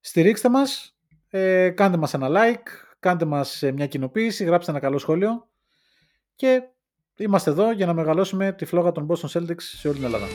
Στηρίξτε 0.00 0.48
μας, 0.48 0.98
ε, 1.28 1.70
κάντε 1.70 1.96
μας 1.96 2.14
ένα 2.14 2.28
like, 2.30 2.68
κάντε 2.98 3.24
μας 3.24 3.62
ε, 3.62 3.72
μια 3.72 3.86
κοινοποίηση, 3.86 4.44
γράψτε 4.44 4.70
ένα 4.70 4.80
καλό 4.80 4.98
σχόλιο 4.98 5.48
και 6.38 6.62
είμαστε 7.16 7.50
εδώ 7.50 7.72
για 7.72 7.86
να 7.86 7.92
μεγαλώσουμε 7.92 8.52
τη 8.52 8.64
φλόγα 8.64 8.92
των 8.92 9.06
Boston 9.06 9.28
Celtics 9.38 9.62
σε 9.78 9.88
όλη 9.88 9.96
την 9.96 10.04
Ελλάδα. 10.04 10.26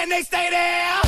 and 0.00 0.12
they. 0.30 1.07